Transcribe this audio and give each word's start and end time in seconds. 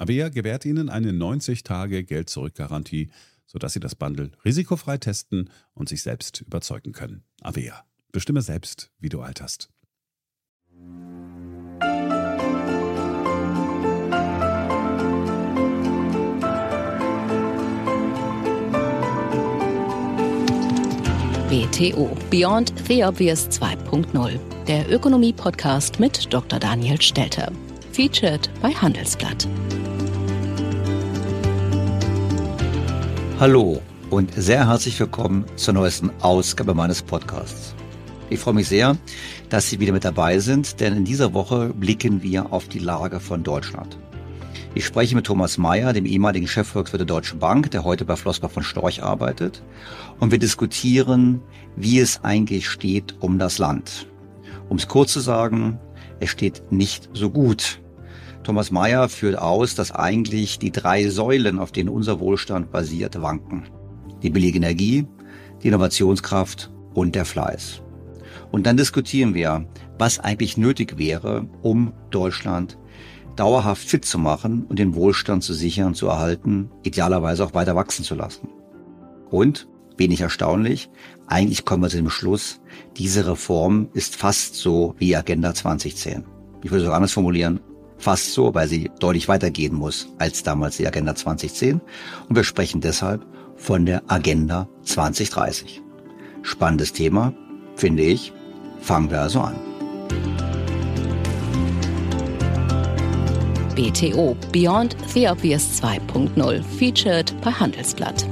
Avea 0.00 0.30
gewährt 0.30 0.64
Ihnen 0.64 0.88
eine 0.88 1.12
90-Tage-Geld-Zurück-Garantie, 1.12 3.10
sodass 3.46 3.74
Sie 3.74 3.80
das 3.80 3.94
Bundle 3.94 4.30
risikofrei 4.46 4.96
testen 4.96 5.50
und 5.74 5.90
sich 5.90 6.02
selbst 6.02 6.40
überzeugen 6.40 6.92
können. 6.92 7.24
Avea. 7.42 7.84
Bestimme 8.10 8.40
selbst, 8.40 8.90
wie 8.98 9.10
du 9.10 9.20
alterst. 9.20 9.68
BTO 21.50 22.16
Beyond 22.30 22.72
the 22.88 23.04
Obvious 23.04 23.50
2.0, 23.50 24.38
der 24.64 24.90
Ökonomie-Podcast 24.90 26.00
mit 26.00 26.32
Dr. 26.32 26.58
Daniel 26.58 26.98
Stelter. 27.02 27.52
Featured 28.00 28.48
bei 28.62 28.70
Handelsblatt. 28.70 29.46
Hallo 33.38 33.82
und 34.08 34.32
sehr 34.32 34.66
herzlich 34.66 34.98
willkommen 34.98 35.44
zur 35.56 35.74
neuesten 35.74 36.10
Ausgabe 36.22 36.72
meines 36.72 37.02
Podcasts. 37.02 37.74
Ich 38.30 38.40
freue 38.40 38.54
mich 38.54 38.68
sehr, 38.68 38.96
dass 39.50 39.68
Sie 39.68 39.80
wieder 39.80 39.92
mit 39.92 40.06
dabei 40.06 40.38
sind, 40.38 40.80
denn 40.80 40.96
in 40.96 41.04
dieser 41.04 41.34
Woche 41.34 41.74
blicken 41.74 42.22
wir 42.22 42.54
auf 42.54 42.68
die 42.68 42.78
Lage 42.78 43.20
von 43.20 43.42
Deutschland. 43.42 43.98
Ich 44.74 44.86
spreche 44.86 45.14
mit 45.14 45.26
Thomas 45.26 45.58
Mayer, 45.58 45.92
dem 45.92 46.06
ehemaligen 46.06 46.48
Chefvolkswirt 46.48 47.00
der 47.00 47.06
Deutschen 47.06 47.38
Bank, 47.38 47.70
der 47.70 47.84
heute 47.84 48.06
bei 48.06 48.16
Flossbach 48.16 48.50
von 48.50 48.62
Storch 48.62 49.02
arbeitet. 49.02 49.62
Und 50.20 50.30
wir 50.30 50.38
diskutieren, 50.38 51.42
wie 51.76 51.98
es 51.98 52.24
eigentlich 52.24 52.66
steht 52.66 53.16
um 53.20 53.38
das 53.38 53.58
Land. 53.58 54.06
Um 54.70 54.78
es 54.78 54.88
kurz 54.88 55.12
zu 55.12 55.20
sagen, 55.20 55.78
es 56.18 56.30
steht 56.30 56.70
nicht 56.70 57.10
so 57.12 57.28
gut. 57.28 57.80
Thomas 58.42 58.70
Mayer 58.70 59.08
führt 59.08 59.38
aus, 59.38 59.74
dass 59.74 59.92
eigentlich 59.92 60.58
die 60.58 60.72
drei 60.72 61.08
Säulen, 61.08 61.58
auf 61.58 61.72
denen 61.72 61.90
unser 61.90 62.20
Wohlstand 62.20 62.70
basiert, 62.70 63.20
wanken. 63.20 63.64
Die 64.22 64.30
billige 64.30 64.58
Energie, 64.58 65.06
die 65.62 65.68
Innovationskraft 65.68 66.70
und 66.94 67.14
der 67.14 67.24
Fleiß. 67.24 67.82
Und 68.50 68.66
dann 68.66 68.76
diskutieren 68.76 69.34
wir, 69.34 69.66
was 69.98 70.18
eigentlich 70.18 70.56
nötig 70.56 70.98
wäre, 70.98 71.46
um 71.62 71.92
Deutschland 72.10 72.78
dauerhaft 73.36 73.88
fit 73.88 74.04
zu 74.04 74.18
machen 74.18 74.64
und 74.68 74.78
den 74.78 74.94
Wohlstand 74.94 75.44
zu 75.44 75.54
sichern, 75.54 75.94
zu 75.94 76.08
erhalten, 76.08 76.70
idealerweise 76.82 77.44
auch 77.44 77.54
weiter 77.54 77.76
wachsen 77.76 78.04
zu 78.04 78.14
lassen. 78.14 78.48
Und, 79.30 79.68
wenig 79.96 80.22
erstaunlich, 80.22 80.90
eigentlich 81.26 81.64
kommen 81.64 81.82
wir 81.82 81.90
zu 81.90 81.96
dem 81.98 82.10
Schluss, 82.10 82.60
diese 82.96 83.26
Reform 83.26 83.88
ist 83.92 84.16
fast 84.16 84.56
so 84.56 84.94
wie 84.98 85.14
Agenda 85.14 85.54
2010. 85.54 86.24
Ich 86.62 86.70
würde 86.70 86.84
es 86.84 86.90
auch 86.90 86.94
anders 86.94 87.12
formulieren, 87.12 87.60
fast 88.00 88.32
so, 88.32 88.54
weil 88.54 88.66
sie 88.66 88.90
deutlich 88.98 89.28
weitergehen 89.28 89.74
muss 89.74 90.08
als 90.18 90.42
damals 90.42 90.78
die 90.78 90.86
Agenda 90.86 91.14
2010. 91.14 91.80
Und 92.28 92.36
wir 92.36 92.44
sprechen 92.44 92.80
deshalb 92.80 93.24
von 93.56 93.86
der 93.86 94.02
Agenda 94.08 94.68
2030. 94.82 95.82
Spannendes 96.42 96.92
Thema, 96.92 97.32
finde 97.76 98.02
ich. 98.02 98.32
Fangen 98.80 99.10
wir 99.10 99.20
also 99.20 99.40
an. 99.40 99.54
BTO 103.76 104.36
Beyond 104.52 104.96
the 105.14 105.28
Obvious 105.28 105.80
2.0 105.80 106.62
featured 106.78 107.34
bei 107.40 107.50
Handelsblatt. 107.50 108.26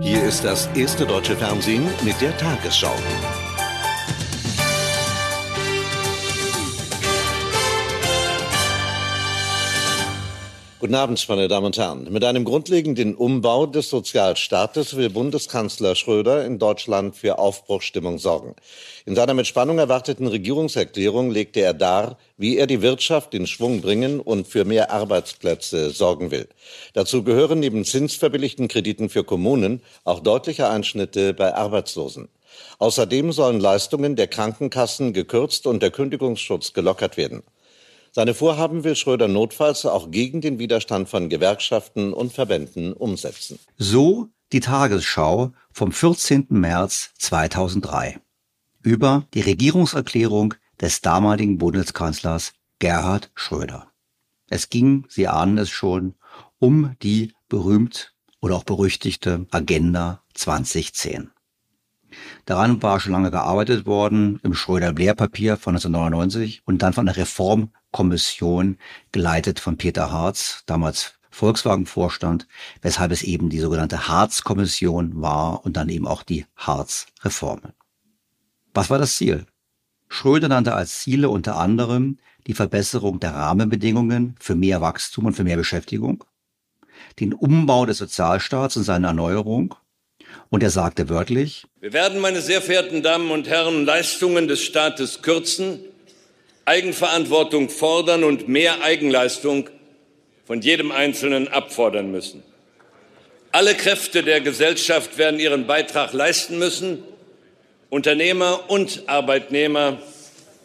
Hier 0.00 0.22
ist 0.22 0.44
das 0.44 0.68
erste 0.74 1.06
deutsche 1.06 1.36
Fernsehen 1.36 1.82
mit 2.04 2.20
der 2.20 2.36
Tagesschau. 2.36 2.94
Guten 10.84 10.96
Abend, 10.96 11.26
meine 11.30 11.48
Damen 11.48 11.64
und 11.64 11.78
Herren. 11.78 12.12
Mit 12.12 12.24
einem 12.24 12.44
grundlegenden 12.44 13.14
Umbau 13.14 13.64
des 13.64 13.88
Sozialstaates 13.88 14.98
will 14.98 15.08
Bundeskanzler 15.08 15.94
Schröder 15.94 16.44
in 16.44 16.58
Deutschland 16.58 17.16
für 17.16 17.38
Aufbruchstimmung 17.38 18.18
sorgen. 18.18 18.54
In 19.06 19.14
seiner 19.14 19.32
mit 19.32 19.46
Spannung 19.46 19.78
erwarteten 19.78 20.26
Regierungserklärung 20.26 21.30
legte 21.30 21.60
er 21.60 21.72
dar, 21.72 22.18
wie 22.36 22.58
er 22.58 22.66
die 22.66 22.82
Wirtschaft 22.82 23.32
in 23.32 23.46
Schwung 23.46 23.80
bringen 23.80 24.20
und 24.20 24.46
für 24.46 24.66
mehr 24.66 24.90
Arbeitsplätze 24.90 25.88
sorgen 25.88 26.30
will. 26.30 26.50
Dazu 26.92 27.24
gehören 27.24 27.60
neben 27.60 27.86
zinsverbilligten 27.86 28.68
Krediten 28.68 29.08
für 29.08 29.24
Kommunen 29.24 29.80
auch 30.04 30.20
deutliche 30.20 30.68
Einschnitte 30.68 31.32
bei 31.32 31.54
Arbeitslosen. 31.54 32.28
Außerdem 32.78 33.32
sollen 33.32 33.58
Leistungen 33.58 34.16
der 34.16 34.26
Krankenkassen 34.26 35.14
gekürzt 35.14 35.66
und 35.66 35.82
der 35.82 35.92
Kündigungsschutz 35.92 36.74
gelockert 36.74 37.16
werden. 37.16 37.42
Seine 38.16 38.32
Vorhaben 38.32 38.84
will 38.84 38.94
Schröder 38.94 39.26
notfalls 39.26 39.84
auch 39.84 40.12
gegen 40.12 40.40
den 40.40 40.60
Widerstand 40.60 41.08
von 41.08 41.28
Gewerkschaften 41.28 42.12
und 42.12 42.32
Verbänden 42.32 42.92
umsetzen. 42.92 43.58
So 43.76 44.28
die 44.52 44.60
Tagesschau 44.60 45.52
vom 45.72 45.90
14. 45.90 46.46
März 46.50 47.10
2003 47.18 48.20
über 48.82 49.26
die 49.34 49.40
Regierungserklärung 49.40 50.54
des 50.80 51.00
damaligen 51.00 51.58
Bundeskanzlers 51.58 52.52
Gerhard 52.78 53.32
Schröder. 53.34 53.90
Es 54.48 54.70
ging, 54.70 55.06
Sie 55.08 55.26
ahnen 55.26 55.58
es 55.58 55.70
schon, 55.70 56.14
um 56.60 56.94
die 57.02 57.32
berühmt 57.48 58.14
oder 58.40 58.54
auch 58.54 58.64
berüchtigte 58.64 59.46
Agenda 59.50 60.22
2010. 60.34 61.33
Daran 62.46 62.82
war 62.82 63.00
schon 63.00 63.12
lange 63.12 63.30
gearbeitet 63.30 63.86
worden 63.86 64.40
im 64.42 64.54
Schröder-Blair-Papier 64.54 65.56
von 65.56 65.74
1999 65.74 66.62
und 66.64 66.82
dann 66.82 66.92
von 66.92 67.06
der 67.06 67.16
Reformkommission 67.16 68.78
geleitet 69.12 69.60
von 69.60 69.76
Peter 69.76 70.10
Harz, 70.10 70.62
damals 70.66 71.14
Volkswagen-Vorstand, 71.30 72.46
weshalb 72.82 73.10
es 73.12 73.22
eben 73.22 73.50
die 73.50 73.60
sogenannte 73.60 74.08
Harz-Kommission 74.08 75.20
war 75.20 75.64
und 75.64 75.76
dann 75.76 75.88
eben 75.88 76.06
auch 76.06 76.22
die 76.22 76.46
Harz-Reformen. 76.56 77.72
Was 78.72 78.90
war 78.90 78.98
das 78.98 79.16
Ziel? 79.16 79.46
Schröder 80.08 80.48
nannte 80.48 80.74
als 80.74 81.00
Ziele 81.00 81.28
unter 81.28 81.56
anderem 81.56 82.18
die 82.46 82.54
Verbesserung 82.54 83.20
der 83.20 83.34
Rahmenbedingungen 83.34 84.36
für 84.38 84.54
mehr 84.54 84.80
Wachstum 84.80 85.26
und 85.26 85.34
für 85.34 85.44
mehr 85.44 85.56
Beschäftigung, 85.56 86.24
den 87.18 87.32
Umbau 87.32 87.86
des 87.86 87.98
Sozialstaats 87.98 88.76
und 88.76 88.84
seine 88.84 89.08
Erneuerung. 89.08 89.74
Und 90.54 90.62
er 90.62 90.70
sagte 90.70 91.08
wörtlich, 91.08 91.66
wir 91.80 91.92
werden, 91.92 92.20
meine 92.20 92.40
sehr 92.40 92.62
verehrten 92.62 93.02
Damen 93.02 93.32
und 93.32 93.48
Herren, 93.48 93.84
Leistungen 93.84 94.46
des 94.46 94.62
Staates 94.62 95.20
kürzen, 95.20 95.80
Eigenverantwortung 96.64 97.68
fordern 97.68 98.22
und 98.22 98.46
mehr 98.46 98.80
Eigenleistung 98.84 99.68
von 100.44 100.62
jedem 100.62 100.92
Einzelnen 100.92 101.48
abfordern 101.48 102.12
müssen. 102.12 102.44
Alle 103.50 103.74
Kräfte 103.74 104.22
der 104.22 104.40
Gesellschaft 104.40 105.18
werden 105.18 105.40
ihren 105.40 105.66
Beitrag 105.66 106.12
leisten 106.12 106.56
müssen, 106.56 107.02
Unternehmer 107.90 108.70
und 108.70 109.08
Arbeitnehmer, 109.08 109.98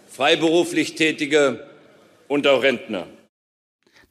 freiberuflich 0.07 0.93
Tätige 0.93 1.67
und 2.27 2.45
auch 2.45 2.61
Rentner. 2.61 3.07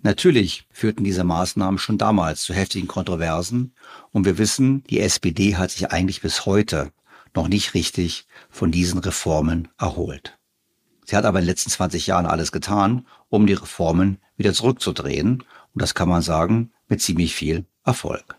Natürlich 0.03 0.65
führten 0.73 1.05
diese 1.05 1.23
Maßnahmen 1.23 1.79
schon 1.79 1.99
damals 1.99 2.43
zu 2.43 2.53
heftigen 2.53 2.89
Kontroversen 2.89 3.75
und 4.13 4.25
wir 4.25 4.39
wissen, 4.39 4.83
die 4.85 5.01
SPD 5.01 5.57
hat 5.57 5.71
sich 5.71 5.91
eigentlich 5.91 6.21
bis 6.21 6.47
heute 6.47 6.93
noch 7.35 7.49
nicht 7.49 7.75
richtig 7.75 8.27
von 8.51 8.71
diesen 8.71 8.99
Reformen 8.99 9.69
erholt. 9.79 10.39
Sie 11.05 11.17
hat 11.17 11.25
aber 11.25 11.39
in 11.39 11.45
den 11.45 11.51
letzten 11.51 11.71
20 11.71 12.07
Jahren 12.07 12.27
alles 12.27 12.53
getan, 12.53 13.07
um 13.29 13.47
die 13.47 13.55
Reformen 13.55 14.19
wieder 14.37 14.53
zurückzudrehen 14.53 15.43
und 15.75 15.83
das 15.83 15.95
kann 15.95 16.09
man 16.09 16.23
sagen 16.23 16.73
mit 16.89 17.01
ziemlich 17.01 17.35
viel 17.35 17.67
Erfolg. 17.85 18.37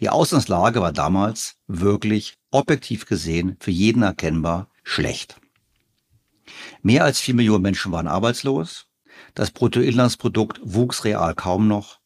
Die 0.00 0.08
Ausgangslage 0.08 0.80
war 0.80 0.92
damals 0.92 1.56
wirklich 1.66 2.36
objektiv 2.50 3.06
gesehen 3.06 3.56
für 3.58 3.70
jeden 3.70 4.02
erkennbar 4.02 4.68
schlecht. 4.82 5.40
Mehr 6.82 7.04
als 7.04 7.20
vier 7.20 7.34
Millionen 7.34 7.62
Menschen 7.62 7.90
waren 7.92 8.06
arbeitslos, 8.06 8.86
das 9.34 9.50
Bruttoinlandsprodukt 9.50 10.60
wuchs 10.62 11.04
real 11.04 11.34
kaum 11.34 11.66
noch 11.66 12.00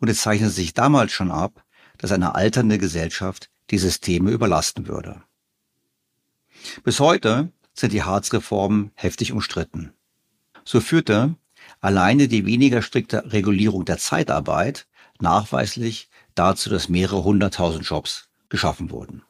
und 0.00 0.08
es 0.08 0.22
zeichnete 0.22 0.52
sich 0.52 0.74
damals 0.74 1.12
schon 1.12 1.30
ab, 1.30 1.63
dass 1.98 2.12
eine 2.12 2.34
alternde 2.34 2.78
Gesellschaft 2.78 3.50
die 3.70 3.78
Systeme 3.78 4.30
überlasten 4.30 4.88
würde. 4.88 5.22
Bis 6.82 7.00
heute 7.00 7.52
sind 7.74 7.92
die 7.92 8.02
Harzreformen 8.02 8.90
heftig 8.94 9.32
umstritten. 9.32 9.92
So 10.64 10.80
führte 10.80 11.34
alleine 11.80 12.28
die 12.28 12.46
weniger 12.46 12.82
strikte 12.82 13.32
Regulierung 13.32 13.84
der 13.84 13.98
Zeitarbeit 13.98 14.86
nachweislich 15.20 16.08
dazu, 16.34 16.70
dass 16.70 16.88
mehrere 16.88 17.24
hunderttausend 17.24 17.86
Jobs 17.86 18.28
geschaffen 18.48 18.90
wurden. 18.90 19.22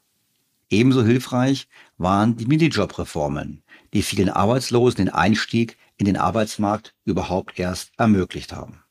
Ebenso 0.70 1.04
hilfreich 1.04 1.68
waren 1.98 2.36
die 2.36 2.46
Minijob-Reformen, 2.46 3.62
die 3.92 4.02
vielen 4.02 4.30
Arbeitslosen 4.30 4.96
den 4.96 5.08
Einstieg 5.08 5.76
in 5.96 6.06
den 6.06 6.16
Arbeitsmarkt 6.16 6.94
überhaupt 7.04 7.58
erst 7.58 7.92
ermöglicht 7.96 8.52
haben. 8.52 8.83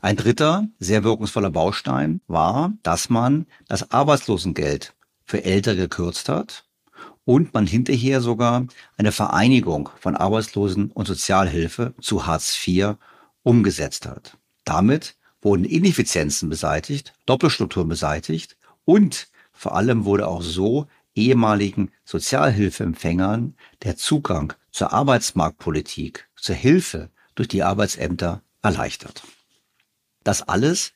Ein 0.00 0.16
dritter, 0.16 0.68
sehr 0.78 1.02
wirkungsvoller 1.02 1.50
Baustein 1.50 2.20
war, 2.28 2.72
dass 2.82 3.10
man 3.10 3.46
das 3.66 3.90
Arbeitslosengeld 3.90 4.94
für 5.24 5.44
Ältere 5.44 5.76
gekürzt 5.76 6.28
hat 6.28 6.64
und 7.24 7.52
man 7.52 7.66
hinterher 7.66 8.20
sogar 8.20 8.66
eine 8.96 9.10
Vereinigung 9.10 9.90
von 9.98 10.14
Arbeitslosen 10.14 10.92
und 10.92 11.06
Sozialhilfe 11.06 11.94
zu 12.00 12.26
Hartz 12.26 12.56
IV 12.66 12.94
umgesetzt 13.42 14.06
hat. 14.06 14.38
Damit 14.64 15.16
wurden 15.42 15.64
Ineffizienzen 15.64 16.48
beseitigt, 16.48 17.12
Doppelstrukturen 17.26 17.88
beseitigt 17.88 18.56
und 18.84 19.28
vor 19.52 19.74
allem 19.74 20.04
wurde 20.04 20.28
auch 20.28 20.42
so 20.42 20.86
ehemaligen 21.16 21.90
Sozialhilfeempfängern 22.04 23.56
der 23.82 23.96
Zugang 23.96 24.52
zur 24.70 24.92
Arbeitsmarktpolitik, 24.92 26.28
zur 26.36 26.54
Hilfe 26.54 27.10
durch 27.34 27.48
die 27.48 27.64
Arbeitsämter 27.64 28.42
erleichtert. 28.62 29.24
Das 30.28 30.42
alles 30.42 30.92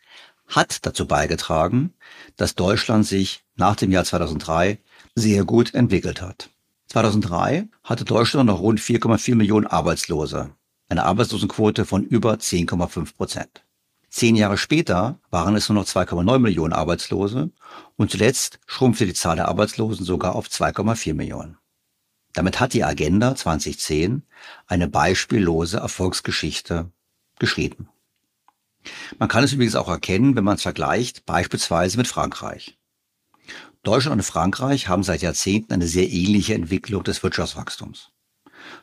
hat 0.47 0.85
dazu 0.85 1.07
beigetragen, 1.07 1.95
dass 2.37 2.55
Deutschland 2.55 3.07
sich 3.07 3.43
nach 3.55 3.77
dem 3.77 3.91
Jahr 3.91 4.05
2003 4.05 4.79
sehr 5.15 5.47
gut 5.47 5.73
entwickelt 5.73 6.21
hat. 6.21 6.51
2003 6.89 7.67
hatte 7.83 8.05
Deutschland 8.05 8.49
noch 8.49 8.61
rund 8.61 8.79
4,4 8.79 9.35
Millionen 9.35 9.67
Arbeitslose, 9.67 10.51
eine 10.91 11.07
Arbeitslosenquote 11.07 11.87
von 11.87 12.05
über 12.05 12.35
10,5 12.35 13.17
Prozent. 13.17 13.65
Zehn 14.11 14.37
Jahre 14.37 14.59
später 14.59 15.19
waren 15.31 15.57
es 15.57 15.71
nur 15.71 15.77
noch 15.77 15.87
2,9 15.87 16.39
Millionen 16.39 16.75
Arbeitslose 16.75 17.53
und 17.97 18.11
zuletzt 18.11 18.61
schrumpfte 18.67 19.07
die 19.07 19.15
Zahl 19.15 19.37
der 19.37 19.49
Arbeitslosen 19.49 20.05
sogar 20.05 20.35
auf 20.35 20.49
2,4 20.49 21.15
Millionen. 21.15 21.57
Damit 22.35 22.61
hat 22.61 22.75
die 22.75 22.85
Agenda 22.85 23.35
2010 23.35 24.25
eine 24.67 24.89
beispiellose 24.89 25.79
Erfolgsgeschichte 25.79 26.93
geschrieben. 27.39 27.89
Man 29.19 29.29
kann 29.29 29.45
es 29.45 29.53
übrigens 29.53 29.77
auch 29.77 29.89
erkennen, 29.89 30.37
wenn 30.37 30.45
man 30.45 30.57
es 30.57 30.63
vergleicht, 30.63 31.27
beispielsweise 31.27 31.97
mit 31.97 32.09
Frankreich. 32.09 32.79
Deutschland 33.83 34.19
und 34.19 34.23
Frankreich 34.23 34.89
haben 34.89 35.03
seit 35.03 35.23
Jahrzehnten 35.23 35.73
eine 35.73 35.89
sehr 35.89 36.09
ähnliche 36.11 36.55
Entwicklung 36.55 37.03
des 37.03 37.23
Wirtschaftswachstums. 37.23 38.11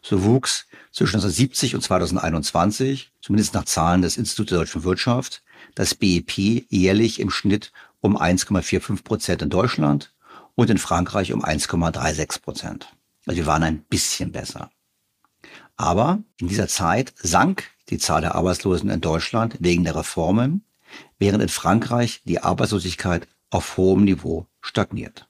So 0.01 0.23
wuchs 0.23 0.67
zwischen 0.91 1.15
1970 1.15 1.75
und 1.75 1.81
2021, 1.81 3.11
zumindest 3.21 3.53
nach 3.53 3.65
Zahlen 3.65 4.01
des 4.01 4.17
Instituts 4.17 4.49
der 4.49 4.59
deutschen 4.59 4.83
Wirtschaft, 4.83 5.41
das 5.75 5.95
BIP 5.95 6.37
jährlich 6.69 7.19
im 7.19 7.29
Schnitt 7.29 7.71
um 8.01 8.18
1,45 8.18 9.03
Prozent 9.03 9.41
in 9.41 9.49
Deutschland 9.49 10.13
und 10.56 10.69
in 10.69 10.77
Frankreich 10.77 11.31
um 11.31 11.44
1,36 11.44 12.41
Prozent. 12.41 12.94
Also 13.25 13.37
wir 13.37 13.45
waren 13.45 13.63
ein 13.63 13.83
bisschen 13.83 14.31
besser. 14.31 14.69
Aber 15.77 16.21
in 16.37 16.49
dieser 16.49 16.68
Zeit 16.68 17.13
sank 17.21 17.63
die 17.89 17.97
Zahl 17.97 18.21
der 18.21 18.35
Arbeitslosen 18.35 18.89
in 18.89 19.01
Deutschland 19.01 19.57
wegen 19.59 19.83
der 19.83 19.95
Reformen, 19.95 20.63
während 21.17 21.43
in 21.43 21.49
Frankreich 21.49 22.21
die 22.25 22.39
Arbeitslosigkeit 22.39 23.27
auf 23.49 23.77
hohem 23.77 24.03
Niveau 24.03 24.47
stagniert. 24.61 25.27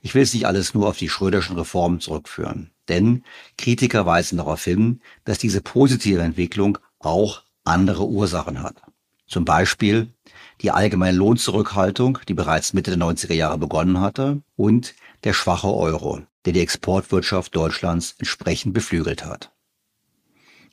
Ich 0.00 0.14
will 0.14 0.22
es 0.22 0.34
nicht 0.34 0.46
alles 0.46 0.74
nur 0.74 0.88
auf 0.88 0.98
die 0.98 1.08
Schröderschen 1.08 1.56
Reformen 1.56 2.00
zurückführen. 2.00 2.70
Denn 2.88 3.24
Kritiker 3.56 4.04
weisen 4.04 4.36
darauf 4.36 4.62
hin, 4.62 5.00
dass 5.24 5.38
diese 5.38 5.62
positive 5.62 6.20
Entwicklung 6.20 6.76
auch 6.98 7.42
andere 7.64 8.06
Ursachen 8.06 8.62
hat. 8.62 8.82
Zum 9.26 9.46
Beispiel 9.46 10.12
die 10.60 10.70
allgemeine 10.70 11.16
Lohnzurückhaltung, 11.16 12.18
die 12.28 12.34
bereits 12.34 12.74
Mitte 12.74 12.90
der 12.96 13.06
90er 13.06 13.32
Jahre 13.32 13.56
begonnen 13.56 14.00
hatte, 14.00 14.42
und 14.56 14.94
der 15.24 15.32
schwache 15.32 15.72
Euro, 15.72 16.20
der 16.44 16.52
die 16.52 16.60
Exportwirtschaft 16.60 17.56
Deutschlands 17.56 18.14
entsprechend 18.18 18.74
beflügelt 18.74 19.24
hat. 19.24 19.53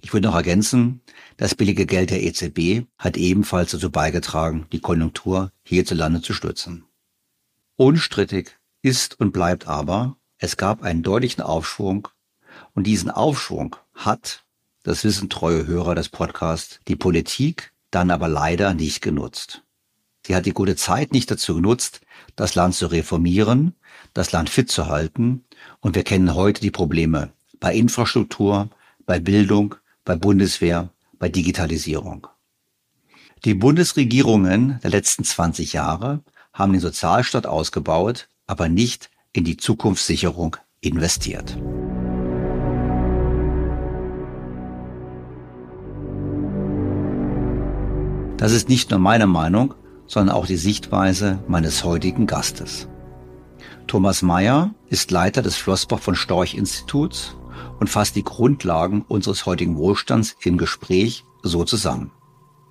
Ich 0.01 0.13
würde 0.13 0.27
noch 0.27 0.35
ergänzen, 0.35 1.01
das 1.37 1.55
billige 1.55 1.85
Geld 1.85 2.09
der 2.09 2.23
EZB 2.23 2.87
hat 2.97 3.17
ebenfalls 3.17 3.71
dazu 3.71 3.91
beigetragen, 3.91 4.65
die 4.71 4.79
Konjunktur 4.79 5.51
hierzulande 5.63 6.21
zu 6.21 6.33
stützen. 6.33 6.85
Unstrittig 7.75 8.57
ist 8.81 9.19
und 9.19 9.31
bleibt 9.31 9.67
aber, 9.67 10.17
es 10.37 10.57
gab 10.57 10.81
einen 10.81 11.03
deutlichen 11.03 11.41
Aufschwung 11.41 12.07
und 12.73 12.87
diesen 12.87 13.11
Aufschwung 13.11 13.75
hat, 13.93 14.43
das 14.83 15.03
wissen 15.03 15.29
treue 15.29 15.67
Hörer 15.67 15.93
des 15.93 16.09
Podcasts, 16.09 16.79
die 16.87 16.95
Politik 16.95 17.71
dann 17.91 18.09
aber 18.09 18.27
leider 18.27 18.73
nicht 18.73 19.01
genutzt. 19.01 19.63
Sie 20.25 20.35
hat 20.35 20.45
die 20.45 20.53
gute 20.53 20.75
Zeit 20.75 21.11
nicht 21.11 21.29
dazu 21.29 21.55
genutzt, 21.55 22.01
das 22.35 22.55
Land 22.55 22.75
zu 22.75 22.87
reformieren, 22.87 23.75
das 24.13 24.31
Land 24.31 24.49
fit 24.49 24.71
zu 24.71 24.87
halten 24.87 25.45
und 25.79 25.95
wir 25.95 26.03
kennen 26.03 26.33
heute 26.33 26.61
die 26.61 26.71
Probleme 26.71 27.31
bei 27.59 27.75
Infrastruktur, 27.75 28.69
bei 29.05 29.19
Bildung, 29.19 29.75
bei 30.03 30.15
Bundeswehr, 30.15 30.89
bei 31.19 31.29
Digitalisierung. 31.29 32.27
Die 33.45 33.53
Bundesregierungen 33.53 34.79
der 34.83 34.91
letzten 34.91 35.23
20 35.23 35.73
Jahre 35.73 36.23
haben 36.53 36.73
den 36.73 36.81
Sozialstaat 36.81 37.45
ausgebaut, 37.45 38.29
aber 38.47 38.69
nicht 38.69 39.09
in 39.33 39.43
die 39.43 39.57
Zukunftssicherung 39.57 40.57
investiert. 40.81 41.57
Das 48.37 48.51
ist 48.51 48.69
nicht 48.69 48.89
nur 48.89 48.99
meine 48.99 49.27
Meinung, 49.27 49.75
sondern 50.07 50.35
auch 50.35 50.47
die 50.47 50.57
Sichtweise 50.57 51.43
meines 51.47 51.83
heutigen 51.83 52.25
Gastes. 52.25 52.87
Thomas 53.85 54.21
Mayer 54.23 54.73
ist 54.89 55.11
Leiter 55.11 55.41
des 55.41 55.57
Flossbach 55.57 55.99
von 55.99 56.15
Storch 56.15 56.55
Instituts 56.55 57.35
und 57.79 57.89
fasst 57.89 58.15
die 58.15 58.23
Grundlagen 58.23 59.01
unseres 59.01 59.45
heutigen 59.45 59.77
Wohlstands 59.77 60.35
im 60.43 60.57
Gespräch 60.57 61.23
so 61.43 61.63
zusammen. 61.63 62.11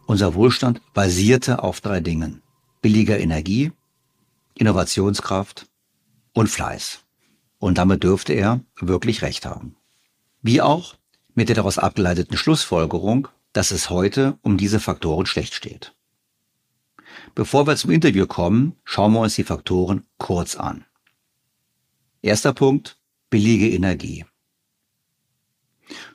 Unser 0.06 0.34
Wohlstand 0.34 0.80
basierte 0.92 1.62
auf 1.62 1.80
drei 1.80 2.00
Dingen. 2.00 2.42
Billiger 2.82 3.18
Energie, 3.18 3.72
Innovationskraft 4.54 5.66
und 6.32 6.48
Fleiß. 6.48 7.04
Und 7.58 7.78
damit 7.78 8.02
dürfte 8.02 8.32
er 8.32 8.60
wirklich 8.80 9.22
recht 9.22 9.46
haben. 9.46 9.76
Wie 10.42 10.62
auch 10.62 10.96
mit 11.34 11.48
der 11.48 11.56
daraus 11.56 11.78
abgeleiteten 11.78 12.36
Schlussfolgerung, 12.36 13.28
dass 13.52 13.70
es 13.70 13.90
heute 13.90 14.38
um 14.42 14.56
diese 14.56 14.80
Faktoren 14.80 15.26
schlecht 15.26 15.54
steht. 15.54 15.94
Bevor 17.34 17.66
wir 17.66 17.76
zum 17.76 17.90
Interview 17.90 18.26
kommen, 18.26 18.76
schauen 18.84 19.12
wir 19.12 19.20
uns 19.20 19.34
die 19.34 19.44
Faktoren 19.44 20.04
kurz 20.18 20.56
an. 20.56 20.84
Erster 22.22 22.52
Punkt, 22.52 22.98
billige 23.30 23.70
Energie. 23.70 24.24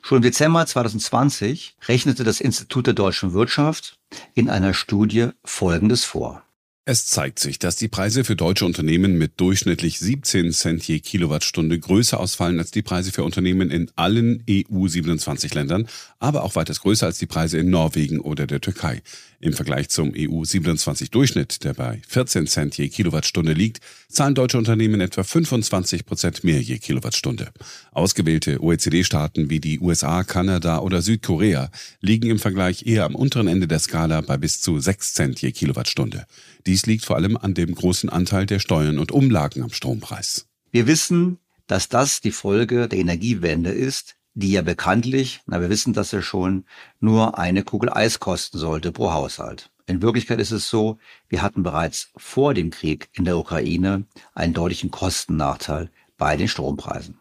Schon 0.02 0.16
im 0.16 0.22
Dezember 0.22 0.66
2020 0.66 1.76
rechnete 1.88 2.24
das 2.24 2.40
Institut 2.40 2.86
der 2.86 2.94
deutschen 2.94 3.32
Wirtschaft 3.32 3.98
in 4.34 4.48
einer 4.48 4.74
Studie 4.74 5.30
Folgendes 5.44 6.04
vor. 6.04 6.42
Es 6.88 7.04
zeigt 7.04 7.40
sich, 7.40 7.58
dass 7.58 7.74
die 7.74 7.88
Preise 7.88 8.22
für 8.22 8.36
deutsche 8.36 8.64
Unternehmen 8.64 9.18
mit 9.18 9.40
durchschnittlich 9.40 9.98
17 9.98 10.52
Cent 10.52 10.86
je 10.86 11.00
Kilowattstunde 11.00 11.80
größer 11.80 12.20
ausfallen 12.20 12.60
als 12.60 12.70
die 12.70 12.82
Preise 12.82 13.10
für 13.10 13.24
Unternehmen 13.24 13.72
in 13.72 13.90
allen 13.96 14.44
EU-27-Ländern, 14.48 15.88
aber 16.20 16.44
auch 16.44 16.54
weitaus 16.54 16.80
größer 16.82 17.06
als 17.06 17.18
die 17.18 17.26
Preise 17.26 17.58
in 17.58 17.70
Norwegen 17.70 18.20
oder 18.20 18.46
der 18.46 18.60
Türkei. 18.60 19.02
Im 19.46 19.52
Vergleich 19.52 19.90
zum 19.90 20.10
EU-27-Durchschnitt, 20.10 21.62
der 21.62 21.72
bei 21.72 22.02
14 22.08 22.48
Cent 22.48 22.76
je 22.76 22.88
Kilowattstunde 22.88 23.52
liegt, 23.52 23.78
zahlen 24.08 24.34
deutsche 24.34 24.58
Unternehmen 24.58 25.00
etwa 25.00 25.22
25 25.22 26.04
Prozent 26.04 26.42
mehr 26.42 26.60
je 26.60 26.78
Kilowattstunde. 26.78 27.52
Ausgewählte 27.92 28.60
OECD-Staaten 28.60 29.48
wie 29.48 29.60
die 29.60 29.78
USA, 29.78 30.24
Kanada 30.24 30.80
oder 30.80 31.00
Südkorea 31.00 31.70
liegen 32.00 32.28
im 32.28 32.40
Vergleich 32.40 32.86
eher 32.86 33.04
am 33.04 33.14
unteren 33.14 33.46
Ende 33.46 33.68
der 33.68 33.78
Skala 33.78 34.20
bei 34.20 34.36
bis 34.36 34.60
zu 34.60 34.80
6 34.80 35.14
Cent 35.14 35.40
je 35.40 35.52
Kilowattstunde. 35.52 36.26
Dies 36.66 36.86
liegt 36.86 37.04
vor 37.04 37.14
allem 37.14 37.36
an 37.36 37.54
dem 37.54 37.72
großen 37.72 38.10
Anteil 38.10 38.46
der 38.46 38.58
Steuern 38.58 38.98
und 38.98 39.12
Umlagen 39.12 39.62
am 39.62 39.70
Strompreis. 39.70 40.46
Wir 40.72 40.88
wissen, 40.88 41.38
dass 41.68 41.88
das 41.88 42.20
die 42.20 42.32
Folge 42.32 42.88
der 42.88 42.98
Energiewende 42.98 43.70
ist, 43.70 44.15
die 44.36 44.52
ja 44.52 44.60
bekanntlich, 44.60 45.40
na 45.46 45.62
wir 45.62 45.70
wissen 45.70 45.94
das 45.94 46.12
ja 46.12 46.20
schon, 46.20 46.66
nur 47.00 47.38
eine 47.38 47.64
Kugel 47.64 47.90
Eis 47.90 48.20
kosten 48.20 48.58
sollte 48.58 48.92
pro 48.92 49.12
Haushalt. 49.12 49.70
In 49.86 50.02
Wirklichkeit 50.02 50.38
ist 50.40 50.50
es 50.50 50.68
so, 50.68 50.98
wir 51.28 51.40
hatten 51.40 51.62
bereits 51.62 52.10
vor 52.16 52.52
dem 52.52 52.70
Krieg 52.70 53.08
in 53.14 53.24
der 53.24 53.38
Ukraine 53.38 54.04
einen 54.34 54.52
deutlichen 54.52 54.90
Kostennachteil 54.90 55.90
bei 56.18 56.36
den 56.36 56.48
Strompreisen. 56.48 57.18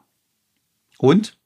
Und 0.98 1.40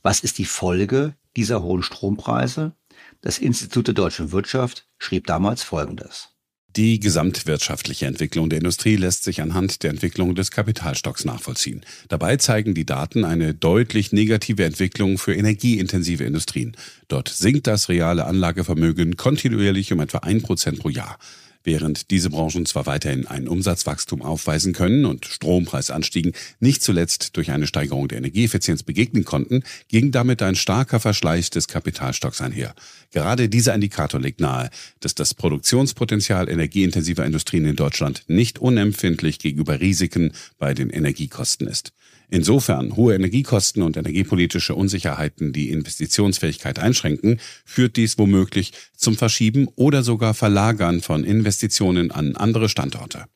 was 0.00 0.20
ist 0.20 0.38
die 0.38 0.44
Folge 0.44 1.16
dieser 1.34 1.60
hohen 1.60 1.82
Strompreise? 1.82 2.76
Das 3.20 3.38
Institut 3.38 3.88
der 3.88 3.94
deutschen 3.94 4.30
Wirtschaft 4.30 4.86
schrieb 4.96 5.26
damals 5.26 5.64
Folgendes. 5.64 6.35
Die 6.76 7.00
gesamtwirtschaftliche 7.00 8.04
Entwicklung 8.04 8.50
der 8.50 8.58
Industrie 8.58 8.96
lässt 8.96 9.24
sich 9.24 9.40
anhand 9.40 9.82
der 9.82 9.88
Entwicklung 9.88 10.34
des 10.34 10.50
Kapitalstocks 10.50 11.24
nachvollziehen. 11.24 11.80
Dabei 12.08 12.36
zeigen 12.36 12.74
die 12.74 12.84
Daten 12.84 13.24
eine 13.24 13.54
deutlich 13.54 14.12
negative 14.12 14.62
Entwicklung 14.62 15.16
für 15.16 15.34
energieintensive 15.34 16.24
Industrien. 16.24 16.76
Dort 17.08 17.30
sinkt 17.30 17.66
das 17.66 17.88
reale 17.88 18.26
Anlagevermögen 18.26 19.16
kontinuierlich 19.16 19.90
um 19.94 20.00
etwa 20.00 20.18
ein 20.18 20.42
Prozent 20.42 20.78
pro 20.78 20.90
Jahr. 20.90 21.18
Während 21.66 22.12
diese 22.12 22.30
Branchen 22.30 22.64
zwar 22.64 22.86
weiterhin 22.86 23.26
ein 23.26 23.48
Umsatzwachstum 23.48 24.22
aufweisen 24.22 24.72
können 24.72 25.04
und 25.04 25.26
Strompreisanstiegen 25.26 26.30
nicht 26.60 26.80
zuletzt 26.80 27.36
durch 27.36 27.50
eine 27.50 27.66
Steigerung 27.66 28.06
der 28.06 28.18
Energieeffizienz 28.18 28.84
begegnen 28.84 29.24
konnten, 29.24 29.64
ging 29.88 30.12
damit 30.12 30.42
ein 30.42 30.54
starker 30.54 31.00
Verschleiß 31.00 31.50
des 31.50 31.66
Kapitalstocks 31.66 32.40
einher. 32.40 32.76
Gerade 33.10 33.48
dieser 33.48 33.74
Indikator 33.74 34.20
legt 34.20 34.40
nahe, 34.40 34.70
dass 35.00 35.16
das 35.16 35.34
Produktionspotenzial 35.34 36.48
energieintensiver 36.48 37.26
Industrien 37.26 37.64
in 37.64 37.74
Deutschland 37.74 38.22
nicht 38.28 38.60
unempfindlich 38.60 39.40
gegenüber 39.40 39.80
Risiken 39.80 40.30
bei 40.58 40.72
den 40.72 40.90
Energiekosten 40.90 41.66
ist. 41.66 41.92
Insofern 42.28 42.96
hohe 42.96 43.14
Energiekosten 43.14 43.82
und 43.82 43.96
energiepolitische 43.96 44.74
Unsicherheiten 44.74 45.52
die 45.52 45.70
Investitionsfähigkeit 45.70 46.78
einschränken, 46.78 47.40
führt 47.64 47.96
dies 47.96 48.18
womöglich 48.18 48.72
zum 48.96 49.16
Verschieben 49.16 49.68
oder 49.76 50.02
sogar 50.02 50.34
Verlagern 50.34 51.02
von 51.02 51.22
Investitionen 51.24 52.10
an 52.10 52.36
andere 52.36 52.68
Standorte. 52.68 53.26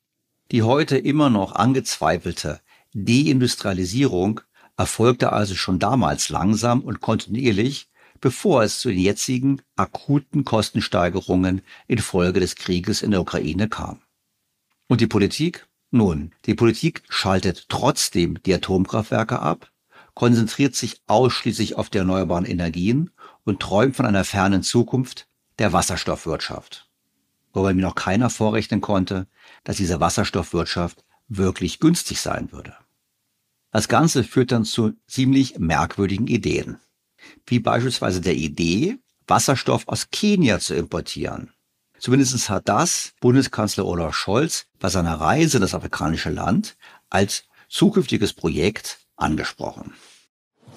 Die 0.51 0.63
heute 0.63 0.99
immer 0.99 1.31
noch 1.31 1.53
angezweifelte 1.53 2.61
Deindustrialisierung 2.93 4.41
erfolgte 4.77 5.33
also 5.33 5.55
schon 5.55 5.79
damals 5.79 6.29
langsam 6.29 6.81
und 6.81 7.01
kontinuierlich, 7.01 7.87
bevor 8.21 8.65
es 8.65 8.81
zu 8.81 8.89
den 8.89 8.99
jetzigen 8.99 9.63
akuten 9.77 10.45
Kostensteigerungen 10.45 11.63
infolge 11.87 12.41
des 12.41 12.57
Krieges 12.57 13.03
in 13.03 13.13
der 13.13 13.21
Ukraine 13.21 13.69
kam. 13.69 14.01
Und 14.89 15.01
die 15.01 15.07
Politik? 15.07 15.67
Nun, 15.91 16.33
die 16.47 16.55
Politik 16.55 17.03
schaltet 17.09 17.69
trotzdem 17.69 18.41
die 18.45 18.55
Atomkraftwerke 18.55 19.41
ab, 19.41 19.73
konzentriert 20.15 20.77
sich 20.77 21.01
ausschließlich 21.07 21.77
auf 21.77 21.91
die 21.91 21.99
erneuerbaren 21.99 22.45
Energien 22.45 23.11
und 23.45 23.61
träumt 23.61 23.97
von 23.97 24.07
einer 24.07 24.25
fernen 24.25 24.63
Zukunft 24.63 25.27
der 25.59 25.73
Wasserstoffwirtschaft. 25.73 26.89
Wobei 27.53 27.75
mir 27.75 27.83
noch 27.83 27.97
keiner 27.97 28.31
vorrechnen 28.31 28.81
konnte, 28.81 29.27
dass 29.65 29.79
diese 29.79 30.01
Wasserstoffwirtschaft 30.01 31.05
wirklich 31.29 31.81
günstig 31.81 32.21
sein 32.21 32.53
würde. 32.53 32.77
Das 33.73 33.89
Ganze 33.89 34.23
führt 34.25 34.53
dann 34.53 34.65
zu 34.65 34.93
ziemlich 35.07 35.59
merkwürdigen 35.59 36.29
Ideen, 36.29 36.79
wie 37.47 37.59
beispielsweise 37.59 38.21
der 38.21 38.35
Idee, 38.35 38.99
Wasserstoff 39.27 39.87
aus 39.87 40.11
Kenia 40.11 40.59
zu 40.61 40.75
importieren 40.75 41.53
Zumindest 42.00 42.49
hat 42.49 42.66
das 42.66 43.12
Bundeskanzler 43.21 43.85
Olaf 43.85 44.14
Scholz 44.14 44.64
bei 44.80 44.88
seiner 44.88 45.21
Reise 45.21 45.59
in 45.59 45.61
das 45.61 45.75
afrikanische 45.75 46.30
Land 46.30 46.76
als 47.11 47.45
zukünftiges 47.69 48.33
Projekt 48.33 48.99
angesprochen. 49.16 49.92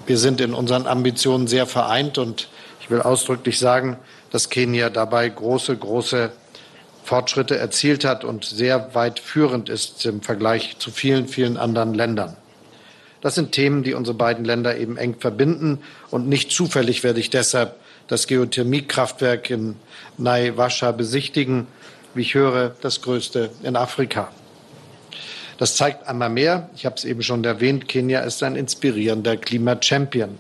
Wir 0.05 0.17
sind 0.17 0.41
in 0.41 0.53
unseren 0.53 0.85
Ambitionen 0.85 1.47
sehr 1.47 1.65
vereint 1.65 2.17
und 2.17 2.49
ich 2.81 2.89
will 2.89 3.01
ausdrücklich 3.01 3.57
sagen, 3.57 3.97
dass 4.31 4.49
Kenia 4.49 4.89
dabei 4.89 5.29
große, 5.29 5.77
große 5.77 6.33
Fortschritte 7.05 7.57
erzielt 7.57 8.03
hat 8.03 8.25
und 8.25 8.43
sehr 8.43 8.93
weit 8.93 9.19
führend 9.19 9.69
ist 9.69 10.05
im 10.05 10.21
Vergleich 10.21 10.77
zu 10.79 10.91
vielen, 10.91 11.29
vielen 11.29 11.55
anderen 11.55 11.93
Ländern. 11.93 12.35
Das 13.21 13.35
sind 13.35 13.53
Themen, 13.53 13.83
die 13.83 13.93
unsere 13.93 14.17
beiden 14.17 14.43
Länder 14.43 14.77
eben 14.77 14.97
eng 14.97 15.15
verbinden 15.17 15.79
und 16.11 16.27
nicht 16.27 16.51
zufällig 16.51 17.05
werde 17.05 17.21
ich 17.21 17.29
deshalb 17.29 17.79
das 18.07 18.27
Geothermiekraftwerk 18.27 19.49
in 19.49 19.75
Naiwascha 20.17 20.91
besichtigen. 20.91 21.67
Wie 22.13 22.21
ich 22.21 22.35
höre, 22.35 22.75
das 22.81 23.01
größte 23.01 23.49
in 23.63 23.75
Afrika. 23.75 24.31
Das 25.57 25.75
zeigt 25.75 26.07
einmal 26.07 26.29
mehr, 26.29 26.69
ich 26.75 26.85
habe 26.85 26.95
es 26.95 27.05
eben 27.05 27.23
schon 27.23 27.43
erwähnt, 27.43 27.87
Kenia 27.87 28.21
ist 28.21 28.43
ein 28.43 28.55
inspirierender 28.55 29.37
Klimachampion. 29.37 30.37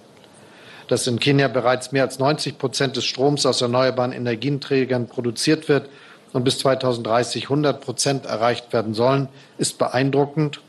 Dass 0.87 1.07
in 1.07 1.19
Kenia 1.19 1.47
bereits 1.47 1.91
mehr 1.91 2.03
als 2.03 2.19
90 2.19 2.57
Prozent 2.57 2.95
des 2.95 3.05
Stroms 3.05 3.45
aus 3.45 3.61
erneuerbaren 3.61 4.11
Energieträgern 4.11 5.07
produziert 5.07 5.69
wird 5.69 5.87
und 6.33 6.43
bis 6.43 6.59
2030 6.59 7.43
100 7.45 7.79
Prozent 7.79 8.25
erreicht 8.25 8.73
werden 8.73 8.93
sollen, 8.93 9.29
ist 9.57 9.77
beeindruckend 9.77 10.61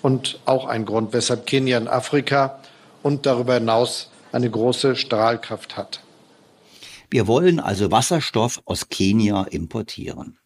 und 0.00 0.40
auch 0.46 0.66
ein 0.66 0.84
Grund, 0.84 1.12
weshalb 1.12 1.46
Kenia 1.46 1.78
in 1.78 1.86
Afrika 1.86 2.58
und 3.02 3.26
darüber 3.26 3.54
hinaus 3.54 4.10
eine 4.32 4.50
große 4.50 4.96
Strahlkraft 4.96 5.76
hat. 5.76 6.00
Wir 7.12 7.26
wollen 7.26 7.60
also 7.60 7.90
Wasserstoff 7.90 8.62
aus 8.64 8.88
Kenia 8.88 9.42
importieren. 9.42 10.38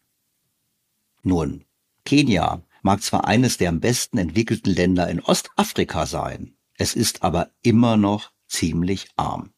Nun, 1.23 1.63
Kenia 2.03 2.61
mag 2.81 3.01
zwar 3.01 3.23
eines 3.23 3.55
der 3.55 3.69
am 3.69 3.79
besten 3.79 4.17
entwickelten 4.17 4.73
Länder 4.73 5.07
in 5.07 5.21
Ostafrika 5.21 6.05
sein, 6.05 6.57
es 6.73 6.93
ist 6.93 7.23
aber 7.23 7.51
immer 7.61 7.95
noch 7.95 8.31
ziemlich 8.47 9.07
arm. 9.15 9.53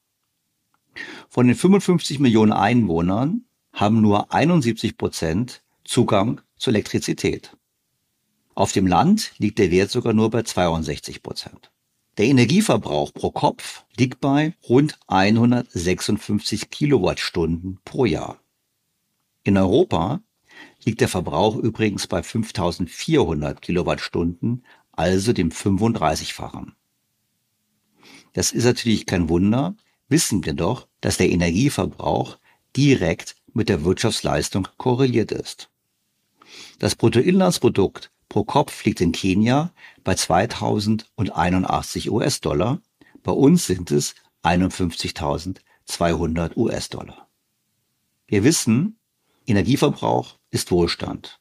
Von 1.30 1.48
den 1.48 1.56
55 1.56 2.20
Millionen 2.20 2.54
Einwohnern 2.54 3.46
haben 3.74 4.02
nur 4.02 4.32
71 4.32 4.96
Prozent 4.96 5.64
Zugang 5.84 6.42
zu 6.58 6.70
Elektrizität. 6.70 7.58
Auf 8.54 8.72
dem 8.72 8.86
Land 8.86 9.34
liegt 9.40 9.58
der 9.58 9.72
Wert 9.72 9.90
sogar 9.90 10.14
nur 10.14 10.30
bei 10.30 10.44
62 10.44 11.24
Prozent. 11.24 11.72
Der 12.20 12.28
Energieverbrauch 12.28 13.14
pro 13.14 13.32
Kopf 13.32 13.86
liegt 13.96 14.20
bei 14.20 14.54
rund 14.68 15.00
156 15.08 16.70
Kilowattstunden 16.70 17.80
pro 17.86 18.04
Jahr. 18.04 18.42
In 19.44 19.58
Europa 19.58 20.20
liegt 20.84 21.00
der 21.00 21.08
Verbrauch 21.08 21.56
übrigens 21.56 22.08
bei 22.08 22.22
5400 22.22 23.62
Kilowattstunden, 23.62 24.66
also 24.92 25.32
dem 25.32 25.50
35-fachen. 25.50 26.76
Das 28.34 28.52
ist 28.52 28.66
natürlich 28.66 29.06
kein 29.06 29.30
Wunder, 29.30 29.78
wissen 30.10 30.44
wir 30.44 30.54
doch, 30.54 30.90
dass 31.00 31.16
der 31.16 31.30
Energieverbrauch 31.30 32.38
direkt 32.76 33.38
mit 33.54 33.70
der 33.70 33.86
Wirtschaftsleistung 33.86 34.68
korreliert 34.76 35.32
ist. 35.32 35.70
Das 36.80 36.98
Bruttoinlandsprodukt 36.98 38.12
pro 38.30 38.44
Kopf 38.44 38.86
liegt 38.86 39.02
in 39.02 39.12
Kenia 39.12 39.74
bei 40.04 40.14
2081 40.16 42.12
US-Dollar. 42.12 42.80
Bei 43.24 43.32
uns 43.32 43.66
sind 43.66 43.90
es 43.92 44.14
51.200 44.44 46.56
US-Dollar. 46.56 47.28
Wir 48.28 48.44
wissen, 48.44 49.00
Energieverbrauch 49.48 50.38
ist 50.52 50.70
Wohlstand. 50.72 51.40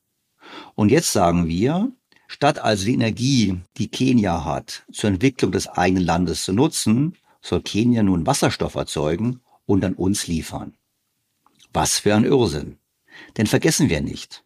Und 0.74 0.90
jetzt 0.90 1.12
sagen 1.12 1.46
wir, 1.46 1.92
statt 2.26 2.58
also 2.58 2.86
die 2.86 2.94
Energie, 2.94 3.60
die 3.76 3.88
Kenia 3.88 4.44
hat, 4.44 4.84
zur 4.90 5.10
Entwicklung 5.10 5.52
des 5.52 5.68
eigenen 5.68 6.04
Landes 6.04 6.44
zu 6.44 6.54
nutzen, 6.54 7.18
soll 7.42 7.60
Kenia 7.62 8.02
nun 8.02 8.26
Wasserstoff 8.26 8.74
erzeugen 8.74 9.40
und 9.66 9.84
an 9.84 9.92
uns 9.94 10.26
liefern. 10.26 10.74
Was 11.72 11.98
für 11.98 12.14
ein 12.14 12.24
Irrsinn. 12.24 12.78
Denn 13.36 13.46
vergessen 13.46 13.90
wir 13.90 14.00
nicht, 14.00 14.44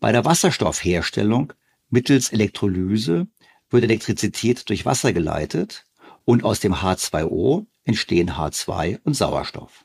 bei 0.00 0.12
der 0.12 0.24
Wasserstoffherstellung 0.24 1.52
mittels 1.92 2.32
Elektrolyse 2.32 3.28
wird 3.70 3.84
Elektrizität 3.84 4.68
durch 4.68 4.84
Wasser 4.84 5.12
geleitet 5.12 5.84
und 6.24 6.42
aus 6.42 6.60
dem 6.60 6.74
H2O 6.74 7.66
entstehen 7.84 8.30
H2 8.30 9.00
und 9.04 9.14
Sauerstoff. 9.14 9.84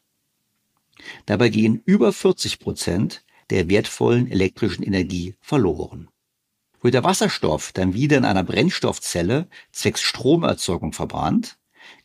Dabei 1.25 1.49
gehen 1.49 1.81
über 1.85 2.13
40 2.13 2.59
Prozent 2.59 3.23
der 3.49 3.69
wertvollen 3.69 4.29
elektrischen 4.31 4.83
Energie 4.83 5.35
verloren. 5.41 6.09
Wird 6.81 6.93
der 6.93 7.03
Wasserstoff 7.03 7.71
dann 7.71 7.93
wieder 7.93 8.17
in 8.17 8.25
einer 8.25 8.43
Brennstoffzelle 8.43 9.47
zwecks 9.71 10.01
Stromerzeugung 10.01 10.93
verbrannt, 10.93 11.57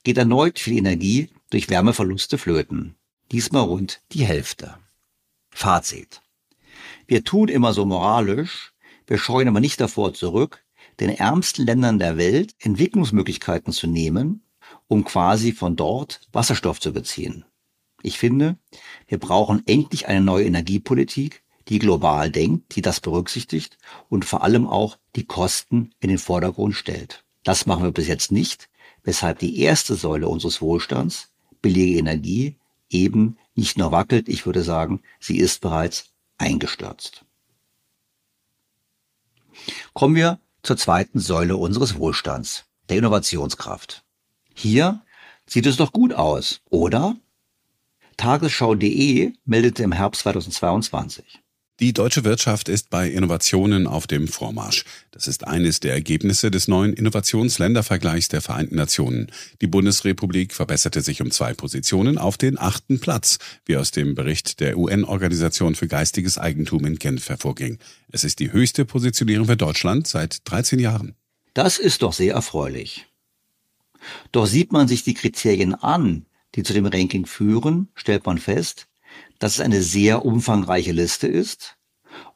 geht 0.03 0.19
erneut 0.19 0.59
viel 0.59 0.79
Energie 0.79 1.31
durch 1.51 1.69
Wärmeverluste 1.69 2.39
flöten. 2.39 2.97
Diesmal 3.31 3.65
rund 3.65 4.01
die 4.13 4.25
Hälfte. 4.25 4.79
Fazit. 5.51 6.23
Wir 7.07 7.25
tun 7.25 7.49
immer 7.49 7.73
so 7.73 7.85
moralisch, 7.85 8.72
wir 9.07 9.19
scheuen 9.19 9.49
aber 9.49 9.61
nicht 9.61 9.81
davor 9.81 10.15
zurück, 10.15 10.65
den 11.01 11.11
ärmsten 11.11 11.67
Ländern 11.67 11.99
der 11.99 12.17
Welt 12.17 12.55
Entwicklungsmöglichkeiten 12.59 13.73
zu 13.73 13.87
nehmen, 13.87 14.43
um 14.89 15.05
quasi 15.05 15.53
von 15.53 15.77
dort 15.77 16.21
Wasserstoff 16.33 16.81
zu 16.81 16.93
beziehen. 16.93 17.45
Ich 18.03 18.19
finde, 18.19 18.57
wir 19.07 19.19
brauchen 19.19 19.63
endlich 19.67 20.09
eine 20.09 20.21
neue 20.21 20.45
Energiepolitik, 20.45 21.43
die 21.69 21.79
global 21.79 22.31
denkt, 22.31 22.75
die 22.75 22.83
das 22.83 23.01
berücksichtigt 23.01 23.79
und 24.09 24.25
vor 24.25 24.43
allem 24.43 24.67
auch 24.67 24.99
die 25.15 25.25
Kosten 25.25 25.93
in 26.01 26.09
den 26.09 26.19
Vordergrund 26.19 26.75
stellt. 26.75 27.25
Das 27.45 27.67
machen 27.67 27.85
wir 27.85 27.93
bis 27.93 28.09
jetzt 28.09 28.33
nicht, 28.33 28.69
weshalb 29.05 29.39
die 29.39 29.61
erste 29.61 29.95
Säule 29.95 30.29
unseres 30.29 30.61
Wohlstands, 30.61 31.31
billige 31.61 31.99
Energie, 31.99 32.57
eben 32.91 33.37
nicht 33.55 33.79
nur 33.79 33.93
wackelt, 33.93 34.29
ich 34.29 34.47
würde 34.47 34.63
sagen, 34.63 35.01
sie 35.21 35.39
ist 35.39 35.61
bereits 35.61 36.13
eingestürzt. 36.39 37.25
Kommen 39.93 40.15
wir 40.15 40.41
zur 40.63 40.77
zweiten 40.77 41.19
Säule 41.19 41.57
unseres 41.57 41.97
Wohlstands, 41.97 42.65
der 42.89 42.99
Innovationskraft. 42.99 44.05
Hier 44.55 45.03
sieht 45.47 45.67
es 45.67 45.77
doch 45.77 45.93
gut 45.93 46.13
aus, 46.13 46.61
oder? 46.71 47.17
Tagesschau.de 48.17 49.33
meldete 49.45 49.83
im 49.83 49.93
Herbst 49.93 50.23
2022. 50.23 51.42
Die 51.83 51.93
deutsche 51.93 52.23
Wirtschaft 52.23 52.69
ist 52.69 52.91
bei 52.91 53.09
Innovationen 53.09 53.89
auf 53.89 54.07
dem 54.07 54.29
Vormarsch. 54.29 54.85
Das 55.11 55.27
ist 55.27 55.45
eines 55.45 55.81
der 55.81 55.95
Ergebnisse 55.95 56.53
des 56.53 56.69
neuen 56.69 56.93
Innovationsländervergleichs 56.93 58.29
der 58.29 58.41
Vereinten 58.41 58.77
Nationen. 58.77 59.33
Die 59.61 59.67
Bundesrepublik 59.67 60.55
verbesserte 60.55 61.01
sich 61.01 61.21
um 61.23 61.33
zwei 61.33 61.55
Positionen 61.55 62.19
auf 62.19 62.39
den 62.39 62.57
achten 62.57 63.01
Platz, 63.01 63.41
wie 63.67 63.77
aus 63.77 63.91
dem 63.91 64.15
Bericht 64.15 64.61
der 64.61 64.79
UN-Organisation 64.79 65.75
für 65.75 65.89
geistiges 65.89 66.39
Eigentum 66.39 66.87
in 66.87 67.01
Genf 67.01 67.29
hervorging. 67.29 67.81
Es 68.13 68.23
ist 68.23 68.39
die 68.39 68.53
höchste 68.53 68.85
Positionierung 68.85 69.49
für 69.49 69.57
Deutschland 69.57 70.07
seit 70.07 70.49
13 70.49 70.79
Jahren. 70.79 71.17
Das 71.53 71.81
ist 71.81 72.03
doch 72.03 72.13
sehr 72.13 72.35
erfreulich. 72.35 73.07
Doch 74.31 74.47
sieht 74.47 74.71
man 74.71 74.87
sich 74.87 75.03
die 75.03 75.15
Kriterien 75.15 75.75
an, 75.75 76.27
die 76.55 76.63
zu 76.63 76.75
dem 76.75 76.87
Ranking 76.87 77.27
führen, 77.27 77.89
stellt 77.97 78.25
man 78.25 78.39
fest, 78.39 78.87
dass 79.43 79.55
es 79.55 79.61
eine 79.61 79.83
sehr 79.83 80.25
umfangreiche 80.25 80.93
Liste 80.93 81.27
ist 81.27 81.77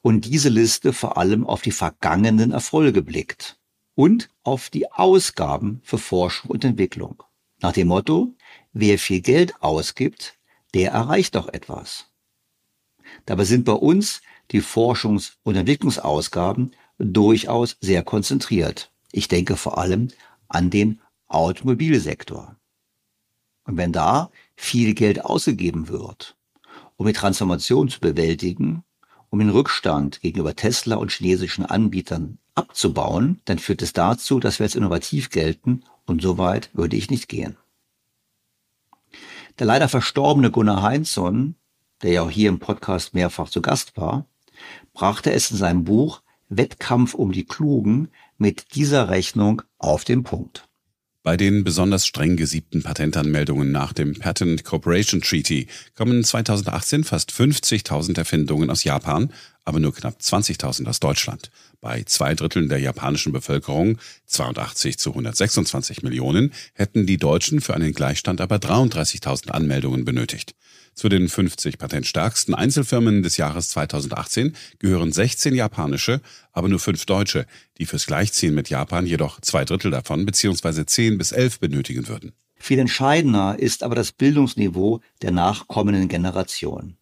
und 0.03 0.25
diese 0.25 0.49
Liste 0.49 0.92
vor 0.92 1.16
allem 1.19 1.47
auf 1.47 1.62
die 1.62 1.71
vergangenen 1.71 2.51
Erfolge 2.51 3.01
blickt 3.01 3.61
und 3.95 4.29
auf 4.42 4.71
die 4.71 4.90
Ausgaben 4.90 5.81
für 5.85 5.99
Forschung 5.99 6.51
und 6.51 6.64
Entwicklung. 6.64 7.23
Nach 7.61 7.71
dem 7.71 7.87
Motto, 7.87 8.35
wer 8.73 8.99
viel 8.99 9.21
Geld 9.21 9.55
ausgibt, 9.62 10.37
der 10.75 10.90
erreicht 10.90 11.37
doch 11.37 11.47
etwas. 11.47 12.07
Dabei 13.25 13.45
sind 13.45 13.66
bei 13.66 13.75
uns 13.75 14.21
die 14.51 14.61
Forschungs- 14.61 15.35
und 15.45 15.55
Entwicklungsausgaben 15.55 16.75
durchaus 16.99 17.77
sehr 17.81 18.03
konzentriert. 18.03 18.90
Ich 19.12 19.29
denke 19.29 19.55
vor 19.55 19.79
allem 19.79 20.09
an 20.49 20.71
den 20.71 21.01
Automobilsektor. 21.29 22.57
Und 23.62 23.77
wenn 23.77 23.92
da 23.92 24.33
viel 24.57 24.95
Geld 24.95 25.25
ausgegeben 25.25 25.87
wird, 25.87 26.36
um 26.97 27.07
die 27.07 27.13
Transformation 27.13 27.89
zu 27.89 28.01
bewältigen, 28.01 28.85
um 29.31 29.39
den 29.39 29.51
Rückstand 29.51 30.21
gegenüber 30.21 30.55
Tesla 30.55 30.97
und 30.97 31.13
chinesischen 31.13 31.67
Anbietern 31.67 32.39
abzubauen, 32.55 33.41
dann 33.45 33.59
führt 33.59 33.83
es 33.83 33.93
dazu, 33.93 34.41
dass 34.41 34.59
wir 34.59 34.65
als 34.65 34.75
innovativ 34.75 35.31
gelten 35.31 35.83
und 36.07 36.23
so 36.23 36.39
weit 36.39 36.71
würde 36.73 36.97
ich 36.97 37.11
nicht 37.11 37.29
gehen. 37.29 37.57
Der 39.59 39.67
leider 39.67 39.89
verstorbene 39.89 40.51
Gunnar 40.51 40.83
Heinzson, 40.83 41.55
der 42.03 42.13
ja 42.13 42.23
auch 42.23 42.31
hier 42.31 42.49
im 42.49 42.59
Podcast 42.59 43.15
mehrfach 43.15 43.49
zu 43.49 43.63
Gast 43.63 43.97
war, 43.97 44.27
brachte 44.93 45.33
es 45.33 45.51
in 45.51 45.57
seinem 45.57 45.85
Buch 45.85 46.23
Wettkampf 46.49 47.15
um 47.15 47.33
die 47.33 47.45
Klugen 47.45 48.09
mit 48.39 48.75
dieser 48.75 49.09
Rechnung 49.09 49.63
auf 49.79 50.05
den 50.05 50.23
Punkt. 50.23 50.65
Bei 51.27 51.37
den 51.37 51.65
besonders 51.65 52.07
streng 52.07 52.37
gesiebten 52.37 52.85
Patentanmeldungen 52.85 53.73
nach 53.73 53.93
dem 53.93 54.15
Patent 54.15 54.62
Corporation 54.62 55.21
Treaty 55.21 55.67
kommen 55.97 56.23
2018 56.23 57.03
fast 57.03 57.33
50.000 57.33 58.17
Erfindungen 58.17 58.71
aus 58.71 58.85
Japan, 58.85 59.33
aber 59.65 59.81
nur 59.81 59.93
knapp 59.93 60.21
20.000 60.21 60.87
aus 60.87 61.01
Deutschland. 61.01 61.51
Bei 61.81 62.05
zwei 62.05 62.37
Dritteln 62.37 62.69
der 62.69 62.79
japanischen 62.79 63.33
Bevölkerung, 63.33 63.99
82 64.27 64.99
zu 64.99 65.11
126 65.11 66.05
Millionen, 66.05 66.53
hätten 66.75 67.07
die 67.07 67.19
Deutschen 67.19 67.61
für 67.61 67.75
einen 67.75 67.93
Gleichstand 67.93 68.41
aber 68.41 68.59
33.000 68.59 69.49
Anmeldungen 69.51 70.05
benötigt. 70.05 70.55
Zu 70.97 71.11
den 71.11 71.29
50 71.29 71.77
patentstärksten 71.77 72.55
Einzelfirmen 72.55 73.23
des 73.23 73.37
Jahres 73.37 73.69
2018 73.69 74.57
gehören 74.79 75.13
16 75.13 75.55
japanische, 75.55 76.23
aber 76.53 76.71
nur 76.71 76.79
fünf 76.79 77.05
deutsche, 77.05 77.45
die 77.77 77.85
fürs 77.85 78.07
Gleichziehen 78.07 78.55
mit 78.55 78.71
Japan 78.71 79.05
jedoch 79.05 79.39
zwei 79.43 79.67
Drittel 79.67 79.91
davon 79.91 80.25
bzw. 80.25 80.87
10 80.87 81.19
bis 81.19 81.33
11 81.33 81.61
benötigen 81.61 82.09
würden. 82.09 82.33
Viel 82.59 82.79
entscheidender 82.79 83.59
ist 83.59 83.83
aber 83.83 83.95
das 83.95 84.11
Bildungsniveau 84.11 85.03
der 85.21 85.33
nachkommenden 85.33 86.09
Generation. 86.09 86.97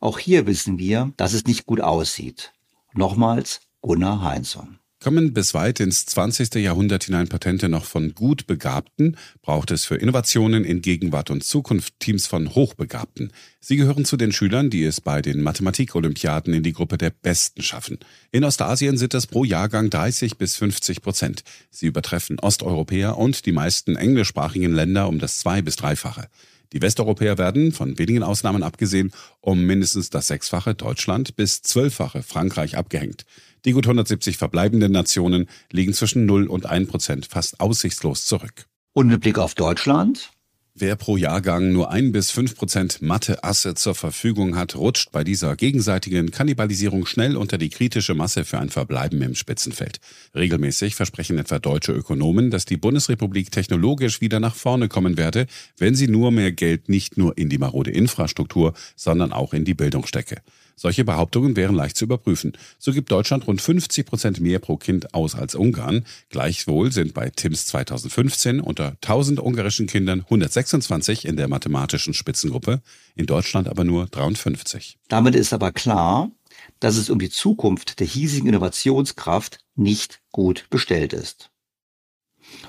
Auch 0.00 0.18
hier 0.18 0.48
wissen 0.48 0.80
wir, 0.80 1.12
dass 1.16 1.32
es 1.32 1.44
nicht 1.44 1.66
gut 1.66 1.80
aussieht. 1.80 2.52
Nochmals 2.94 3.60
Gunnar 3.80 4.22
Heinzson. 4.22 4.79
Kommen 5.02 5.32
bis 5.32 5.54
weit 5.54 5.80
ins 5.80 6.04
20. 6.04 6.56
Jahrhundert 6.56 7.04
hinein 7.04 7.26
Patente 7.26 7.70
noch 7.70 7.86
von 7.86 8.14
gut 8.14 8.46
Begabten, 8.46 9.16
braucht 9.40 9.70
es 9.70 9.86
für 9.86 9.94
Innovationen 9.94 10.62
in 10.62 10.82
Gegenwart 10.82 11.30
und 11.30 11.42
Zukunft 11.42 11.98
Teams 12.00 12.26
von 12.26 12.54
Hochbegabten. 12.54 13.32
Sie 13.60 13.76
gehören 13.76 14.04
zu 14.04 14.18
den 14.18 14.30
Schülern, 14.30 14.68
die 14.68 14.84
es 14.84 15.00
bei 15.00 15.22
den 15.22 15.40
Mathematik-Olympiaden 15.40 16.52
in 16.52 16.62
die 16.62 16.74
Gruppe 16.74 16.98
der 16.98 17.08
Besten 17.08 17.62
schaffen. 17.62 17.96
In 18.30 18.44
Ostasien 18.44 18.98
sind 18.98 19.14
es 19.14 19.26
pro 19.26 19.44
Jahrgang 19.44 19.88
30 19.88 20.36
bis 20.36 20.56
50 20.56 21.00
Prozent. 21.00 21.44
Sie 21.70 21.86
übertreffen 21.86 22.38
Osteuropäer 22.38 23.16
und 23.16 23.46
die 23.46 23.52
meisten 23.52 23.96
englischsprachigen 23.96 24.74
Länder 24.74 25.08
um 25.08 25.18
das 25.18 25.38
zwei- 25.38 25.62
bis 25.62 25.76
dreifache. 25.76 26.28
Die 26.72 26.82
Westeuropäer 26.82 27.36
werden, 27.36 27.72
von 27.72 27.98
wenigen 27.98 28.22
Ausnahmen 28.22 28.62
abgesehen, 28.62 29.12
um 29.40 29.64
mindestens 29.64 30.10
das 30.10 30.28
Sechsfache 30.28 30.74
Deutschland 30.74 31.34
bis 31.34 31.62
Zwölffache 31.62 32.22
Frankreich 32.22 32.76
abgehängt. 32.76 33.24
Die 33.64 33.72
gut 33.72 33.86
170 33.86 34.36
verbleibenden 34.36 34.92
Nationen 34.92 35.48
liegen 35.70 35.92
zwischen 35.92 36.26
0 36.26 36.46
und 36.46 36.66
1 36.66 36.88
Prozent 36.88 37.26
fast 37.26 37.60
aussichtslos 37.60 38.24
zurück. 38.24 38.66
Und 38.92 39.08
mit 39.08 39.20
Blick 39.20 39.38
auf 39.38 39.54
Deutschland? 39.54 40.32
Wer 40.80 40.96
pro 40.96 41.18
Jahrgang 41.18 41.72
nur 41.72 41.90
ein 41.90 42.10
bis 42.10 42.30
fünf 42.30 42.56
Prozent 42.56 43.02
Mathe-Asse 43.02 43.74
zur 43.74 43.94
Verfügung 43.94 44.56
hat, 44.56 44.76
rutscht 44.76 45.12
bei 45.12 45.24
dieser 45.24 45.54
gegenseitigen 45.54 46.30
Kannibalisierung 46.30 47.04
schnell 47.04 47.36
unter 47.36 47.58
die 47.58 47.68
kritische 47.68 48.14
Masse 48.14 48.46
für 48.46 48.58
ein 48.58 48.70
Verbleiben 48.70 49.20
im 49.20 49.34
Spitzenfeld. 49.34 50.00
Regelmäßig 50.34 50.94
versprechen 50.94 51.36
etwa 51.36 51.58
deutsche 51.58 51.92
Ökonomen, 51.92 52.50
dass 52.50 52.64
die 52.64 52.78
Bundesrepublik 52.78 53.50
technologisch 53.50 54.22
wieder 54.22 54.40
nach 54.40 54.54
vorne 54.54 54.88
kommen 54.88 55.18
werde, 55.18 55.48
wenn 55.76 55.94
sie 55.94 56.08
nur 56.08 56.30
mehr 56.30 56.50
Geld 56.50 56.88
nicht 56.88 57.18
nur 57.18 57.36
in 57.36 57.50
die 57.50 57.58
marode 57.58 57.90
Infrastruktur, 57.90 58.72
sondern 58.96 59.34
auch 59.34 59.52
in 59.52 59.66
die 59.66 59.74
Bildung 59.74 60.06
stecke. 60.06 60.40
Solche 60.82 61.04
Behauptungen 61.04 61.56
wären 61.56 61.74
leicht 61.74 61.98
zu 61.98 62.06
überprüfen. 62.06 62.54
So 62.78 62.94
gibt 62.94 63.12
Deutschland 63.12 63.46
rund 63.46 63.60
50 63.60 64.06
Prozent 64.06 64.40
mehr 64.40 64.60
pro 64.60 64.78
Kind 64.78 65.12
aus 65.12 65.34
als 65.34 65.54
Ungarn. 65.54 66.06
Gleichwohl 66.30 66.90
sind 66.90 67.12
bei 67.12 67.28
TIMS 67.28 67.66
2015 67.66 68.60
unter 68.60 68.96
1000 69.02 69.40
ungarischen 69.40 69.86
Kindern 69.86 70.24
126 70.70 71.24
in 71.26 71.36
der 71.36 71.48
mathematischen 71.48 72.14
Spitzengruppe, 72.14 72.80
in 73.14 73.26
Deutschland 73.26 73.68
aber 73.68 73.84
nur 73.84 74.06
53. 74.06 74.98
Damit 75.08 75.34
ist 75.34 75.52
aber 75.52 75.72
klar, 75.72 76.30
dass 76.78 76.96
es 76.96 77.10
um 77.10 77.18
die 77.18 77.30
Zukunft 77.30 78.00
der 78.00 78.06
hiesigen 78.06 78.48
Innovationskraft 78.48 79.58
nicht 79.74 80.20
gut 80.30 80.66
bestellt 80.70 81.12
ist. 81.12 81.50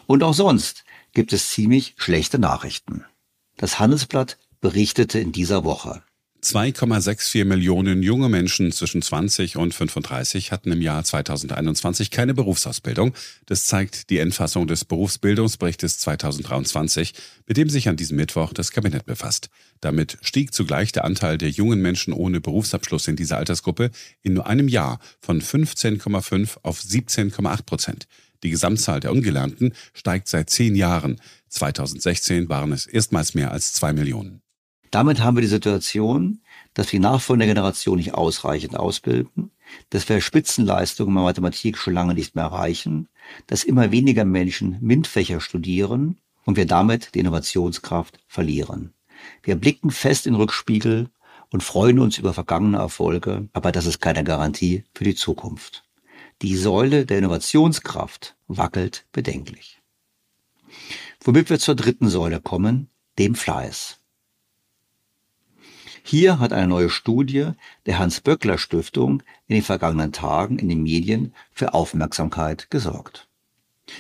Und 0.08 0.24
auch 0.24 0.34
sonst 0.34 0.84
gibt 1.14 1.34
es 1.34 1.50
ziemlich 1.50 1.94
schlechte 1.98 2.40
Nachrichten. 2.40 3.06
Das 3.58 3.80
Handelsblatt 3.80 4.38
berichtete 4.60 5.20
in 5.20 5.32
dieser 5.32 5.64
Woche. 5.64 6.04
2,64 6.44 7.46
Millionen 7.46 8.02
junge 8.02 8.28
Menschen 8.28 8.72
zwischen 8.72 9.04
20 9.04 9.58
und 9.58 9.76
35 9.76 10.52
hatten 10.52 10.72
im 10.72 10.82
Jahr 10.82 11.04
2021 11.04 12.10
keine 12.10 12.34
Berufsausbildung. 12.34 13.14
Das 13.46 13.68
zeigt 13.68 14.10
die 14.10 14.18
Endfassung 14.18 14.66
des 14.66 14.84
Berufsbildungsberichtes 14.84 16.00
2023, 16.00 17.14
mit 17.46 17.58
dem 17.58 17.70
sich 17.70 17.88
an 17.90 17.96
diesem 17.96 18.18
Mittwoch 18.18 18.54
das 18.54 18.72
Kabinett 18.72 19.06
befasst. 19.06 19.50
Damit 19.82 20.18
stieg 20.22 20.52
zugleich 20.52 20.92
der 20.92 21.06
Anteil 21.06 21.38
der 21.38 21.50
jungen 21.50 21.80
Menschen 21.80 22.12
ohne 22.12 22.42
Berufsabschluss 22.42 23.08
in 23.08 23.16
dieser 23.16 23.38
Altersgruppe 23.38 23.92
in 24.24 24.34
nur 24.34 24.48
einem 24.48 24.68
Jahr 24.68 25.00
von 25.20 25.44
15,5 25.44 26.58
auf 26.64 26.80
17,8 26.82 27.64
Prozent. 27.64 28.08
Die 28.42 28.50
Gesamtzahl 28.50 29.00
der 29.00 29.12
Ungelernten 29.12 29.74
steigt 29.94 30.28
seit 30.28 30.50
zehn 30.50 30.76
Jahren. 30.76 31.22
2016 31.50 32.50
waren 32.50 32.72
es 32.72 32.88
erstmals 32.88 33.36
mehr 33.36 33.52
als 33.52 33.74
zwei 33.74 33.94
Millionen. 33.94 34.41
Damit 34.92 35.22
haben 35.22 35.38
wir 35.38 35.42
die 35.42 35.48
Situation, 35.48 36.42
dass 36.74 36.88
wir 36.92 37.00
die 37.00 37.04
nachfolgende 37.04 37.48
Generation 37.48 37.98
nicht 37.98 38.14
ausreichend 38.14 38.76
ausbilden, 38.76 39.52
dass 39.90 40.08
wir 40.10 40.20
Spitzenleistungen 40.20 41.16
in 41.16 41.24
Mathematik 41.24 41.78
schon 41.78 41.94
lange 41.94 42.14
nicht 42.14 42.36
mehr 42.36 42.46
erreichen, 42.46 43.08
dass 43.48 43.64
immer 43.64 43.92
weniger 43.92 44.26
Menschen 44.26 44.78
MINT-Fächer 44.82 45.40
studieren 45.40 46.20
und 46.46 46.58
wir 46.58 46.66
damit 46.66 47.16
die 47.16 47.20
Innovationskraft 47.20 48.20
verlieren. 48.28 48.94
Wir 49.44 49.56
blicken 49.56 49.92
fest 49.92 50.28
in 50.28 50.34
den 50.34 50.42
Rückspiegel 50.42 51.10
und 51.52 51.64
freuen 51.64 52.00
uns 52.00 52.18
über 52.18 52.34
vergangene 52.34 52.78
Erfolge, 52.78 53.48
aber 53.54 53.72
das 53.72 53.86
ist 53.86 54.02
keine 54.02 54.24
Garantie 54.24 54.84
für 54.94 55.06
die 55.06 55.16
Zukunft. 55.16 55.84
Die 56.42 56.58
Säule 56.58 57.06
der 57.06 57.20
Innovationskraft 57.20 58.36
wackelt 58.48 59.06
bedenklich. 59.12 59.82
Womit 61.24 61.50
wir 61.50 61.60
zur 61.60 61.76
dritten 61.76 62.10
Säule 62.10 62.42
kommen, 62.42 62.90
dem 63.20 63.36
Fleiß. 63.36 64.01
Hier 66.04 66.40
hat 66.40 66.54
eine 66.54 66.68
neue 66.68 66.90
Studie 66.90 67.52
der 67.86 68.00
Hans-Böckler-Stiftung 68.00 69.24
in 69.48 69.56
den 69.56 69.64
vergangenen 69.64 70.12
Tagen 70.12 70.60
in 70.60 70.70
den 70.70 70.84
Medien 70.84 71.34
für 71.52 71.74
Aufmerksamkeit 71.74 72.70
gesorgt. 72.70 73.28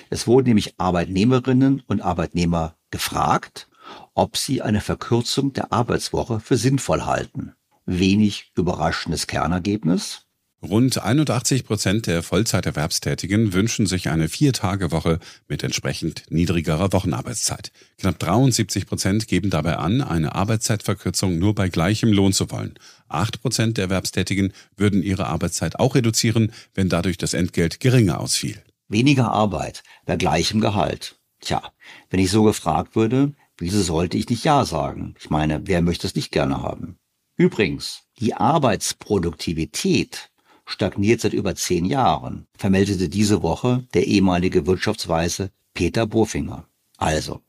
Es 0.09 0.27
wurden 0.27 0.47
nämlich 0.47 0.79
Arbeitnehmerinnen 0.79 1.83
und 1.87 2.01
Arbeitnehmer 2.01 2.75
gefragt, 2.91 3.69
ob 4.13 4.37
sie 4.37 4.61
eine 4.61 4.81
Verkürzung 4.81 5.53
der 5.53 5.71
Arbeitswoche 5.71 6.39
für 6.39 6.57
sinnvoll 6.57 7.01
halten. 7.01 7.53
Wenig 7.85 8.51
überraschendes 8.55 9.27
Kernergebnis. 9.27 10.27
Rund 10.63 11.02
81 11.02 11.65
Prozent 11.65 12.06
der 12.06 12.21
Vollzeiterwerbstätigen 12.21 13.52
wünschen 13.52 13.88
sich 13.88 14.10
eine 14.10 14.30
Vier-Tage-Woche 14.30 15.17
mit 15.47 15.63
entsprechend 15.63 16.26
niedrigerer 16.30 16.93
Wochenarbeitszeit. 16.93 17.71
Knapp 17.97 18.19
73 18.19 18.86
Prozent 18.86 19.28
geben 19.28 19.50
dabei 19.50 19.78
an, 19.78 20.02
eine 20.02 20.36
Arbeitszeitverkürzung 20.36 21.39
nur 21.39 21.56
bei 21.56 21.69
gleichem 21.69 22.13
Lohn 22.13 22.32
zu 22.32 22.52
wollen. 22.52 22.76
Acht 23.08 23.41
Prozent 23.41 23.78
der 23.78 23.86
Erwerbstätigen 23.86 24.54
würden 24.78 25.02
ihre 25.02 25.26
Arbeitszeit 25.26 25.80
auch 25.80 25.95
reduzieren, 25.95 26.52
wenn 26.76 26.89
dadurch 26.89 27.17
das 27.17 27.34
Entgelt 27.34 27.80
geringer 27.80 28.19
ausfiel. 28.19 28.62
Weniger 28.88 29.32
Arbeit 29.32 29.82
bei 30.06 30.15
gleichem 30.15 30.62
Gehalt. 30.62 31.15
Tja, 31.39 31.71
wenn 32.12 32.19
ich 32.19 32.30
so 32.30 32.43
gefragt 32.43 32.95
würde, 32.95 33.34
wieso 33.58 33.82
sollte 33.82 34.15
ich 34.15 34.30
nicht 34.30 34.43
Ja 34.43 34.63
sagen? 34.65 35.15
Ich 35.19 35.32
meine, 35.32 35.65
wer 35.65 35.82
möchte 35.82 36.06
es 36.06 36.13
nicht 36.13 36.32
gerne 36.32 36.62
haben? 36.62 37.00
Übrigens, 37.36 38.04
die 38.19 38.36
Arbeitsproduktivität 38.36 40.30
stagniert 40.71 41.21
seit 41.21 41.34
über 41.34 41.55
zehn 41.55 41.86
Jahren, 41.86 42.47
vermeldete 42.57 43.10
diese 43.10 43.43
Woche 43.43 43.86
der 43.93 44.07
ehemalige 44.07 44.65
Wirtschaftsweise 44.65 45.51
Peter 45.73 46.07
Bofinger. 46.07 46.65
Also, 46.97 47.41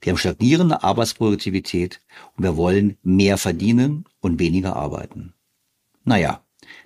wir 0.00 0.12
haben 0.12 0.18
stagnierende 0.18 0.82
Arbeitsproduktivität 0.82 2.00
und 2.36 2.44
wir 2.44 2.56
wollen 2.56 2.96
mehr 3.02 3.38
verdienen 3.38 4.04
und 4.20 4.38
weniger 4.38 4.76
arbeiten. 4.76 5.34
Naja, 6.04 6.42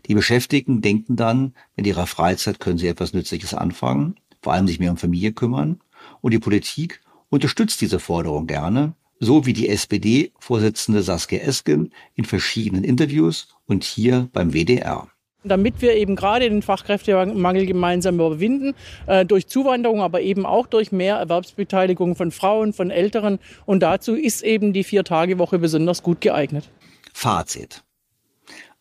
die 0.07 0.15
Beschäftigten 0.15 0.81
denken 0.81 1.17
dann, 1.17 1.55
in 1.77 1.85
ihrer 1.85 2.07
Freizeit 2.07 2.61
können 2.61 2.79
sie 2.79 2.89
etwas 2.89 3.13
Nützliches 3.13 3.55
anfangen, 3.55 4.17
vor 4.43 4.53
allem 4.53 4.67
sich 4.67 4.79
mehr 4.79 4.91
um 4.91 4.97
Familie 4.97 5.33
kümmern 5.33 5.81
und 6.21 6.33
die 6.33 6.39
Politik 6.39 7.01
unterstützt 7.29 7.81
diese 7.81 8.01
Forderung 8.01 8.47
gerne, 8.47 8.95
so 9.21 9.47
wie 9.47 9.53
die 9.53 9.69
SPD-Vorsitzende 9.69 11.03
Saskia 11.03 11.41
Esken 11.41 11.93
in 12.15 12.25
verschiedenen 12.25 12.85
Interviews 12.85 13.49
und 13.67 13.85
hier 13.85 14.29
beim 14.33 14.53
WDR 14.53 15.09
damit 15.45 15.81
wir 15.81 15.95
eben 15.95 16.17
gerade 16.17 16.49
den 16.49 16.63
Fachkräftemangel 16.63 17.67
gemeinsam 17.67 18.17
überwinden, 18.17 18.75
äh, 19.07 19.25
durch 19.25 19.47
Zuwanderung, 19.47 20.03
aber 20.03 20.21
eben 20.21 20.47
auch 20.47 20.67
durch 20.67 20.93
mehr 20.93 21.17
Erwerbsbeteiligung 21.17 22.17
von 22.17 22.31
Frauen, 22.31 22.73
von 22.73 22.91
Älteren. 22.91 23.39
Und 23.67 23.81
dazu 23.81 24.15
ist 24.15 24.43
eben 24.43 24.73
die 24.73 24.85
Vier-Tage-Woche 24.85 25.59
besonders 25.59 26.03
gut 26.03 26.21
geeignet. 26.21 26.71
Fazit. 27.13 27.83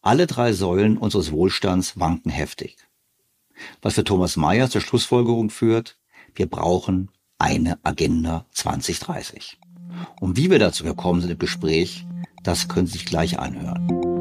Alle 0.01 0.27
drei 0.27 0.53
Säulen 0.53 0.97
unseres 0.97 1.31
Wohlstands 1.31 1.99
wanken 1.99 2.31
heftig. 2.31 2.77
Was 3.81 3.95
für 3.95 4.03
Thomas 4.03 4.37
Mayer 4.37 4.69
zur 4.69 4.81
Schlussfolgerung 4.81 5.49
führt, 5.49 5.97
wir 6.35 6.47
brauchen 6.47 7.09
eine 7.39 7.77
Agenda 7.83 8.45
2030. 8.51 9.57
Und 10.19 10.37
wie 10.37 10.51
wir 10.51 10.59
dazu 10.59 10.83
gekommen 10.83 11.21
sind 11.21 11.31
im 11.31 11.39
Gespräch, 11.39 12.05
das 12.43 12.67
können 12.67 12.87
Sie 12.87 12.93
sich 12.93 13.05
gleich 13.05 13.39
anhören. 13.39 14.16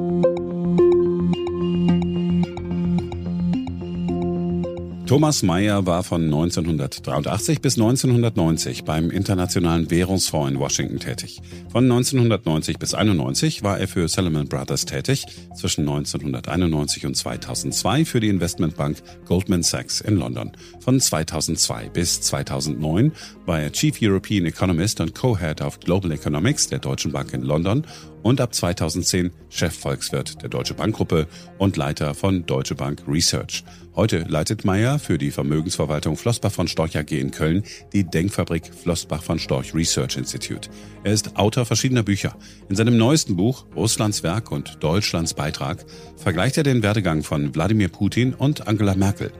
Thomas 5.06 5.44
Mayer 5.44 5.86
war 5.86 6.02
von 6.02 6.24
1983 6.24 7.60
bis 7.60 7.76
1990 7.76 8.82
beim 8.82 9.12
Internationalen 9.12 9.88
Währungsfonds 9.88 10.50
in 10.50 10.58
Washington 10.58 10.98
tätig. 10.98 11.40
Von 11.70 11.84
1990 11.84 12.80
bis 12.80 12.92
91 12.92 13.62
war 13.62 13.78
er 13.78 13.86
für 13.86 14.08
Salomon 14.08 14.48
Brothers 14.48 14.84
tätig, 14.84 15.24
zwischen 15.54 15.82
1991 15.82 17.06
und 17.06 17.16
2002 17.16 18.04
für 18.04 18.18
die 18.18 18.28
Investmentbank 18.28 19.00
Goldman 19.26 19.62
Sachs 19.62 20.00
in 20.00 20.16
London. 20.16 20.50
Von 20.80 20.98
2002 20.98 21.88
bis 21.90 22.20
2009 22.22 23.12
war 23.46 23.60
er 23.60 23.70
Chief 23.70 23.96
European 24.02 24.44
Economist 24.44 25.00
und 25.00 25.14
Co-Head 25.14 25.62
of 25.62 25.78
Global 25.78 26.10
Economics 26.10 26.66
der 26.66 26.80
Deutschen 26.80 27.12
Bank 27.12 27.32
in 27.32 27.42
London 27.42 27.86
und 28.24 28.40
ab 28.40 28.52
2010 28.52 29.30
Chefvolkswirt 29.50 30.42
der 30.42 30.48
Deutsche 30.48 30.74
Bankgruppe 30.74 31.28
und 31.58 31.76
Leiter 31.76 32.12
von 32.12 32.44
Deutsche 32.44 32.74
Bank 32.74 33.04
Research. 33.06 33.62
Heute 33.96 34.26
leitet 34.28 34.66
Meyer 34.66 34.98
für 34.98 35.16
die 35.16 35.30
Vermögensverwaltung 35.30 36.18
Flossbach 36.18 36.52
von 36.52 36.68
Storch 36.68 36.98
AG 36.98 37.12
in 37.12 37.30
Köln 37.30 37.62
die 37.94 38.04
Denkfabrik 38.04 38.70
Flossbach 38.74 39.22
von 39.22 39.38
Storch 39.38 39.74
Research 39.74 40.18
Institute. 40.18 40.68
Er 41.02 41.14
ist 41.14 41.38
Autor 41.38 41.64
verschiedener 41.64 42.02
Bücher. 42.02 42.36
In 42.68 42.76
seinem 42.76 42.98
neuesten 42.98 43.36
Buch 43.36 43.64
Russlands 43.74 44.22
Werk 44.22 44.52
und 44.52 44.84
Deutschlands 44.84 45.32
Beitrag 45.32 45.86
vergleicht 46.18 46.58
er 46.58 46.62
den 46.62 46.82
Werdegang 46.82 47.22
von 47.22 47.54
Wladimir 47.54 47.88
Putin 47.88 48.34
und 48.34 48.68
Angela 48.68 48.94
Merkel. 48.94 49.32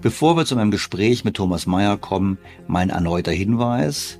Bevor 0.00 0.38
wir 0.38 0.46
zu 0.46 0.56
meinem 0.56 0.70
Gespräch 0.70 1.22
mit 1.22 1.36
Thomas 1.36 1.66
Meyer 1.66 1.98
kommen, 1.98 2.38
mein 2.68 2.88
erneuter 2.88 3.32
Hinweis 3.32 4.18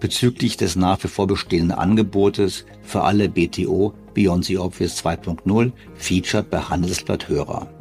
bezüglich 0.00 0.56
des 0.56 0.74
nach 0.74 1.04
wie 1.04 1.08
vor 1.08 1.28
bestehenden 1.28 1.78
Angebotes 1.78 2.64
für 2.82 3.02
alle 3.02 3.28
BTO 3.28 3.94
Beyond 4.12 4.46
the 4.46 4.58
Obvious 4.58 5.04
2.0 5.04 5.70
featured 5.94 6.50
bei 6.50 6.58
Handelsblatt 6.58 7.28
Hörer. 7.28 7.79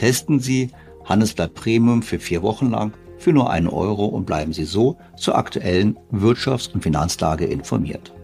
Testen 0.00 0.40
Sie 0.40 0.70
Handelsblatt 1.04 1.52
Premium 1.52 2.02
für 2.02 2.18
vier 2.18 2.42
Wochen 2.42 2.70
lang 2.70 2.94
für 3.18 3.34
nur 3.34 3.50
einen 3.50 3.68
Euro 3.68 4.06
und 4.06 4.24
bleiben 4.24 4.54
Sie 4.54 4.64
so 4.64 4.96
zur 5.18 5.36
aktuellen 5.36 5.98
Wirtschafts- 6.10 6.72
und 6.72 6.82
Finanzlage 6.82 7.44
informiert. 7.44 8.14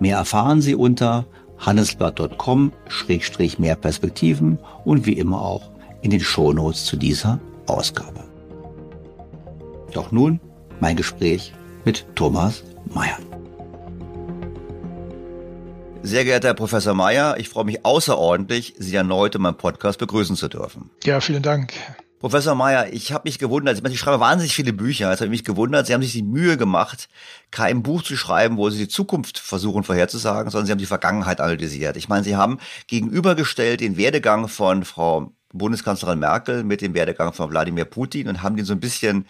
Mehr 0.00 0.16
erfahren 0.16 0.62
Sie 0.62 0.74
unter 0.74 1.26
handelsblatt.com-mehr 1.58 3.76
Perspektiven 3.76 4.58
und 4.86 5.04
wie 5.04 5.18
immer 5.18 5.42
auch 5.42 5.70
in 6.00 6.10
den 6.10 6.20
Shownotes 6.20 6.86
zu 6.86 6.96
dieser 6.96 7.38
Ausgabe. 7.66 8.24
Doch 9.92 10.12
nun 10.12 10.40
mein 10.80 10.96
Gespräch 10.96 11.52
mit 11.84 12.06
Thomas 12.14 12.64
Mayer. 12.94 13.18
Sehr 16.04 16.24
geehrter 16.24 16.48
Herr 16.48 16.54
Professor 16.54 16.94
Mayer, 16.94 17.36
ich 17.38 17.48
freue 17.48 17.64
mich 17.64 17.84
außerordentlich, 17.84 18.74
Sie 18.76 18.94
erneut 18.96 19.36
in 19.36 19.42
meinem 19.42 19.56
Podcast 19.56 20.00
begrüßen 20.00 20.34
zu 20.34 20.48
dürfen. 20.48 20.90
Ja, 21.04 21.20
vielen 21.20 21.44
Dank. 21.44 21.72
Professor 22.18 22.56
Mayer, 22.56 22.92
ich 22.92 23.12
habe 23.12 23.22
mich 23.28 23.38
gewundert, 23.38 23.76
ich, 23.76 23.84
meine, 23.84 23.94
ich 23.94 24.00
schreibe 24.00 24.18
wahnsinnig 24.18 24.52
viele 24.52 24.72
Bücher, 24.72 25.12
es 25.12 25.20
hat 25.20 25.28
mich 25.28 25.44
gewundert, 25.44 25.86
Sie 25.86 25.94
haben 25.94 26.02
sich 26.02 26.12
die 26.12 26.24
Mühe 26.24 26.56
gemacht, 26.56 27.08
kein 27.52 27.84
Buch 27.84 28.02
zu 28.02 28.16
schreiben, 28.16 28.56
wo 28.56 28.68
Sie 28.68 28.78
die 28.78 28.88
Zukunft 28.88 29.38
versuchen 29.38 29.84
vorherzusagen, 29.84 30.50
sondern 30.50 30.66
Sie 30.66 30.72
haben 30.72 30.78
die 30.78 30.86
Vergangenheit 30.86 31.40
analysiert. 31.40 31.96
Ich 31.96 32.08
meine, 32.08 32.24
Sie 32.24 32.34
haben 32.34 32.58
gegenübergestellt 32.88 33.80
den 33.80 33.96
Werdegang 33.96 34.48
von 34.48 34.84
Frau 34.84 35.32
Bundeskanzlerin 35.52 36.18
Merkel 36.18 36.64
mit 36.64 36.80
dem 36.80 36.94
Werdegang 36.94 37.32
von 37.32 37.50
Wladimir 37.50 37.84
Putin 37.84 38.26
und 38.26 38.42
haben 38.42 38.56
den 38.56 38.64
so 38.64 38.72
ein 38.72 38.80
bisschen 38.80 39.26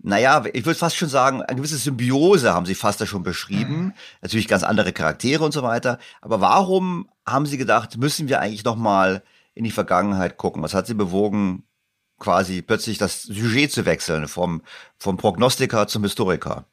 naja, 0.00 0.44
ich 0.52 0.64
würde 0.64 0.78
fast 0.78 0.96
schon 0.96 1.08
sagen, 1.08 1.42
eine 1.42 1.56
gewisse 1.56 1.76
Symbiose 1.76 2.54
haben 2.54 2.66
Sie 2.66 2.76
fast 2.76 3.00
da 3.00 3.06
schon 3.06 3.24
beschrieben. 3.24 3.78
Mhm. 3.78 3.92
Natürlich 4.22 4.46
ganz 4.46 4.62
andere 4.62 4.92
Charaktere 4.92 5.44
und 5.44 5.52
so 5.52 5.62
weiter. 5.62 5.98
Aber 6.20 6.40
warum 6.40 7.08
haben 7.26 7.46
Sie 7.46 7.58
gedacht, 7.58 7.96
müssen 7.96 8.28
wir 8.28 8.40
eigentlich 8.40 8.64
nochmal 8.64 9.22
in 9.54 9.64
die 9.64 9.72
Vergangenheit 9.72 10.36
gucken? 10.36 10.62
Was 10.62 10.74
hat 10.74 10.86
Sie 10.86 10.94
bewogen, 10.94 11.64
quasi 12.18 12.62
plötzlich 12.62 12.98
das 12.98 13.22
Sujet 13.22 13.72
zu 13.72 13.86
wechseln 13.86 14.28
vom, 14.28 14.62
vom 14.98 15.16
Prognostiker 15.16 15.88
zum 15.88 16.04
Historiker? 16.04 16.66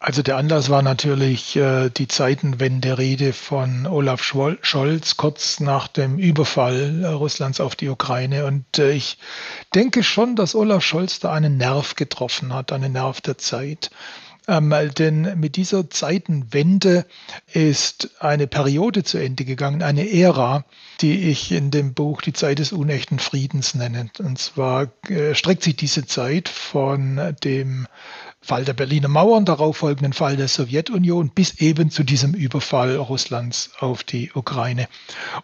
Also 0.00 0.22
der 0.22 0.36
Anlass 0.36 0.70
war 0.70 0.82
natürlich 0.82 1.56
äh, 1.56 1.90
die 1.90 2.06
Zeitenwende-Rede 2.06 3.32
von 3.32 3.84
Olaf 3.86 4.22
Scholz 4.22 5.16
kurz 5.16 5.58
nach 5.58 5.88
dem 5.88 6.18
Überfall 6.18 7.02
äh, 7.02 7.06
Russlands 7.08 7.60
auf 7.60 7.74
die 7.74 7.88
Ukraine. 7.88 8.46
Und 8.46 8.78
äh, 8.78 8.92
ich 8.92 9.18
denke 9.74 10.04
schon, 10.04 10.36
dass 10.36 10.54
Olaf 10.54 10.84
Scholz 10.84 11.18
da 11.18 11.32
einen 11.32 11.56
Nerv 11.56 11.96
getroffen 11.96 12.54
hat, 12.54 12.70
einen 12.70 12.92
Nerv 12.92 13.20
der 13.20 13.38
Zeit. 13.38 13.90
Ähm, 14.46 14.72
denn 14.96 15.38
mit 15.38 15.56
dieser 15.56 15.90
Zeitenwende 15.90 17.04
ist 17.52 18.10
eine 18.20 18.46
Periode 18.46 19.02
zu 19.02 19.18
Ende 19.18 19.44
gegangen, 19.44 19.82
eine 19.82 20.10
Ära, 20.10 20.64
die 21.00 21.28
ich 21.28 21.52
in 21.52 21.70
dem 21.70 21.92
Buch 21.92 22.22
Die 22.22 22.32
Zeit 22.32 22.60
des 22.60 22.72
unechten 22.72 23.18
Friedens 23.18 23.74
nenne. 23.74 24.10
Und 24.20 24.38
zwar 24.38 24.86
äh, 25.08 25.34
streckt 25.34 25.64
sich 25.64 25.76
diese 25.76 26.06
Zeit 26.06 26.48
von 26.48 27.34
dem 27.42 27.88
Fall 28.48 28.64
der 28.64 28.72
Berliner 28.72 29.08
Mauer 29.08 29.36
und 29.36 29.46
darauf 29.46 29.76
folgenden 29.76 30.14
Fall 30.14 30.38
der 30.38 30.48
Sowjetunion 30.48 31.28
bis 31.28 31.60
eben 31.60 31.90
zu 31.90 32.02
diesem 32.02 32.32
Überfall 32.32 32.96
Russlands 32.96 33.72
auf 33.78 34.04
die 34.04 34.32
Ukraine. 34.32 34.88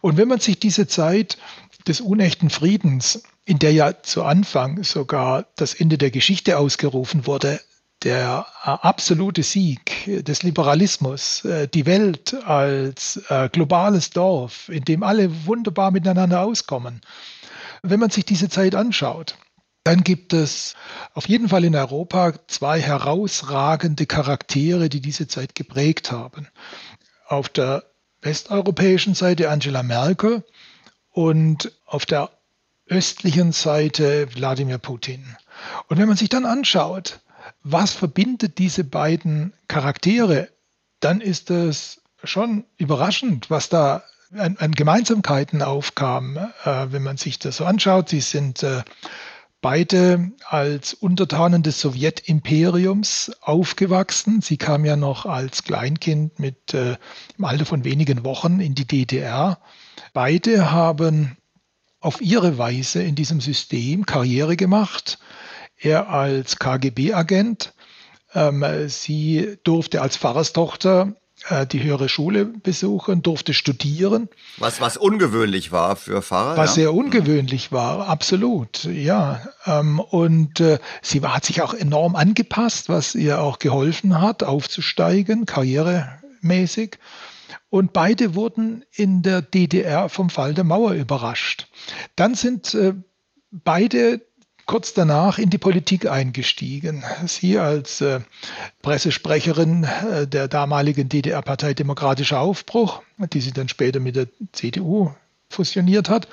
Und 0.00 0.16
wenn 0.16 0.26
man 0.26 0.40
sich 0.40 0.58
diese 0.58 0.86
Zeit 0.86 1.36
des 1.86 2.00
unechten 2.00 2.48
Friedens, 2.48 3.22
in 3.44 3.58
der 3.58 3.74
ja 3.74 4.02
zu 4.02 4.22
Anfang 4.24 4.84
sogar 4.84 5.44
das 5.56 5.74
Ende 5.74 5.98
der 5.98 6.10
Geschichte 6.10 6.56
ausgerufen 6.56 7.26
wurde, 7.26 7.60
der 8.04 8.46
absolute 8.62 9.42
Sieg 9.42 10.24
des 10.24 10.42
Liberalismus, 10.42 11.44
äh, 11.44 11.68
die 11.68 11.84
Welt 11.84 12.34
als 12.46 13.20
äh, 13.28 13.50
globales 13.50 14.10
Dorf, 14.10 14.70
in 14.70 14.86
dem 14.86 15.02
alle 15.02 15.46
wunderbar 15.46 15.90
miteinander 15.90 16.40
auskommen. 16.40 17.02
Wenn 17.82 18.00
man 18.00 18.08
sich 18.08 18.24
diese 18.24 18.48
Zeit 18.48 18.74
anschaut, 18.74 19.36
dann 19.84 20.02
gibt 20.02 20.32
es 20.32 20.74
auf 21.12 21.28
jeden 21.28 21.48
Fall 21.48 21.64
in 21.64 21.76
Europa 21.76 22.32
zwei 22.48 22.80
herausragende 22.80 24.06
Charaktere, 24.06 24.88
die 24.88 25.00
diese 25.00 25.28
Zeit 25.28 25.54
geprägt 25.54 26.10
haben. 26.10 26.48
Auf 27.26 27.50
der 27.50 27.84
westeuropäischen 28.22 29.14
Seite 29.14 29.50
Angela 29.50 29.82
Merkel 29.82 30.42
und 31.10 31.72
auf 31.84 32.06
der 32.06 32.30
östlichen 32.88 33.52
Seite 33.52 34.28
Wladimir 34.34 34.78
Putin. 34.78 35.36
Und 35.88 35.98
wenn 35.98 36.08
man 36.08 36.16
sich 36.16 36.30
dann 36.30 36.46
anschaut, 36.46 37.20
was 37.62 37.92
verbindet 37.92 38.58
diese 38.58 38.84
beiden 38.84 39.52
Charaktere, 39.68 40.48
dann 41.00 41.20
ist 41.20 41.50
es 41.50 42.00
schon 42.22 42.64
überraschend, 42.78 43.50
was 43.50 43.68
da 43.68 44.02
an, 44.36 44.56
an 44.58 44.72
Gemeinsamkeiten 44.72 45.62
aufkam, 45.62 46.36
äh, 46.36 46.86
wenn 46.90 47.02
man 47.02 47.18
sich 47.18 47.38
das 47.38 47.58
so 47.58 47.66
anschaut. 47.66 48.08
Sie 48.08 48.20
sind 48.20 48.62
äh, 48.62 48.82
beide 49.64 50.30
als 50.46 50.92
Untertanen 50.92 51.62
des 51.62 51.80
Sowjetimperiums 51.80 53.32
aufgewachsen. 53.40 54.42
Sie 54.42 54.58
kam 54.58 54.84
ja 54.84 54.94
noch 54.94 55.24
als 55.24 55.64
Kleinkind 55.64 56.38
mit 56.38 56.74
äh, 56.74 56.98
im 57.38 57.44
Alter 57.46 57.64
von 57.64 57.82
wenigen 57.82 58.26
Wochen 58.26 58.60
in 58.60 58.74
die 58.74 58.84
DDR. 58.84 59.58
Beide 60.12 60.70
haben 60.70 61.38
auf 61.98 62.20
ihre 62.20 62.58
Weise 62.58 63.02
in 63.02 63.14
diesem 63.14 63.40
System 63.40 64.04
Karriere 64.04 64.56
gemacht. 64.56 65.18
Er 65.78 66.10
als 66.10 66.58
KGB-Agent. 66.58 67.72
Ähm, 68.34 68.62
sie 68.88 69.56
durfte 69.64 70.02
als 70.02 70.18
Pfarrerstochter 70.18 71.16
die 71.70 71.82
höhere 71.82 72.08
Schule 72.08 72.46
besuchen, 72.46 73.22
durfte 73.22 73.52
studieren. 73.52 74.28
Was, 74.58 74.80
was 74.80 74.96
ungewöhnlich 74.96 75.72
war 75.72 75.96
für 75.96 76.22
Pfarrer? 76.22 76.56
Was 76.56 76.70
ja? 76.70 76.74
sehr 76.82 76.94
ungewöhnlich 76.94 77.70
war, 77.70 78.08
absolut, 78.08 78.84
ja. 78.84 79.40
Ähm, 79.66 80.00
und 80.00 80.60
äh, 80.60 80.78
sie 81.02 81.20
hat 81.20 81.44
sich 81.44 81.62
auch 81.62 81.74
enorm 81.74 82.16
angepasst, 82.16 82.88
was 82.88 83.14
ihr 83.14 83.40
auch 83.40 83.58
geholfen 83.58 84.20
hat, 84.20 84.42
aufzusteigen, 84.42 85.44
karrieremäßig. 85.46 86.98
Und 87.68 87.92
beide 87.92 88.34
wurden 88.34 88.84
in 88.92 89.22
der 89.22 89.42
DDR 89.42 90.08
vom 90.08 90.30
Fall 90.30 90.54
der 90.54 90.64
Mauer 90.64 90.92
überrascht. 90.92 91.68
Dann 92.16 92.34
sind 92.34 92.72
äh, 92.74 92.94
beide 93.50 94.22
kurz 94.66 94.94
danach 94.94 95.38
in 95.38 95.50
die 95.50 95.58
Politik 95.58 96.06
eingestiegen. 96.06 97.04
Sie 97.26 97.58
als 97.58 98.00
äh, 98.00 98.20
Pressesprecherin 98.82 99.84
äh, 99.84 100.26
der 100.26 100.48
damaligen 100.48 101.08
DDR-Partei 101.08 101.74
Demokratischer 101.74 102.40
Aufbruch, 102.40 103.02
die 103.18 103.40
sie 103.40 103.52
dann 103.52 103.68
später 103.68 104.00
mit 104.00 104.16
der 104.16 104.28
CDU 104.52 105.12
fusioniert 105.48 106.08
hat. 106.08 106.28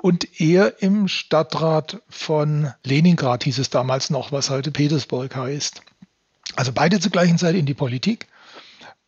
Und 0.00 0.40
er 0.40 0.82
im 0.82 1.08
Stadtrat 1.08 2.00
von 2.08 2.72
Leningrad 2.84 3.44
hieß 3.44 3.58
es 3.58 3.70
damals 3.70 4.10
noch, 4.10 4.32
was 4.32 4.50
heute 4.50 4.70
Petersburg 4.70 5.34
heißt. 5.34 5.82
Also 6.56 6.72
beide 6.72 7.00
zur 7.00 7.10
gleichen 7.10 7.38
Zeit 7.38 7.54
in 7.54 7.66
die 7.66 7.74
Politik. 7.74 8.26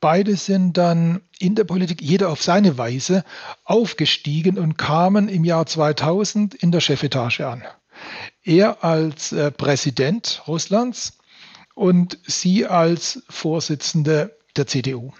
Beide 0.00 0.36
sind 0.36 0.78
dann 0.78 1.20
in 1.38 1.54
der 1.54 1.64
Politik, 1.64 2.00
jeder 2.00 2.30
auf 2.30 2.42
seine 2.42 2.78
Weise, 2.78 3.24
aufgestiegen 3.64 4.58
und 4.58 4.78
kamen 4.78 5.28
im 5.28 5.44
Jahr 5.44 5.66
2000 5.66 6.54
in 6.54 6.72
der 6.72 6.80
Chefetage 6.80 7.40
an. 7.40 7.62
Er 8.42 8.84
als 8.84 9.32
äh, 9.32 9.50
Präsident 9.50 10.42
Russlands 10.46 11.18
und 11.74 12.18
sie 12.26 12.66
als 12.66 13.22
Vorsitzende 13.28 14.36
der 14.56 14.66
CDU. 14.66 15.12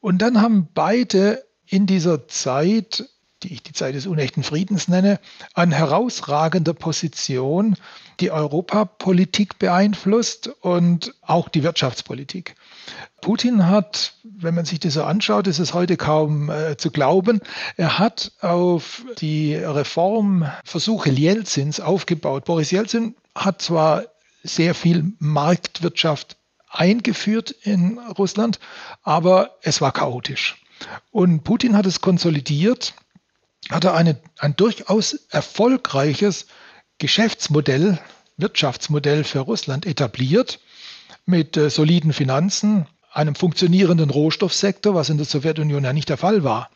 Und 0.00 0.18
dann 0.18 0.40
haben 0.40 0.68
beide 0.74 1.44
in 1.66 1.86
dieser 1.86 2.28
Zeit, 2.28 3.08
die 3.42 3.52
ich 3.52 3.62
die 3.62 3.72
Zeit 3.72 3.94
des 3.94 4.06
unechten 4.06 4.42
Friedens 4.42 4.88
nenne, 4.88 5.20
an 5.54 5.72
herausragender 5.72 6.74
Position 6.74 7.76
die 8.20 8.30
Europapolitik 8.30 9.58
beeinflusst 9.58 10.48
und 10.60 11.14
auch 11.22 11.48
die 11.48 11.62
Wirtschaftspolitik. 11.62 12.54
Putin 13.20 13.66
hat, 13.66 14.14
wenn 14.22 14.54
man 14.54 14.64
sich 14.64 14.80
das 14.80 14.94
so 14.94 15.02
anschaut, 15.02 15.46
ist 15.46 15.58
es 15.58 15.74
heute 15.74 15.96
kaum 15.96 16.50
äh, 16.50 16.76
zu 16.76 16.90
glauben, 16.90 17.40
er 17.76 17.98
hat 17.98 18.32
auf 18.40 19.04
die 19.18 19.54
Reformversuche 19.54 21.10
Jelzins 21.10 21.80
aufgebaut. 21.80 22.44
Boris 22.44 22.70
Jelzin 22.70 23.16
hat 23.34 23.62
zwar 23.62 24.04
sehr 24.42 24.74
viel 24.74 25.12
Marktwirtschaft 25.18 26.36
eingeführt 26.68 27.50
in 27.50 27.98
Russland, 27.98 28.60
aber 29.02 29.56
es 29.62 29.80
war 29.80 29.92
chaotisch. 29.92 30.56
Und 31.10 31.42
Putin 31.42 31.76
hat 31.76 31.86
es 31.86 32.00
konsolidiert, 32.00 32.94
hat 33.70 33.84
er 33.84 33.94
eine, 33.94 34.18
ein 34.38 34.54
durchaus 34.56 35.14
erfolgreiches 35.30 36.46
Geschäftsmodell, 36.98 37.98
Wirtschaftsmodell 38.36 39.24
für 39.24 39.40
Russland 39.40 39.86
etabliert 39.86 40.60
mit 41.26 41.56
äh, 41.56 41.68
soliden 41.70 42.12
Finanzen, 42.12 42.86
einem 43.12 43.34
funktionierenden 43.34 44.10
Rohstoffsektor, 44.10 44.94
was 44.94 45.10
in 45.10 45.16
der 45.16 45.26
Sowjetunion 45.26 45.84
ja 45.84 45.92
nicht 45.92 46.08
der 46.08 46.16
Fall 46.16 46.44
war. 46.44 46.70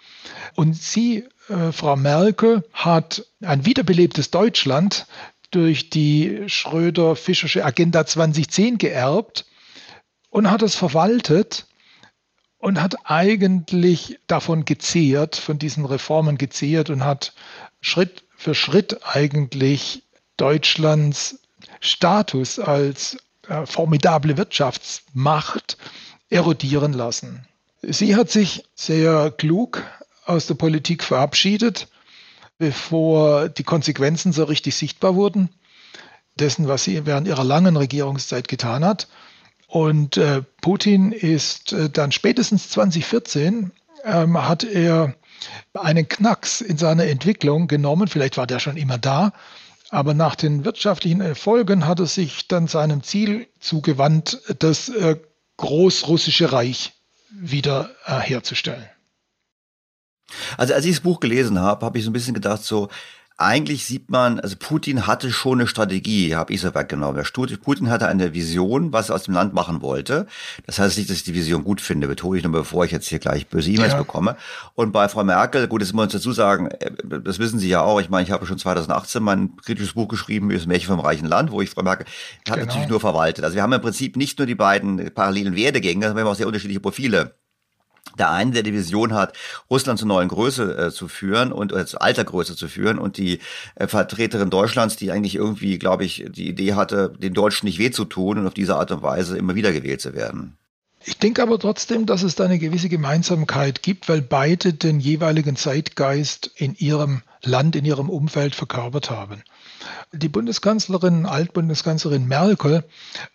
Und 0.54 0.76
sie, 0.76 1.24
äh, 1.48 1.72
Frau 1.72 1.96
Merkel, 1.96 2.64
hat 2.72 3.26
ein 3.42 3.64
wiederbelebtes 3.64 4.30
Deutschland 4.30 5.06
durch 5.50 5.90
die 5.90 6.44
Schröder-Fischersche 6.46 7.64
Agenda 7.64 8.06
2010 8.06 8.78
geerbt 8.78 9.46
und 10.30 10.50
hat 10.50 10.62
es 10.62 10.76
verwaltet 10.76 11.66
und 12.58 12.80
hat 12.80 12.96
eigentlich 13.04 14.18
davon 14.26 14.64
gezehrt, 14.64 15.36
von 15.36 15.58
diesen 15.58 15.84
Reformen 15.84 16.38
gezehrt 16.38 16.90
und 16.90 17.04
hat 17.04 17.32
Schritt 17.80 18.24
für 18.36 18.54
Schritt 18.54 19.00
eigentlich 19.04 20.04
Deutschlands 20.36 21.40
Status 21.80 22.58
als 22.58 23.18
äh, 23.50 23.66
formidable 23.66 24.36
Wirtschaftsmacht 24.36 25.76
erodieren 26.30 26.92
lassen. 26.92 27.44
Sie 27.82 28.14
hat 28.14 28.30
sich 28.30 28.64
sehr 28.76 29.32
klug 29.36 29.82
aus 30.24 30.46
der 30.46 30.54
Politik 30.54 31.02
verabschiedet, 31.02 31.88
bevor 32.58 33.48
die 33.48 33.64
Konsequenzen 33.64 34.32
so 34.32 34.44
richtig 34.44 34.76
sichtbar 34.76 35.16
wurden, 35.16 35.48
dessen, 36.36 36.68
was 36.68 36.84
sie 36.84 37.06
während 37.06 37.26
ihrer 37.26 37.42
langen 37.42 37.76
Regierungszeit 37.76 38.46
getan 38.46 38.84
hat. 38.84 39.08
Und 39.66 40.16
äh, 40.16 40.42
Putin 40.60 41.10
ist 41.10 41.72
äh, 41.72 41.90
dann 41.90 42.12
spätestens 42.12 42.70
2014 42.70 43.72
ähm, 44.04 44.48
hat 44.48 44.62
er 44.62 45.14
einen 45.74 46.06
Knacks 46.08 46.60
in 46.60 46.78
seiner 46.78 47.06
Entwicklung 47.06 47.66
genommen, 47.66 48.06
vielleicht 48.06 48.36
war 48.36 48.46
der 48.46 48.60
schon 48.60 48.76
immer 48.76 48.98
da, 48.98 49.32
Aber 49.90 50.14
nach 50.14 50.36
den 50.36 50.64
wirtschaftlichen 50.64 51.20
Erfolgen 51.20 51.86
hat 51.86 51.98
er 51.98 52.06
sich 52.06 52.46
dann 52.46 52.68
seinem 52.68 53.02
Ziel 53.02 53.48
zugewandt, 53.58 54.40
das 54.58 54.88
äh, 54.88 55.16
Großrussische 55.56 56.52
Reich 56.52 56.92
wieder 57.30 57.90
äh, 58.06 58.18
herzustellen. 58.20 58.88
Also 60.56 60.74
als 60.74 60.84
ich 60.84 60.92
das 60.92 61.00
Buch 61.00 61.20
gelesen 61.20 61.58
habe, 61.58 61.84
habe 61.84 61.98
ich 61.98 62.04
so 62.04 62.10
ein 62.10 62.12
bisschen 62.12 62.34
gedacht, 62.34 62.62
so 62.62 62.88
eigentlich 63.40 63.86
sieht 63.86 64.10
man, 64.10 64.38
also 64.38 64.56
Putin 64.58 65.06
hatte 65.06 65.32
schon 65.32 65.60
eine 65.60 65.66
Strategie, 65.66 66.36
habe 66.36 66.52
ich 66.52 66.60
so 66.60 66.74
weggenommen. 66.74 67.22
Putin 67.62 67.88
hatte 67.88 68.06
eine 68.06 68.34
Vision, 68.34 68.92
was 68.92 69.08
er 69.08 69.14
aus 69.14 69.22
dem 69.22 69.34
Land 69.34 69.54
machen 69.54 69.80
wollte. 69.80 70.26
Das 70.66 70.78
heißt 70.78 70.98
nicht, 70.98 71.08
dass 71.08 71.16
ich 71.16 71.24
die 71.24 71.34
Vision 71.34 71.64
gut 71.64 71.80
finde, 71.80 72.06
betone 72.06 72.38
ich 72.38 72.44
nur, 72.44 72.52
bevor 72.52 72.84
ich 72.84 72.90
jetzt 72.90 73.08
hier 73.08 73.18
gleich 73.18 73.46
böse 73.46 73.70
E-Mails 73.70 73.94
ja. 73.94 73.98
bekomme. 73.98 74.36
Und 74.74 74.92
bei 74.92 75.08
Frau 75.08 75.24
Merkel, 75.24 75.68
gut, 75.68 75.80
das 75.80 75.88
muss 75.88 75.96
man 75.96 76.04
uns 76.04 76.12
dazu 76.12 76.32
sagen, 76.32 76.66
äh, 76.66 76.90
das 77.22 77.38
wissen 77.38 77.58
Sie 77.58 77.68
ja 77.68 77.80
auch, 77.80 78.00
ich 78.00 78.10
meine, 78.10 78.24
ich 78.24 78.30
habe 78.30 78.44
schon 78.44 78.58
2018 78.58 79.22
mein 79.22 79.56
kritisches 79.56 79.94
Buch 79.94 80.08
geschrieben, 80.08 80.50
das 80.50 80.66
Märchen 80.66 80.88
vom 80.88 81.00
reichen 81.00 81.26
Land, 81.26 81.50
wo 81.50 81.62
ich 81.62 81.70
Frau 81.70 81.82
Merkel, 81.82 82.06
hat 82.46 82.56
genau. 82.56 82.66
natürlich 82.66 82.88
nur 82.88 83.00
verwaltet. 83.00 83.44
Also 83.44 83.54
wir 83.54 83.62
haben 83.62 83.72
im 83.72 83.80
Prinzip 83.80 84.16
nicht 84.16 84.38
nur 84.38 84.46
die 84.46 84.54
beiden 84.54 85.14
parallelen 85.14 85.56
Werdegänge, 85.56 86.06
sondern 86.06 86.16
wir 86.16 86.24
haben 86.24 86.32
auch 86.32 86.36
sehr 86.36 86.46
unterschiedliche 86.46 86.80
Profile 86.80 87.34
der 88.18 88.30
eine, 88.30 88.50
der 88.50 88.62
die 88.62 88.72
Vision 88.72 89.14
hat, 89.14 89.36
Russland 89.70 89.98
zur 89.98 90.08
neuen 90.08 90.28
Größe 90.28 90.76
äh, 90.76 90.90
zu 90.90 91.08
führen 91.08 91.52
und 91.52 91.72
äh, 91.72 91.86
zu 91.86 92.00
alter 92.00 92.24
Größe 92.24 92.56
zu 92.56 92.68
führen 92.68 92.98
und 92.98 93.16
die 93.16 93.40
äh, 93.76 93.86
Vertreterin 93.86 94.50
Deutschlands, 94.50 94.96
die 94.96 95.10
eigentlich 95.10 95.36
irgendwie, 95.36 95.78
glaube 95.78 96.04
ich, 96.04 96.24
die 96.28 96.48
Idee 96.48 96.74
hatte, 96.74 97.12
den 97.18 97.34
Deutschen 97.34 97.66
nicht 97.66 97.78
weh 97.78 97.90
zu 97.90 98.04
tun 98.04 98.38
und 98.38 98.46
auf 98.46 98.54
diese 98.54 98.76
Art 98.76 98.90
und 98.90 99.02
Weise 99.02 99.38
immer 99.38 99.54
wieder 99.54 99.72
gewählt 99.72 100.00
zu 100.00 100.14
werden. 100.14 100.56
Ich 101.04 101.16
denke 101.16 101.42
aber 101.42 101.58
trotzdem, 101.58 102.04
dass 102.04 102.22
es 102.22 102.34
da 102.34 102.44
eine 102.44 102.58
gewisse 102.58 102.90
Gemeinsamkeit 102.90 103.82
gibt, 103.82 104.08
weil 104.10 104.20
beide 104.20 104.74
den 104.74 105.00
jeweiligen 105.00 105.56
Zeitgeist 105.56 106.50
in 106.56 106.74
ihrem 106.74 107.22
Land, 107.42 107.74
in 107.74 107.86
ihrem 107.86 108.10
Umfeld 108.10 108.54
verkörpert 108.54 109.10
haben. 109.10 109.42
Die 110.12 110.28
Bundeskanzlerin, 110.28 111.26
Altbundeskanzlerin 111.26 112.26
Merkel 112.26 112.84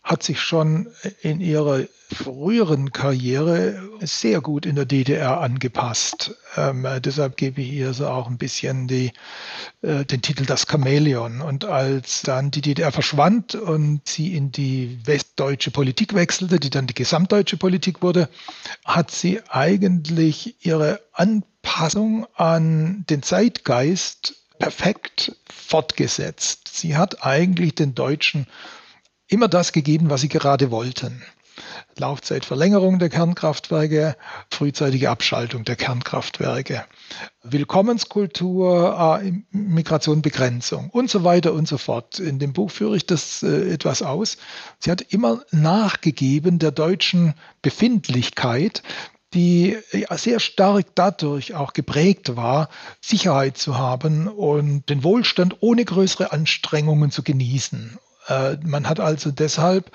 hat 0.04 0.24
sich 0.24 0.42
schon 0.42 0.88
in 1.22 1.40
ihrer 1.40 1.86
früheren 2.12 2.92
Karriere 2.92 3.82
sehr 4.02 4.42
gut 4.42 4.66
in 4.66 4.76
der 4.76 4.86
DDR 4.86 5.42
angepasst. 5.42 6.36
Ähm, 6.56 6.86
deshalb 7.00 7.36
gebe 7.38 7.62
ich 7.62 7.72
ihr 7.72 7.94
so 7.94 8.08
auch 8.08 8.28
ein 8.28 8.38
bisschen 8.38 8.88
die, 8.88 9.12
äh, 9.82 10.06
den 10.06 10.22
Titel 10.22 10.46
Das 10.46 10.68
Chamäleon. 10.70 11.42
Und 11.42 11.66
als 11.66 12.22
dann 12.22 12.52
die 12.52 12.62
DDR 12.62 12.92
verschwand 12.92 13.56
und 13.56 14.02
sie 14.08 14.36
in 14.36 14.52
die 14.52 15.00
westdeutsche 15.06 15.72
Politik 15.72 16.14
wechselte, 16.14 16.60
die 16.60 16.70
dann 16.70 16.88
die 16.88 16.94
gesamtdeutsche 16.94 17.58
Politik 17.58 18.02
wurde, 18.02 18.30
hat 18.84 19.10
sie 19.12 19.42
eigentlich 19.50 20.64
ihre 20.64 21.00
Anpassung 21.14 22.28
an 22.36 23.06
den 23.10 23.24
Zeitgeist 23.24 24.45
perfekt 24.60 25.36
fortgesetzt. 25.50 26.70
Sie 26.74 26.98
hat 26.98 27.24
eigentlich 27.26 27.76
den 27.76 27.96
Deutschen 27.96 28.48
immer 29.28 29.48
das 29.48 29.72
gegeben, 29.72 30.10
was 30.10 30.22
sie 30.22 30.30
gerade 30.30 30.72
wollten. 30.72 31.24
Laufzeitverlängerung 31.98 33.00
der 33.00 33.10
Kernkraftwerke, 33.10 34.18
frühzeitige 34.50 35.10
Abschaltung 35.10 35.63
der 35.63 35.78
Kernkraftwerke, 35.78 36.86
Willkommenskultur, 37.44 39.22
äh, 39.24 39.32
Migration, 39.52 40.22
Begrenzung 40.22 40.89
und 40.89 41.10
so 41.10 41.24
weiter 41.24 41.54
und 41.54 41.68
so 41.68 41.78
fort. 41.78 42.20
In 42.20 42.39
dem 42.39 42.52
Buch 42.52 42.72
führe 42.72 42.98
ich 42.98 43.06
das 43.06 43.44
äh, 43.44 43.72
etwas 43.72 44.02
aus. 44.02 44.38
Sie 44.80 44.91
hat 44.91 45.02
immer 45.02 45.41
nachgegeben 45.52 46.60
der 46.60 46.72
deutschen 46.72 47.34
Befindlichkeit, 47.62 48.84
die 49.36 49.78
sehr 50.15 50.39
stark 50.39 50.88
dadurch 50.95 51.54
auch 51.54 51.74
geprägt 51.74 52.36
war, 52.36 52.69
Sicherheit 53.02 53.58
zu 53.58 53.78
haben 53.78 54.28
und 54.28 54.89
den 54.89 55.04
Wohlstand 55.04 55.58
ohne 55.60 55.84
größere 55.84 56.32
Anstrengungen 56.32 57.12
zu 57.12 57.21
genießen. 57.21 58.00
Äh, 58.28 58.58
man 58.63 58.88
hat 58.88 59.00
also 59.00 59.32
deshalb, 59.32 59.91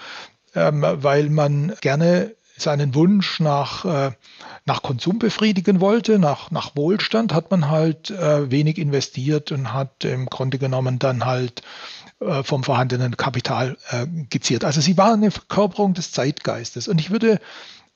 ähm, 0.54 0.84
weil 0.86 1.30
man 1.30 1.72
gerne 1.80 2.34
seinen 2.56 2.94
Wunsch 2.94 3.40
nach, 3.40 3.86
äh, 3.86 4.12
nach 4.66 4.82
Konsum 4.82 5.18
befriedigen 5.18 5.80
wollte, 5.80 6.18
nach, 6.18 6.50
nach 6.50 6.76
Wohlstand, 6.76 7.32
hat 7.32 7.50
man 7.50 7.70
halt 7.70 8.10
äh, 8.10 8.50
wenig 8.50 8.76
investiert 8.76 9.50
und 9.52 9.72
hat 9.72 10.04
im 10.04 10.26
Grunde 10.26 10.58
genommen 10.58 10.98
dann 10.98 11.24
halt 11.24 11.62
vom 12.42 12.64
vorhandenen 12.64 13.16
Kapital 13.16 13.78
geziert. 14.28 14.66
Also 14.66 14.82
sie 14.82 14.98
war 14.98 15.14
eine 15.14 15.30
Verkörperung 15.30 15.94
des 15.94 16.12
Zeitgeistes. 16.12 16.86
Und 16.86 17.00
ich 17.00 17.10
würde 17.10 17.40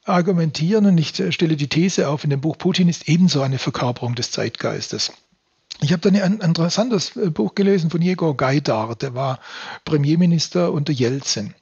argumentieren 0.04 0.86
und 0.86 0.98
ich 0.98 1.14
stelle 1.34 1.56
die 1.56 1.68
These 1.68 2.08
auf 2.08 2.24
in 2.24 2.30
dem 2.30 2.40
Buch, 2.40 2.58
Putin 2.58 2.88
ist 2.88 3.08
ebenso 3.08 3.42
eine 3.42 3.58
Verkörperung 3.58 4.14
des 4.14 4.30
Zeitgeistes. 4.30 5.12
Ich 5.80 5.92
habe 5.92 6.00
dann 6.00 6.20
ein 6.20 6.40
interessantes 6.40 7.16
äh, 7.16 7.30
Buch 7.30 7.54
gelesen 7.54 7.90
von 7.90 8.00
Jegor 8.00 8.36
Gaidar, 8.36 8.94
der 8.94 9.14
war 9.14 9.40
Premierminister 9.84 10.72
unter 10.72 10.92
Jelzin. 10.92 11.54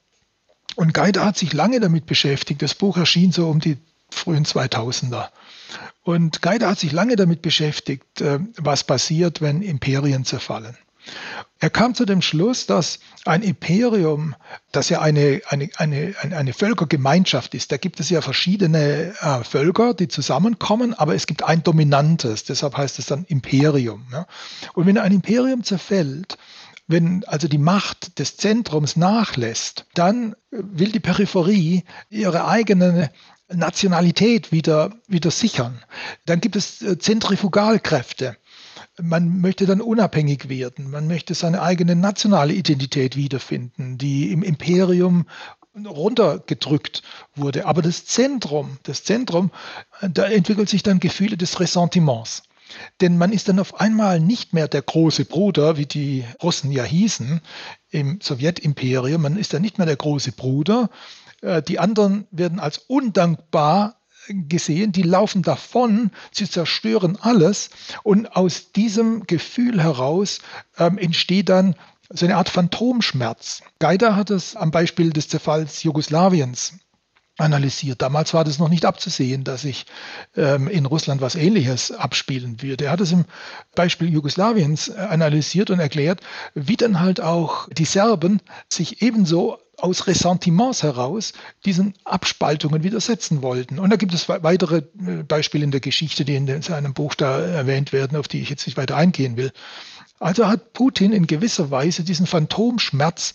Und 0.75 0.93
Gaidar 0.93 1.25
hat 1.25 1.37
sich 1.37 1.53
lange 1.53 1.79
damit 1.79 2.05
beschäftigt. 2.05 2.61
Das 2.61 2.73
Buch 2.73 2.97
erschien 2.97 3.31
so 3.31 3.49
um 3.49 3.59
die 3.59 3.77
frühen 4.09 4.45
2000er. 4.45 5.29
Und 6.03 6.41
Gaidar 6.41 6.71
hat 6.71 6.79
sich 6.79 6.91
lange 6.91 7.15
damit 7.15 7.41
beschäftigt, 7.41 8.21
äh, 8.21 8.39
was 8.57 8.83
passiert, 8.83 9.41
wenn 9.41 9.61
Imperien 9.61 10.25
zerfallen. 10.25 10.77
Er 11.59 11.69
kam 11.69 11.95
zu 11.95 12.05
dem 12.05 12.21
Schluss, 12.21 12.65
dass 12.65 12.99
ein 13.25 13.41
Imperium, 13.41 14.35
das 14.71 14.89
ja 14.89 15.01
eine, 15.01 15.41
eine, 15.47 15.69
eine, 15.77 16.13
eine 16.19 16.53
Völkergemeinschaft 16.53 17.55
ist, 17.55 17.71
da 17.71 17.77
gibt 17.77 17.99
es 17.99 18.09
ja 18.09 18.21
verschiedene 18.21 19.13
äh, 19.21 19.43
Völker, 19.43 19.93
die 19.93 20.07
zusammenkommen, 20.07 20.93
aber 20.93 21.15
es 21.15 21.25
gibt 21.25 21.43
ein 21.43 21.63
dominantes, 21.63 22.43
deshalb 22.43 22.77
heißt 22.77 22.99
es 22.99 23.05
dann 23.05 23.25
Imperium. 23.25 24.05
Ja? 24.11 24.27
Und 24.73 24.85
wenn 24.87 24.97
ein 24.97 25.13
Imperium 25.13 25.63
zerfällt, 25.63 26.37
wenn 26.87 27.23
also 27.25 27.47
die 27.47 27.57
Macht 27.57 28.19
des 28.19 28.35
Zentrums 28.35 28.97
nachlässt, 28.97 29.85
dann 29.93 30.35
will 30.51 30.91
die 30.91 30.99
Peripherie 30.99 31.85
ihre 32.09 32.45
eigene 32.45 33.09
Nationalität 33.47 34.51
wieder, 34.51 34.91
wieder 35.07 35.31
sichern. 35.31 35.79
Dann 36.25 36.41
gibt 36.41 36.55
es 36.55 36.81
äh, 36.81 36.97
Zentrifugalkräfte 36.97 38.37
man 39.01 39.41
möchte 39.41 39.65
dann 39.65 39.81
unabhängig 39.81 40.49
werden. 40.49 40.91
Man 40.91 41.07
möchte 41.07 41.33
seine 41.33 41.61
eigene 41.61 41.95
nationale 41.95 42.53
Identität 42.53 43.15
wiederfinden, 43.15 43.97
die 43.97 44.31
im 44.31 44.43
Imperium 44.43 45.25
runtergedrückt 45.75 47.01
wurde. 47.35 47.65
Aber 47.65 47.81
das 47.81 48.05
Zentrum, 48.05 48.77
das 48.83 49.03
Zentrum, 49.03 49.51
da 50.01 50.25
entwickelt 50.25 50.69
sich 50.69 50.83
dann 50.83 50.99
Gefühle 50.99 51.37
des 51.37 51.59
Ressentiments. 51.59 52.43
Denn 53.01 53.17
man 53.17 53.31
ist 53.31 53.49
dann 53.49 53.59
auf 53.59 53.79
einmal 53.79 54.19
nicht 54.19 54.53
mehr 54.53 54.67
der 54.67 54.81
große 54.81 55.25
Bruder, 55.25 55.77
wie 55.77 55.85
die 55.85 56.25
Russen 56.41 56.71
ja 56.71 56.83
hießen 56.83 57.41
im 57.89 58.19
Sowjetimperium. 58.21 59.21
Man 59.21 59.37
ist 59.37 59.53
dann 59.53 59.61
nicht 59.61 59.77
mehr 59.77 59.87
der 59.87 59.95
große 59.95 60.31
Bruder. 60.31 60.89
Äh, 61.41 61.61
die 61.61 61.79
anderen 61.79 62.27
werden 62.31 62.59
als 62.59 62.77
undankbar 62.77 64.02
gesehen, 64.27 64.91
die 64.91 65.03
laufen 65.03 65.41
davon, 65.41 66.11
sie 66.31 66.49
zerstören 66.49 67.17
alles 67.19 67.69
und 68.03 68.35
aus 68.35 68.71
diesem 68.71 69.25
Gefühl 69.27 69.81
heraus 69.81 70.39
ähm, 70.77 70.97
entsteht 70.97 71.49
dann 71.49 71.75
so 72.09 72.25
eine 72.25 72.37
Art 72.37 72.49
Phantomschmerz. 72.49 73.61
Geider 73.79 74.15
hat 74.15 74.29
es 74.29 74.55
am 74.55 74.71
Beispiel 74.71 75.11
des 75.11 75.29
Zerfalls 75.29 75.83
Jugoslawiens 75.83 76.73
analysiert. 77.37 78.01
Damals 78.01 78.33
war 78.33 78.43
das 78.43 78.59
noch 78.59 78.69
nicht 78.69 78.85
abzusehen, 78.85 79.43
dass 79.43 79.63
sich 79.63 79.85
ähm, 80.35 80.67
in 80.67 80.85
Russland 80.85 81.21
was 81.21 81.35
Ähnliches 81.35 81.91
abspielen 81.91 82.61
würde. 82.61 82.85
Er 82.85 82.91
hat 82.91 83.01
es 83.01 83.11
im 83.11 83.25
Beispiel 83.75 84.09
Jugoslawiens 84.09 84.89
äh, 84.89 84.93
analysiert 84.93 85.69
und 85.71 85.79
erklärt, 85.79 86.21
wie 86.53 86.77
dann 86.77 86.99
halt 86.99 87.21
auch 87.21 87.67
die 87.69 87.85
Serben 87.85 88.39
sich 88.69 89.01
ebenso 89.01 89.57
aus 89.77 90.05
Ressentiments 90.05 90.83
heraus 90.83 91.33
diesen 91.65 91.95
Abspaltungen 92.03 92.83
widersetzen 92.83 93.41
wollten. 93.41 93.79
Und 93.79 93.89
da 93.89 93.95
gibt 93.95 94.13
es 94.13 94.29
weitere 94.29 94.77
äh, 94.77 95.23
Beispiele 95.23 95.63
in 95.63 95.71
der 95.71 95.81
Geschichte, 95.81 96.25
die 96.25 96.35
in 96.35 96.61
seinem 96.61 96.93
Buch 96.93 97.15
da 97.15 97.39
erwähnt 97.39 97.93
werden, 97.93 98.17
auf 98.17 98.27
die 98.27 98.41
ich 98.41 98.49
jetzt 98.49 98.67
nicht 98.67 98.77
weiter 98.77 98.95
eingehen 98.95 99.37
will. 99.37 99.51
Also 100.19 100.47
hat 100.47 100.73
Putin 100.73 101.11
in 101.11 101.27
gewisser 101.27 101.71
Weise 101.71 102.03
diesen 102.03 102.27
Phantomschmerz 102.27 103.33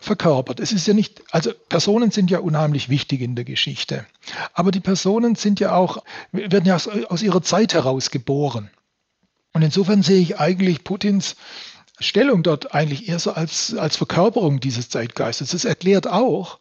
verkörpert. 0.00 0.60
Es 0.60 0.72
ist 0.72 0.86
ja 0.86 0.94
nicht, 0.94 1.22
also 1.30 1.52
Personen 1.68 2.10
sind 2.10 2.30
ja 2.30 2.38
unheimlich 2.38 2.88
wichtig 2.88 3.20
in 3.20 3.36
der 3.36 3.44
Geschichte. 3.44 4.06
Aber 4.54 4.70
die 4.70 4.80
Personen 4.80 5.34
sind 5.34 5.60
ja 5.60 5.74
auch, 5.74 6.02
werden 6.32 6.64
ja 6.64 6.74
aus, 6.74 6.88
aus 6.88 7.22
ihrer 7.22 7.42
Zeit 7.42 7.74
heraus 7.74 8.10
geboren. 8.10 8.70
Und 9.52 9.62
insofern 9.62 10.02
sehe 10.02 10.20
ich 10.20 10.38
eigentlich 10.40 10.84
Putins 10.84 11.36
Stellung 12.00 12.42
dort 12.42 12.74
eigentlich 12.74 13.08
eher 13.08 13.18
so 13.18 13.32
als, 13.32 13.74
als 13.74 13.96
Verkörperung 13.96 14.58
dieses 14.58 14.88
Zeitgeistes. 14.88 15.50
Das 15.50 15.66
erklärt 15.66 16.06
auch, 16.06 16.58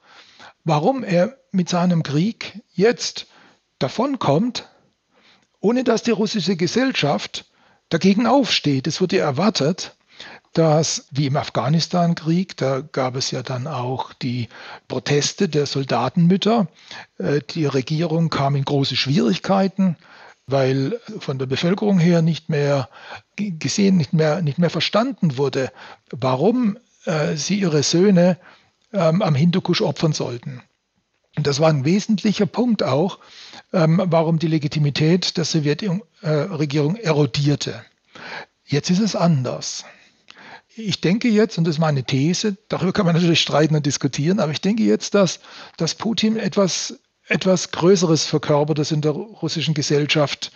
warum 0.65 1.04
er 1.04 1.38
mit 1.52 1.69
seinem 1.69 2.04
Krieg 2.04 2.61
jetzt 2.74 3.28
davonkommt, 3.80 4.68
ohne 5.61 5.86
dass 5.86 6.03
die 6.03 6.11
russische 6.11 6.57
Gesellschaft 6.57 7.45
dagegen 7.88 8.28
aufsteht. 8.28 8.86
Es 8.86 8.99
wurde 8.99 9.18
erwartet, 9.18 9.95
dass 10.54 11.08
wie 11.12 11.28
im 11.28 11.38
Afghanistan-Krieg, 11.38 12.58
da 12.58 12.82
gab 12.82 13.16
es 13.16 13.32
ja 13.32 13.43
dann 13.43 13.68
auch 13.68 14.14
die 14.14 14.50
Proteste 14.88 15.47
der 15.47 15.66
Soldatenmütter. 15.66 16.68
Äh, 17.18 17.41
die 17.50 17.66
Regierung 17.66 18.30
kam 18.30 18.56
in 18.56 18.66
große 18.66 18.95
Schwierigkeiten. 18.95 19.95
weil 20.52 21.00
von 21.20 21.38
der 21.38 21.45
Bevölkerung 21.45 22.00
her 22.00 22.24
nicht 22.24 22.50
mehr 22.50 22.89
gesehen, 23.38 23.97
nicht 23.97 24.14
mehr, 24.14 24.41
nicht 24.41 24.58
mehr 24.58 24.72
verstanden 24.72 25.38
wurde, 25.38 25.72
warum 26.10 26.80
äh, 27.06 27.36
sie 27.36 27.60
ihre 27.60 27.84
Söhne 27.84 28.38
ähm, 28.91 29.22
am 29.22 29.36
Hindukusch 29.36 29.82
opfern 29.82 30.14
sollten. 30.14 30.64
Und 31.38 31.45
das 31.47 31.60
war 31.60 31.70
ein 31.70 31.86
wesentlicher 31.86 32.47
Punkt 32.47 32.84
auch, 32.84 33.20
ähm, 33.72 34.02
warum 34.06 34.39
die 34.39 34.47
Legitimität 34.47 35.38
der 35.38 35.45
Sowjetregierung 35.45 36.95
äh, 36.95 37.04
erodierte. 37.04 37.86
Jetzt 38.66 38.89
ist 38.89 39.00
es 39.00 39.16
anders. 39.16 39.86
Ich 40.76 41.01
denke 41.01 41.28
jetzt, 41.28 41.57
und 41.57 41.65
das 41.65 41.76
ist 41.76 41.80
meine 41.80 42.03
These, 42.03 42.57
darüber 42.70 42.93
kann 42.93 43.05
man 43.05 43.15
natürlich 43.15 43.41
streiten 43.41 43.76
und 43.76 43.86
diskutieren, 43.86 44.39
aber 44.39 44.51
ich 44.51 44.61
denke 44.61 44.84
jetzt, 44.84 45.13
dass, 45.13 45.39
dass 45.78 45.95
Putin 45.95 46.38
etwas 46.38 46.99
etwas 47.30 47.72
Größeres 47.72 48.26
verkörpert, 48.26 48.80
das 48.80 48.91
in 48.91 49.01
der 49.01 49.11
russischen 49.11 49.76
Gesellschaft 49.76 50.51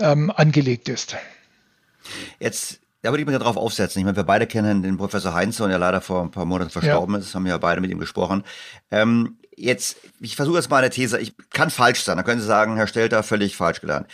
ähm, 0.00 0.32
angelegt 0.34 0.88
ist. 0.88 1.16
Jetzt 2.40 2.80
da 3.02 3.10
würde 3.10 3.22
ich 3.22 3.28
mich 3.28 3.38
darauf 3.38 3.56
aufsetzen. 3.56 4.00
Ich 4.00 4.04
meine, 4.04 4.16
wir 4.16 4.24
beide 4.24 4.48
kennen 4.48 4.82
den 4.82 4.96
Professor 4.96 5.32
Heinzson, 5.32 5.70
der 5.70 5.78
leider 5.78 6.00
vor 6.00 6.22
ein 6.22 6.32
paar 6.32 6.44
Monaten 6.44 6.70
verstorben 6.70 7.14
ja. 7.14 7.20
ist. 7.20 7.32
Haben 7.32 7.46
ja 7.46 7.56
beide 7.56 7.80
mit 7.80 7.92
ihm 7.92 8.00
gesprochen. 8.00 8.42
Ähm, 8.90 9.38
jetzt, 9.56 9.98
ich 10.18 10.34
versuche 10.34 10.56
jetzt 10.56 10.68
mal 10.68 10.78
eine 10.78 10.90
These. 10.90 11.18
Ich 11.20 11.32
kann 11.50 11.70
falsch 11.70 12.02
sein. 12.02 12.16
Da 12.16 12.24
können 12.24 12.40
Sie 12.40 12.46
sagen, 12.46 12.74
Herr 12.76 12.88
Stelter, 12.88 13.22
völlig 13.22 13.54
falsch 13.54 13.80
gelernt. 13.80 14.08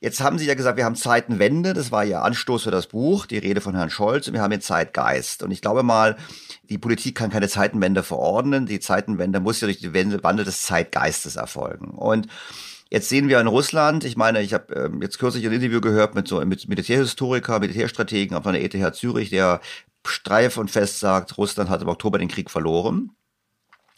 Jetzt 0.00 0.20
haben 0.20 0.38
Sie 0.38 0.46
ja 0.46 0.54
gesagt, 0.54 0.76
wir 0.76 0.84
haben 0.84 0.94
Zeitenwende. 0.94 1.72
Das 1.72 1.90
war 1.90 2.04
Ihr 2.04 2.22
Anstoß 2.22 2.64
für 2.64 2.70
das 2.70 2.86
Buch, 2.86 3.26
die 3.26 3.38
Rede 3.38 3.60
von 3.60 3.74
Herrn 3.74 3.90
Scholz. 3.90 4.28
Und 4.28 4.34
wir 4.34 4.42
haben 4.42 4.50
den 4.50 4.60
Zeitgeist. 4.60 5.42
Und 5.42 5.50
ich 5.50 5.62
glaube 5.62 5.82
mal, 5.82 6.16
die 6.64 6.78
Politik 6.78 7.16
kann 7.16 7.30
keine 7.30 7.48
Zeitenwende 7.48 8.02
verordnen. 8.02 8.66
Die 8.66 8.80
Zeitenwende 8.80 9.40
muss 9.40 9.60
ja 9.60 9.66
durch 9.66 9.80
den 9.80 10.22
Wandel 10.22 10.44
des 10.44 10.62
Zeitgeistes 10.62 11.36
erfolgen. 11.36 11.90
Und 11.90 12.28
Jetzt 12.88 13.08
sehen 13.08 13.28
wir 13.28 13.40
in 13.40 13.48
Russland, 13.48 14.04
ich 14.04 14.16
meine, 14.16 14.42
ich 14.42 14.54
habe 14.54 14.72
ähm, 14.74 15.02
jetzt 15.02 15.18
kürzlich 15.18 15.44
ein 15.44 15.52
Interview 15.52 15.80
gehört 15.80 16.14
mit 16.14 16.28
so 16.28 16.40
mit 16.44 16.68
Militärhistoriker, 16.68 17.58
Militärstrategen 17.58 18.40
von 18.40 18.52
der 18.52 18.62
ETH 18.62 18.94
Zürich, 18.94 19.30
der 19.30 19.60
streif 20.06 20.56
und 20.56 20.70
fest 20.70 21.00
sagt, 21.00 21.36
Russland 21.36 21.68
hat 21.68 21.82
im 21.82 21.88
Oktober 21.88 22.18
den 22.18 22.28
Krieg 22.28 22.48
verloren. 22.48 23.10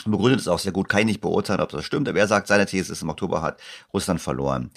Begründet 0.07 0.41
es 0.41 0.49
auch 0.49 0.59
sehr 0.59 0.73
gut, 0.73 0.89
kann 0.89 1.01
ich 1.01 1.07
nicht 1.07 1.21
beurteilen, 1.21 1.61
ob 1.61 1.69
das 1.69 1.85
stimmt, 1.85 2.09
aber 2.09 2.19
er 2.19 2.29
sagt, 2.29 2.47
seine 2.47 2.65
These 2.65 2.93
ist, 2.93 3.03
im 3.03 3.11
Oktober 3.11 3.43
hat 3.43 3.61
Russland 3.93 4.23
verloren. 4.23 4.71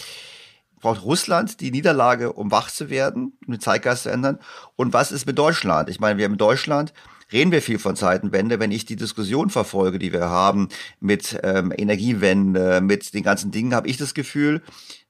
Braucht 0.82 1.04
Russland 1.04 1.62
die 1.62 1.72
Niederlage, 1.72 2.34
um 2.34 2.52
wach 2.52 2.70
zu 2.70 2.90
werden, 2.90 3.34
um 3.46 3.54
den 3.54 3.62
Zeitgeist 3.62 4.04
zu 4.04 4.10
ändern? 4.10 4.40
Und 4.76 4.94
was 4.94 5.12
ist 5.12 5.26
mit 5.26 5.38
Deutschland? 5.38 5.90
Ich 5.90 6.00
meine, 6.00 6.18
wir 6.18 6.26
haben 6.26 6.34
in 6.34 6.38
Deutschland 6.38 6.94
reden 7.32 7.52
wir 7.52 7.62
viel 7.62 7.80
von 7.80 7.96
Zeitenwende. 7.96 8.60
Wenn 8.60 8.72
ich 8.72 8.86
die 8.86 8.96
Diskussion 8.96 9.50
verfolge, 9.50 10.00
die 10.00 10.12
wir 10.12 10.30
haben 10.30 10.70
mit 11.00 11.40
ähm, 11.44 11.72
Energiewende, 11.76 12.82
mit 12.82 13.14
den 13.14 13.24
ganzen 13.24 13.52
Dingen, 13.52 13.74
habe 13.74 13.88
ich 13.88 13.98
das 13.98 14.14
Gefühl, 14.14 14.62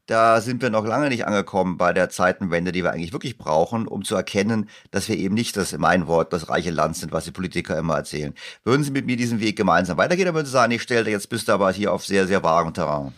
da 0.07 0.41
sind 0.41 0.61
wir 0.61 0.69
noch 0.69 0.86
lange 0.86 1.09
nicht 1.09 1.26
angekommen 1.26 1.78
bei 1.78 1.93
der 1.93 2.09
Zeitenwende, 2.09 2.72
die 2.72 2.84
wir 2.84 2.91
eigentlich 2.91 3.13
wirklich 3.13 3.38
brauchen, 3.38 3.88
um 3.88 4.03
zu 4.03 4.15
erkennen, 4.15 4.69
dass 4.89 5.07
wir 5.07 5.17
eben 5.17 5.36
nicht 5.36 5.55
das, 5.55 5.74
in 5.74 5.80
meinem 5.80 6.07
Wort, 6.07 6.34
das 6.34 6.49
reiche 6.49 6.72
Land 6.72 6.97
sind, 6.97 7.11
was 7.11 7.24
die 7.26 7.32
Politiker 7.32 7.78
immer 7.78 7.95
erzählen. 7.95 8.34
Würden 8.65 8.84
Sie 8.84 8.91
mit 8.91 9.05
mir 9.05 9.15
diesen 9.15 9.39
Weg 9.39 9.55
gemeinsam 9.55 9.97
weitergehen, 9.97 10.28
oder 10.28 10.36
würden 10.36 10.47
Sie 10.47 10.51
sagen, 10.51 10.74
ich 10.74 10.82
stelle 10.82 11.09
jetzt 11.09 11.30
bist 11.30 11.47
du 11.47 11.53
aber 11.53 11.72
hier 11.72 11.93
auf 11.93 12.05
sehr, 12.05 12.28
sehr 12.28 12.43
vagem 12.43 12.74
Terrain? 12.74 13.13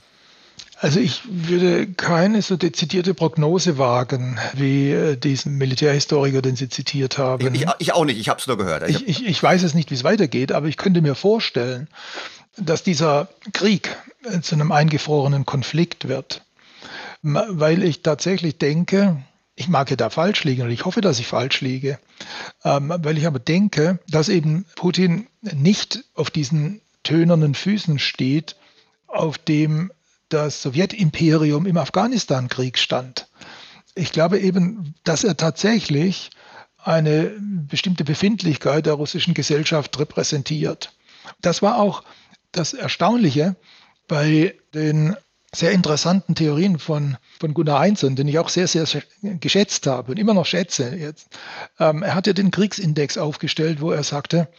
Also 0.83 0.99
ich 0.99 1.21
würde 1.25 1.87
keine 1.87 2.41
so 2.41 2.57
dezidierte 2.57 3.13
Prognose 3.13 3.77
wagen, 3.77 4.37
wie 4.53 4.91
äh, 4.91 5.15
diesen 5.15 5.57
Militärhistoriker, 5.57 6.41
den 6.41 6.57
Sie 6.57 6.67
zitiert 6.67 7.17
haben. 7.17 7.55
Ich, 7.55 7.65
ich 7.79 7.93
auch 7.93 8.03
nicht, 8.03 8.19
ich 8.19 8.27
habe 8.27 8.41
es 8.41 8.47
nur 8.47 8.57
gehört. 8.57 8.89
Ich, 8.89 9.07
ich, 9.07 9.25
ich 9.25 9.41
weiß 9.41 9.63
es 9.63 9.75
nicht, 9.75 9.91
wie 9.91 9.95
es 9.95 10.03
weitergeht, 10.03 10.51
aber 10.51 10.67
ich 10.67 10.75
könnte 10.75 11.01
mir 11.01 11.15
vorstellen, 11.15 11.87
dass 12.57 12.83
dieser 12.83 13.29
Krieg 13.53 13.95
äh, 14.25 14.41
zu 14.41 14.55
einem 14.55 14.73
eingefrorenen 14.73 15.45
Konflikt 15.45 16.09
wird, 16.09 16.41
weil 17.21 17.81
ich 17.81 18.01
tatsächlich 18.01 18.57
denke, 18.57 19.23
ich 19.55 19.69
mag 19.69 19.89
ja 19.89 19.95
da 19.95 20.09
falsch 20.09 20.43
liegen 20.43 20.63
und 20.63 20.71
ich 20.71 20.83
hoffe, 20.83 20.99
dass 20.99 21.17
ich 21.17 21.27
falsch 21.27 21.61
liege, 21.61 21.97
ähm, 22.65 22.93
weil 22.97 23.17
ich 23.17 23.25
aber 23.25 23.39
denke, 23.39 23.99
dass 24.09 24.27
eben 24.27 24.65
Putin 24.75 25.27
nicht 25.41 26.03
auf 26.13 26.29
diesen 26.29 26.81
tönernen 27.03 27.55
Füßen 27.55 27.99
steht, 27.99 28.57
auf 29.07 29.37
dem 29.37 29.93
das 30.33 30.61
Sowjetimperium 30.61 31.65
im 31.65 31.77
Afghanistan-Krieg 31.77 32.77
stand. 32.77 33.27
Ich 33.95 34.11
glaube 34.11 34.39
eben, 34.39 34.95
dass 35.03 35.23
er 35.23 35.37
tatsächlich 35.37 36.31
eine 36.83 37.31
bestimmte 37.39 38.03
Befindlichkeit 38.03 38.85
der 38.85 38.93
russischen 38.93 39.33
Gesellschaft 39.33 39.97
repräsentiert. 39.99 40.93
Das 41.41 41.61
war 41.61 41.77
auch 41.77 42.03
das 42.51 42.73
Erstaunliche 42.73 43.55
bei 44.07 44.55
den 44.73 45.15
sehr 45.55 45.71
interessanten 45.71 46.33
Theorien 46.33 46.79
von, 46.79 47.17
von 47.39 47.53
Gunnar 47.53 47.79
Einzeln, 47.79 48.15
den 48.15 48.27
ich 48.27 48.39
auch 48.39 48.49
sehr, 48.49 48.67
sehr 48.67 48.87
geschätzt 49.21 49.85
habe 49.85 50.11
und 50.11 50.17
immer 50.17 50.33
noch 50.33 50.47
schätze. 50.47 50.95
Jetzt. 50.95 51.27
Ähm, 51.79 52.01
er 52.01 52.15
hat 52.15 52.25
ja 52.25 52.33
den 52.33 52.49
Kriegsindex 52.49 53.17
aufgestellt, 53.19 53.79
wo 53.79 53.91
er 53.91 54.03
sagte, 54.03 54.49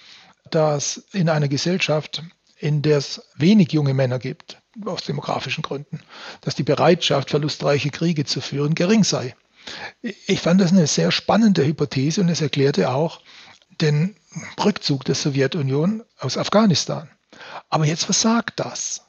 dass 0.51 1.05
in 1.13 1.29
einer 1.29 1.49
Gesellschaft, 1.49 2.23
in 2.59 2.81
der 2.83 2.99
es 2.99 3.23
wenig 3.37 3.73
junge 3.73 3.93
Männer 3.93 4.21
gibt, 4.21 4.63
aus 4.85 5.05
demografischen 5.05 5.63
Gründen, 5.63 6.01
dass 6.41 6.55
die 6.55 6.63
Bereitschaft, 6.63 7.31
verlustreiche 7.31 7.91
Kriege 7.91 8.25
zu 8.25 8.41
führen, 8.41 8.75
gering 8.75 9.05
sei. 9.05 9.35
Ich 10.27 10.41
fand 10.41 10.61
das 10.61 10.73
eine 10.73 10.87
sehr 10.87 11.11
spannende 11.11 11.65
Hypothese 11.65 12.21
und 12.21 12.29
es 12.29 12.41
erklärte 12.41 12.91
auch 12.91 13.21
den 13.81 14.17
Rückzug 14.63 15.05
der 15.05 15.15
Sowjetunion 15.15 16.03
aus 16.19 16.37
Afghanistan. 16.37 17.09
Aber 17.69 17.87
jetzt, 17.87 18.09
was 18.09 18.21
sagt 18.21 18.61
das? 18.61 19.07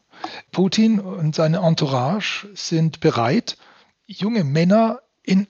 Putin 0.51 0.99
und 0.99 1.35
seine 1.35 1.57
Entourage 1.57 2.47
sind 2.55 2.99
bereit, 2.99 3.57
junge 4.05 4.43
Männer 4.43 5.01
in 5.23 5.47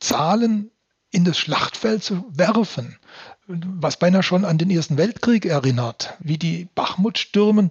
Zahlen 0.00 0.70
in 1.10 1.24
das 1.24 1.38
Schlachtfeld 1.38 2.02
zu 2.02 2.24
werfen, 2.30 2.98
was 3.46 3.98
beinahe 3.98 4.22
schon 4.22 4.44
an 4.44 4.58
den 4.58 4.70
Ersten 4.70 4.98
Weltkrieg 4.98 5.46
erinnert, 5.46 6.14
wie 6.20 6.38
die 6.38 6.68
Bachmut 6.74 7.18
stürmen 7.18 7.70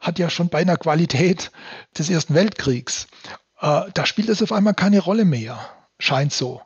hat 0.00 0.18
ja 0.18 0.30
schon 0.30 0.48
beinahe 0.48 0.76
Qualität 0.76 1.50
des 1.96 2.10
Ersten 2.10 2.34
Weltkriegs. 2.34 3.06
Äh, 3.60 3.82
da 3.92 4.06
spielt 4.06 4.28
es 4.28 4.42
auf 4.42 4.52
einmal 4.52 4.74
keine 4.74 5.00
Rolle 5.00 5.24
mehr, 5.24 5.58
scheint 5.98 6.32
so. 6.32 6.62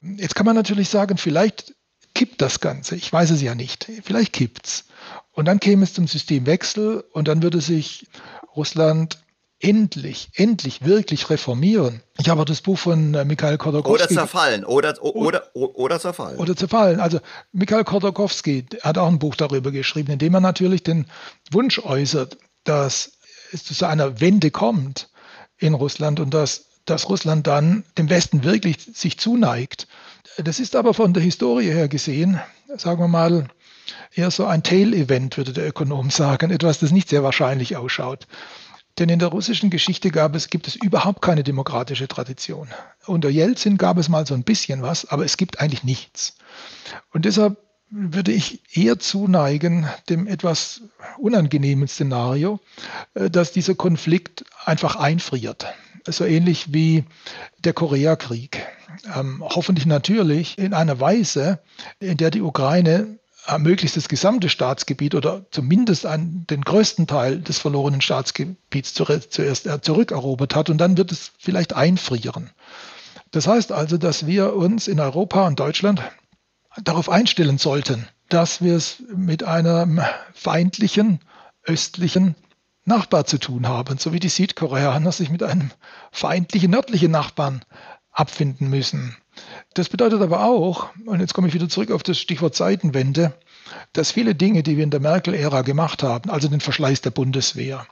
Jetzt 0.00 0.34
kann 0.34 0.46
man 0.46 0.56
natürlich 0.56 0.88
sagen, 0.88 1.16
vielleicht 1.16 1.74
kippt 2.14 2.40
das 2.40 2.60
Ganze. 2.60 2.96
Ich 2.96 3.12
weiß 3.12 3.30
es 3.30 3.42
ja 3.42 3.54
nicht. 3.54 3.90
Vielleicht 4.02 4.32
kippt's. 4.32 4.86
Und 5.32 5.46
dann 5.46 5.60
käme 5.60 5.84
es 5.84 5.92
zum 5.92 6.06
Systemwechsel 6.06 7.04
und 7.12 7.28
dann 7.28 7.42
würde 7.42 7.60
sich 7.60 8.06
Russland 8.54 9.18
endlich, 9.60 10.30
endlich 10.34 10.84
wirklich 10.84 11.30
reformieren. 11.30 12.02
Ich 12.18 12.28
habe 12.28 12.44
das 12.44 12.60
Buch 12.60 12.78
von 12.78 13.14
äh, 13.14 13.24
Mikhail 13.24 13.58
Khodorkovsky. 13.58 14.04
Oder 14.04 14.08
zerfallen, 14.08 14.64
oder, 14.64 14.94
oder, 15.02 15.50
oder, 15.54 15.76
oder 15.76 16.00
zerfallen. 16.00 16.38
Oder 16.38 16.56
zerfallen. 16.56 17.00
Also 17.00 17.20
Mikhail 17.52 17.84
Khodorkovsky 17.84 18.66
hat 18.82 18.98
auch 18.98 19.08
ein 19.08 19.18
Buch 19.18 19.34
darüber 19.34 19.70
geschrieben, 19.70 20.12
in 20.12 20.18
dem 20.18 20.34
er 20.34 20.40
natürlich 20.40 20.82
den 20.82 21.06
Wunsch 21.50 21.78
äußert, 21.78 22.36
dass 22.68 23.12
es 23.52 23.64
zu 23.64 23.86
einer 23.86 24.20
Wende 24.20 24.50
kommt 24.50 25.08
in 25.58 25.74
Russland 25.74 26.20
und 26.20 26.34
dass, 26.34 26.66
dass 26.84 27.08
Russland 27.08 27.46
dann 27.46 27.84
dem 27.96 28.10
Westen 28.10 28.44
wirklich 28.44 28.78
sich 28.94 29.18
zuneigt. 29.18 29.86
Das 30.38 30.60
ist 30.60 30.76
aber 30.76 30.92
von 30.94 31.14
der 31.14 31.22
Historie 31.22 31.70
her 31.70 31.88
gesehen, 31.88 32.40
sagen 32.76 33.00
wir 33.00 33.08
mal, 33.08 33.48
eher 34.14 34.30
so 34.30 34.46
ein 34.46 34.62
Tail-Event, 34.62 35.36
würde 35.36 35.52
der 35.52 35.68
Ökonom 35.68 36.10
sagen, 36.10 36.50
etwas, 36.50 36.78
das 36.78 36.90
nicht 36.90 37.08
sehr 37.08 37.22
wahrscheinlich 37.22 37.76
ausschaut. 37.76 38.26
Denn 38.98 39.08
in 39.10 39.18
der 39.18 39.28
russischen 39.28 39.68
Geschichte 39.68 40.10
gab 40.10 40.34
es, 40.34 40.48
gibt 40.48 40.68
es 40.68 40.74
überhaupt 40.74 41.20
keine 41.20 41.44
demokratische 41.44 42.08
Tradition. 42.08 42.68
Unter 43.06 43.28
Jelzin 43.28 43.76
gab 43.76 43.98
es 43.98 44.08
mal 44.08 44.26
so 44.26 44.34
ein 44.34 44.42
bisschen 44.42 44.82
was, 44.82 45.06
aber 45.06 45.24
es 45.24 45.36
gibt 45.36 45.60
eigentlich 45.60 45.84
nichts. 45.84 46.36
Und 47.12 47.26
deshalb 47.26 47.58
würde 47.90 48.32
ich 48.32 48.62
eher 48.76 48.98
zuneigen 48.98 49.86
dem 50.08 50.26
etwas 50.26 50.82
unangenehmen 51.18 51.88
Szenario, 51.88 52.60
äh, 53.14 53.30
dass 53.30 53.52
dieser 53.52 53.74
Konflikt 53.74 54.44
einfach 54.64 54.96
einfriert. 54.96 55.66
So 56.08 56.24
ähnlich 56.24 56.72
wie 56.72 57.04
der 57.58 57.72
Koreakrieg. 57.72 58.64
Ähm, 59.14 59.42
hoffentlich 59.44 59.86
natürlich 59.86 60.56
in 60.58 60.72
einer 60.72 61.00
Weise, 61.00 61.60
in 61.98 62.16
der 62.16 62.30
die 62.30 62.42
Ukraine 62.42 63.18
äh, 63.46 63.58
möglichst 63.58 63.96
das 63.96 64.08
gesamte 64.08 64.48
Staatsgebiet 64.48 65.14
oder 65.14 65.46
zumindest 65.50 66.06
einen, 66.06 66.46
den 66.46 66.62
größten 66.62 67.06
Teil 67.06 67.40
des 67.40 67.58
verlorenen 67.58 68.00
Staatsgebiets 68.00 68.94
zuerst 68.94 69.66
äh, 69.66 69.80
zurückerobert 69.80 70.54
hat 70.54 70.70
und 70.70 70.78
dann 70.78 70.96
wird 70.96 71.12
es 71.12 71.32
vielleicht 71.38 71.74
einfrieren. 71.74 72.50
Das 73.32 73.46
heißt 73.46 73.72
also, 73.72 73.98
dass 73.98 74.26
wir 74.26 74.54
uns 74.54 74.88
in 74.88 75.00
Europa 75.00 75.46
und 75.46 75.60
Deutschland 75.60 76.00
darauf 76.82 77.08
einstellen 77.08 77.58
sollten, 77.58 78.08
dass 78.28 78.62
wir 78.62 78.76
es 78.76 79.02
mit 79.14 79.44
einem 79.44 80.00
feindlichen 80.32 81.20
östlichen 81.64 82.34
Nachbar 82.84 83.24
zu 83.26 83.38
tun 83.38 83.66
haben, 83.66 83.98
so 83.98 84.12
wie 84.12 84.20
die 84.20 84.28
Südkoreaner 84.28 85.10
sich 85.10 85.30
mit 85.30 85.42
einem 85.42 85.70
feindlichen 86.12 86.70
nördlichen 86.70 87.10
Nachbarn 87.10 87.64
abfinden 88.12 88.70
müssen. 88.70 89.16
Das 89.74 89.88
bedeutet 89.88 90.22
aber 90.22 90.44
auch, 90.44 90.88
und 91.04 91.20
jetzt 91.20 91.34
komme 91.34 91.48
ich 91.48 91.54
wieder 91.54 91.68
zurück 91.68 91.90
auf 91.90 92.02
das 92.02 92.18
Stichwort 92.18 92.54
Zeitenwende, 92.54 93.34
dass 93.92 94.12
viele 94.12 94.34
Dinge, 94.34 94.62
die 94.62 94.76
wir 94.76 94.84
in 94.84 94.90
der 94.90 95.00
Merkel-Ära 95.00 95.62
gemacht 95.62 96.02
haben, 96.02 96.30
also 96.30 96.48
den 96.48 96.60
Verschleiß 96.60 97.02
der 97.02 97.10
Bundeswehr, 97.10 97.86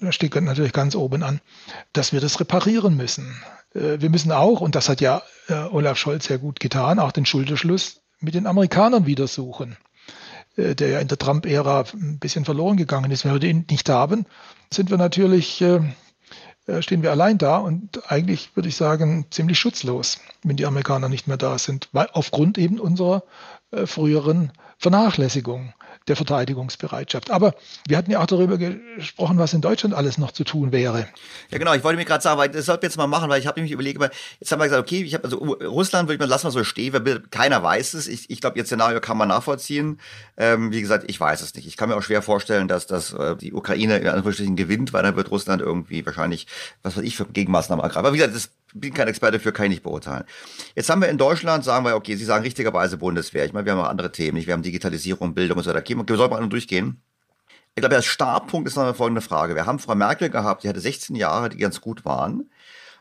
das 0.00 0.14
steht 0.14 0.34
natürlich 0.34 0.72
ganz 0.72 0.94
oben 0.94 1.22
an, 1.22 1.40
dass 1.92 2.12
wir 2.12 2.20
das 2.20 2.40
reparieren 2.40 2.96
müssen. 2.96 3.42
äh, 3.74 4.00
wir 4.00 4.08
müssen 4.08 4.32
auch, 4.32 4.60
und 4.60 4.74
das 4.74 4.88
hat 4.88 5.00
ja 5.00 5.22
äh, 5.48 5.54
Olaf 5.54 5.98
Scholz 5.98 6.26
sehr 6.26 6.38
gut 6.38 6.60
getan, 6.60 6.98
auch 6.98 7.12
den 7.12 7.26
Schulterschluss 7.26 7.99
mit 8.20 8.34
den 8.34 8.46
Amerikanern 8.46 9.06
wieder 9.06 9.26
suchen, 9.26 9.76
äh, 10.56 10.74
der 10.74 10.88
ja 10.88 10.98
in 11.00 11.08
der 11.08 11.18
Trump-Ära 11.18 11.84
ein 11.94 12.18
bisschen 12.18 12.44
verloren 12.44 12.76
gegangen 12.76 13.10
ist. 13.10 13.24
Wenn 13.24 13.32
wir 13.32 13.40
den 13.40 13.66
nicht 13.70 13.88
haben, 13.88 14.26
sind 14.72 14.90
wir 14.90 14.98
natürlich, 14.98 15.60
äh, 15.62 15.80
äh, 16.66 16.82
stehen 16.82 17.02
wir 17.02 17.10
allein 17.10 17.38
da 17.38 17.58
und 17.58 18.10
eigentlich 18.10 18.54
würde 18.54 18.68
ich 18.68 18.76
sagen, 18.76 19.26
ziemlich 19.30 19.58
schutzlos, 19.58 20.20
wenn 20.42 20.56
die 20.56 20.66
Amerikaner 20.66 21.08
nicht 21.08 21.26
mehr 21.26 21.38
da 21.38 21.58
sind, 21.58 21.88
weil 21.92 22.08
aufgrund 22.12 22.58
eben 22.58 22.78
unserer 22.78 23.24
früheren 23.84 24.50
Vernachlässigung 24.78 25.74
der 26.08 26.16
Verteidigungsbereitschaft. 26.16 27.30
Aber 27.30 27.54
wir 27.86 27.96
hatten 27.96 28.10
ja 28.10 28.20
auch 28.20 28.26
darüber 28.26 28.58
gesprochen, 28.58 29.38
was 29.38 29.52
in 29.52 29.60
Deutschland 29.60 29.94
alles 29.94 30.18
noch 30.18 30.32
zu 30.32 30.44
tun 30.44 30.72
wäre. 30.72 31.08
Ja, 31.50 31.58
genau. 31.58 31.74
Ich 31.74 31.84
wollte 31.84 31.98
mir 31.98 32.04
gerade 32.04 32.22
sagen, 32.22 32.38
weil 32.38 32.48
das 32.48 32.66
sollten 32.66 32.82
wir 32.82 32.88
jetzt 32.88 32.96
mal 32.96 33.06
machen, 33.06 33.28
weil 33.28 33.40
ich 33.40 33.46
habe 33.46 33.60
nämlich 33.60 33.72
überlegt, 33.72 34.00
jetzt 34.40 34.50
haben 34.50 34.58
wir 34.58 34.64
gesagt, 34.64 34.82
okay, 34.82 35.02
ich 35.02 35.14
habe 35.14 35.24
also 35.24 35.36
Russland 35.38 36.08
würde 36.08 36.14
ich 36.14 36.20
mal 36.20 36.26
lassen 36.26 36.46
wir 36.46 36.50
so 36.50 36.64
stehen, 36.64 36.92
keiner 37.30 37.62
weiß 37.62 37.94
es. 37.94 38.08
Ich, 38.08 38.30
ich 38.30 38.40
glaube, 38.40 38.58
ihr 38.58 38.64
Szenario 38.64 39.00
kann 39.00 39.16
man 39.16 39.28
nachvollziehen. 39.28 40.00
Ähm, 40.36 40.72
wie 40.72 40.80
gesagt, 40.80 41.04
ich 41.08 41.20
weiß 41.20 41.42
es 41.42 41.54
nicht. 41.54 41.66
Ich 41.66 41.76
kann 41.76 41.88
mir 41.88 41.96
auch 41.96 42.02
schwer 42.02 42.22
vorstellen, 42.22 42.66
dass, 42.66 42.86
dass 42.86 43.12
äh, 43.12 43.36
die 43.36 43.52
Ukraine 43.52 43.98
in 43.98 44.08
Anführungsstrichen 44.08 44.56
gewinnt, 44.56 44.92
weil 44.92 45.02
dann 45.02 45.16
wird 45.16 45.30
Russland 45.30 45.60
irgendwie 45.62 46.04
wahrscheinlich, 46.04 46.46
was 46.82 46.96
weiß 46.96 47.04
ich, 47.04 47.16
für 47.16 47.26
Gegenmaßnahmen 47.26 47.82
ergreifen. 47.82 48.06
Aber 48.06 48.12
wie 48.14 48.18
gesagt, 48.18 48.34
das 48.34 48.50
bin 48.74 48.94
kein 48.94 49.08
Experte 49.08 49.40
für, 49.40 49.52
kann 49.52 49.66
ich 49.66 49.70
nicht 49.70 49.82
beurteilen. 49.82 50.24
Jetzt 50.74 50.88
haben 50.90 51.02
wir 51.02 51.08
in 51.08 51.18
Deutschland, 51.18 51.64
sagen 51.64 51.84
wir, 51.84 51.96
okay, 51.96 52.16
Sie 52.16 52.24
sagen 52.24 52.44
richtigerweise 52.44 52.96
Bundeswehr. 52.96 53.44
Ich 53.44 53.52
meine, 53.52 53.66
wir 53.66 53.72
haben 53.72 53.80
auch 53.80 53.88
andere 53.88 54.12
Themen. 54.12 54.44
Wir 54.44 54.52
haben 54.52 54.62
Digitalisierung, 54.62 55.34
Bildung 55.34 55.58
und 55.58 55.64
so 55.64 55.70
weiter. 55.74 55.86
Wir 55.86 56.16
sollten 56.16 56.34
mal 56.34 56.48
durchgehen. 56.48 57.00
Ich 57.74 57.82
glaube, 57.82 57.94
der 57.94 58.02
Startpunkt 58.02 58.68
ist 58.68 58.76
noch 58.76 58.94
folgende 58.96 59.20
Frage. 59.20 59.54
Wir 59.54 59.66
haben 59.66 59.78
Frau 59.78 59.94
Merkel 59.94 60.28
gehabt, 60.28 60.64
die 60.64 60.68
hatte 60.68 60.80
16 60.80 61.16
Jahre, 61.16 61.48
die 61.48 61.58
ganz 61.58 61.80
gut 61.80 62.04
waren. 62.04 62.50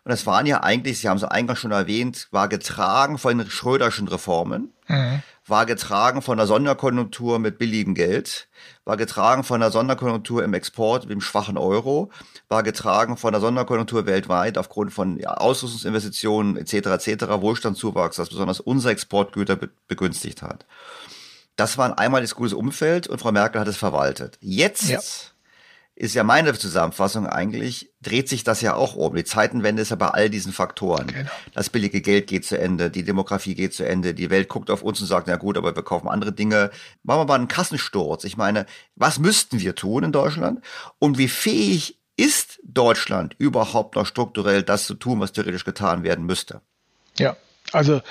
Und 0.04 0.12
es 0.12 0.26
waren 0.26 0.46
ja 0.46 0.64
eigentlich, 0.64 1.00
Sie 1.00 1.10
haben 1.10 1.18
es 1.18 1.24
eingangs 1.24 1.60
schon 1.60 1.72
erwähnt, 1.72 2.28
war 2.32 2.48
getragen 2.48 3.18
von 3.18 3.38
den 3.38 3.50
Schröderschen 3.50 4.08
Reformen, 4.08 4.74
mhm. 4.88 5.22
war 5.46 5.66
getragen 5.66 6.22
von 6.22 6.38
der 6.38 6.48
Sonderkonjunktur 6.48 7.40
mit 7.40 7.58
billigem 7.58 7.96
Geld, 7.96 8.48
war 8.90 8.98
getragen 8.98 9.44
von 9.44 9.60
der 9.60 9.70
Sonderkonjunktur 9.70 10.44
im 10.44 10.56
Export 10.56 11.08
dem 11.08 11.22
schwachen 11.22 11.60
Euro, 11.60 12.10
war 12.48 12.64
getragen 12.64 13.18
von 13.18 13.32
der 13.32 13.40
Sonderkonjunktur 13.40 14.08
weltweit 14.08 14.58
aufgrund 14.58 14.92
von 14.92 15.20
ja, 15.20 15.36
Ausrüstungsinvestitionen 15.36 16.58
etc. 16.58 17.08
etc. 17.08 17.26
Wohlstandszuwachs, 17.40 18.16
das 18.16 18.30
besonders 18.30 18.60
unsere 18.60 18.92
Exportgüter 18.92 19.58
be 19.58 19.70
begünstigt 19.88 20.42
hat. 20.42 20.66
Das 21.56 21.78
war 21.78 21.86
ein 21.86 21.94
einmaliges 21.94 22.34
gutes 22.34 22.54
Umfeld 22.54 23.06
und 23.06 23.20
Frau 23.20 23.32
Merkel 23.32 23.62
hat 23.62 23.68
es 23.68 23.78
verwaltet. 23.78 24.40
Jetzt 24.42 24.90
ja. 24.90 25.00
ist 25.94 26.16
ja 26.16 26.24
meine 26.24 26.52
Zusammenfassung 26.56 27.28
eigentlich, 27.28 27.89
dreht 28.02 28.30
sich 28.30 28.44
das 28.44 28.62
ja 28.62 28.76
auch 28.76 28.96
um. 28.96 29.16
Die 29.16 29.24
Zeitenwende 29.24 29.82
ist 29.82 29.90
ja 29.90 29.96
bei 29.96 30.08
all 30.08 30.30
diesen 30.30 30.54
Faktoren. 30.54 31.08
Genau. 31.08 31.30
Das 31.54 31.70
billige 31.70 32.02
Geld 32.02 32.28
geht 32.28 32.46
zu 32.46 32.58
Ende, 32.58 32.90
die 32.90 33.04
Demografie 33.04 33.56
geht 33.56 33.74
zu 33.74 33.86
Ende, 33.86 34.14
die 34.14 34.30
Welt 34.30 34.48
guckt 34.48 34.70
auf 34.70 34.84
uns 34.84 35.02
und 35.02 35.08
sagt, 35.08 35.28
na 35.28 35.36
gut, 35.36 35.58
aber 35.58 35.76
wir 35.76 35.84
kaufen 35.84 36.08
andere 36.08 36.32
Dinge. 36.32 36.72
Machen 37.04 37.22
wir 37.22 37.26
mal 37.26 37.36
einen 37.36 37.48
Kassensturz. 37.48 38.24
Ich 38.24 38.38
meine, 38.38 38.66
was 38.96 39.20
müssten 39.20 39.60
wir 39.60 39.76
tun 39.76 40.06
in 40.06 40.12
Deutschland? 40.12 40.62
Und 41.00 41.18
wie 41.18 41.28
fähig 41.28 41.98
ist 42.16 42.60
Deutschland 42.64 43.36
überhaupt 43.38 43.96
noch 43.96 44.06
strukturell 44.06 44.64
das 44.64 44.86
zu 44.86 44.94
tun, 44.94 45.20
was 45.20 45.32
theoretisch 45.34 45.66
getan 45.66 46.04
werden 46.04 46.26
müsste? 46.26 46.62
Ja, 47.18 47.36
also 47.72 48.02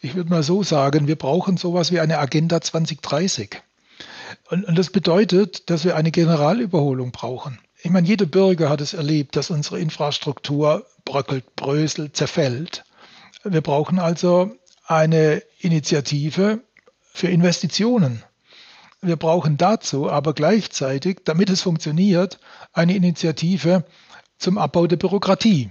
ich 0.00 0.14
würde 0.14 0.30
mal 0.30 0.42
so 0.42 0.62
sagen, 0.62 1.06
wir 1.06 1.16
brauchen 1.16 1.56
sowas 1.56 1.92
wie 1.92 2.00
eine 2.00 2.18
Agenda 2.18 2.60
2030. 2.60 3.62
Und, 4.50 4.64
und 4.64 4.78
das 4.78 4.90
bedeutet, 4.90 5.70
dass 5.70 5.84
wir 5.84 5.96
eine 5.96 6.10
Generalüberholung 6.10 7.10
brauchen. 7.10 7.58
Ich 7.82 7.90
meine, 7.90 8.06
jeder 8.06 8.26
Bürger 8.26 8.68
hat 8.68 8.80
es 8.80 8.92
erlebt, 8.92 9.36
dass 9.36 9.50
unsere 9.50 9.80
Infrastruktur 9.80 10.86
bröckelt, 11.04 11.56
bröselt, 11.56 12.16
zerfällt. 12.16 12.84
Wir 13.42 13.62
brauchen 13.62 13.98
also 13.98 14.54
eine 14.86 15.42
Initiative 15.60 16.60
für 17.12 17.28
Investitionen. 17.28 18.22
Wir 19.00 19.16
brauchen 19.16 19.56
dazu 19.56 20.10
aber 20.10 20.34
gleichzeitig, 20.34 21.20
damit 21.24 21.48
es 21.48 21.62
funktioniert, 21.62 22.38
eine 22.72 22.94
Initiative 22.94 23.84
zum 24.38 24.58
Abbau 24.58 24.86
der 24.86 24.96
Bürokratie. 24.96 25.70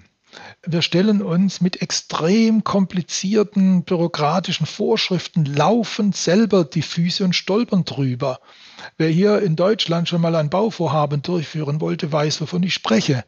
Wir 0.66 0.82
stellen 0.82 1.22
uns 1.22 1.62
mit 1.62 1.82
extrem 1.82 2.64
komplizierten 2.64 3.84
bürokratischen 3.84 4.66
Vorschriften 4.66 5.46
laufend 5.46 6.16
selber 6.16 6.66
die 6.66 6.82
Füße 6.82 7.24
und 7.24 7.36
stolpern 7.36 7.86
drüber. 7.86 8.40
Wer 8.98 9.10
hier 9.10 9.42
in 9.42 9.56
Deutschland 9.56 10.10
schon 10.10 10.22
mal 10.22 10.36
ein 10.36 10.50
Bauvorhaben 10.50 11.22
durchführen 11.22 11.82
wollte, 11.82 12.12
weiß, 12.12 12.42
wovon 12.42 12.64
ich 12.64 12.74
spreche. 12.74 13.24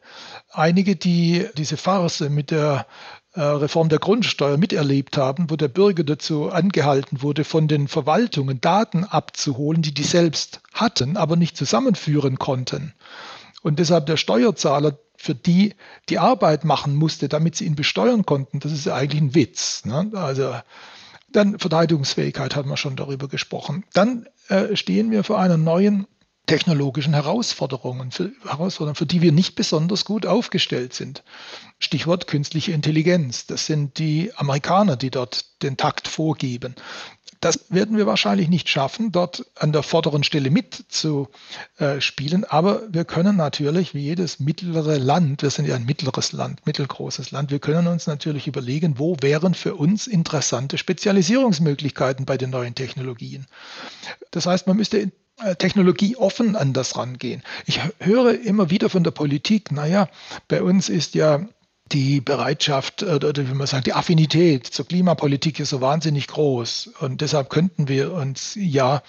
Einige, 0.50 0.96
die 0.96 1.46
diese 1.56 1.76
Farce 1.76 2.28
mit 2.28 2.50
der 2.50 2.86
äh, 3.34 3.40
Reform 3.40 3.88
der 3.88 3.98
Grundsteuer 3.98 4.58
miterlebt 4.58 5.16
haben, 5.16 5.48
wo 5.48 5.56
der 5.56 5.68
Bürger 5.68 6.04
dazu 6.04 6.50
angehalten 6.50 7.22
wurde, 7.22 7.44
von 7.44 7.66
den 7.66 7.88
Verwaltungen 7.88 8.60
Daten 8.60 9.04
abzuholen, 9.04 9.80
die 9.80 9.94
die 9.94 10.02
selbst 10.02 10.60
hatten, 10.74 11.16
aber 11.16 11.36
nicht 11.36 11.56
zusammenführen 11.56 12.38
konnten. 12.38 12.92
Und 13.62 13.78
deshalb 13.78 14.06
der 14.06 14.16
Steuerzahler 14.16 14.98
für 15.16 15.34
die 15.34 15.74
die 16.08 16.18
Arbeit 16.18 16.64
machen 16.64 16.96
musste, 16.96 17.28
damit 17.28 17.56
sie 17.56 17.64
ihn 17.64 17.76
besteuern 17.76 18.26
konnten, 18.26 18.58
das 18.58 18.72
ist 18.72 18.88
eigentlich 18.88 19.22
ein 19.22 19.34
Witz. 19.34 19.84
Ne? 19.84 20.10
Also 20.14 20.54
dann 21.32 21.58
Verteidigungsfähigkeit 21.58 22.56
haben 22.56 22.70
wir 22.70 22.76
schon 22.76 22.96
darüber 22.96 23.28
gesprochen. 23.28 23.84
Dann 23.92 24.26
äh, 24.48 24.76
stehen 24.76 25.10
wir 25.10 25.24
vor 25.24 25.38
einer 25.38 25.56
neuen 25.56 26.06
technologischen 26.46 27.14
Herausforderungen, 27.14 28.10
für, 28.10 28.32
Herausforderungen, 28.44 28.96
für 28.96 29.06
die 29.06 29.22
wir 29.22 29.32
nicht 29.32 29.54
besonders 29.54 30.04
gut 30.04 30.26
aufgestellt 30.26 30.92
sind. 30.92 31.22
Stichwort 31.78 32.26
künstliche 32.26 32.72
Intelligenz. 32.72 33.46
Das 33.46 33.66
sind 33.66 33.98
die 33.98 34.32
Amerikaner, 34.34 34.96
die 34.96 35.10
dort 35.10 35.62
den 35.62 35.76
Takt 35.76 36.08
vorgeben. 36.08 36.74
Das 37.42 37.66
werden 37.70 37.96
wir 37.96 38.06
wahrscheinlich 38.06 38.48
nicht 38.48 38.68
schaffen, 38.68 39.10
dort 39.10 39.44
an 39.56 39.72
der 39.72 39.82
vorderen 39.82 40.22
Stelle 40.22 40.48
mitzuspielen. 40.48 42.44
Aber 42.44 42.82
wir 42.88 43.04
können 43.04 43.36
natürlich, 43.36 43.94
wie 43.94 44.02
jedes 44.02 44.38
mittlere 44.38 44.96
Land, 44.98 45.42
wir 45.42 45.50
sind 45.50 45.66
ja 45.66 45.74
ein 45.74 45.84
mittleres 45.84 46.30
Land, 46.30 46.64
mittelgroßes 46.66 47.32
Land, 47.32 47.50
wir 47.50 47.58
können 47.58 47.88
uns 47.88 48.06
natürlich 48.06 48.46
überlegen, 48.46 49.00
wo 49.00 49.16
wären 49.22 49.54
für 49.54 49.74
uns 49.74 50.06
interessante 50.06 50.78
Spezialisierungsmöglichkeiten 50.78 52.26
bei 52.26 52.38
den 52.38 52.50
neuen 52.50 52.76
Technologien. 52.76 53.46
Das 54.30 54.46
heißt, 54.46 54.68
man 54.68 54.76
müsste 54.76 55.10
äh, 55.38 55.56
Technologie 55.56 56.14
offen 56.14 56.54
an 56.54 56.72
das 56.72 56.96
rangehen. 56.96 57.42
Ich 57.66 57.80
höre 57.98 58.38
immer 58.38 58.70
wieder 58.70 58.88
von 58.88 59.02
der 59.02 59.10
Politik, 59.10 59.72
naja, 59.72 60.08
bei 60.46 60.62
uns 60.62 60.88
ist 60.88 61.16
ja 61.16 61.44
die 61.92 62.20
Bereitschaft 62.20 63.02
oder 63.02 63.36
wie 63.36 63.54
man 63.54 63.66
sagt, 63.66 63.86
die 63.86 63.92
Affinität 63.92 64.66
zur 64.66 64.86
Klimapolitik 64.86 65.60
ist 65.60 65.70
so 65.70 65.80
wahnsinnig 65.80 66.26
groß. 66.28 66.90
Und 67.00 67.20
deshalb 67.20 67.50
könnten 67.50 67.88
wir 67.88 68.12
uns 68.12 68.56
ja 68.58 69.02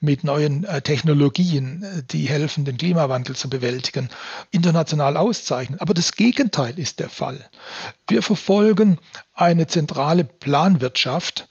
mit 0.00 0.24
neuen 0.24 0.64
äh, 0.64 0.82
Technologien, 0.82 1.82
äh, 1.82 2.02
die 2.02 2.28
helfen, 2.28 2.64
den 2.64 2.76
Klimawandel 2.76 3.36
zu 3.36 3.48
bewältigen, 3.48 4.08
international 4.50 5.16
auszeichnen. 5.16 5.80
Aber 5.80 5.94
das 5.94 6.12
Gegenteil 6.12 6.78
ist 6.78 6.98
der 6.98 7.08
Fall. 7.08 7.48
Wir 8.08 8.22
verfolgen 8.22 8.98
eine 9.34 9.66
zentrale 9.66 10.24
Planwirtschaft, 10.24 11.48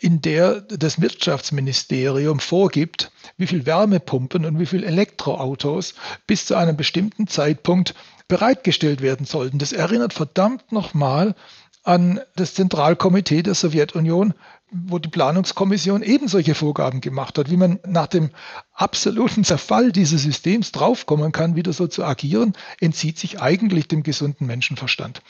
in 0.00 0.20
der 0.20 0.60
das 0.62 1.00
Wirtschaftsministerium 1.00 2.40
vorgibt, 2.40 3.12
wie 3.36 3.46
viel 3.46 3.66
Wärmepumpen 3.66 4.44
und 4.44 4.58
wie 4.58 4.66
viel 4.66 4.82
Elektroautos 4.82 5.94
bis 6.26 6.46
zu 6.46 6.56
einem 6.56 6.76
bestimmten 6.76 7.28
Zeitpunkt 7.28 7.94
bereitgestellt 8.28 9.02
werden 9.02 9.26
sollten. 9.26 9.58
Das 9.58 9.72
erinnert 9.72 10.12
verdammt 10.12 10.72
nochmal 10.72 11.34
an 11.82 12.20
das 12.36 12.54
Zentralkomitee 12.54 13.42
der 13.42 13.54
Sowjetunion, 13.54 14.32
wo 14.72 14.98
die 14.98 15.08
Planungskommission 15.08 16.02
eben 16.02 16.26
solche 16.26 16.54
Vorgaben 16.54 17.00
gemacht 17.00 17.38
hat, 17.38 17.50
wie 17.50 17.56
man 17.56 17.78
nach 17.86 18.06
dem 18.06 18.30
absoluten 18.72 19.44
Zerfall 19.44 19.92
dieses 19.92 20.22
Systems 20.22 20.72
draufkommen 20.72 21.30
kann, 21.30 21.54
wieder 21.54 21.72
so 21.72 21.86
zu 21.86 22.02
agieren, 22.02 22.54
entzieht 22.80 23.18
sich 23.18 23.40
eigentlich 23.40 23.86
dem 23.86 24.02
gesunden 24.02 24.46
Menschenverstand. 24.46 25.22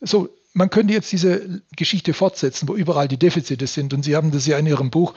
So, 0.00 0.28
man 0.52 0.70
könnte 0.70 0.92
jetzt 0.92 1.10
diese 1.10 1.62
Geschichte 1.74 2.12
fortsetzen, 2.12 2.68
wo 2.68 2.74
überall 2.74 3.08
die 3.08 3.18
Defizite 3.18 3.66
sind. 3.66 3.94
Und 3.94 4.04
Sie 4.04 4.14
haben 4.14 4.30
das 4.30 4.46
ja 4.46 4.58
in 4.58 4.66
Ihrem 4.66 4.90
Buch 4.90 5.14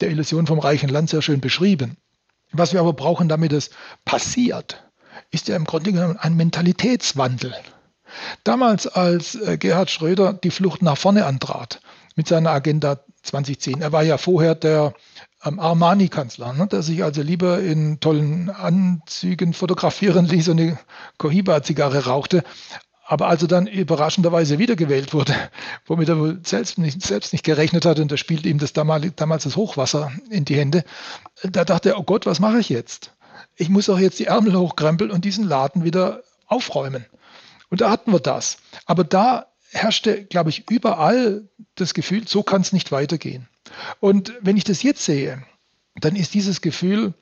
Der 0.00 0.10
Illusion 0.10 0.46
vom 0.46 0.58
reichen 0.58 0.88
Land 0.88 1.10
sehr 1.10 1.22
schön 1.22 1.40
beschrieben. 1.40 1.96
Was 2.50 2.72
wir 2.72 2.80
aber 2.80 2.94
brauchen, 2.94 3.28
damit 3.28 3.52
es 3.52 3.70
passiert, 4.04 4.87
ist 5.30 5.48
ja 5.48 5.56
im 5.56 5.64
Grunde 5.64 5.92
genommen 5.92 6.16
ein 6.18 6.36
Mentalitätswandel. 6.36 7.54
Damals, 8.44 8.86
als 8.86 9.34
äh, 9.34 9.58
Gerhard 9.58 9.90
Schröder 9.90 10.32
die 10.32 10.50
Flucht 10.50 10.82
nach 10.82 10.96
vorne 10.96 11.26
antrat 11.26 11.80
mit 12.16 12.26
seiner 12.26 12.50
Agenda 12.50 13.00
2010, 13.22 13.82
er 13.82 13.92
war 13.92 14.02
ja 14.02 14.16
vorher 14.16 14.54
der 14.54 14.94
ähm, 15.44 15.60
Armani-Kanzler, 15.60 16.52
ne, 16.54 16.66
der 16.66 16.82
sich 16.82 17.04
also 17.04 17.22
lieber 17.22 17.60
in 17.60 18.00
tollen 18.00 18.50
Anzügen 18.50 19.52
fotografieren 19.52 20.26
ließ 20.26 20.48
und 20.48 20.60
eine 20.60 20.78
Cohiba-Zigarre 21.18 22.06
rauchte, 22.06 22.42
aber 23.04 23.28
als 23.28 23.40
er 23.40 23.48
dann 23.48 23.66
überraschenderweise 23.66 24.58
wiedergewählt 24.58 25.14
wurde, 25.14 25.34
womit 25.86 26.08
er 26.08 26.18
wohl 26.18 26.40
selbst 26.44 26.78
nicht, 26.78 27.02
selbst 27.02 27.32
nicht 27.32 27.44
gerechnet 27.44 27.86
hat, 27.86 27.98
und 27.98 28.12
da 28.12 28.16
spielte 28.16 28.48
ihm 28.48 28.58
das 28.58 28.72
damals, 28.72 29.06
damals 29.16 29.44
das 29.44 29.56
Hochwasser 29.56 30.12
in 30.30 30.44
die 30.44 30.56
Hände, 30.56 30.84
da 31.42 31.64
dachte 31.64 31.90
er, 31.90 31.98
oh 31.98 32.02
Gott, 32.02 32.26
was 32.26 32.40
mache 32.40 32.58
ich 32.58 32.68
jetzt? 32.68 33.12
Ich 33.58 33.68
muss 33.68 33.90
auch 33.90 33.98
jetzt 33.98 34.18
die 34.18 34.26
Ärmel 34.26 34.56
hochkrempeln 34.56 35.10
und 35.10 35.24
diesen 35.24 35.44
Laden 35.44 35.84
wieder 35.84 36.22
aufräumen. 36.46 37.04
Und 37.68 37.80
da 37.80 37.90
hatten 37.90 38.12
wir 38.12 38.20
das. 38.20 38.58
Aber 38.86 39.04
da 39.04 39.46
herrschte, 39.70 40.24
glaube 40.24 40.50
ich, 40.50 40.70
überall 40.70 41.48
das 41.74 41.92
Gefühl, 41.92 42.26
so 42.26 42.42
kann 42.42 42.62
es 42.62 42.72
nicht 42.72 42.92
weitergehen. 42.92 43.48
Und 44.00 44.32
wenn 44.40 44.56
ich 44.56 44.64
das 44.64 44.82
jetzt 44.82 45.04
sehe, 45.04 45.44
dann 45.96 46.16
ist 46.16 46.32
dieses 46.34 46.60
Gefühl 46.60 47.12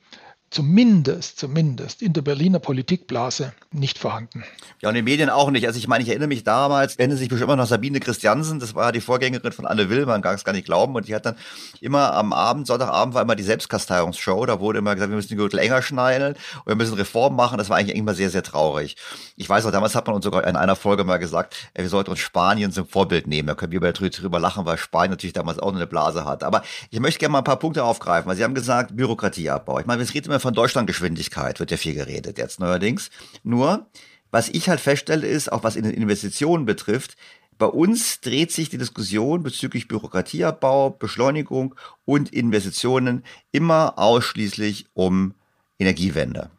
zumindest, 0.49 1.39
zumindest 1.39 2.01
in 2.01 2.13
der 2.13 2.21
Berliner 2.21 2.59
Politikblase 2.59 3.53
nicht 3.71 3.97
vorhanden. 3.97 4.43
Ja, 4.81 4.89
und 4.89 4.95
in 4.95 5.05
den 5.05 5.11
Medien 5.11 5.29
auch 5.29 5.51
nicht. 5.51 5.67
Also 5.67 5.77
ich 5.77 5.87
meine, 5.87 6.03
ich 6.03 6.09
erinnere 6.09 6.29
mich 6.29 6.43
damals, 6.43 6.95
erinnert 6.95 7.17
sich 7.17 7.27
bestimmt 7.27 7.49
immer 7.49 7.57
noch 7.57 7.67
Sabine 7.67 7.99
Christiansen, 7.99 8.59
das 8.59 8.73
war 8.73 8.91
die 8.91 9.01
Vorgängerin 9.01 9.51
von 9.51 9.65
Anne 9.65 9.89
Will, 9.89 10.05
man 10.05 10.21
kann 10.21 10.35
es 10.35 10.45
gar 10.45 10.53
nicht 10.53 10.65
glauben. 10.65 10.95
Und 10.95 11.07
die 11.07 11.15
hat 11.15 11.25
dann 11.25 11.35
immer 11.81 12.13
am 12.13 12.31
Abend, 12.31 12.67
Sonntagabend 12.67 13.13
war 13.13 13.21
immer 13.21 13.35
die 13.35 13.43
Selbstkasteiungsshow, 13.43 14.45
da 14.45 14.59
wurde 14.59 14.79
immer 14.79 14.95
gesagt, 14.95 15.11
wir 15.11 15.15
müssen 15.15 15.29
die 15.29 15.35
Gürtel 15.35 15.59
enger 15.59 15.81
schneiden 15.81 16.35
und 16.63 16.67
wir 16.67 16.75
müssen 16.75 16.93
Reformen 16.93 17.35
machen. 17.35 17.57
Das 17.57 17.69
war 17.69 17.77
eigentlich 17.77 17.97
immer 17.97 18.13
sehr, 18.13 18.29
sehr 18.29 18.43
traurig. 18.43 18.95
Ich 19.35 19.49
weiß 19.49 19.65
auch, 19.65 19.71
damals 19.71 19.95
hat 19.95 20.07
man 20.07 20.15
uns 20.15 20.23
sogar 20.23 20.47
in 20.47 20.55
einer 20.55 20.75
Folge 20.75 21.03
mal 21.03 21.17
gesagt, 21.17 21.55
wir 21.75 21.89
sollten 21.89 22.11
uns 22.11 22.19
Spanien 22.19 22.71
zum 22.71 22.87
Vorbild 22.87 23.27
nehmen. 23.27 23.47
Da 23.47 23.55
können 23.55 23.71
wir 23.73 23.91
drüber 23.91 24.39
lachen, 24.39 24.65
weil 24.65 24.77
Spanien 24.77 25.11
natürlich 25.11 25.33
damals 25.33 25.59
auch 25.59 25.73
eine 25.73 25.87
Blase 25.87 26.23
hat. 26.25 26.43
Aber 26.43 26.61
ich 26.89 26.99
möchte 26.99 27.19
gerne 27.19 27.33
mal 27.33 27.39
ein 27.39 27.43
paar 27.43 27.59
Punkte 27.59 27.83
aufgreifen, 27.83 28.29
weil 28.29 28.37
Sie 28.37 28.43
haben 28.43 28.55
gesagt, 28.55 28.95
Bürokratieabbau. 28.95 29.79
Ich 29.79 29.85
meine, 29.85 29.99
wir 29.99 30.13
reden 30.13 30.27
immer 30.27 30.36
von 30.39 30.53
Deutschlandgeschwindigkeit, 30.53 31.59
wird 31.59 31.71
ja 31.71 31.77
viel 31.77 31.93
geredet 31.93 32.37
jetzt 32.37 32.59
neuerdings. 32.59 33.09
Nur, 33.43 33.87
was 34.31 34.49
ich 34.49 34.69
halt 34.69 34.79
feststelle, 34.79 35.27
ist, 35.27 35.51
auch 35.51 35.63
was 35.63 35.75
Investitionen 35.75 36.65
betrifft, 36.65 37.17
bei 37.57 37.65
uns 37.65 38.21
dreht 38.21 38.51
sich 38.51 38.69
die 38.69 38.77
Diskussion 38.77 39.41
bezüglich 39.41 39.87
Bürokratieabbau, 39.87 40.91
Beschleunigung 40.91 41.73
und 42.05 42.31
Investitionen 42.31 43.23
immer 43.51 43.97
ausschließlich 43.97 44.87
um 44.93 45.33
Energiewende. 45.79 46.51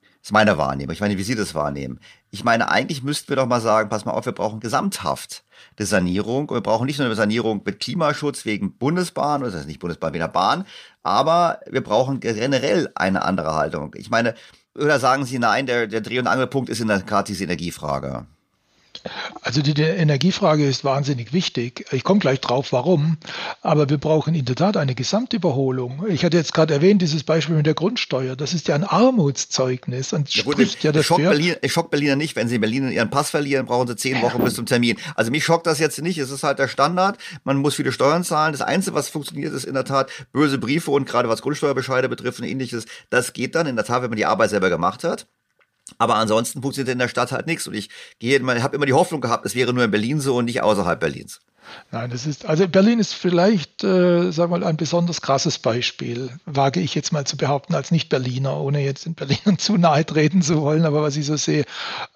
Das 0.00 0.28
ist 0.28 0.32
meine 0.32 0.56
Wahrnehmung. 0.56 0.92
Ich 0.92 1.00
meine, 1.00 1.18
wie 1.18 1.22
Sie 1.22 1.34
das 1.34 1.54
wahrnehmen. 1.54 2.00
Ich 2.30 2.42
meine, 2.42 2.70
eigentlich 2.70 3.02
müssten 3.02 3.28
wir 3.28 3.36
doch 3.36 3.46
mal 3.46 3.60
sagen, 3.60 3.90
pass 3.90 4.04
mal 4.04 4.12
auf, 4.12 4.24
wir 4.24 4.32
brauchen 4.32 4.60
gesamthaft 4.60 5.44
eine 5.78 5.86
Sanierung. 5.86 6.48
Und 6.48 6.56
wir 6.56 6.60
brauchen 6.60 6.86
nicht 6.86 6.98
nur 6.98 7.06
eine 7.06 7.14
Sanierung 7.14 7.62
mit 7.64 7.80
Klimaschutz 7.80 8.44
wegen 8.44 8.76
Bundesbahn, 8.76 9.42
oder 9.42 9.50
das 9.50 9.60
heißt 9.60 9.68
nicht 9.68 9.80
Bundesbahn 9.80 10.12
wegen 10.12 10.22
der 10.22 10.28
Bahn, 10.28 10.64
aber 11.02 11.60
wir 11.70 11.82
brauchen 11.82 12.20
generell 12.20 12.90
eine 12.94 13.22
andere 13.22 13.54
Haltung. 13.54 13.94
Ich 13.96 14.10
meine, 14.10 14.34
oder 14.76 15.00
sagen 15.00 15.24
Sie 15.24 15.38
nein, 15.38 15.66
der, 15.66 15.86
der 15.86 16.00
Dreh- 16.00 16.18
und 16.18 16.26
Angelpunkt 16.26 16.70
ist 16.70 16.80
in 16.80 16.88
der 16.88 17.04
Tat 17.04 17.28
diese 17.28 17.44
Energiefrage? 17.44 18.26
Also 19.42 19.62
die, 19.62 19.74
die, 19.74 19.82
Energiefrage 19.82 20.66
ist 20.66 20.84
wahnsinnig 20.84 21.32
wichtig. 21.32 21.86
Ich 21.92 22.04
komme 22.04 22.20
gleich 22.20 22.40
drauf, 22.40 22.72
warum. 22.72 23.18
Aber 23.62 23.88
wir 23.88 23.98
brauchen 23.98 24.34
in 24.34 24.44
der 24.44 24.56
Tat 24.56 24.76
eine 24.76 24.94
Gesamtüberholung. 24.94 26.04
Ich 26.08 26.24
hatte 26.24 26.36
jetzt 26.36 26.54
gerade 26.54 26.74
erwähnt, 26.74 27.02
dieses 27.02 27.24
Beispiel 27.24 27.56
mit 27.56 27.66
der 27.66 27.74
Grundsteuer. 27.74 28.36
Das 28.36 28.54
ist 28.54 28.68
ja 28.68 28.74
ein 28.74 28.84
Armutszeugnis 28.84 30.12
und 30.12 30.34
ja, 30.34 30.42
spricht 30.42 30.84
ja 30.84 30.92
dafür. 30.92 31.16
Schock 31.16 31.18
Berlin, 31.18 31.56
ich 31.62 31.72
schock 31.72 31.90
Berliner 31.90 32.16
nicht. 32.16 32.36
Wenn 32.36 32.48
sie 32.48 32.56
in 32.56 32.60
Berlin 32.60 32.90
ihren 32.90 33.10
Pass 33.10 33.30
verlieren, 33.30 33.66
brauchen 33.66 33.88
sie 33.88 33.96
zehn 33.96 34.20
Wochen 34.22 34.42
bis 34.42 34.54
zum 34.54 34.66
Termin. 34.66 34.96
Also 35.14 35.30
mich 35.30 35.44
schockt 35.44 35.66
das 35.66 35.78
jetzt 35.78 36.00
nicht. 36.00 36.18
Es 36.18 36.30
ist 36.30 36.42
halt 36.42 36.58
der 36.58 36.68
Standard. 36.68 37.18
Man 37.44 37.56
muss 37.58 37.74
viele 37.74 37.92
Steuern 37.92 38.24
zahlen. 38.24 38.52
Das 38.52 38.62
Einzige, 38.62 38.94
was 38.94 39.08
funktioniert, 39.08 39.52
ist 39.52 39.64
in 39.64 39.74
der 39.74 39.84
Tat 39.84 40.10
böse 40.32 40.58
Briefe 40.58 40.90
und 40.90 41.06
gerade 41.06 41.28
was 41.28 41.42
Grundsteuerbescheide 41.42 42.08
betrifft 42.08 42.40
und 42.40 42.46
ähnliches. 42.46 42.86
Das 43.10 43.32
geht 43.32 43.54
dann 43.54 43.66
in 43.66 43.76
der 43.76 43.84
Tat, 43.84 44.02
wenn 44.02 44.10
man 44.10 44.16
die 44.16 44.26
Arbeit 44.26 44.50
selber 44.50 44.68
gemacht 44.68 45.04
hat. 45.04 45.26
Aber 45.98 46.14
ansonsten 46.14 46.62
funktioniert 46.62 46.92
in 46.92 46.98
der 46.98 47.08
Stadt 47.08 47.32
halt 47.32 47.46
nichts. 47.46 47.66
Und 47.66 47.74
ich 47.74 47.90
gehe, 48.18 48.40
habe 48.62 48.76
immer 48.76 48.86
die 48.86 48.92
Hoffnung 48.92 49.20
gehabt, 49.20 49.44
es 49.44 49.54
wäre 49.54 49.72
nur 49.72 49.84
in 49.84 49.90
Berlin 49.90 50.20
so 50.20 50.36
und 50.36 50.46
nicht 50.46 50.62
außerhalb 50.62 50.98
Berlins. 50.98 51.40
Nein, 51.90 52.10
das 52.10 52.26
ist, 52.26 52.46
also 52.46 52.66
Berlin 52.66 52.98
ist 52.98 53.14
vielleicht, 53.14 53.84
äh, 53.84 54.30
sagen 54.30 54.50
mal, 54.50 54.64
ein 54.64 54.76
besonders 54.76 55.20
krasses 55.20 55.58
Beispiel, 55.58 56.30
wage 56.46 56.80
ich 56.80 56.94
jetzt 56.94 57.12
mal 57.12 57.26
zu 57.26 57.36
behaupten, 57.36 57.74
als 57.74 57.90
Nicht-Berliner, 57.90 58.58
ohne 58.58 58.82
jetzt 58.82 59.06
den 59.06 59.14
Berlinern 59.14 59.58
zu 59.58 59.76
nahe 59.76 60.04
treten 60.04 60.42
zu 60.42 60.60
wollen, 60.60 60.84
aber 60.84 61.02
was 61.02 61.16
ich 61.16 61.26
so 61.26 61.36
sehe. 61.36 61.64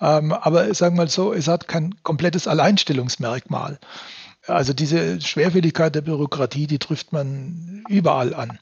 Ähm, 0.00 0.32
aber 0.32 0.72
sagen 0.74 0.96
wir 0.96 1.02
mal 1.02 1.08
so, 1.08 1.32
es 1.32 1.48
hat 1.48 1.68
kein 1.68 1.94
komplettes 2.02 2.46
Alleinstellungsmerkmal. 2.48 3.78
Also 4.46 4.72
diese 4.72 5.20
Schwerfälligkeit 5.20 5.94
der 5.94 6.00
Bürokratie, 6.00 6.66
die 6.66 6.78
trifft 6.78 7.12
man 7.12 7.84
überall 7.88 8.34
an. 8.34 8.58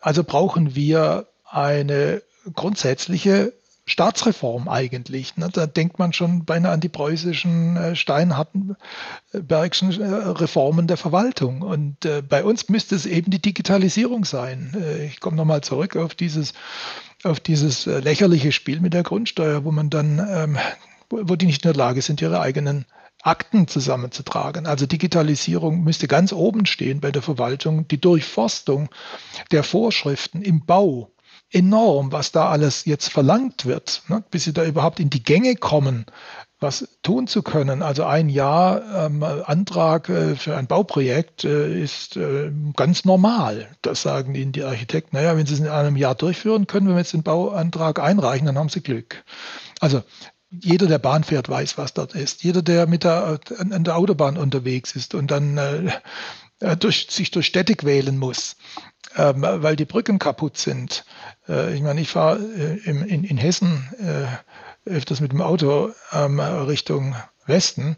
Also 0.00 0.24
brauchen 0.24 0.74
wir 0.74 1.26
eine 1.48 2.22
grundsätzliche 2.52 3.52
Staatsreform 3.88 4.68
eigentlich. 4.68 5.36
Ne? 5.36 5.48
Da 5.52 5.66
denkt 5.66 6.00
man 6.00 6.12
schon 6.12 6.44
beinahe 6.44 6.72
an 6.72 6.80
die 6.80 6.88
preußischen 6.88 7.76
äh, 7.76 7.96
Steinhartenbergschen 7.96 10.00
äh, 10.00 10.04
Reformen 10.04 10.88
der 10.88 10.96
Verwaltung. 10.96 11.62
Und 11.62 12.04
äh, 12.04 12.20
bei 12.20 12.42
uns 12.42 12.68
müsste 12.68 12.96
es 12.96 13.06
eben 13.06 13.30
die 13.30 13.40
Digitalisierung 13.40 14.24
sein. 14.24 14.72
Äh, 14.74 15.06
ich 15.06 15.20
komme 15.20 15.36
nochmal 15.36 15.60
zurück 15.60 15.94
auf 15.94 16.16
dieses, 16.16 16.52
auf 17.22 17.38
dieses 17.38 17.86
äh, 17.86 18.00
lächerliche 18.00 18.50
Spiel 18.50 18.80
mit 18.80 18.92
der 18.92 19.04
Grundsteuer, 19.04 19.64
wo 19.64 19.70
man 19.70 19.88
dann, 19.88 20.18
ähm, 20.18 20.58
wo 21.08 21.36
die 21.36 21.46
nicht 21.46 21.64
in 21.64 21.72
der 21.72 21.78
Lage 21.78 22.02
sind, 22.02 22.20
ihre 22.20 22.40
eigenen 22.40 22.86
Akten 23.22 23.68
zusammenzutragen. 23.68 24.66
Also 24.66 24.86
Digitalisierung 24.86 25.84
müsste 25.84 26.08
ganz 26.08 26.32
oben 26.32 26.66
stehen 26.66 27.00
bei 27.00 27.12
der 27.12 27.22
Verwaltung. 27.22 27.86
Die 27.88 28.00
Durchforstung 28.00 28.88
der 29.52 29.62
Vorschriften 29.62 30.42
im 30.42 30.66
Bau 30.66 31.12
enorm, 31.50 32.12
was 32.12 32.32
da 32.32 32.48
alles 32.48 32.84
jetzt 32.84 33.08
verlangt 33.08 33.66
wird, 33.66 34.02
ne, 34.08 34.24
bis 34.30 34.44
sie 34.44 34.52
da 34.52 34.64
überhaupt 34.64 35.00
in 35.00 35.10
die 35.10 35.22
Gänge 35.22 35.54
kommen, 35.54 36.06
was 36.58 36.88
tun 37.02 37.26
zu 37.26 37.42
können. 37.42 37.82
Also 37.82 38.04
ein 38.04 38.28
Jahr 38.28 39.06
ähm, 39.06 39.22
Antrag 39.22 40.08
äh, 40.08 40.36
für 40.36 40.56
ein 40.56 40.66
Bauprojekt 40.66 41.44
äh, 41.44 41.80
ist 41.80 42.16
äh, 42.16 42.50
ganz 42.74 43.04
normal. 43.04 43.68
Das 43.82 44.02
sagen 44.02 44.34
Ihnen 44.34 44.52
die 44.52 44.64
Architekten. 44.64 45.16
Naja, 45.16 45.36
wenn 45.36 45.46
Sie 45.46 45.54
es 45.54 45.60
in 45.60 45.68
einem 45.68 45.96
Jahr 45.96 46.14
durchführen 46.14 46.66
können, 46.66 46.88
wenn 46.88 46.94
wir 46.94 47.00
jetzt 47.00 47.12
den 47.12 47.22
Bauantrag 47.22 48.00
einreichen, 48.00 48.46
dann 48.46 48.58
haben 48.58 48.70
Sie 48.70 48.80
Glück. 48.80 49.22
Also 49.80 50.02
jeder, 50.50 50.86
der 50.86 50.98
Bahn 50.98 51.24
fährt, 51.24 51.48
weiß, 51.48 51.76
was 51.76 51.92
dort 51.92 52.14
ist. 52.14 52.42
Jeder, 52.42 52.62
der 52.62 52.86
mit 52.86 53.04
der, 53.04 53.40
an 53.58 53.84
der 53.84 53.96
Autobahn 53.96 54.38
unterwegs 54.38 54.96
ist 54.96 55.14
und 55.14 55.30
dann 55.30 55.58
äh, 55.58 55.92
äh 56.60 56.76
durch, 56.76 57.08
sich 57.10 57.30
durch 57.30 57.46
Städte 57.46 57.74
quälen 57.74 58.18
muss, 58.18 58.56
ähm, 59.16 59.42
weil 59.42 59.76
die 59.76 59.84
Brücken 59.84 60.18
kaputt 60.18 60.56
sind. 60.56 61.04
Äh, 61.48 61.74
ich 61.74 61.82
meine, 61.82 62.00
ich 62.00 62.08
fahre 62.08 62.38
äh, 62.38 62.78
in, 62.88 63.24
in, 63.24 63.36
Hessen 63.36 63.88
äh, 63.98 64.90
öfters 64.90 65.20
mit 65.20 65.32
dem 65.32 65.42
Auto 65.42 65.90
ähm, 66.12 66.40
Richtung 66.40 67.14
Westen 67.46 67.96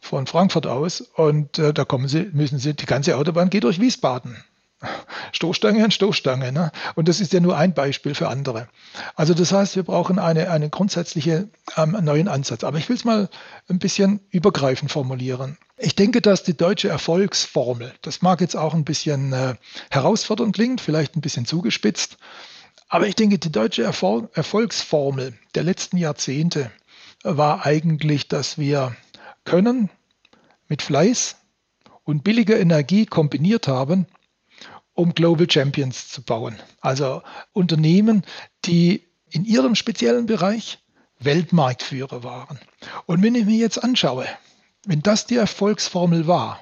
von 0.00 0.26
Frankfurt 0.26 0.66
aus 0.66 1.00
und 1.00 1.58
äh, 1.58 1.72
da 1.72 1.84
kommen 1.84 2.08
sie, 2.08 2.30
müssen 2.32 2.58
sie, 2.58 2.74
die 2.74 2.86
ganze 2.86 3.16
Autobahn 3.16 3.50
geht 3.50 3.64
durch 3.64 3.80
Wiesbaden. 3.80 4.36
Stoßstange 5.32 5.84
an 5.84 5.90
Stoßstange. 5.90 6.52
Ne? 6.52 6.70
Und 6.94 7.08
das 7.08 7.20
ist 7.20 7.32
ja 7.32 7.40
nur 7.40 7.56
ein 7.56 7.74
Beispiel 7.74 8.14
für 8.14 8.28
andere. 8.28 8.68
Also 9.14 9.34
das 9.34 9.52
heißt, 9.52 9.76
wir 9.76 9.82
brauchen 9.82 10.18
eine, 10.18 10.50
eine 10.50 10.70
grundsätzliche 10.70 11.48
ähm, 11.76 11.96
neuen 12.02 12.28
Ansatz. 12.28 12.64
Aber 12.64 12.78
ich 12.78 12.88
will 12.88 12.96
es 12.96 13.04
mal 13.04 13.28
ein 13.68 13.78
bisschen 13.78 14.20
übergreifend 14.30 14.90
formulieren. 14.92 15.58
Ich 15.78 15.94
denke, 15.94 16.22
dass 16.22 16.42
die 16.42 16.56
deutsche 16.56 16.88
Erfolgsformel, 16.88 17.92
das 18.02 18.22
mag 18.22 18.40
jetzt 18.40 18.56
auch 18.56 18.74
ein 18.74 18.84
bisschen 18.84 19.32
äh, 19.32 19.54
herausfordernd 19.90 20.54
klingen, 20.54 20.78
vielleicht 20.78 21.16
ein 21.16 21.20
bisschen 21.20 21.46
zugespitzt, 21.46 22.16
aber 22.88 23.08
ich 23.08 23.16
denke, 23.16 23.38
die 23.38 23.50
deutsche 23.50 23.82
Erfol 23.82 24.28
Erfolgsformel 24.32 25.34
der 25.54 25.64
letzten 25.64 25.96
Jahrzehnte 25.96 26.70
war 27.24 27.66
eigentlich, 27.66 28.28
dass 28.28 28.58
wir 28.58 28.96
Können 29.44 29.90
mit 30.68 30.82
Fleiß 30.82 31.36
und 32.04 32.22
billiger 32.22 32.58
Energie 32.58 33.04
kombiniert 33.04 33.66
haben, 33.66 34.06
um 34.96 35.14
Global 35.14 35.48
Champions 35.48 36.08
zu 36.08 36.22
bauen. 36.22 36.56
Also 36.80 37.22
Unternehmen, 37.52 38.24
die 38.64 39.04
in 39.30 39.44
ihrem 39.44 39.74
speziellen 39.74 40.26
Bereich 40.26 40.78
Weltmarktführer 41.20 42.24
waren. 42.24 42.58
Und 43.06 43.22
wenn 43.22 43.34
ich 43.34 43.46
mir 43.46 43.58
jetzt 43.58 43.82
anschaue, 43.82 44.26
wenn 44.84 45.02
das 45.02 45.26
die 45.26 45.36
Erfolgsformel 45.36 46.26
war, 46.26 46.60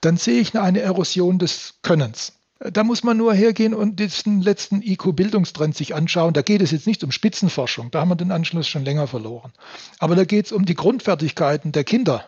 dann 0.00 0.16
sehe 0.16 0.40
ich 0.40 0.58
eine 0.58 0.80
Erosion 0.80 1.38
des 1.38 1.74
Könnens. 1.82 2.34
Da 2.58 2.84
muss 2.84 3.04
man 3.04 3.18
nur 3.18 3.34
hergehen 3.34 3.74
und 3.74 4.00
diesen 4.00 4.40
letzten 4.40 4.82
IQ-Bildungstrend 4.82 5.76
sich 5.76 5.94
anschauen. 5.94 6.32
Da 6.32 6.42
geht 6.42 6.62
es 6.62 6.70
jetzt 6.70 6.86
nicht 6.86 7.04
um 7.04 7.12
Spitzenforschung, 7.12 7.90
da 7.90 8.00
haben 8.00 8.08
wir 8.08 8.16
den 8.16 8.32
Anschluss 8.32 8.66
schon 8.66 8.84
länger 8.84 9.06
verloren. 9.06 9.52
Aber 9.98 10.16
da 10.16 10.24
geht 10.24 10.46
es 10.46 10.52
um 10.52 10.64
die 10.64 10.74
Grundfertigkeiten 10.74 11.72
der 11.72 11.84
Kinder. 11.84 12.24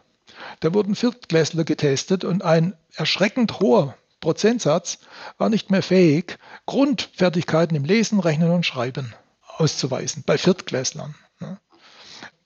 Da 0.60 0.74
wurden 0.74 0.94
Viertklässler 0.94 1.64
getestet 1.64 2.24
und 2.24 2.42
ein 2.42 2.74
erschreckend 2.94 3.60
hoher 3.60 3.96
Prozentsatz 4.20 4.98
war 5.36 5.48
nicht 5.48 5.70
mehr 5.70 5.82
fähig, 5.82 6.38
Grundfertigkeiten 6.66 7.76
im 7.76 7.84
Lesen, 7.84 8.20
Rechnen 8.20 8.50
und 8.50 8.66
Schreiben 8.66 9.14
auszuweisen 9.42 10.22
bei 10.26 10.38
Viertklässlern. 10.38 11.14
Ne? 11.40 11.58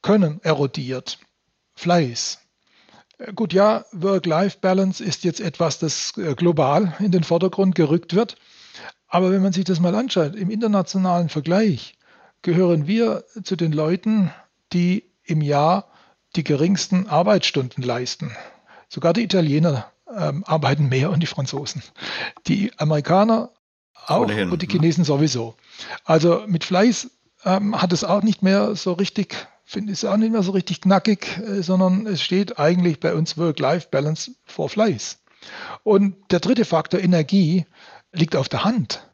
Können 0.03 0.41
erodiert. 0.43 1.18
Fleiß. 1.75 2.41
Äh, 3.18 3.33
gut, 3.33 3.53
ja, 3.53 3.85
Work-Life-Balance 3.93 5.03
ist 5.03 5.25
jetzt 5.25 5.41
etwas, 5.41 5.79
das 5.79 6.16
äh, 6.16 6.35
global 6.35 6.95
in 6.99 7.12
den 7.12 7.25
Vordergrund 7.25 7.75
gerückt 7.75 8.14
wird. 8.14 8.37
Aber 9.09 9.31
wenn 9.31 9.43
man 9.43 9.53
sich 9.53 9.64
das 9.64 9.81
mal 9.81 9.95
anschaut, 9.95 10.35
im 10.35 10.51
internationalen 10.51 11.29
Vergleich 11.29 11.99
gehören 12.41 12.87
wir 12.87 13.25
zu 13.43 13.57
den 13.57 13.73
Leuten, 13.73 14.33
die 14.73 15.11
im 15.25 15.43
Jahr 15.43 15.91
die 16.35 16.45
geringsten 16.45 17.09
Arbeitsstunden 17.09 17.85
leisten. 17.85 18.35
Sogar 18.89 19.12
die 19.12 19.23
Italiener 19.23 19.93
ähm, 20.17 20.45
arbeiten 20.47 20.89
mehr 20.89 21.11
und 21.11 21.21
die 21.21 21.27
Franzosen. 21.27 21.83
Die 22.47 22.73
Amerikaner 22.79 23.51
auch 24.07 24.23
Ohnehin. 24.23 24.51
und 24.51 24.63
die 24.63 24.69
Chinesen 24.69 25.05
sowieso. 25.05 25.55
Also 26.05 26.45
mit 26.47 26.65
Fleiß 26.65 27.11
ähm, 27.45 27.81
hat 27.81 27.93
es 27.93 28.05
auch 28.05 28.23
nicht 28.23 28.43
mehr 28.43 28.75
so 28.75 28.93
richtig 28.93 29.47
finde 29.65 29.93
ich 29.93 30.01
es 30.01 30.05
auch 30.05 30.17
nicht 30.17 30.33
mehr 30.33 30.43
so 30.43 30.53
richtig 30.53 30.83
knackig, 30.83 31.39
äh, 31.39 31.63
sondern 31.63 32.07
es 32.07 32.23
steht 32.23 32.59
eigentlich 32.59 33.01
bei 33.01 33.15
uns 33.15 33.39
Work-Life-Balance 33.39 34.33
for 34.45 34.69
Fleiß. 34.69 35.19
Und 35.83 36.15
der 36.31 36.41
dritte 36.41 36.65
Faktor, 36.65 37.01
Energie, 37.01 37.67
liegt 38.13 38.37
auf 38.37 38.49
der 38.49 38.65
Hand. 38.65 39.09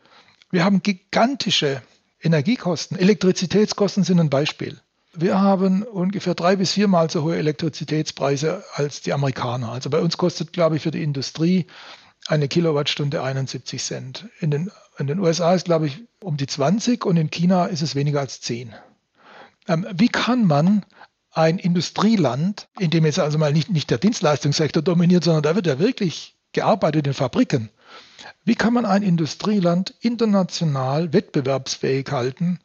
Wir 0.51 0.64
haben 0.64 0.82
gigantische 0.82 1.82
Energiekosten. 2.20 2.99
Elektrizitätskosten 2.99 4.03
sind 4.03 4.18
ein 4.18 4.30
Beispiel. 4.30 4.80
Wir 5.14 5.40
haben 5.40 5.82
ungefähr 5.82 6.34
drei 6.34 6.56
bis 6.56 6.72
viermal 6.72 7.11
so 7.11 7.22
hohe 7.22 7.36
Elektrizitätspreise 7.36 8.62
als 8.74 9.00
die 9.00 9.12
Amerikaner. 9.12 9.72
Also 9.72 9.90
bei 9.90 10.00
uns 10.00 10.16
kostet, 10.16 10.52
glaube 10.52 10.76
ich, 10.76 10.82
für 10.82 10.90
die 10.90 11.02
Industrie 11.02 11.66
eine 12.26 12.48
Kilowattstunde 12.48 13.22
71 13.22 13.82
Cent. 13.82 14.28
In 14.40 14.50
den, 14.50 14.70
in 14.98 15.06
den 15.06 15.18
USA 15.18 15.54
ist, 15.54 15.64
glaube 15.64 15.86
ich, 15.86 16.02
um 16.20 16.36
die 16.36 16.46
20 16.46 17.04
und 17.06 17.16
in 17.16 17.30
China 17.30 17.66
ist 17.66 17.82
es 17.82 17.94
weniger 17.94 18.20
als 18.20 18.40
10. 18.40 18.74
Ähm, 19.66 19.86
wie 19.92 20.09
kann 20.09 20.44
man 20.44 20.84
ein 21.30 21.59
Industrieland, 21.59 22.68
in 22.78 22.90
dem 22.90 23.04
jetzt 23.04 23.18
also 23.18 23.38
mal 23.38 23.52
nicht, 23.52 23.70
nicht 23.70 23.90
der 23.90 23.98
Dienstleistungssektor 23.98 24.82
dominiert, 24.82 25.24
sondern 25.24 25.42
da 25.42 25.54
wird 25.54 25.66
ja 25.66 25.78
wirklich 25.78 26.36
gearbeitet 26.52 27.06
in 27.06 27.14
Fabriken, 27.14 27.70
wie 28.44 28.56
kann 28.56 28.72
man 28.74 28.86
ein 28.86 29.02
Industrieland 29.02 29.94
international 30.00 31.12
wettbewerbsfähig 31.12 32.11
halten, 32.11 32.59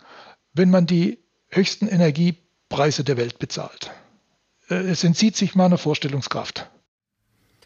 wenn 0.53 0.69
man 0.69 0.85
die 0.85 1.22
höchsten 1.55 1.87
Energiepreise 1.87 3.03
der 3.03 3.17
Welt 3.17 3.39
bezahlt? 3.39 3.91
Äh, 4.69 4.75
es 4.75 5.03
entzieht 5.03 5.35
sich 5.35 5.55
meiner 5.55 5.77
Vorstellungskraft. 5.77 6.69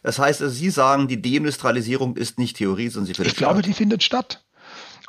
Das 0.04 0.20
heißt, 0.20 0.42
also 0.42 0.54
Sie 0.54 0.70
sagen, 0.70 1.08
die 1.08 1.22
Deindustrialisierung 1.22 2.16
ist 2.16 2.40
nicht 2.40 2.58
Theorie, 2.58 2.90
sondern 2.90 3.08
sie 3.08 3.14
findet 3.14 3.32
statt. 3.32 3.34
Ich 3.34 3.38
glaube, 3.38 3.62
die 3.62 3.74
findet 3.74 4.04
statt. 4.04 4.44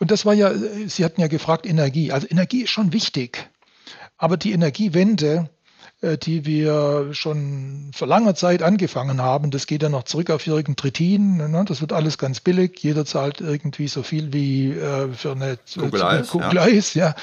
Und 0.01 0.11
das 0.11 0.25
war 0.25 0.35
ja, 0.35 0.53
Sie 0.87 1.05
hatten 1.05 1.21
ja 1.21 1.27
gefragt, 1.27 1.67
Energie. 1.67 2.13
Also 2.13 2.27
Energie 2.29 2.63
ist 2.63 2.71
schon 2.71 2.93
wichtig. 2.93 3.51
Aber 4.17 4.37
die 4.37 4.53
Energiewende, 4.53 5.51
äh, 6.01 6.17
die 6.17 6.47
wir 6.47 7.09
schon 7.13 7.91
vor 7.93 8.07
langer 8.07 8.37
Zeit 8.37 8.63
angefangen 8.63 9.21
haben. 9.21 9.51
Das 9.51 9.67
geht 9.67 9.83
ja 9.83 9.89
noch 9.89 10.05
zurück 10.05 10.31
auf 10.31 10.47
Jürgen 10.47 10.77
Trittin. 10.77 11.39
Ne? 11.39 11.65
Das 11.67 11.81
wird 11.81 11.93
alles 11.93 12.19
ganz 12.19 12.41
billig. 12.41 12.79
Jeder 12.81 13.05
zahlt 13.05 13.41
irgendwie 13.41 13.89
so 13.89 14.05
viel 14.05 14.33
wie 14.33 14.71
äh, 14.71 15.13
für 15.13 15.33
eine 15.33 15.59
Kugel 15.75 16.03
Eis. 16.03 16.29
Kugel. 16.29 16.59
Eis 16.59 16.95
ja. 16.95 17.17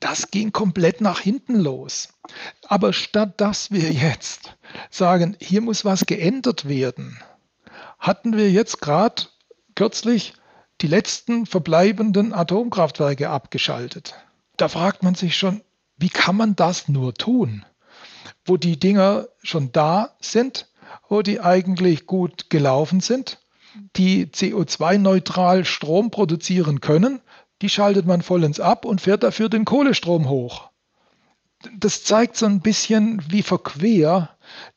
Das 0.00 0.30
ging 0.30 0.52
komplett 0.52 1.00
nach 1.00 1.20
hinten 1.20 1.56
los. 1.56 2.08
Aber 2.66 2.92
statt 2.92 3.40
dass 3.40 3.70
wir 3.70 3.92
jetzt 3.92 4.56
sagen, 4.90 5.36
hier 5.40 5.60
muss 5.60 5.84
was 5.84 6.06
geändert 6.06 6.68
werden, 6.68 7.18
hatten 7.98 8.36
wir 8.36 8.50
jetzt 8.50 8.80
gerade 8.80 9.24
kürzlich 9.74 10.34
die 10.80 10.86
letzten 10.86 11.46
verbleibenden 11.46 12.32
Atomkraftwerke 12.32 13.28
abgeschaltet. 13.28 14.14
Da 14.56 14.68
fragt 14.68 15.02
man 15.02 15.14
sich 15.14 15.36
schon, 15.36 15.62
wie 15.96 16.08
kann 16.08 16.36
man 16.36 16.56
das 16.56 16.88
nur 16.88 17.14
tun? 17.14 17.64
wo 18.44 18.56
die 18.56 18.78
Dinger 18.78 19.28
schon 19.42 19.72
da 19.72 20.16
sind, 20.20 20.68
wo 21.08 21.22
die 21.22 21.40
eigentlich 21.40 22.06
gut 22.06 22.50
gelaufen 22.50 23.00
sind, 23.00 23.38
die 23.96 24.26
CO2-neutral 24.26 25.64
Strom 25.64 26.10
produzieren 26.10 26.80
können, 26.80 27.20
die 27.62 27.68
schaltet 27.68 28.06
man 28.06 28.22
vollends 28.22 28.60
ab 28.60 28.84
und 28.84 29.00
fährt 29.00 29.22
dafür 29.22 29.48
den 29.48 29.64
Kohlestrom 29.64 30.28
hoch. 30.28 30.70
Das 31.78 32.04
zeigt 32.04 32.36
so 32.36 32.46
ein 32.46 32.60
bisschen, 32.60 33.22
wie 33.28 33.42
verquer 33.42 34.30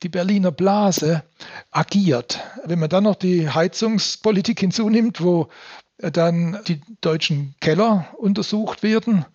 die 0.03 0.09
Berliner 0.09 0.51
Blase 0.51 1.23
agiert. 1.71 2.41
Wenn 2.65 2.79
man 2.79 2.89
dann 2.89 3.05
noch 3.05 3.15
die 3.15 3.49
Heizungspolitik 3.49 4.59
hinzunimmt, 4.59 5.21
wo 5.21 5.47
dann 5.97 6.59
die 6.67 6.81
deutschen 6.99 7.55
Keller 7.61 8.09
untersucht 8.17 8.83
werden, 8.83 9.25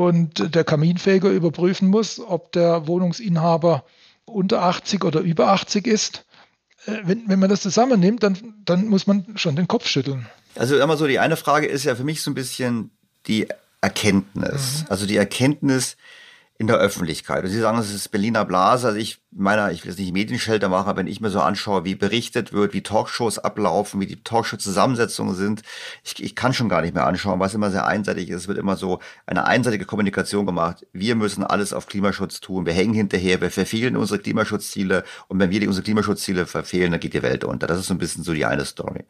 und 0.00 0.54
der 0.54 0.64
Kaminfeger 0.64 1.28
überprüfen 1.28 1.88
muss, 1.88 2.20
ob 2.20 2.52
der 2.52 2.86
Wohnungsinhaber 2.86 3.84
unter 4.24 4.62
80 4.62 5.04
oder 5.04 5.20
über 5.20 5.48
80 5.48 5.86
ist. 5.86 6.24
Äh, 6.86 7.00
wenn, 7.04 7.28
wenn 7.28 7.38
man 7.38 7.50
das 7.50 7.60
zusammennimmt, 7.60 8.22
dann, 8.22 8.54
dann 8.64 8.88
muss 8.88 9.06
man 9.06 9.36
schon 9.36 9.56
den 9.56 9.68
Kopf 9.68 9.86
schütteln. 9.86 10.26
Also 10.56 10.78
immer 10.78 10.96
so, 10.96 11.06
die 11.06 11.18
eine 11.18 11.36
Frage 11.36 11.66
ist 11.66 11.84
ja 11.84 11.94
für 11.94 12.04
mich 12.04 12.22
so 12.22 12.30
ein 12.30 12.34
bisschen 12.34 12.90
die 13.26 13.48
Erkenntnis. 13.80 14.80
Mhm. 14.80 14.86
Also 14.88 15.06
die 15.06 15.16
Erkenntnis, 15.16 15.96
in 16.60 16.66
der 16.66 16.76
Öffentlichkeit. 16.76 17.42
Und 17.42 17.48
Sie 17.48 17.58
sagen, 17.58 17.78
es 17.78 17.90
ist 17.90 18.10
Berliner 18.10 18.44
Blase. 18.44 18.88
Also 18.88 18.98
ich 18.98 19.18
meiner, 19.30 19.72
ich 19.72 19.82
will 19.82 19.92
jetzt 19.92 19.98
nicht 19.98 20.12
Medienschelter 20.12 20.68
machen, 20.68 20.90
aber 20.90 20.98
wenn 20.98 21.06
ich 21.06 21.22
mir 21.22 21.30
so 21.30 21.40
anschaue, 21.40 21.86
wie 21.86 21.94
berichtet 21.94 22.52
wird, 22.52 22.74
wie 22.74 22.82
Talkshows 22.82 23.38
ablaufen, 23.38 23.98
wie 23.98 24.06
die 24.06 24.22
Talkshow-Zusammensetzungen 24.22 25.34
sind, 25.34 25.62
ich, 26.04 26.22
ich 26.22 26.36
kann 26.36 26.52
schon 26.52 26.68
gar 26.68 26.82
nicht 26.82 26.94
mehr 26.94 27.06
anschauen, 27.06 27.40
was 27.40 27.54
immer 27.54 27.70
sehr 27.70 27.86
einseitig 27.86 28.28
ist. 28.28 28.42
Es 28.42 28.48
wird 28.48 28.58
immer 28.58 28.76
so 28.76 28.98
eine 29.24 29.46
einseitige 29.46 29.86
Kommunikation 29.86 30.44
gemacht. 30.44 30.86
Wir 30.92 31.14
müssen 31.14 31.44
alles 31.44 31.72
auf 31.72 31.86
Klimaschutz 31.86 32.40
tun. 32.40 32.66
Wir 32.66 32.74
hängen 32.74 32.92
hinterher, 32.92 33.40
wir 33.40 33.50
verfehlen 33.50 33.96
unsere 33.96 34.18
Klimaschutzziele. 34.18 35.04
Und 35.28 35.38
wenn 35.38 35.50
wir 35.50 35.66
unsere 35.66 35.82
Klimaschutzziele 35.82 36.44
verfehlen, 36.44 36.90
dann 36.90 37.00
geht 37.00 37.14
die 37.14 37.22
Welt 37.22 37.42
unter. 37.42 37.68
Das 37.68 37.78
ist 37.78 37.86
so 37.86 37.94
ein 37.94 37.98
bisschen 37.98 38.22
so 38.22 38.34
die 38.34 38.44
eine 38.44 38.66
Story. 38.66 39.06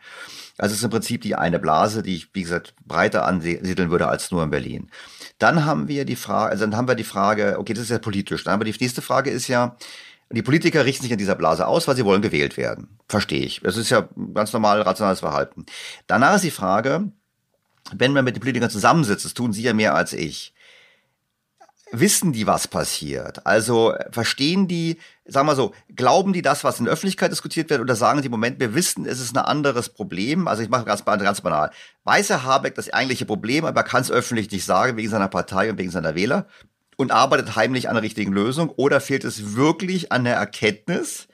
Also 0.61 0.75
es 0.75 0.81
ist 0.81 0.85
im 0.85 0.91
Prinzip 0.91 1.23
die 1.23 1.35
eine 1.35 1.59
Blase, 1.59 2.03
die 2.03 2.17
ich, 2.17 2.35
wie 2.35 2.43
gesagt, 2.43 2.75
breiter 2.85 3.25
ansiedeln 3.25 3.91
würde 3.91 4.09
als 4.09 4.31
nur 4.31 4.43
in 4.43 4.51
Berlin. 4.51 4.91
Dann 5.39 5.65
haben 5.65 5.89
wir 5.89 6.05
die 6.05 6.17
Frage, 6.17 6.51
also 6.51 6.65
dann 6.67 6.77
haben 6.77 6.87
wir 6.87 6.95
die 6.95 7.05
Frage, 7.05 7.57
okay, 7.59 7.73
das 7.73 7.85
ist 7.85 7.91
ja 7.91 7.99
politisch. 7.99 8.45
Dann 8.45 8.53
haben 8.53 8.61
wir 8.61 8.71
die 8.71 8.79
nächste 8.79 9.01
Frage 9.01 9.31
ist 9.31 9.49
ja, 9.49 9.77
die 10.31 10.43
Politiker 10.43 10.85
richten 10.85 11.03
sich 11.03 11.13
an 11.13 11.19
dieser 11.19 11.35
Blase 11.35 11.67
aus, 11.67 11.89
weil 11.89 11.97
sie 11.97 12.05
wollen 12.05 12.23
gewählt 12.23 12.57
werden. 12.57 12.99
Verstehe 13.09 13.45
ich. 13.45 13.61
Das 13.63 13.77
ist 13.77 13.91
ja 13.91 14.09
ganz 14.35 14.53
normal 14.53 14.83
rationales 14.83 15.21
Verhalten. 15.21 15.65
Danach 16.07 16.37
ist 16.37 16.45
die 16.45 16.51
Frage, 16.51 17.11
wenn 17.93 18.13
man 18.13 18.25
mit 18.25 18.37
den 18.37 18.41
Politikern 18.41 18.71
zusammensitzt, 18.71 19.25
das 19.25 19.35
tun 19.35 19.53
sie 19.53 19.63
ja 19.63 19.73
mehr 19.73 19.95
als 19.95 20.13
ich, 20.13 20.53
wissen 21.91 22.33
die, 22.33 22.47
was 22.47 22.69
passiert? 22.69 23.47
Also 23.47 23.95
verstehen 24.11 24.69
die, 24.69 24.99
sagen 25.31 25.47
wir 25.47 25.55
so, 25.55 25.73
glauben 25.95 26.33
die 26.33 26.43
das, 26.43 26.65
was 26.65 26.79
in 26.79 26.85
der 26.85 26.93
Öffentlichkeit 26.93 27.31
diskutiert 27.31 27.71
wird, 27.71 27.81
oder 27.81 27.95
sagen 27.95 28.23
sie, 28.23 28.29
Moment, 28.29 28.61
wir 28.61 28.75
wissen, 28.75 29.07
es 29.07 29.21
ist 29.21 29.37
ein 29.37 29.45
anderes 29.45 29.89
Problem? 29.89 30.49
Also 30.49 30.63
ich 30.63 30.69
mache 30.69 30.85
ganz, 30.85 31.05
ganz 31.05 31.41
banal. 31.41 31.71
Weiß 32.05 32.29
Herr 32.31 32.45
Habeck 32.45 32.75
das 32.75 32.93
eigentliche 32.93 33.27
Problem, 33.27 33.65
aber 33.65 33.83
kann 33.83 34.03
es 34.03 34.11
öffentlich 34.11 34.51
nicht 34.51 34.65
sagen, 34.65 34.97
wegen 34.97 35.09
seiner 35.09 35.29
Partei 35.29 35.71
und 35.71 35.79
wegen 35.79 35.91
seiner 35.91 36.15
Wähler? 36.15 36.47
Und 36.97 37.13
arbeitet 37.13 37.57
heimlich 37.57 37.89
an 37.89 37.95
der 37.95 38.03
richtigen 38.03 38.33
Lösung? 38.33 38.69
Oder 38.71 39.01
fehlt 39.01 39.25
es 39.25 39.55
wirklich 39.55 40.13
an 40.13 40.25
der 40.25 40.37
Erkenntnis, 40.37 41.29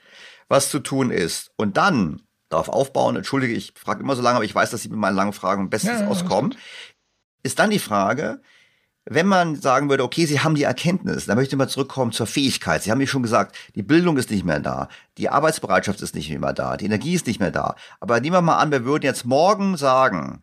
was 0.47 0.69
zu 0.69 0.79
tun 0.79 1.11
ist? 1.11 1.51
Und 1.57 1.75
dann 1.75 2.21
darauf 2.49 2.69
aufbauen, 2.69 3.17
entschuldige, 3.17 3.53
ich 3.53 3.73
frage 3.75 4.01
immer 4.01 4.15
so 4.15 4.21
lange, 4.21 4.37
aber 4.37 4.45
ich 4.45 4.55
weiß, 4.55 4.71
dass 4.71 4.81
Sie 4.81 4.89
mit 4.89 4.99
meinen 4.99 5.15
langen 5.15 5.33
Fragen 5.33 5.69
bestens 5.69 5.99
ja, 5.99 6.07
auskommen, 6.07 6.55
ist 7.43 7.59
dann 7.59 7.69
die 7.69 7.79
Frage, 7.79 8.41
wenn 9.09 9.25
man 9.25 9.55
sagen 9.55 9.89
würde, 9.89 10.03
okay, 10.03 10.25
Sie 10.25 10.41
haben 10.41 10.55
die 10.55 10.63
Erkenntnis, 10.63 11.25
dann 11.25 11.37
möchte 11.37 11.55
ich 11.55 11.57
mal 11.57 11.69
zurückkommen 11.69 12.11
zur 12.11 12.27
Fähigkeit. 12.27 12.83
Sie 12.83 12.91
haben 12.91 12.97
mir 12.97 13.07
schon 13.07 13.23
gesagt, 13.23 13.55
die 13.75 13.83
Bildung 13.83 14.17
ist 14.17 14.29
nicht 14.29 14.43
mehr 14.43 14.59
da, 14.59 14.89
die 15.17 15.29
Arbeitsbereitschaft 15.29 16.01
ist 16.01 16.13
nicht 16.13 16.29
mehr 16.29 16.53
da, 16.53 16.75
die 16.75 16.85
Energie 16.85 17.13
ist 17.13 17.25
nicht 17.25 17.39
mehr 17.39 17.51
da. 17.51 17.75
Aber 17.99 18.19
nehmen 18.19 18.35
wir 18.35 18.41
mal 18.41 18.57
an, 18.57 18.71
wir 18.71 18.83
würden 18.83 19.05
jetzt 19.05 19.25
morgen 19.25 19.77
sagen, 19.77 20.41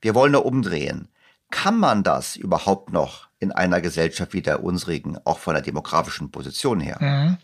wir 0.00 0.14
wollen 0.14 0.32
da 0.32 0.38
umdrehen. 0.38 1.08
Kann 1.50 1.78
man 1.78 2.02
das 2.02 2.36
überhaupt 2.36 2.90
noch 2.92 3.28
in 3.38 3.52
einer 3.52 3.80
Gesellschaft 3.80 4.32
wie 4.32 4.42
der 4.42 4.64
unsrigen, 4.64 5.18
auch 5.24 5.38
von 5.38 5.54
der 5.54 5.62
demografischen 5.62 6.30
Position 6.30 6.80
her? 6.80 6.96
Mhm. 7.00 7.36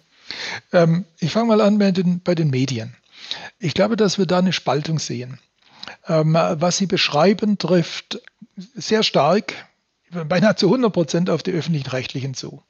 Ähm, 0.72 1.04
ich 1.18 1.32
fange 1.32 1.48
mal 1.48 1.60
an 1.60 1.78
bei 1.78 1.90
den, 1.90 2.20
bei 2.20 2.34
den 2.34 2.50
Medien. 2.50 2.96
Ich 3.58 3.74
glaube, 3.74 3.96
dass 3.96 4.16
wir 4.16 4.26
da 4.26 4.38
eine 4.38 4.52
Spaltung 4.52 4.98
sehen. 4.98 5.38
Ähm, 6.06 6.34
was 6.34 6.78
Sie 6.78 6.86
beschreiben, 6.86 7.58
trifft 7.58 8.20
sehr 8.56 9.02
stark 9.02 9.54
beinahe 10.24 10.56
zu 10.56 10.66
100 10.66 10.92
Prozent 10.92 11.30
auf 11.30 11.42
die 11.42 11.52
öffentlichen 11.52 11.90
Rechtlichen 11.90 12.34
zu. 12.34 12.62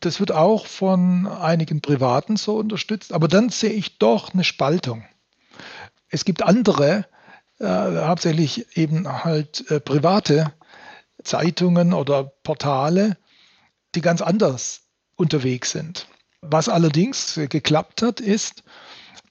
Das 0.00 0.20
wird 0.20 0.32
auch 0.32 0.66
von 0.66 1.26
einigen 1.26 1.80
Privaten 1.80 2.36
so 2.36 2.56
unterstützt, 2.56 3.12
aber 3.12 3.28
dann 3.28 3.48
sehe 3.48 3.70
ich 3.70 3.98
doch 3.98 4.32
eine 4.32 4.44
Spaltung. 4.44 5.04
Es 6.08 6.24
gibt 6.24 6.42
andere, 6.42 7.06
äh, 7.58 7.66
hauptsächlich 7.66 8.76
eben 8.76 9.24
halt 9.24 9.68
äh, 9.70 9.80
private 9.80 10.52
Zeitungen 11.24 11.92
oder 11.92 12.24
Portale, 12.24 13.16
die 13.94 14.00
ganz 14.00 14.22
anders 14.22 14.82
unterwegs 15.16 15.72
sind. 15.72 16.06
Was 16.40 16.68
allerdings 16.68 17.40
geklappt 17.48 18.02
hat, 18.02 18.20
ist, 18.20 18.62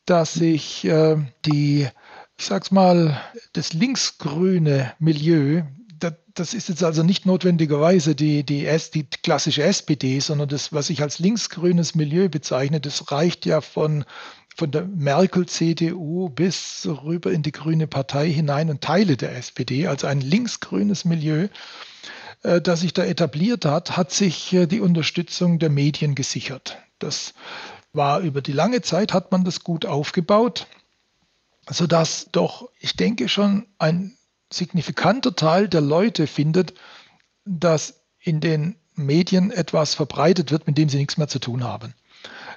dass 0.05 0.33
sich 0.33 0.83
äh, 0.85 1.17
die, 1.45 1.87
ich 2.37 2.45
sag's 2.45 2.71
mal, 2.71 3.21
das 3.53 3.71
linksgrüne 3.73 4.93
Milieu 4.99 5.63
das 6.39 6.53
ist 6.53 6.69
jetzt 6.69 6.83
also 6.83 7.03
nicht 7.03 7.25
notwendigerweise 7.25 8.15
die, 8.15 8.43
die, 8.43 8.65
S, 8.65 8.91
die 8.91 9.05
klassische 9.05 9.63
SPD, 9.63 10.19
sondern 10.19 10.49
das, 10.49 10.71
was 10.71 10.89
ich 10.89 11.01
als 11.01 11.19
linksgrünes 11.19 11.95
Milieu 11.95 12.29
bezeichne, 12.29 12.79
das 12.79 13.11
reicht 13.11 13.45
ja 13.45 13.61
von, 13.61 14.05
von 14.55 14.71
der 14.71 14.85
Merkel-CDU 14.85 16.29
bis 16.29 16.87
rüber 17.03 17.31
in 17.31 17.43
die 17.43 17.51
Grüne 17.51 17.87
Partei 17.87 18.31
hinein 18.31 18.69
und 18.69 18.81
Teile 18.81 19.17
der 19.17 19.35
SPD, 19.35 19.87
also 19.87 20.07
ein 20.07 20.21
linksgrünes 20.21 21.05
Milieu, 21.05 21.47
äh, 22.43 22.61
das 22.61 22.81
sich 22.81 22.93
da 22.93 23.03
etabliert 23.03 23.65
hat, 23.65 23.97
hat 23.97 24.11
sich 24.11 24.53
äh, 24.53 24.67
die 24.67 24.81
Unterstützung 24.81 25.59
der 25.59 25.69
Medien 25.69 26.15
gesichert. 26.15 26.77
Das 26.99 27.33
war 27.93 28.19
über 28.19 28.41
die 28.41 28.51
lange 28.51 28.81
Zeit, 28.81 29.13
hat 29.13 29.31
man 29.31 29.43
das 29.43 29.63
gut 29.63 29.85
aufgebaut, 29.85 30.67
sodass 31.69 32.29
doch, 32.31 32.69
ich 32.79 32.95
denke 32.95 33.29
schon, 33.29 33.65
ein 33.77 34.16
signifikanter 34.51 35.35
Teil 35.35 35.67
der 35.67 35.81
Leute 35.81 36.27
findet, 36.27 36.73
dass 37.45 38.01
in 38.19 38.39
den 38.39 38.75
Medien 38.95 39.51
etwas 39.51 39.95
verbreitet 39.95 40.51
wird, 40.51 40.67
mit 40.67 40.77
dem 40.77 40.89
sie 40.89 40.97
nichts 40.97 41.17
mehr 41.17 41.27
zu 41.27 41.39
tun 41.39 41.63
haben. 41.63 41.93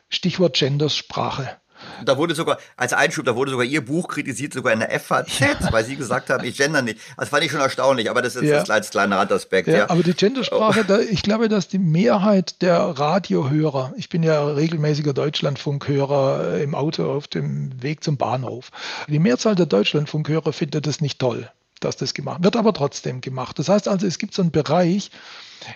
Stichwort 0.09 0.57
Gendersprache. 0.57 1.61
Da 2.05 2.17
wurde 2.17 2.35
sogar, 2.35 2.59
als 2.77 2.93
Einschub, 2.93 3.25
da 3.25 3.37
wurde 3.37 3.51
sogar 3.51 3.65
Ihr 3.65 3.85
Buch 3.85 4.09
kritisiert, 4.09 4.53
sogar 4.53 4.73
in 4.73 4.81
der 4.81 5.01
FAZ, 5.01 5.39
ja. 5.39 5.49
weil 5.71 5.85
Sie 5.85 5.97
gesagt 5.97 6.31
haben, 6.31 6.45
ich 6.45 6.57
gender 6.57 6.83
nicht. 6.83 6.99
Das 7.17 7.31
fand 7.31 7.45
ich 7.45 7.51
schon 7.51 7.61
erstaunlich, 7.61 8.11
aber 8.11 8.23
das 8.23 8.37
ist 8.37 8.43
jetzt 8.43 8.69
ja. 8.69 8.75
als 8.75 8.91
kleiner 8.91 9.19
Randaspekt. 9.19 9.69
Ja, 9.69 9.77
ja. 9.77 9.91
Aber 9.91 10.03
die 10.03 10.15
Gendersprache, 10.15 10.81
oh. 10.81 10.85
da, 10.87 10.99
ich 10.99 11.23
glaube, 11.23 11.49
dass 11.49 11.69
die 11.69 11.79
Mehrheit 11.79 12.63
der 12.63 12.79
Radiohörer, 12.79 13.95
ich 13.97 14.09
bin 14.09 14.23
ja 14.23 14.47
regelmäßiger 14.47 15.15
Deutschlandfunkhörer 15.15 16.59
im 16.59 16.75
Auto 16.75 17.11
auf 17.11 17.29
dem 17.29 17.83
Weg 17.83 18.05
zum 18.05 18.17
Bahnhof, 18.17 18.71
die 19.09 19.19
Mehrzahl 19.19 19.55
der 19.55 19.67
Deutschlandfunkhörer 19.67 20.53
findet 20.53 20.87
das 20.87 21.01
nicht 21.01 21.19
toll, 21.19 21.51
dass 21.81 21.97
das 21.97 22.15
gemacht 22.15 22.43
wird, 22.45 22.57
aber 22.57 22.73
trotzdem 22.73 23.21
gemacht. 23.21 23.59
Das 23.59 23.69
heißt 23.69 23.89
also, 23.89 24.07
es 24.07 24.19
gibt 24.19 24.35
so 24.35 24.43
einen 24.43 24.51
Bereich, 24.51 25.11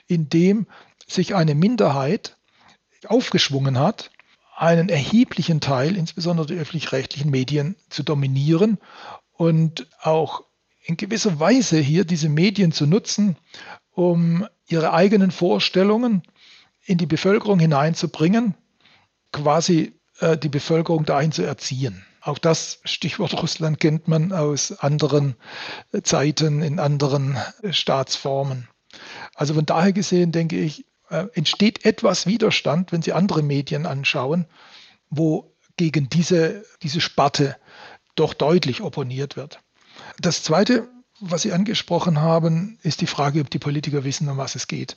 in 0.07 0.29
dem 0.29 0.67
sich 1.07 1.35
eine 1.35 1.55
Minderheit 1.55 2.37
aufgeschwungen 3.07 3.79
hat, 3.79 4.11
einen 4.57 4.89
erheblichen 4.89 5.61
Teil, 5.61 5.97
insbesondere 5.97 6.47
die 6.47 6.55
öffentlich-rechtlichen 6.55 7.31
Medien, 7.31 7.77
zu 7.91 8.03
dominieren 8.03 8.79
und 9.33 9.87
auch 10.01 10.45
in 10.85 10.97
gewisser 10.97 11.41
Weise 11.41 11.79
hier 11.79 12.05
diese 12.05 12.29
Medien 12.29 12.73
zu 12.73 12.87
nutzen, 12.87 13.37
um 13.91 14.47
ihre 14.67 14.93
eigenen 14.93 15.31
Vorstellungen 15.31 16.23
in 16.85 16.99
die 16.99 17.07
Bevölkerung 17.07 17.59
hineinzubringen, 17.59 18.55
quasi 19.33 19.99
äh, 20.21 20.37
die 20.37 20.49
Bevölkerung 20.49 21.05
dahin 21.05 21.33
zu 21.33 21.43
erziehen. 21.43 22.05
Auch 22.25 22.39
das 22.39 22.81
Stichwort 22.85 23.35
Russland 23.43 23.81
kennt 23.81 24.09
man 24.09 24.33
aus 24.33 24.72
anderen 24.79 25.37
Zeiten, 26.03 26.62
in 26.62 26.81
anderen 26.81 27.37
Staatsformen. 27.70 28.66
Also 29.35 29.53
von 29.53 29.66
daher 29.66 29.93
gesehen 29.93 30.33
denke 30.33 30.59
ich, 30.59 30.87
äh, 31.11 31.27
entsteht 31.35 31.85
etwas 31.85 32.27
Widerstand, 32.27 32.93
wenn 32.93 33.03
Sie 33.03 33.12
andere 33.12 33.43
Medien 33.43 33.85
anschauen, 33.85 34.47
wo 35.11 35.55
gegen 35.77 36.09
diese, 36.09 36.64
diese 36.83 37.03
Sparte 37.03 37.57
doch 38.14 38.33
deutlich 38.33 38.81
opponiert 38.81 39.37
wird. 39.37 39.61
Das 40.18 40.43
Zweite, 40.43 40.89
was 41.20 41.43
Sie 41.43 41.53
angesprochen 41.53 42.22
haben, 42.22 42.79
ist 42.83 43.03
die 43.03 43.07
Frage, 43.07 43.43
ob 43.43 43.51
die 43.51 43.59
Politiker 43.59 44.03
wissen, 44.03 44.31
um 44.31 44.39
was 44.39 44.55
es 44.55 44.66
geht. 44.66 44.97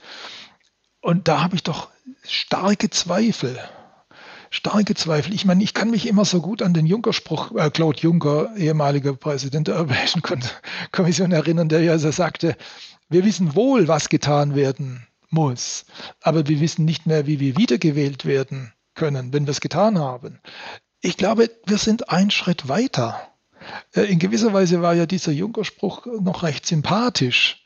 Und 1.01 1.27
da 1.27 1.43
habe 1.43 1.57
ich 1.57 1.63
doch 1.63 1.89
starke 2.23 2.89
Zweifel. 2.89 3.59
Starke 4.49 4.95
Zweifel. 4.95 5.33
Ich 5.33 5.45
meine, 5.45 5.63
ich 5.63 5.73
kann 5.73 5.89
mich 5.89 6.07
immer 6.07 6.25
so 6.25 6.41
gut 6.41 6.61
an 6.61 6.73
den 6.73 6.85
Juncker-Spruch, 6.85 7.55
äh, 7.55 7.69
Claude 7.69 7.99
Juncker, 7.99 8.55
ehemaliger 8.55 9.13
Präsident 9.13 9.67
der 9.67 9.75
Europäischen 9.75 10.21
Kommission, 10.91 11.31
erinnern, 11.31 11.69
der 11.69 11.81
ja 11.81 11.97
so 11.97 12.11
sagte, 12.11 12.55
wir 13.09 13.23
wissen 13.25 13.55
wohl, 13.55 13.87
was 13.87 14.09
getan 14.09 14.55
werden 14.55 15.07
muss. 15.29 15.85
Aber 16.21 16.47
wir 16.47 16.59
wissen 16.59 16.85
nicht 16.85 17.05
mehr, 17.05 17.27
wie 17.27 17.39
wir 17.39 17.57
wiedergewählt 17.57 18.25
werden 18.25 18.73
können, 18.95 19.33
wenn 19.33 19.45
wir 19.45 19.51
es 19.51 19.61
getan 19.61 19.99
haben. 19.99 20.39
Ich 21.01 21.17
glaube, 21.17 21.49
wir 21.65 21.77
sind 21.77 22.09
einen 22.09 22.31
Schritt 22.31 22.67
weiter. 22.67 23.21
Äh, 23.93 24.03
in 24.03 24.19
gewisser 24.19 24.53
Weise 24.53 24.81
war 24.81 24.93
ja 24.93 25.05
dieser 25.05 25.31
Juncker-Spruch 25.31 26.05
noch 26.21 26.43
recht 26.43 26.65
sympathisch, 26.65 27.65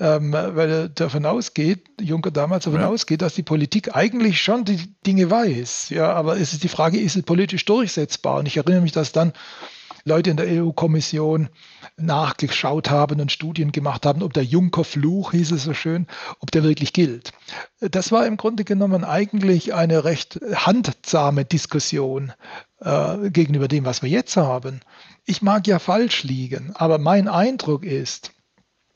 ähm, 0.00 0.32
weil 0.32 0.70
er 0.70 0.88
davon 0.88 1.26
ausgeht, 1.26 1.84
Juncker 2.00 2.30
damals 2.30 2.64
davon 2.64 2.80
ja. 2.80 2.88
ausgeht, 2.88 3.20
dass 3.20 3.34
die 3.34 3.42
Politik 3.42 3.94
eigentlich 3.94 4.40
schon 4.40 4.64
die 4.64 4.94
Dinge 5.06 5.30
weiß. 5.30 5.90
Ja, 5.90 6.12
aber 6.14 6.40
es 6.40 6.54
ist 6.54 6.64
die 6.64 6.68
Frage, 6.68 6.98
ist 6.98 7.16
es 7.16 7.22
politisch 7.22 7.66
durchsetzbar? 7.66 8.38
Und 8.38 8.46
ich 8.46 8.56
erinnere 8.56 8.80
mich, 8.80 8.92
dass 8.92 9.12
dann 9.12 9.34
Leute 10.04 10.30
in 10.30 10.38
der 10.38 10.46
EU-Kommission 10.48 11.50
nachgeschaut 11.98 12.88
haben 12.88 13.20
und 13.20 13.30
Studien 13.30 13.72
gemacht 13.72 14.06
haben, 14.06 14.22
ob 14.22 14.32
der 14.32 14.44
Juncker-Fluch, 14.44 15.32
hieß 15.32 15.52
es 15.52 15.64
so 15.64 15.74
schön, 15.74 16.06
ob 16.38 16.50
der 16.50 16.62
wirklich 16.62 16.94
gilt. 16.94 17.32
Das 17.80 18.10
war 18.10 18.26
im 18.26 18.38
Grunde 18.38 18.64
genommen 18.64 19.04
eigentlich 19.04 19.74
eine 19.74 20.04
recht 20.04 20.40
handsame 20.54 21.44
Diskussion 21.44 22.32
äh, 22.80 23.28
gegenüber 23.28 23.68
dem, 23.68 23.84
was 23.84 24.02
wir 24.02 24.08
jetzt 24.08 24.38
haben. 24.38 24.80
Ich 25.26 25.42
mag 25.42 25.66
ja 25.66 25.78
falsch 25.78 26.24
liegen, 26.24 26.72
aber 26.74 26.96
mein 26.96 27.28
Eindruck 27.28 27.84
ist, 27.84 28.32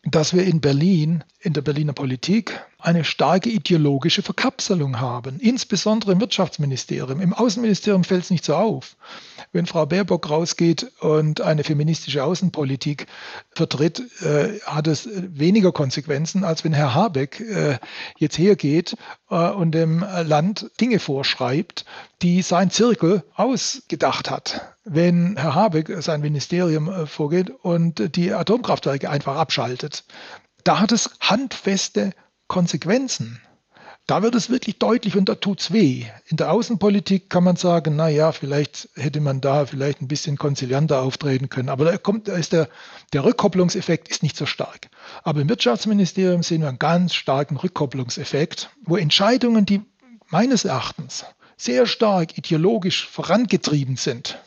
dass 0.04 0.34
wir 0.34 0.44
in 0.44 0.60
Berlin, 0.60 1.24
in 1.40 1.52
der 1.52 1.62
Berliner 1.62 1.92
Politik, 1.92 2.60
eine 2.84 3.04
starke 3.04 3.48
ideologische 3.48 4.22
Verkapselung 4.22 5.00
haben, 5.00 5.40
insbesondere 5.40 6.12
im 6.12 6.20
Wirtschaftsministerium. 6.20 7.20
Im 7.20 7.32
Außenministerium 7.32 8.04
fällt 8.04 8.24
es 8.24 8.30
nicht 8.30 8.44
so 8.44 8.54
auf. 8.54 8.96
Wenn 9.52 9.64
Frau 9.64 9.86
Baerbock 9.86 10.28
rausgeht 10.28 10.92
und 11.00 11.40
eine 11.40 11.64
feministische 11.64 12.22
Außenpolitik 12.22 13.06
vertritt, 13.54 14.02
äh, 14.22 14.60
hat 14.66 14.86
es 14.86 15.08
weniger 15.12 15.72
Konsequenzen, 15.72 16.44
als 16.44 16.62
wenn 16.62 16.74
Herr 16.74 16.94
Habeck 16.94 17.40
äh, 17.40 17.78
jetzt 18.18 18.36
hergeht 18.36 18.96
äh, 19.30 19.50
und 19.50 19.72
dem 19.72 20.00
Land 20.00 20.70
Dinge 20.78 20.98
vorschreibt, 20.98 21.86
die 22.20 22.42
sein 22.42 22.70
Zirkel 22.70 23.24
ausgedacht 23.34 24.30
hat 24.30 24.74
wenn 24.86 25.38
Herr 25.38 25.54
Habeck 25.54 25.90
sein 26.02 26.20
Ministerium 26.20 26.90
äh, 26.90 27.06
vorgeht 27.06 27.48
und 27.48 28.16
die 28.16 28.34
Atomkraftwerke 28.34 29.08
einfach 29.08 29.36
abschaltet. 29.36 30.04
Da 30.62 30.78
hat 30.78 30.92
es 30.92 31.10
handfeste 31.20 32.12
Konsequenzen. 32.54 33.40
Da 34.06 34.22
wird 34.22 34.36
es 34.36 34.48
wirklich 34.48 34.78
deutlich 34.78 35.16
und 35.16 35.28
da 35.28 35.34
tut 35.34 35.60
es 35.60 35.72
weh. 35.72 36.04
In 36.26 36.36
der 36.36 36.52
Außenpolitik 36.52 37.28
kann 37.28 37.42
man 37.42 37.56
sagen, 37.56 37.96
na 37.96 38.08
ja, 38.08 38.30
vielleicht 38.30 38.90
hätte 38.94 39.20
man 39.20 39.40
da 39.40 39.66
vielleicht 39.66 40.00
ein 40.00 40.06
bisschen 40.06 40.38
konzilianter 40.38 41.02
auftreten 41.02 41.48
können. 41.48 41.68
Aber 41.68 41.84
da 41.84 41.98
kommt, 41.98 42.28
da 42.28 42.36
ist 42.36 42.52
der, 42.52 42.68
der 43.12 43.24
Rückkopplungseffekt 43.24 44.08
ist 44.08 44.22
nicht 44.22 44.36
so 44.36 44.46
stark. 44.46 44.88
Aber 45.24 45.40
im 45.40 45.48
Wirtschaftsministerium 45.48 46.44
sehen 46.44 46.60
wir 46.60 46.68
einen 46.68 46.78
ganz 46.78 47.14
starken 47.14 47.56
Rückkopplungseffekt, 47.56 48.70
wo 48.84 48.96
Entscheidungen, 48.96 49.66
die 49.66 49.82
meines 50.28 50.64
Erachtens 50.64 51.24
sehr 51.56 51.86
stark 51.86 52.38
ideologisch 52.38 53.08
vorangetrieben 53.08 53.96
sind, 53.96 54.38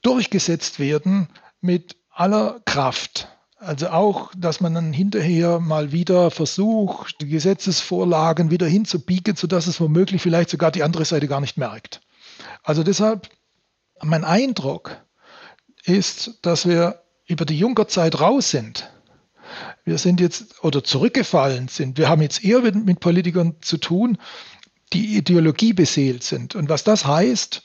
durchgesetzt 0.00 0.78
werden 0.78 1.28
mit 1.60 1.96
aller 2.08 2.62
Kraft. 2.64 3.28
Also 3.64 3.88
auch, 3.88 4.30
dass 4.36 4.60
man 4.60 4.74
dann 4.74 4.92
hinterher 4.92 5.58
mal 5.58 5.90
wieder 5.90 6.30
versucht, 6.30 7.22
die 7.22 7.28
Gesetzesvorlagen 7.28 8.50
wieder 8.50 8.66
hinzubiegen, 8.66 9.36
sodass 9.36 9.66
es 9.66 9.80
womöglich 9.80 10.20
vielleicht 10.20 10.50
sogar 10.50 10.70
die 10.70 10.82
andere 10.82 11.06
Seite 11.06 11.28
gar 11.28 11.40
nicht 11.40 11.56
merkt. 11.56 12.02
Also 12.62 12.82
deshalb, 12.82 13.30
mein 14.02 14.22
Eindruck 14.22 14.98
ist, 15.82 16.38
dass 16.42 16.68
wir 16.68 17.00
über 17.26 17.46
die 17.46 17.58
Junkerzeit 17.58 18.20
raus 18.20 18.50
sind. 18.50 18.90
Wir 19.84 19.96
sind 19.96 20.20
jetzt 20.20 20.62
oder 20.62 20.84
zurückgefallen 20.84 21.68
sind. 21.68 21.96
Wir 21.96 22.10
haben 22.10 22.20
jetzt 22.20 22.44
eher 22.44 22.60
mit, 22.60 23.00
Politikern 23.00 23.56
zu 23.62 23.78
tun, 23.78 24.18
die 24.92 25.16
Ideologie 25.16 25.72
beseelt 25.72 26.22
sind. 26.22 26.54
Und 26.54 26.68
was 26.68 26.84
das 26.84 27.06
heißt, 27.06 27.62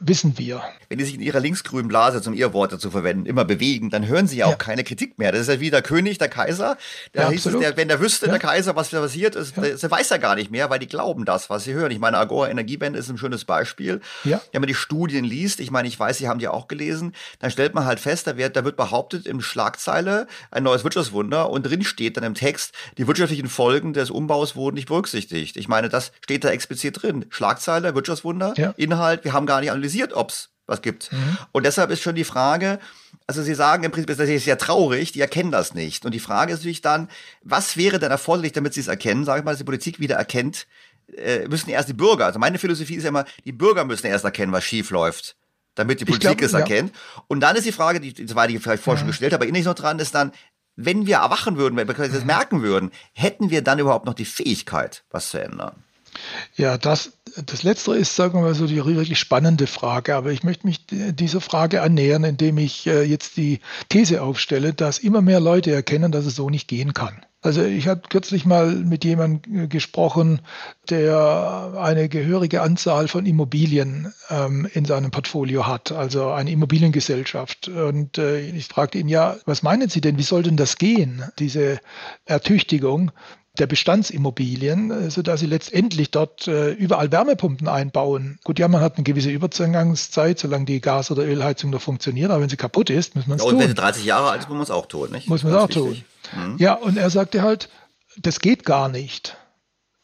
wissen 0.00 0.38
wir. 0.38 0.62
Wenn 0.88 0.98
die 0.98 1.04
sich 1.04 1.14
in 1.14 1.20
ihrer 1.20 1.40
linksgrünen 1.40 1.88
Blase, 1.88 2.26
um 2.28 2.34
ihr 2.34 2.52
Wort 2.52 2.78
zu 2.80 2.90
verwenden, 2.90 3.26
immer 3.26 3.44
bewegen, 3.44 3.90
dann 3.90 4.06
hören 4.06 4.26
sie 4.26 4.38
ja 4.38 4.46
auch 4.46 4.50
ja. 4.50 4.56
keine 4.56 4.84
Kritik 4.84 5.18
mehr. 5.18 5.32
Das 5.32 5.42
ist 5.42 5.48
ja 5.48 5.60
wie 5.60 5.70
der 5.70 5.82
König, 5.82 6.18
der 6.18 6.28
Kaiser. 6.28 6.76
Da 7.12 7.22
ja, 7.22 7.30
hieß 7.30 7.46
es, 7.46 7.58
der, 7.58 7.76
wenn 7.76 7.88
der 7.88 8.00
wüsste, 8.00 8.26
ja. 8.26 8.32
der 8.32 8.40
Kaiser, 8.40 8.76
was 8.76 8.90
passiert 8.90 9.34
ist, 9.34 9.56
ja. 9.56 9.62
der, 9.62 9.90
weiß 9.90 10.10
er 10.10 10.18
gar 10.18 10.34
nicht 10.34 10.50
mehr, 10.50 10.70
weil 10.70 10.78
die 10.78 10.86
glauben 10.86 11.24
das, 11.24 11.50
was 11.50 11.64
sie 11.64 11.72
hören. 11.72 11.90
Ich 11.90 11.98
meine, 11.98 12.18
Agora 12.18 12.48
Energiewende 12.48 12.98
ist 12.98 13.08
ein 13.08 13.18
schönes 13.18 13.44
Beispiel. 13.44 14.00
Ja. 14.24 14.40
Wenn 14.52 14.60
man 14.60 14.68
die 14.68 14.74
Studien 14.74 15.24
liest, 15.24 15.60
ich 15.60 15.70
meine, 15.70 15.88
ich 15.88 15.98
weiß, 15.98 16.18
Sie 16.18 16.28
haben 16.28 16.38
die 16.38 16.48
auch 16.48 16.68
gelesen, 16.68 17.14
dann 17.38 17.50
stellt 17.50 17.74
man 17.74 17.84
halt 17.84 18.00
fest, 18.00 18.26
da 18.26 18.36
wird, 18.36 18.56
da 18.56 18.64
wird 18.64 18.76
behauptet 18.76 19.26
im 19.26 19.40
Schlagzeile 19.40 20.26
ein 20.50 20.62
neues 20.62 20.84
Wirtschaftswunder 20.84 21.50
und 21.50 21.64
drin 21.64 21.84
steht 21.84 22.16
dann 22.16 22.24
im 22.24 22.34
Text, 22.34 22.72
die 22.96 23.06
wirtschaftlichen 23.06 23.48
Folgen 23.48 23.92
des 23.92 24.10
Umbaus 24.10 24.56
wurden 24.56 24.74
nicht 24.74 24.88
berücksichtigt. 24.88 25.56
Ich 25.56 25.68
meine, 25.68 25.88
das 25.88 26.12
steht 26.22 26.44
da 26.44 26.50
explizit 26.50 27.02
drin. 27.02 27.26
Schlagzeile, 27.30 27.94
Wirtschaftswunder, 27.94 28.54
Inhalt, 28.76 29.24
wir 29.24 29.32
haben 29.32 29.46
gar 29.46 29.60
nicht 29.60 29.70
analysiert 29.70 29.87
analysiert, 29.88 30.12
ob 30.12 30.30
es 30.30 30.50
was 30.66 30.82
gibt. 30.82 31.10
Mhm. 31.12 31.38
Und 31.52 31.64
deshalb 31.64 31.90
ist 31.90 32.02
schon 32.02 32.14
die 32.14 32.24
Frage, 32.24 32.78
also 33.26 33.42
Sie 33.42 33.54
sagen 33.54 33.84
im 33.84 33.90
Prinzip, 33.90 34.14
das 34.14 34.28
ist 34.28 34.44
ja 34.44 34.56
traurig, 34.56 35.12
die 35.12 35.20
erkennen 35.20 35.50
das 35.50 35.72
nicht. 35.72 36.04
Und 36.04 36.12
die 36.12 36.20
Frage 36.20 36.52
ist 36.52 36.58
natürlich 36.58 36.82
dann, 36.82 37.08
was 37.42 37.78
wäre 37.78 37.98
denn 37.98 38.10
erforderlich, 38.10 38.52
damit 38.52 38.74
Sie 38.74 38.80
es 38.80 38.88
erkennen? 38.88 39.24
Sag 39.24 39.38
ich 39.38 39.44
mal, 39.44 39.52
dass 39.52 39.58
die 39.58 39.64
Politik 39.64 39.98
wieder 39.98 40.16
erkennt, 40.16 40.66
äh, 41.16 41.48
müssen 41.48 41.70
erst 41.70 41.88
die 41.88 41.94
Bürger, 41.94 42.26
also 42.26 42.38
meine 42.38 42.58
Philosophie 42.58 42.96
ist 42.96 43.04
ja 43.04 43.08
immer, 43.08 43.24
die 43.46 43.52
Bürger 43.52 43.86
müssen 43.86 44.06
erst 44.06 44.26
erkennen, 44.26 44.52
was 44.52 44.64
schief 44.64 44.90
läuft, 44.90 45.36
damit 45.74 46.02
die 46.02 46.04
Politik 46.04 46.36
glaub, 46.36 46.42
es 46.42 46.52
ja. 46.52 46.58
erkennt. 46.58 46.94
Und 47.28 47.40
dann 47.40 47.56
ist 47.56 47.64
die 47.64 47.72
Frage, 47.72 47.98
die, 47.98 48.12
die 48.12 48.34
war 48.34 48.46
die 48.46 48.58
vielleicht 48.58 48.82
vorher 48.82 48.98
mhm. 48.98 49.06
schon 49.06 49.12
gestellt, 49.12 49.32
aber 49.32 49.46
innerlich 49.46 49.64
noch 49.64 49.74
dran 49.74 49.98
ist 50.00 50.14
dann, 50.14 50.32
wenn 50.76 51.06
wir 51.06 51.16
erwachen 51.16 51.56
würden, 51.56 51.76
wenn 51.76 51.88
wir 51.88 51.94
das 51.94 52.20
mhm. 52.20 52.26
merken 52.26 52.62
würden, 52.62 52.90
hätten 53.14 53.48
wir 53.48 53.62
dann 53.62 53.78
überhaupt 53.78 54.04
noch 54.04 54.14
die 54.14 54.26
Fähigkeit, 54.26 55.02
was 55.10 55.30
zu 55.30 55.38
ändern? 55.38 55.82
Ja, 56.56 56.78
das, 56.78 57.12
das 57.46 57.62
Letztere 57.62 57.96
ist, 57.96 58.16
sagen 58.16 58.34
wir 58.34 58.42
mal 58.42 58.54
so, 58.54 58.66
die 58.66 58.84
wirklich 58.84 59.18
spannende 59.18 59.66
Frage. 59.66 60.16
Aber 60.16 60.32
ich 60.32 60.42
möchte 60.44 60.66
mich 60.66 60.86
dieser 60.86 61.40
Frage 61.40 61.82
annähern, 61.82 62.24
indem 62.24 62.58
ich 62.58 62.86
äh, 62.86 63.02
jetzt 63.02 63.36
die 63.36 63.60
These 63.88 64.22
aufstelle, 64.22 64.74
dass 64.74 64.98
immer 64.98 65.22
mehr 65.22 65.40
Leute 65.40 65.72
erkennen, 65.72 66.12
dass 66.12 66.26
es 66.26 66.36
so 66.36 66.50
nicht 66.50 66.68
gehen 66.68 66.94
kann. 66.94 67.22
Also 67.40 67.62
ich 67.62 67.86
habe 67.86 68.02
kürzlich 68.08 68.46
mal 68.46 68.74
mit 68.74 69.04
jemandem 69.04 69.64
äh, 69.64 69.66
gesprochen, 69.68 70.40
der 70.90 71.74
eine 71.78 72.08
gehörige 72.08 72.62
Anzahl 72.62 73.06
von 73.06 73.26
Immobilien 73.26 74.12
ähm, 74.28 74.68
in 74.74 74.84
seinem 74.84 75.12
Portfolio 75.12 75.66
hat, 75.66 75.92
also 75.92 76.30
eine 76.30 76.50
Immobiliengesellschaft. 76.50 77.68
Und 77.68 78.18
äh, 78.18 78.40
ich 78.40 78.66
fragte 78.66 78.98
ihn, 78.98 79.08
ja, 79.08 79.36
was 79.46 79.62
meinen 79.62 79.88
Sie 79.88 80.00
denn, 80.00 80.18
wie 80.18 80.24
soll 80.24 80.42
denn 80.42 80.56
das 80.56 80.78
gehen, 80.78 81.22
diese 81.38 81.78
Ertüchtigung? 82.24 83.12
Der 83.58 83.66
Bestandsimmobilien, 83.66 84.90
äh, 84.90 85.10
sodass 85.10 85.40
sie 85.40 85.46
letztendlich 85.46 86.10
dort 86.10 86.46
äh, 86.48 86.72
überall 86.72 87.10
Wärmepumpen 87.10 87.68
einbauen. 87.68 88.38
Gut, 88.44 88.58
ja, 88.58 88.68
man 88.68 88.80
hat 88.80 88.96
eine 88.96 89.04
gewisse 89.04 89.30
Übergangszeit, 89.30 90.38
solange 90.38 90.64
die 90.64 90.80
Gas- 90.80 91.10
oder 91.10 91.24
Ölheizung 91.24 91.70
noch 91.70 91.80
funktioniert, 91.80 92.30
aber 92.30 92.42
wenn 92.42 92.48
sie 92.48 92.56
kaputt 92.56 92.90
ist, 92.90 93.14
muss 93.16 93.26
man 93.26 93.36
es 93.36 93.42
ja, 93.42 93.48
und 93.48 93.52
tun. 93.52 93.58
Und 93.58 93.68
wenn 93.68 93.76
sie 93.76 93.80
30 93.80 94.04
Jahre 94.04 94.30
alt 94.30 94.40
ist, 94.40 94.48
muss 94.48 94.56
man 94.56 94.64
es 94.64 94.70
auch 94.70 94.86
tun, 94.86 95.10
nicht? 95.10 95.28
Muss 95.28 95.42
man 95.42 95.52
es 95.52 95.58
auch 95.58 95.68
wichtig. 95.68 96.04
tun. 96.32 96.52
Mhm. 96.52 96.56
Ja, 96.58 96.74
und 96.74 96.96
er 96.96 97.10
sagte 97.10 97.42
halt, 97.42 97.68
das 98.16 98.40
geht 98.40 98.64
gar 98.64 98.88
nicht. 98.88 99.36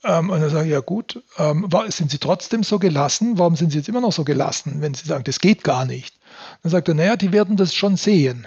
Ähm, 0.05 0.31
und 0.31 0.41
dann 0.41 0.51
sage 0.51 0.67
ich, 0.67 0.73
ja 0.73 0.81
gut, 0.81 1.23
ähm, 1.39 1.69
sind 1.89 2.11
Sie 2.11 2.19
trotzdem 2.19 2.63
so 2.63 2.79
gelassen? 2.79 3.39
Warum 3.39 3.57
sind 3.57 3.71
Sie 3.71 3.79
jetzt 3.79 3.89
immer 3.89 4.01
noch 4.01 4.13
so 4.13 4.25
gelassen, 4.25 4.81
wenn 4.81 4.95
Sie 4.95 5.07
sagen, 5.07 5.25
das 5.25 5.41
geht 5.41 5.65
gar 5.65 5.87
nicht? 5.87 6.15
Dann 6.63 6.71
sagt 6.71 6.89
er, 6.89 6.95
naja, 6.95 7.17
die 7.17 7.33
werden 7.33 7.57
das 7.57 7.75
schon 7.75 7.97
sehen 7.97 8.47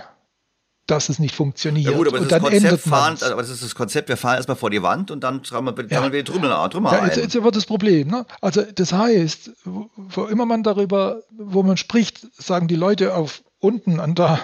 dass 0.88 1.10
es 1.10 1.20
nicht 1.20 1.36
funktioniert. 1.36 1.92
Ja 1.92 1.98
gut, 1.98 2.08
aber, 2.08 2.20
das, 2.20 2.30
das 2.30 2.42
Konzept 2.42 2.80
fahren, 2.82 3.18
aber 3.22 3.42
das 3.42 3.50
ist 3.50 3.64
das 3.64 3.76
Konzept, 3.76 4.10
wir 4.10 4.18
fahren 4.18 4.38
erstmal 4.38 4.58
vor 4.58 4.70
die 4.70 4.82
Wand 4.82 5.12
und 5.12 5.24
dann 5.24 5.44
tragen 5.44 5.66
wir, 5.66 5.86
ja. 5.90 6.04
wir 6.04 6.24
die 6.24 6.24
Trümmer, 6.24 6.70
Trümmer 6.70 6.94
ja, 6.94 7.06
jetzt, 7.06 7.18
jetzt 7.18 7.44
wird 7.44 7.56
das 7.56 7.66
Problem. 7.66 8.08
Ne? 8.08 8.26
Also 8.42 8.64
das 8.64 8.94
heißt, 8.94 9.52
wo 9.66 10.24
immer 10.26 10.46
man 10.46 10.64
darüber, 10.64 11.22
wo 11.38 11.62
man 11.62 11.78
spricht, 11.78 12.28
sagen 12.42 12.68
die 12.68 12.76
Leute 12.76 13.16
auf 13.16 13.44
unten 13.60 14.00
an 14.00 14.16
der 14.16 14.40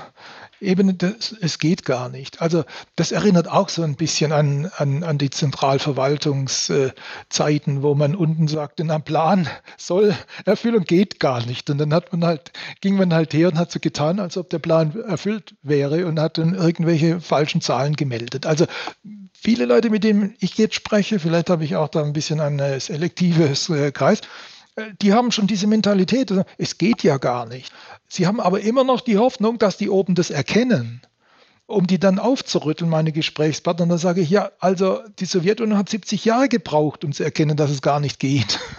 Ebene, 0.64 0.94
das, 0.94 1.36
es 1.42 1.60
geht 1.60 1.86
gar 1.86 2.10
nicht. 2.10 2.42
Also 2.42 2.64
das 2.96 3.12
erinnert 3.12 3.48
auch 3.48 3.70
so 3.70 3.84
ein 3.84 3.96
bisschen 3.96 4.32
an, 4.32 4.72
an, 4.78 5.04
an 5.04 5.18
die 5.18 5.30
Zentralverwaltungszeiten, 5.30 7.84
wo 7.84 7.96
man 7.96 8.16
unten 8.16 8.48
sagte, 8.48 8.84
na 8.84 9.00
Plan 9.00 9.48
soll 9.78 10.16
Erfüllung 10.46 10.86
geht 10.86 11.20
gar 11.20 11.46
nicht. 11.46 11.70
Und 11.70 11.78
dann 11.78 11.94
hat 11.94 12.12
man 12.12 12.26
halt, 12.26 12.52
ging 12.82 12.96
man 12.96 13.14
halt 13.14 13.34
her 13.34 13.50
und 13.50 13.58
hat 13.58 13.72
so 13.72 13.80
getan, 13.80 14.20
als 14.20 14.38
ob 14.38 14.50
der 14.50 14.60
Plan 14.60 14.96
erfüllt 15.08 15.56
wäre 15.62 16.06
und 16.06 16.20
hat 16.20 16.38
dann 16.38 16.56
irgendwelche 16.56 17.20
falschen 17.20 17.62
Zahlen 17.62 17.96
gemeldet. 17.96 18.46
Also 18.46 18.66
viele 19.34 19.66
Leute, 19.66 19.90
mit 19.90 20.04
denen 20.04 20.36
ich 20.40 20.58
jetzt 20.58 20.76
spreche, 20.76 21.20
vielleicht 21.20 21.50
habe 21.50 21.66
ich 21.66 21.76
auch 21.76 21.90
da 21.90 22.04
ein 22.04 22.14
bisschen 22.14 22.40
ein 22.40 22.80
selektives 22.80 23.70
äh, 23.70 23.92
Kreis, 23.92 24.22
äh, 24.22 24.24
die 25.02 25.14
haben 25.14 25.32
schon 25.32 25.48
diese 25.48 25.68
Mentalität, 25.68 26.34
es 26.58 26.78
geht 26.78 27.04
ja 27.04 27.18
gar 27.18 27.46
nicht. 27.46 27.72
Sie 28.08 28.28
haben 28.28 28.40
aber 28.40 28.62
immer 28.62 28.84
noch 28.84 29.02
die 29.02 29.18
Hoffnung, 29.18 29.60
dass 29.60 29.78
die 29.78 29.90
oben 29.90 30.16
das 30.16 30.30
erkennen, 30.30 31.02
um 31.66 31.88
die 31.88 32.00
dann 32.00 32.20
aufzurütteln, 32.20 32.90
meine 32.90 33.12
Gesprächspartner. 33.12 33.84
Und 33.84 33.90
dann 33.90 33.98
sage 33.98 34.22
ich, 34.22 34.30
ja, 34.30 34.52
also 34.60 35.00
die 35.20 35.26
Sowjetunion 35.26 35.78
hat 35.78 35.90
70 35.90 36.26
Jahre 36.26 36.50
gebraucht, 36.50 37.04
um 37.04 37.12
zu 37.12 37.24
erkennen, 37.24 37.56
dass 37.58 37.72
es 37.72 37.82
gar 37.82 38.00
nicht 38.00 38.20
geht. 38.20 38.60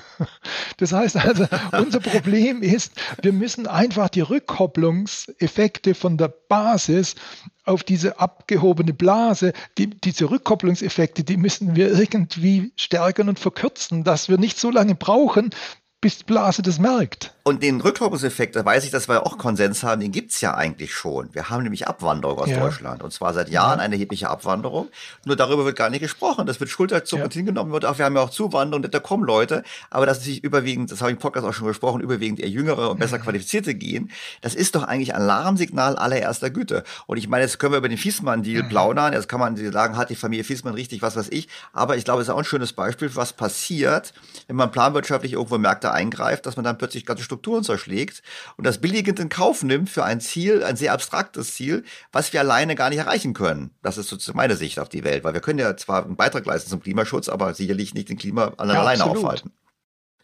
Das 0.76 0.92
heißt 0.92 1.16
also, 1.16 1.46
unser 1.72 1.98
Problem 1.98 2.62
ist, 2.62 2.92
wir 3.22 3.32
müssen 3.32 3.66
einfach 3.66 4.08
die 4.08 4.20
Rückkopplungseffekte 4.20 5.94
von 5.94 6.16
der 6.16 6.28
Basis 6.28 7.16
auf 7.64 7.82
diese 7.82 8.20
abgehobene 8.20 8.92
Blase, 8.92 9.52
die, 9.78 9.90
diese 9.90 10.30
Rückkopplungseffekte, 10.30 11.24
die 11.24 11.36
müssen 11.36 11.74
wir 11.76 11.98
irgendwie 11.98 12.72
stärken 12.76 13.28
und 13.28 13.38
verkürzen, 13.38 14.04
dass 14.04 14.28
wir 14.28 14.38
nicht 14.38 14.58
so 14.58 14.70
lange 14.70 14.94
brauchen, 14.94 15.50
bis 16.04 16.22
Blase 16.22 16.60
das 16.60 16.78
merkt. 16.78 17.33
Und 17.46 17.62
den 17.62 17.82
Rückkopplungseffekt, 17.82 18.56
da 18.56 18.64
weiß 18.64 18.86
ich, 18.86 18.90
dass 18.90 19.06
wir 19.06 19.26
auch 19.26 19.36
Konsens 19.36 19.82
haben, 19.82 20.00
den 20.00 20.12
gibt 20.12 20.30
es 20.30 20.40
ja 20.40 20.54
eigentlich 20.54 20.94
schon. 20.94 21.28
Wir 21.34 21.50
haben 21.50 21.62
nämlich 21.62 21.86
Abwanderung 21.86 22.38
aus 22.38 22.48
ja. 22.48 22.58
Deutschland. 22.58 23.02
Und 23.02 23.12
zwar 23.12 23.34
seit 23.34 23.50
Jahren 23.50 23.80
ja. 23.80 23.84
eine 23.84 23.96
erhebliche 23.96 24.30
Abwanderung. 24.30 24.88
Nur 25.26 25.36
darüber 25.36 25.66
wird 25.66 25.76
gar 25.76 25.90
nicht 25.90 26.00
gesprochen. 26.00 26.46
Das 26.46 26.58
wird 26.58 26.70
schulterzuckend 26.70 27.34
ja. 27.34 27.38
hingenommen. 27.40 27.70
Wird 27.70 27.84
auch, 27.84 27.98
wir 27.98 28.06
haben 28.06 28.16
ja 28.16 28.22
auch 28.22 28.30
Zuwanderung, 28.30 28.90
da 28.90 28.98
kommen 28.98 29.24
Leute. 29.24 29.62
Aber 29.90 30.06
dass 30.06 30.24
sich 30.24 30.42
überwiegend, 30.42 30.90
das 30.90 31.02
habe 31.02 31.10
ich 31.10 31.16
im 31.16 31.20
Podcast 31.20 31.46
auch 31.46 31.52
schon 31.52 31.66
gesprochen, 31.66 32.00
überwiegend 32.00 32.40
eher 32.40 32.48
jüngere 32.48 32.90
und 32.90 32.98
besser 32.98 33.18
mhm. 33.18 33.24
qualifizierte 33.24 33.74
gehen, 33.74 34.10
das 34.40 34.54
ist 34.54 34.74
doch 34.74 34.84
eigentlich 34.84 35.14
ein 35.14 35.20
Alarmsignal 35.20 35.96
allererster 35.96 36.48
Güte. 36.48 36.82
Und 37.06 37.18
ich 37.18 37.28
meine, 37.28 37.44
jetzt 37.44 37.58
können 37.58 37.74
wir 37.74 37.78
über 37.78 37.90
den 37.90 37.98
Fiesmann-Deal 37.98 38.62
mhm. 38.62 38.68
plaudern. 38.70 39.12
Jetzt 39.12 39.28
kann 39.28 39.40
man 39.40 39.54
sagen, 39.70 39.98
hat 39.98 40.08
die 40.08 40.14
Familie 40.14 40.44
Fiesmann 40.44 40.72
richtig, 40.72 41.02
was 41.02 41.14
weiß 41.14 41.28
ich. 41.28 41.48
Aber 41.74 41.98
ich 41.98 42.06
glaube, 42.06 42.22
es 42.22 42.28
ist 42.28 42.32
auch 42.32 42.38
ein 42.38 42.44
schönes 42.46 42.72
Beispiel, 42.72 43.14
was 43.16 43.34
passiert, 43.34 44.14
wenn 44.46 44.56
man 44.56 44.70
planwirtschaftlich 44.70 45.34
irgendwo 45.34 45.58
Märkte 45.58 45.92
eingreift, 45.92 46.46
dass 46.46 46.56
man 46.56 46.64
dann 46.64 46.78
plötzlich 46.78 47.04
ganze 47.04 47.33
Strukturen 47.34 47.64
zerschlägt 47.64 48.22
und 48.56 48.64
das 48.64 48.80
billigend 48.80 49.18
in 49.18 49.28
Kauf 49.28 49.62
nimmt 49.64 49.90
für 49.90 50.04
ein 50.04 50.20
Ziel, 50.20 50.62
ein 50.62 50.76
sehr 50.76 50.92
abstraktes 50.92 51.54
Ziel, 51.54 51.84
was 52.12 52.32
wir 52.32 52.40
alleine 52.40 52.76
gar 52.76 52.90
nicht 52.90 52.98
erreichen 52.98 53.34
können. 53.34 53.70
Das 53.82 53.98
ist 53.98 54.08
sozusagen 54.08 54.36
meine 54.36 54.56
Sicht 54.56 54.78
auf 54.78 54.88
die 54.88 55.02
Welt, 55.02 55.24
weil 55.24 55.34
wir 55.34 55.40
können 55.40 55.58
ja 55.58 55.76
zwar 55.76 56.04
einen 56.04 56.16
Beitrag 56.16 56.46
leisten 56.46 56.70
zum 56.70 56.80
Klimaschutz, 56.80 57.28
aber 57.28 57.52
sicherlich 57.54 57.92
nicht 57.92 58.08
den 58.08 58.16
Klima 58.16 58.52
ja, 58.56 58.58
alleine 58.58 59.02
absolut. 59.02 59.24
aufhalten. 59.24 59.52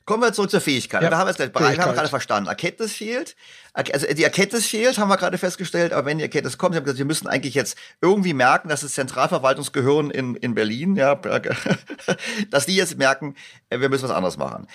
Kommen 0.07 0.23
wir 0.23 0.33
zurück 0.33 0.51
zur 0.51 0.61
Fähigkeit. 0.61 1.03
Ja, 1.03 1.11
wir 1.11 1.19
haben 1.19 1.29
es 1.29 1.37
gleich, 1.37 1.55
wir 1.55 1.85
haben 1.85 1.95
gerade 1.95 2.09
verstanden. 2.09 2.49
Erkenntnis 2.49 2.93
fehlt. 2.93 3.37
Also 3.75 4.07
die 4.13 4.25
Erkenntnis 4.25 4.67
fehlt, 4.67 4.99
haben 4.99 5.09
wir 5.09 5.17
gerade 5.17 5.39
festgestellt. 5.39 5.93
Aber 5.93 6.07
wenn 6.07 6.19
die 6.19 6.25
Erkenntnis 6.25 6.59
kommt, 6.59 6.75
haben 6.75 6.83
gesagt, 6.83 6.99
wir 6.99 7.05
müssen 7.05 7.29
eigentlich 7.29 7.55
jetzt 7.55 7.77
irgendwie 8.01 8.35
merken, 8.35 8.69
dass 8.69 8.81
das 8.81 8.95
Zentralverwaltungsgehören 8.95 10.11
in, 10.11 10.35
in 10.35 10.55
Berlin, 10.55 10.97
ja, 10.97 11.15
dass 12.51 12.67
die 12.67 12.75
jetzt 12.75 12.99
merken, 12.99 13.37
äh, 13.69 13.79
wir 13.79 13.89
müssen 13.89 14.05
was 14.05 14.11
anderes 14.11 14.37
machen 14.37 14.67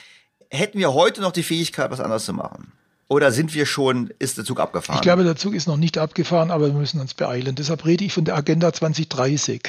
hätten 0.56 0.80
wir 0.80 0.94
heute 0.94 1.22
noch 1.22 1.32
die 1.32 1.44
Fähigkeit, 1.44 1.92
was 1.92 2.00
anderes 2.00 2.26
zu 2.26 2.34
machen? 2.34 2.72
Oder 3.08 3.32
sind 3.32 3.54
wir 3.54 3.68
schon, 3.68 4.12
ist 4.18 4.38
der 4.38 4.46
Zug 4.46 4.60
abgefahren? 4.60 4.98
Ich 4.98 5.02
glaube, 5.04 5.24
der 5.24 5.36
Zug 5.36 5.54
ist 5.54 5.68
noch 5.68 5.78
nicht 5.78 5.98
abgefahren, 5.98 6.50
aber 6.50 6.68
wir 6.68 6.74
müssen 6.74 7.00
uns 7.00 7.14
beeilen. 7.14 7.54
Deshalb 7.56 7.86
rede 7.86 8.04
ich 8.04 8.14
von 8.14 8.26
der 8.26 8.36
Agenda 8.36 8.74
2030. 8.74 9.62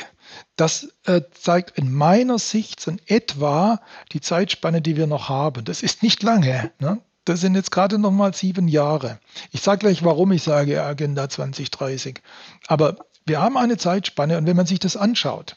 Das 0.56 0.88
äh, 1.04 1.20
zeigt 1.38 1.76
in 1.76 1.92
meiner 1.92 2.38
Sicht 2.38 2.80
so 2.80 2.90
in 2.90 3.00
etwa 3.06 3.80
die 4.12 4.22
Zeitspanne, 4.22 4.80
die 4.80 4.96
wir 4.96 5.06
noch 5.06 5.28
haben. 5.28 5.64
Das 5.66 5.82
ist 5.82 6.02
nicht 6.02 6.22
lange. 6.22 6.70
Ne? 6.78 6.98
Das 7.26 7.40
sind 7.40 7.56
jetzt 7.56 7.70
gerade 7.70 7.98
noch 7.98 8.10
mal 8.10 8.32
sieben 8.34 8.68
Jahre. 8.68 9.18
Ich 9.50 9.60
sage 9.60 9.80
gleich, 9.80 10.02
warum 10.02 10.32
ich 10.32 10.42
sage 10.42 10.82
Agenda 10.82 11.28
2030. 11.28 12.22
Aber 12.68 12.96
wir 13.26 13.40
haben 13.40 13.58
eine 13.58 13.76
Zeitspanne 13.76 14.38
und 14.38 14.46
wenn 14.46 14.56
man 14.56 14.66
sich 14.66 14.78
das 14.78 14.96
anschaut, 14.96 15.56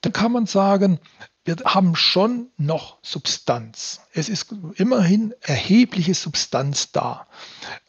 dann 0.00 0.12
kann 0.12 0.32
man 0.32 0.46
sagen, 0.46 0.98
wir 1.44 1.56
haben 1.64 1.96
schon 1.96 2.50
noch 2.56 2.98
Substanz. 3.02 4.00
Es 4.12 4.28
ist 4.28 4.54
immerhin 4.76 5.34
erhebliche 5.40 6.14
Substanz 6.14 6.92
da. 6.92 7.26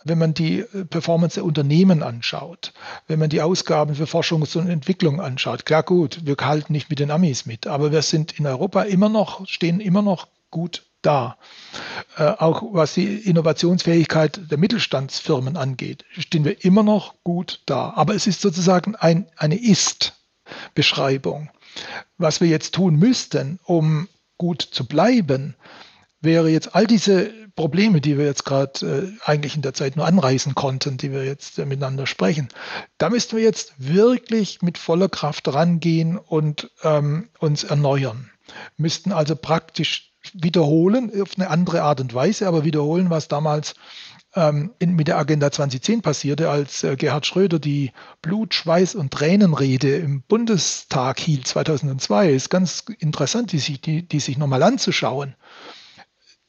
Wenn 0.04 0.18
man 0.18 0.34
die 0.34 0.62
äh, 0.62 0.86
Performance 0.86 1.36
der 1.36 1.46
Unternehmen 1.46 2.02
anschaut, 2.02 2.74
wenn 3.08 3.20
man 3.20 3.30
die 3.30 3.42
Ausgaben 3.42 3.94
für 3.94 4.08
Forschung 4.08 4.42
und 4.42 4.70
Entwicklung 4.70 5.22
anschaut, 5.22 5.66
klar 5.66 5.84
gut, 5.84 6.26
wir 6.26 6.36
halten 6.42 6.74
nicht 6.74 6.90
mit 6.90 7.00
den 7.00 7.12
Amis 7.12 7.46
mit, 7.46 7.68
aber 7.68 7.92
wir 7.92 8.02
sind 8.02 8.40
in 8.40 8.48
Europa 8.48 8.84
immer 8.84 9.10
noch, 9.10 9.48
stehen 9.48 9.80
immer 9.80 10.02
noch 10.02 10.28
gut 10.50 10.84
da. 11.04 11.38
Äh, 12.18 12.24
auch 12.24 12.64
was 12.74 12.96
die 12.96 13.18
Innovationsfähigkeit 13.18 14.50
der 14.50 14.58
Mittelstandsfirmen 14.58 15.58
angeht, 15.58 16.06
stehen 16.18 16.44
wir 16.44 16.66
immer 16.66 16.82
noch 16.82 17.14
gut 17.24 17.62
da. 17.68 17.94
Aber 17.96 18.16
es 18.16 18.26
ist 18.26 18.42
sozusagen 18.42 18.96
ein, 18.96 19.28
eine 19.38 19.60
Ist-Beschreibung. 19.60 21.52
Was 22.18 22.42
wir 22.42 22.48
jetzt 22.48 22.76
tun 22.76 22.96
müssten, 22.96 23.60
um 23.64 24.08
gut 24.38 24.62
zu 24.62 24.86
bleiben, 24.86 25.56
wäre 26.22 26.50
jetzt 26.50 26.76
all 26.76 26.88
diese 26.88 27.32
Probleme, 27.56 28.02
die 28.02 28.18
wir 28.18 28.26
jetzt 28.26 28.46
gerade 28.46 29.14
äh, 29.24 29.30
eigentlich 29.30 29.56
in 29.56 29.62
der 29.62 29.74
Zeit 29.74 29.96
nur 29.96 30.08
anreißen 30.08 30.56
konnten, 30.56 30.98
die 30.98 31.12
wir 31.12 31.24
jetzt 31.24 31.60
äh, 31.60 31.66
miteinander 31.66 32.08
sprechen, 32.08 32.48
da 32.98 33.10
müssten 33.10 33.38
wir 33.38 33.44
jetzt 33.44 33.74
wirklich 33.78 34.62
mit 34.62 34.78
voller 34.78 35.10
Kraft 35.10 35.54
rangehen 35.54 36.18
und 36.18 36.72
ähm, 36.84 37.30
uns 37.40 37.64
erneuern. 37.64 38.32
Müssten 38.78 39.12
also 39.12 39.36
praktisch 39.36 40.12
wiederholen, 40.34 41.12
auf 41.22 41.32
eine 41.38 41.50
andere 41.50 41.84
Art 41.84 42.00
und 42.02 42.14
Weise, 42.14 42.48
aber 42.48 42.64
wiederholen, 42.64 43.10
was 43.10 43.28
damals 43.28 43.76
ähm, 44.36 44.74
in, 44.80 44.96
mit 44.96 45.08
der 45.08 45.18
Agenda 45.18 45.52
2010 45.52 46.02
passierte, 46.02 46.50
als 46.50 46.84
äh, 46.84 46.96
Gerhard 46.96 47.26
Schröder 47.26 47.60
die 47.60 47.92
Blut, 48.22 48.54
Schweiß 48.54 48.96
und 48.96 49.12
Tränenrede 49.12 49.96
im 49.98 50.22
Bundestag 50.22 51.20
hielt 51.20 51.48
2002. 51.48 52.32
Ist 52.32 52.50
ganz 52.50 52.86
interessant, 53.00 53.52
die 53.52 53.60
sich, 53.60 53.82
die, 53.82 54.08
die 54.08 54.20
sich 54.20 54.38
nochmal 54.38 54.64
anzuschauen. 54.64 55.36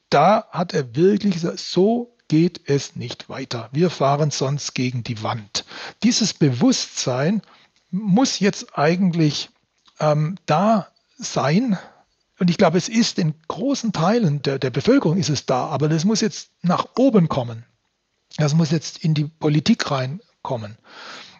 Da 0.09 0.47
hat 0.51 0.73
er 0.73 0.95
wirklich 0.95 1.33
gesagt, 1.35 1.59
so 1.59 2.15
geht 2.27 2.61
es 2.65 2.95
nicht 2.95 3.29
weiter. 3.29 3.69
Wir 3.71 3.89
fahren 3.89 4.31
sonst 4.31 4.73
gegen 4.73 5.03
die 5.03 5.21
Wand. 5.21 5.65
Dieses 6.03 6.33
Bewusstsein 6.33 7.41
muss 7.91 8.39
jetzt 8.39 8.77
eigentlich 8.77 9.49
ähm, 9.99 10.37
da 10.45 10.87
sein, 11.17 11.77
und 12.39 12.49
ich 12.49 12.57
glaube, 12.57 12.77
es 12.77 12.89
ist 12.89 13.19
in 13.19 13.33
großen 13.47 13.93
Teilen 13.93 14.41
der, 14.41 14.59
der 14.59 14.69
Bevölkerung 14.69 15.17
ist 15.17 15.29
es 15.29 15.45
da, 15.45 15.67
aber 15.67 15.87
das 15.87 16.03
muss 16.03 16.21
jetzt 16.21 16.49
nach 16.61 16.87
oben 16.97 17.29
kommen. 17.29 17.65
Das 18.37 18.53
muss 18.53 18.71
jetzt 18.71 19.03
in 19.03 19.13
die 19.13 19.25
Politik 19.25 19.89
reinkommen. 19.91 20.77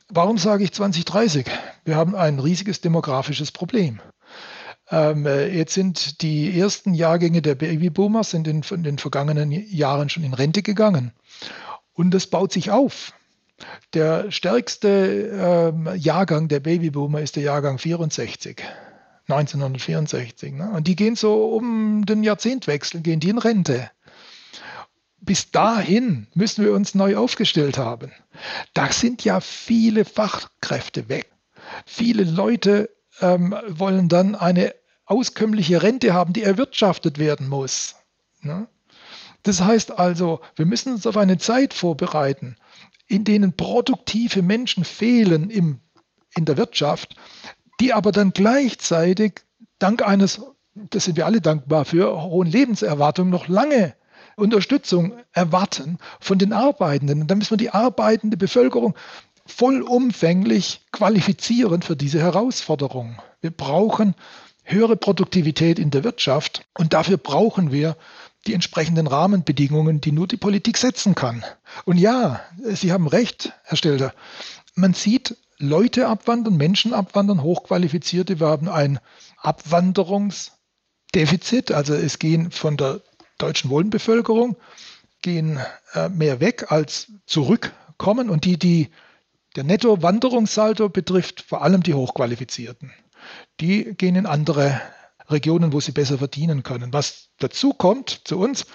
Warum 0.07 0.37
sage 0.37 0.63
ich 0.63 0.71
2030? 0.71 1.45
Wir 1.83 1.95
haben 1.95 2.15
ein 2.15 2.39
riesiges 2.39 2.79
demografisches 2.79 3.51
Problem. 3.51 3.99
Ähm, 4.89 5.25
äh, 5.25 5.47
jetzt 5.47 5.73
sind 5.73 6.21
die 6.21 6.57
ersten 6.57 6.93
Jahrgänge 6.93 7.41
der 7.41 7.55
Babyboomers 7.55 8.33
in 8.33 8.43
den, 8.43 8.61
in 8.69 8.83
den 8.83 8.97
vergangenen 8.99 9.51
Jahren 9.51 10.09
schon 10.09 10.23
in 10.23 10.33
Rente 10.33 10.61
gegangen. 10.61 11.11
Und 11.93 12.11
das 12.11 12.27
baut 12.27 12.53
sich 12.53 12.71
auf. 12.71 13.13
Der 13.93 14.31
stärkste 14.31 15.71
ähm, 15.73 15.89
Jahrgang 15.95 16.47
der 16.49 16.59
Babyboomer 16.59 17.21
ist 17.21 17.35
der 17.35 17.43
Jahrgang 17.43 17.79
64. 17.79 18.61
1964. 19.27 20.53
Ne? 20.53 20.69
Und 20.69 20.87
die 20.87 20.95
gehen 20.95 21.15
so 21.15 21.55
um 21.55 22.05
den 22.05 22.23
Jahrzehntwechsel, 22.23 23.01
gehen 23.01 23.19
die 23.19 23.29
in 23.29 23.39
Rente 23.39 23.89
bis 25.19 25.51
dahin 25.51 26.27
müssen 26.33 26.63
wir 26.63 26.73
uns 26.73 26.95
neu 26.95 27.17
aufgestellt 27.17 27.77
haben. 27.77 28.11
Da 28.73 28.91
sind 28.91 29.23
ja 29.23 29.39
viele 29.39 30.05
Fachkräfte 30.05 31.09
weg. 31.09 31.31
Viele 31.85 32.23
Leute 32.23 32.89
ähm, 33.21 33.55
wollen 33.67 34.09
dann 34.09 34.35
eine 34.35 34.75
auskömmliche 35.05 35.81
Rente 35.83 36.13
haben, 36.13 36.33
die 36.33 36.43
erwirtschaftet 36.43 37.17
werden 37.17 37.47
muss. 37.47 37.95
Ne? 38.41 38.67
Das 39.43 39.61
heißt 39.61 39.97
also, 39.97 40.41
wir 40.55 40.65
müssen 40.65 40.93
uns 40.93 41.05
auf 41.07 41.17
eine 41.17 41.37
Zeit 41.37 41.73
vorbereiten, 41.73 42.55
in 43.07 43.23
denen 43.23 43.55
produktive 43.55 44.41
Menschen 44.41 44.83
fehlen 44.83 45.49
im, 45.49 45.79
in 46.35 46.45
der 46.45 46.57
Wirtschaft, 46.57 47.15
die 47.79 47.93
aber 47.93 48.11
dann 48.11 48.31
gleichzeitig 48.31 49.41
dank 49.79 50.01
eines, 50.05 50.41
das 50.73 51.05
sind 51.05 51.17
wir 51.17 51.25
alle 51.25 51.41
dankbar 51.41 51.85
für, 51.85 52.21
hohen 52.23 52.47
Lebenserwartungen 52.47 53.31
noch 53.31 53.47
lange 53.47 53.95
Unterstützung 54.35 55.13
erwarten 55.31 55.97
von 56.19 56.37
den 56.37 56.53
Arbeitenden. 56.53 57.21
Und 57.21 57.31
dann 57.31 57.37
müssen 57.37 57.51
wir 57.51 57.57
die 57.57 57.71
arbeitende 57.71 58.37
Bevölkerung 58.37 58.95
vollumfänglich 59.45 60.81
qualifizieren 60.91 61.81
für 61.81 61.95
diese 61.95 62.19
Herausforderung. 62.19 63.21
Wir 63.41 63.51
brauchen 63.51 64.15
höhere 64.63 64.97
Produktivität 64.97 65.79
in 65.79 65.91
der 65.91 66.03
Wirtschaft 66.03 66.65
und 66.77 66.93
dafür 66.93 67.17
brauchen 67.17 67.71
wir 67.71 67.95
die 68.47 68.53
entsprechenden 68.53 69.07
Rahmenbedingungen, 69.07 70.01
die 70.01 70.11
nur 70.11 70.27
die 70.27 70.37
Politik 70.37 70.77
setzen 70.77 71.15
kann. 71.15 71.43
Und 71.85 71.97
ja, 71.97 72.41
Sie 72.63 72.91
haben 72.91 73.07
recht, 73.07 73.53
Herr 73.63 73.77
Stelter, 73.77 74.13
man 74.75 74.93
sieht 74.93 75.37
Leute 75.57 76.07
abwandern, 76.07 76.57
Menschen 76.57 76.93
abwandern, 76.93 77.41
Hochqualifizierte. 77.41 78.39
Wir 78.39 78.47
haben 78.47 78.67
ein 78.67 78.99
Abwanderungsdefizit, 79.37 81.71
also 81.71 81.93
es 81.93 82.19
gehen 82.19 82.51
von 82.51 82.77
der 82.77 83.01
deutschen 83.37 83.69
Wohnbevölkerung 83.69 84.57
gehen 85.21 85.59
äh, 85.93 86.09
mehr 86.09 86.39
weg 86.39 86.71
als 86.71 87.11
zurückkommen 87.25 88.29
und 88.29 88.45
die, 88.45 88.57
die 88.57 88.89
der 89.55 89.63
Netto-Wanderungssaldo 89.63 90.89
betrifft 90.89 91.41
vor 91.41 91.61
allem 91.61 91.81
die 91.81 91.93
Hochqualifizierten. 91.93 92.91
Die 93.59 93.95
gehen 93.95 94.15
in 94.15 94.25
andere 94.25 94.81
Regionen, 95.29 95.73
wo 95.73 95.79
sie 95.79 95.91
besser 95.91 96.17
verdienen 96.17 96.63
können. 96.63 96.93
Was 96.93 97.29
dazu 97.39 97.73
kommt 97.73 98.21
zu 98.25 98.37
uns, 98.37 98.65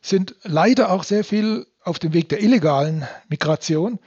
sind 0.00 0.34
leider 0.42 0.92
auch 0.92 1.04
sehr 1.04 1.24
viel 1.24 1.66
auf 1.82 1.98
dem 1.98 2.12
Weg 2.12 2.28
der 2.28 2.42
illegalen 2.42 3.06
Migration, 3.28 3.98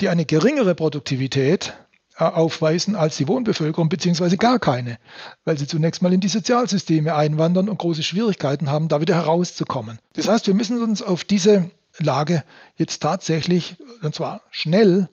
die 0.00 0.08
eine 0.08 0.26
geringere 0.26 0.74
Produktivität 0.74 1.74
aufweisen 2.16 2.96
als 2.96 3.16
die 3.16 3.26
Wohnbevölkerung, 3.26 3.88
beziehungsweise 3.88 4.36
gar 4.36 4.58
keine, 4.58 4.98
weil 5.44 5.58
sie 5.58 5.66
zunächst 5.66 6.02
mal 6.02 6.12
in 6.12 6.20
die 6.20 6.28
Sozialsysteme 6.28 7.14
einwandern 7.14 7.68
und 7.68 7.78
große 7.78 8.02
Schwierigkeiten 8.02 8.70
haben, 8.70 8.88
da 8.88 9.00
wieder 9.00 9.14
herauszukommen. 9.14 9.98
Das 10.12 10.28
heißt, 10.28 10.46
wir 10.46 10.54
müssen 10.54 10.82
uns 10.82 11.02
auf 11.02 11.24
diese 11.24 11.70
Lage 11.98 12.44
jetzt 12.76 13.02
tatsächlich, 13.02 13.76
und 14.02 14.14
zwar 14.14 14.42
schnell, 14.50 15.08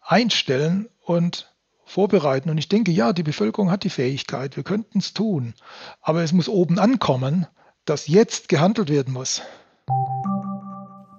einstellen 0.00 0.88
und 1.02 1.52
vorbereiten. 1.84 2.50
Und 2.50 2.58
ich 2.58 2.68
denke, 2.68 2.90
ja, 2.90 3.12
die 3.12 3.22
Bevölkerung 3.22 3.70
hat 3.70 3.84
die 3.84 3.90
Fähigkeit, 3.90 4.56
wir 4.56 4.64
könnten 4.64 4.98
es 4.98 5.14
tun. 5.14 5.54
Aber 6.00 6.22
es 6.22 6.32
muss 6.32 6.48
oben 6.48 6.78
ankommen, 6.78 7.46
dass 7.84 8.08
jetzt 8.08 8.48
gehandelt 8.48 8.88
werden 8.88 9.12
muss. 9.12 9.42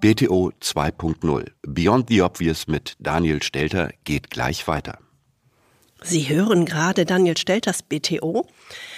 BTO 0.01 0.51
2.0 0.61 1.51
Beyond 1.63 2.09
the 2.09 2.21
Obvious 2.21 2.67
mit 2.67 2.95
Daniel 2.99 3.41
Stelter 3.41 3.89
geht 4.03 4.29
gleich 4.29 4.67
weiter. 4.67 4.99
Sie 6.03 6.29
hören 6.29 6.65
gerade 6.65 7.05
Daniel 7.05 7.37
Stelters 7.37 7.81
BTO? 7.81 8.47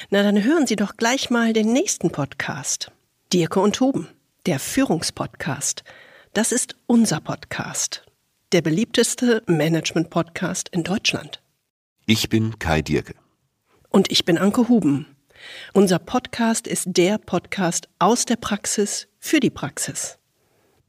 Na, 0.10 0.22
dann 0.22 0.44
hören 0.44 0.68
Sie 0.68 0.76
doch 0.76 0.98
gleich 0.98 1.30
mal 1.30 1.54
den 1.54 1.72
nächsten 1.72 2.12
Podcast. 2.12 2.92
Dirke 3.32 3.62
und 3.62 3.80
Huben, 3.80 4.08
der 4.46 4.60
Führungspodcast. 4.60 5.84
Das 6.34 6.52
ist 6.52 6.76
unser 6.88 7.22
Podcast. 7.22 8.06
Der 8.52 8.62
beliebteste 8.62 9.44
Management-Podcast 9.48 10.70
in 10.70 10.84
Deutschland. 10.84 11.42
Ich 12.06 12.30
bin 12.30 12.60
Kai 12.60 12.82
Dierke. 12.82 13.16
Und 13.90 14.12
ich 14.12 14.26
bin 14.26 14.38
Anke 14.38 14.68
Huben. 14.68 15.16
Unser 15.74 16.00
Podcast 16.00 16.68
ist 16.68 16.86
der 16.88 17.18
Podcast 17.18 17.88
aus 18.00 18.26
der 18.26 18.36
Praxis 18.36 19.08
für 19.20 19.40
die 19.40 19.50
Praxis. 19.50 20.19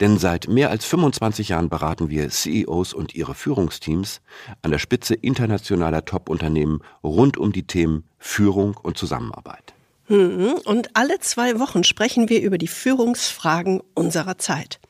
Denn 0.00 0.18
seit 0.18 0.48
mehr 0.48 0.70
als 0.70 0.86
25 0.86 1.50
Jahren 1.50 1.68
beraten 1.68 2.08
wir 2.08 2.30
CEOs 2.30 2.94
und 2.94 3.14
ihre 3.14 3.34
Führungsteams 3.34 4.22
an 4.62 4.70
der 4.70 4.78
Spitze 4.78 5.14
internationaler 5.14 6.06
Top-Unternehmen 6.06 6.80
rund 7.04 7.36
um 7.36 7.52
die 7.52 7.66
Themen 7.66 8.04
Führung 8.18 8.76
und 8.82 8.96
Zusammenarbeit. 8.96 9.74
Mhm. 10.08 10.54
Und 10.64 10.96
alle 10.96 11.20
zwei 11.20 11.60
Wochen 11.60 11.84
sprechen 11.84 12.28
wir 12.30 12.40
über 12.40 12.56
die 12.56 12.66
Führungsfragen 12.66 13.82
unserer 13.94 14.38
Zeit. 14.38 14.80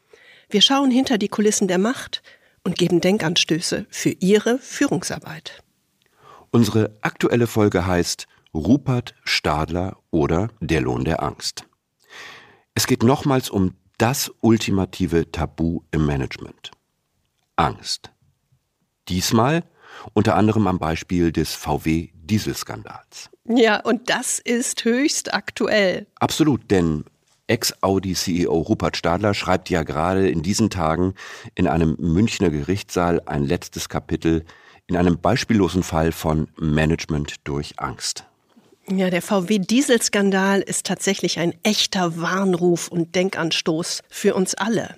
Wir 0.49 0.63
schauen 0.63 0.91
hinter 0.91 1.19
die 1.19 1.29
Kulissen 1.29 1.69
der 1.69 1.79
Macht 1.79 2.23
und 2.65 2.79
geben 2.79 3.01
Denkanstöße 3.01 3.87
für 3.91 4.11
Ihre 4.11 4.59
Führungsarbeit. 4.59 5.63
Unsere 6.51 6.97
aktuelle 7.03 7.47
Folge 7.47 7.87
heißt 7.87 8.27
Rupert 8.55 9.15
Stadler 9.25 9.99
oder 10.11 10.49
Der 10.61 10.81
Lohn 10.81 11.05
der 11.05 11.23
Angst. 11.23 11.65
Es 12.75 12.87
geht 12.87 13.03
nochmals 13.03 13.51
um 13.51 13.75
das 14.01 14.33
ultimative 14.41 15.31
Tabu 15.31 15.83
im 15.91 16.07
Management. 16.07 16.71
Angst. 17.57 18.11
Diesmal 19.09 19.63
unter 20.15 20.37
anderem 20.37 20.67
am 20.67 20.79
Beispiel 20.79 21.33
des 21.33 21.53
VW-Dieselskandals. 21.53 23.29
Ja, 23.45 23.81
und 23.81 24.09
das 24.09 24.39
ist 24.39 24.87
höchst 24.87 25.35
aktuell. 25.35 26.07
Absolut, 26.15 26.71
denn 26.71 27.05
Ex-Audi-CEO 27.47 28.55
Rupert 28.55 28.97
Stadler 28.97 29.35
schreibt 29.35 29.69
ja 29.69 29.83
gerade 29.83 30.31
in 30.31 30.43
diesen 30.43 30.71
Tagen 30.71 31.13
in 31.55 31.67
einem 31.67 31.97
Münchner 31.99 32.49
Gerichtssaal 32.49 33.21
ein 33.27 33.45
letztes 33.45 33.91
Kapitel 33.91 34.47
in 34.87 34.97
einem 34.97 35.21
beispiellosen 35.21 35.83
Fall 35.83 36.13
von 36.13 36.49
Management 36.59 37.37
durch 37.45 37.79
Angst. 37.79 38.30
Ja, 38.93 39.09
der 39.09 39.23
VW-Dieselskandal 39.23 40.63
ist 40.63 40.85
tatsächlich 40.85 41.39
ein 41.39 41.55
echter 41.63 42.21
Warnruf 42.21 42.89
und 42.89 43.15
Denkanstoß 43.15 44.03
für 44.09 44.35
uns 44.35 44.55
alle. 44.55 44.97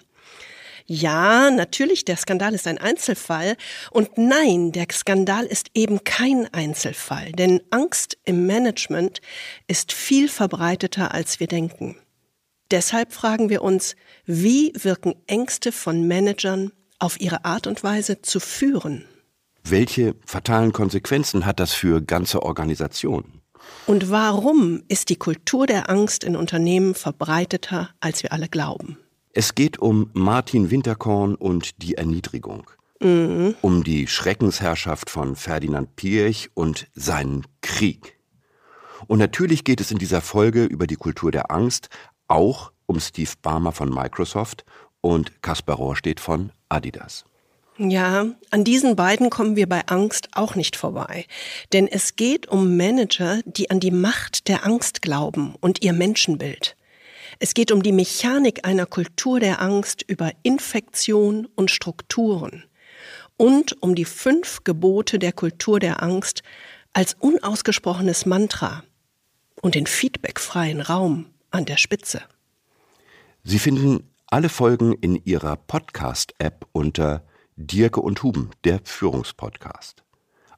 Ja, 0.87 1.51
natürlich, 1.51 2.07
der 2.07 2.17
Skandal 2.17 2.55
ist 2.55 2.67
ein 2.67 2.79
Einzelfall. 2.79 3.57
Und 3.91 4.17
nein, 4.17 4.73
der 4.73 4.87
Skandal 4.91 5.45
ist 5.45 5.69
eben 5.75 6.05
kein 6.05 6.53
Einzelfall. 6.55 7.33
Denn 7.33 7.61
Angst 7.71 8.17
im 8.25 8.47
Management 8.47 9.21
ist 9.69 9.93
viel 9.93 10.29
verbreiteter, 10.29 11.13
als 11.13 11.39
wir 11.39 11.47
denken. 11.47 11.97
Deshalb 12.71 13.13
fragen 13.13 13.51
wir 13.51 13.63
uns, 13.63 13.95
wie 14.25 14.73
wirken 14.75 15.15
Ängste 15.27 15.71
von 15.71 16.09
Managern 16.09 16.73
auf 16.99 17.21
ihre 17.21 17.45
Art 17.45 17.67
und 17.67 17.85
Weise 17.85 18.23
zu 18.23 18.41
führen? 18.41 19.05
Welche 19.65 20.15
fatalen 20.25 20.73
Konsequenzen 20.73 21.45
hat 21.45 21.61
das 21.61 21.75
für 21.75 22.01
ganze 22.01 22.43
Organisationen? 22.43 23.42
Und 23.87 24.11
warum 24.11 24.83
ist 24.89 25.09
die 25.09 25.17
Kultur 25.17 25.67
der 25.67 25.91
Angst 25.91 26.25
in 26.25 26.37
Unternehmen 26.37 26.95
verbreiteter, 26.95 27.91
als 28.01 28.23
wir 28.23 28.33
alle 28.33 28.49
glauben? 28.49 28.97
Es 29.33 29.55
geht 29.55 29.79
um 29.79 30.11
Martin 30.13 30.71
Winterkorn 30.71 31.35
und 31.35 31.83
die 31.83 31.95
Erniedrigung. 31.95 32.71
Mhm. 33.01 33.55
Um 33.61 33.83
die 33.83 34.07
Schreckensherrschaft 34.07 35.11
von 35.11 35.37
Ferdinand 35.37 35.97
Piech 35.97 36.51
und 36.55 36.87
seinen 36.95 37.47
Krieg. 37.61 38.19
Und 39.09 39.19
natürlich 39.19 39.65
geht 39.65 39.81
es 39.81 39.91
in 39.91 39.99
dieser 39.99 40.21
Folge 40.21 40.65
über 40.65 40.87
die 40.87 40.97
Kultur 40.97 41.33
der 41.33 41.51
Angst 41.51 41.89
auch 42.29 42.73
um 42.87 43.01
Steve 43.01 43.33
Barmer 43.43 43.73
von 43.73 43.89
Microsoft 43.89 44.65
und 45.01 45.43
Kaspar 45.43 45.77
Rohrstedt 45.77 46.21
von 46.21 46.53
Adidas. 46.69 47.25
Ja, 47.91 48.27
an 48.51 48.65
diesen 48.65 48.95
beiden 48.95 49.29
kommen 49.29 49.57
wir 49.57 49.69
bei 49.69 49.87
Angst 49.87 50.29
auch 50.33 50.55
nicht 50.55 50.77
vorbei. 50.77 51.27
Denn 51.73 51.89
es 51.89 52.15
geht 52.15 52.47
um 52.47 52.77
Manager, 52.77 53.41
die 53.45 53.71
an 53.71 53.81
die 53.81 53.91
Macht 53.91 54.47
der 54.47 54.65
Angst 54.65 55.03
glauben 55.03 55.57
und 55.61 55.83
ihr 55.83 55.93
Menschenbild. 55.93 56.77
Es 57.41 57.55
geht 57.55 57.73
um 57.73 57.83
die 57.83 57.93
Mechanik 57.93 58.65
einer 58.65 58.87
Kultur 58.87 59.41
der 59.41 59.61
Angst 59.61 60.05
über 60.07 60.31
Infektion 60.43 61.49
und 61.57 61.71
Strukturen. 61.73 62.65
Und 63.37 63.83
um 63.83 63.97
die 63.97 64.05
fünf 64.05 64.63
Gebote 64.63 65.19
der 65.19 65.33
Kultur 65.33 65.81
der 65.81 66.03
Angst 66.03 66.43
als 66.93 67.17
unausgesprochenes 67.19 68.27
Mantra 68.27 68.85
und 69.61 69.75
den 69.75 69.87
feedbackfreien 69.87 70.81
Raum 70.81 71.27
an 71.51 71.65
der 71.65 71.79
Spitze. 71.79 72.23
Sie 73.43 73.59
finden 73.59 74.09
alle 74.29 74.49
Folgen 74.49 74.93
in 74.93 75.17
Ihrer 75.25 75.57
Podcast-App 75.57 76.67
unter 76.71 77.25
Dirke 77.57 78.01
und 78.01 78.23
Huben, 78.23 78.51
der 78.65 78.81
Führungspodcast. 78.83 80.03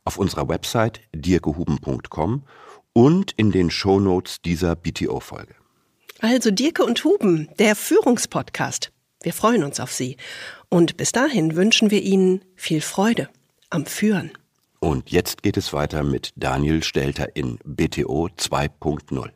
Auf 0.04 0.18
unserer 0.18 0.48
Website 0.48 1.00
dirkehuben.com 1.14 2.44
und 2.92 3.32
in 3.32 3.52
den 3.52 3.70
Shownotes 3.70 4.42
dieser 4.42 4.76
BTO-Folge. 4.76 5.54
Also 6.20 6.50
Dirke 6.50 6.84
und 6.84 7.02
Huben, 7.04 7.48
der 7.58 7.74
Führungspodcast. 7.74 8.92
Wir 9.22 9.32
freuen 9.32 9.64
uns 9.64 9.80
auf 9.80 9.92
Sie. 9.92 10.16
Und 10.68 10.96
bis 10.96 11.12
dahin 11.12 11.56
wünschen 11.56 11.90
wir 11.90 12.02
Ihnen 12.02 12.44
viel 12.54 12.80
Freude 12.80 13.28
am 13.70 13.86
Führen. 13.86 14.30
Und 14.80 15.10
jetzt 15.10 15.42
geht 15.42 15.56
es 15.56 15.72
weiter 15.72 16.02
mit 16.02 16.32
Daniel 16.36 16.82
Stelter 16.82 17.34
in 17.34 17.58
BTO 17.64 18.28
2.0. 18.36 19.30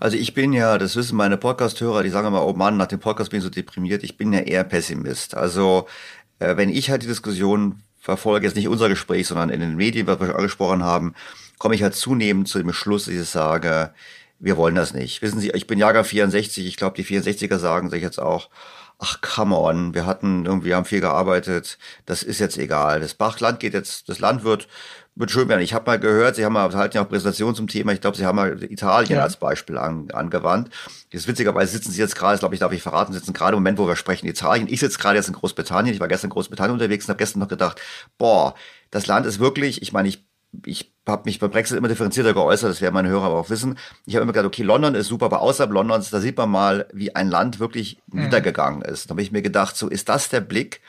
Also 0.00 0.16
ich 0.16 0.34
bin 0.34 0.52
ja, 0.52 0.78
das 0.78 0.96
wissen 0.96 1.16
meine 1.16 1.36
Podcast-Hörer, 1.36 2.02
die 2.02 2.10
sagen 2.10 2.28
immer, 2.28 2.46
oh 2.46 2.52
Mann, 2.52 2.76
nach 2.76 2.86
dem 2.86 3.00
Podcast 3.00 3.30
bin 3.30 3.38
ich 3.38 3.44
so 3.44 3.50
deprimiert. 3.50 4.02
Ich 4.02 4.16
bin 4.16 4.32
ja 4.32 4.40
eher 4.40 4.64
Pessimist. 4.64 5.34
Also 5.36 5.86
äh, 6.38 6.56
wenn 6.56 6.68
ich 6.68 6.90
halt 6.90 7.02
die 7.02 7.06
Diskussion 7.06 7.80
verfolge 8.00 8.46
jetzt 8.46 8.56
nicht 8.56 8.68
unser 8.68 8.88
Gespräch, 8.88 9.26
sondern 9.26 9.50
in 9.50 9.60
den 9.60 9.76
Medien, 9.76 10.06
was 10.06 10.20
wir 10.20 10.26
schon 10.26 10.36
angesprochen 10.36 10.84
haben, 10.84 11.14
komme 11.58 11.74
ich 11.74 11.82
halt 11.82 11.94
zunehmend 11.94 12.48
zu 12.48 12.58
dem 12.58 12.72
Schluss, 12.72 13.06
dass 13.06 13.14
ich 13.14 13.28
sage, 13.28 13.92
wir 14.38 14.56
wollen 14.56 14.74
das 14.74 14.94
nicht. 14.94 15.22
Wissen 15.22 15.40
Sie, 15.40 15.50
ich 15.50 15.66
bin 15.66 15.78
Jahrgang 15.78 16.04
64, 16.04 16.66
ich 16.66 16.76
glaube, 16.76 16.96
die 16.96 17.04
64er 17.04 17.58
sagen 17.58 17.90
sich 17.90 18.02
jetzt 18.02 18.20
auch, 18.20 18.48
ach 18.98 19.20
come 19.20 19.56
on, 19.56 19.94
wir 19.94 20.06
hatten 20.06 20.46
irgendwie, 20.46 20.74
haben 20.74 20.84
viel 20.84 21.00
gearbeitet, 21.00 21.78
das 22.06 22.22
ist 22.22 22.38
jetzt 22.38 22.58
egal. 22.58 23.00
Das 23.00 23.14
Bachland 23.14 23.60
geht 23.60 23.74
jetzt, 23.74 24.08
das 24.08 24.18
Land 24.20 24.44
wird, 24.44 24.68
wird 25.16 25.30
schön 25.30 25.48
werden. 25.48 25.62
Ich 25.62 25.74
habe 25.74 25.90
mal 25.90 25.98
gehört, 25.98 26.36
Sie 26.36 26.44
haben 26.44 26.52
mal, 26.52 26.72
halten 26.74 26.96
ja 26.96 27.02
auch 27.02 27.08
Präsentationen 27.08 27.56
zum 27.56 27.68
Thema, 27.68 27.92
ich 27.92 28.00
glaube, 28.00 28.16
Sie 28.16 28.26
haben 28.26 28.36
mal 28.36 28.62
Italien 28.62 29.16
ja. 29.16 29.22
als 29.22 29.36
Beispiel 29.36 29.78
an, 29.78 30.10
angewandt. 30.12 30.70
Jetzt 31.10 31.26
witzigerweise 31.26 31.72
sitzen 31.72 31.90
Sie 31.90 32.00
jetzt 32.00 32.14
gerade, 32.14 32.38
glaube 32.38 32.54
ich, 32.54 32.60
darf 32.60 32.72
ich 32.72 32.82
verraten, 32.82 33.12
sitzen 33.12 33.32
gerade 33.32 33.56
im 33.56 33.62
Moment, 33.62 33.78
wo 33.78 33.88
wir 33.88 33.96
sprechen, 33.96 34.26
Italien. 34.26 34.68
Ich 34.70 34.80
sitze 34.80 34.98
gerade 34.98 35.16
jetzt 35.16 35.28
in 35.28 35.34
Großbritannien, 35.34 35.94
ich 35.94 36.00
war 36.00 36.08
gestern 36.08 36.28
in 36.28 36.34
Großbritannien 36.34 36.74
unterwegs 36.74 37.06
und 37.06 37.10
habe 37.10 37.18
gestern 37.18 37.40
noch 37.40 37.48
gedacht, 37.48 37.80
boah, 38.18 38.54
das 38.90 39.06
Land 39.06 39.26
ist 39.26 39.40
wirklich, 39.40 39.82
ich 39.82 39.92
meine, 39.92 40.08
ich 40.08 40.24
ich 40.64 40.92
habe 41.06 41.22
mich 41.26 41.38
bei 41.38 41.48
Brexit 41.48 41.76
immer 41.76 41.88
differenzierter 41.88 42.32
geäußert, 42.32 42.70
das 42.70 42.80
werden 42.80 42.94
meine 42.94 43.08
Hörer 43.08 43.24
aber 43.24 43.38
auch 43.38 43.50
wissen. 43.50 43.78
Ich 44.06 44.14
habe 44.14 44.22
immer 44.22 44.32
gedacht, 44.32 44.46
okay, 44.46 44.62
London 44.62 44.94
ist 44.94 45.08
super, 45.08 45.26
aber 45.26 45.40
außerhalb 45.40 45.72
Londons, 45.72 46.10
da 46.10 46.20
sieht 46.20 46.36
man 46.36 46.50
mal, 46.50 46.86
wie 46.92 47.14
ein 47.14 47.28
Land 47.28 47.60
wirklich 47.60 47.98
mhm. 48.06 48.24
niedergegangen 48.24 48.82
ist. 48.82 49.06
Da 49.06 49.10
habe 49.10 49.22
ich 49.22 49.32
mir 49.32 49.42
gedacht, 49.42 49.76
so 49.76 49.88
ist 49.88 50.08
das 50.08 50.28
der 50.28 50.40
Blick 50.40 50.80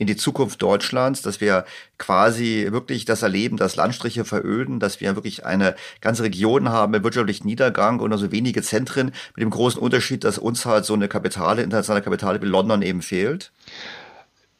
in 0.00 0.06
die 0.06 0.16
Zukunft 0.16 0.62
Deutschlands, 0.62 1.20
dass 1.20 1.42
wir 1.42 1.66
quasi 1.98 2.68
wirklich 2.70 3.04
das 3.04 3.20
erleben, 3.20 3.58
dass 3.58 3.76
Landstriche 3.76 4.24
veröden, 4.24 4.80
dass 4.80 5.02
wir 5.02 5.14
wirklich 5.14 5.44
eine 5.44 5.76
ganze 6.00 6.22
Region 6.22 6.70
haben 6.70 6.92
mit 6.92 7.04
wirtschaftlichem 7.04 7.46
Niedergang 7.46 8.00
und 8.00 8.08
nur 8.08 8.18
so 8.18 8.32
wenige 8.32 8.62
Zentren, 8.62 9.12
mit 9.36 9.42
dem 9.42 9.50
großen 9.50 9.78
Unterschied, 9.78 10.24
dass 10.24 10.38
uns 10.38 10.64
halt 10.64 10.86
so 10.86 10.94
eine 10.94 11.06
Kapitale, 11.06 11.62
internationale 11.62 12.02
Kapitale 12.02 12.40
wie 12.40 12.46
London 12.46 12.80
eben 12.80 13.02
fehlt. 13.02 13.52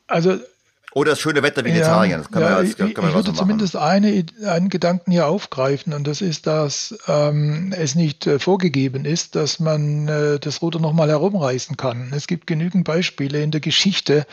Also 0.09 0.39
oder 0.93 1.11
das 1.11 1.21
schöne 1.21 1.43
Wetter 1.43 1.65
wie 1.65 1.71
in 1.71 1.77
ja, 1.77 1.83
Italien. 1.83 2.19
Das 2.19 2.31
kann 2.31 2.43
ja, 2.43 2.49
man 2.49 2.59
als, 2.59 2.77
kann 2.77 2.89
ich, 2.89 2.97
man 2.97 3.09
ich 3.09 3.15
würde 3.15 3.33
zumindest 3.33 3.77
eine, 3.77 4.25
einen 4.47 4.69
Gedanken 4.69 5.13
hier 5.13 5.27
aufgreifen 5.27 5.93
und 5.93 6.07
das 6.07 6.21
ist, 6.21 6.47
dass 6.47 6.99
ähm, 7.07 7.73
es 7.77 7.95
nicht 7.95 8.27
äh, 8.27 8.39
vorgegeben 8.39 9.05
ist, 9.05 9.37
dass 9.37 9.61
man 9.61 10.09
äh, 10.09 10.39
das 10.39 10.63
Ruder 10.63 10.81
nochmal 10.81 11.09
herumreißen 11.09 11.77
kann. 11.77 12.13
Es 12.15 12.27
gibt 12.27 12.47
genügend 12.47 12.85
Beispiele 12.85 13.43
in 13.43 13.51
der 13.51 13.61
Geschichte, 13.61 14.27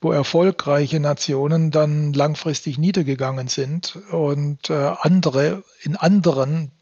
wo 0.00 0.10
erfolgreiche 0.12 1.00
Nationen 1.00 1.70
dann 1.70 2.12
langfristig 2.12 2.78
niedergegangen 2.78 3.48
sind 3.48 3.96
und 4.10 4.70
äh, 4.70 4.92
andere 5.00 5.62
in 5.82 5.96
anderen 5.96 6.72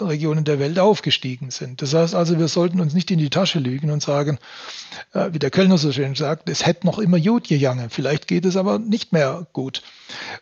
Regionen 0.00 0.44
der 0.44 0.58
Welt 0.58 0.78
aufgestiegen 0.78 1.50
sind. 1.50 1.80
Das 1.80 1.94
heißt 1.94 2.14
also, 2.14 2.38
wir 2.38 2.48
sollten 2.48 2.80
uns 2.80 2.92
nicht 2.92 3.10
in 3.10 3.18
die 3.18 3.30
Tasche 3.30 3.58
lügen 3.58 3.90
und 3.90 4.02
sagen, 4.02 4.38
äh, 5.14 5.30
wie 5.32 5.38
der 5.38 5.50
Kellner 5.50 5.78
so 5.78 5.92
schön 5.92 6.14
sagt, 6.14 6.48
es 6.50 6.66
hätte 6.66 6.86
noch 6.86 6.98
immer 6.98 7.18
gut 7.18 7.48
gegangen. 7.48 7.88
Vielleicht 7.88 8.28
geht 8.28 8.44
es 8.44 8.56
aber 8.56 8.78
nicht 8.78 9.12
mehr 9.12 9.46
gut. 9.52 9.82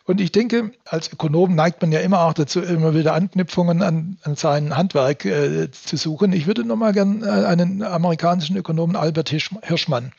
Und 0.03 0.19
ich 0.19 0.31
denke, 0.31 0.71
als 0.83 1.11
Ökonom 1.11 1.55
neigt 1.55 1.81
man 1.81 1.91
ja 1.93 2.01
immer 2.01 2.21
auch 2.21 2.33
dazu, 2.33 2.59
immer 2.61 2.93
wieder 2.93 3.13
Anknüpfungen 3.13 3.81
an, 3.81 4.17
an 4.23 4.35
sein 4.35 4.75
Handwerk 4.75 5.23
äh, 5.23 5.71
zu 5.71 5.95
suchen. 5.95 6.33
Ich 6.33 6.45
würde 6.45 6.65
nochmal 6.65 6.91
gern 6.91 7.23
äh, 7.23 7.27
einen 7.27 7.83
amerikanischen 7.83 8.57
Ökonomen 8.57 8.97
Albert 8.97 9.29
Hirschmann 9.29 10.11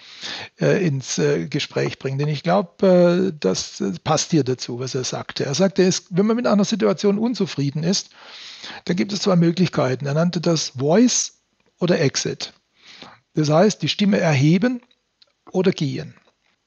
äh, 0.58 0.84
ins 0.86 1.18
äh, 1.18 1.48
Gespräch 1.48 1.98
bringen, 1.98 2.18
denn 2.18 2.28
ich 2.28 2.42
glaube, 2.42 3.34
das 3.38 3.82
passt 4.04 4.30
hier 4.30 4.44
dazu, 4.44 4.80
was 4.80 4.94
er 4.94 5.04
sagte. 5.04 5.44
Er 5.44 5.54
sagte, 5.54 5.88
wenn 6.10 6.26
man 6.26 6.36
mit 6.36 6.46
einer 6.46 6.64
Situation 6.64 7.18
unzufrieden 7.18 7.82
ist, 7.82 8.10
da 8.84 8.94
gibt 8.94 9.12
es 9.12 9.20
zwei 9.20 9.36
Möglichkeiten. 9.36 10.06
Er 10.06 10.14
nannte 10.14 10.40
das 10.40 10.70
Voice 10.70 11.40
oder 11.78 12.00
Exit. 12.00 12.52
Das 13.34 13.50
heißt, 13.50 13.82
die 13.82 13.88
Stimme 13.88 14.18
erheben 14.18 14.80
oder 15.50 15.72
gehen. 15.72 16.14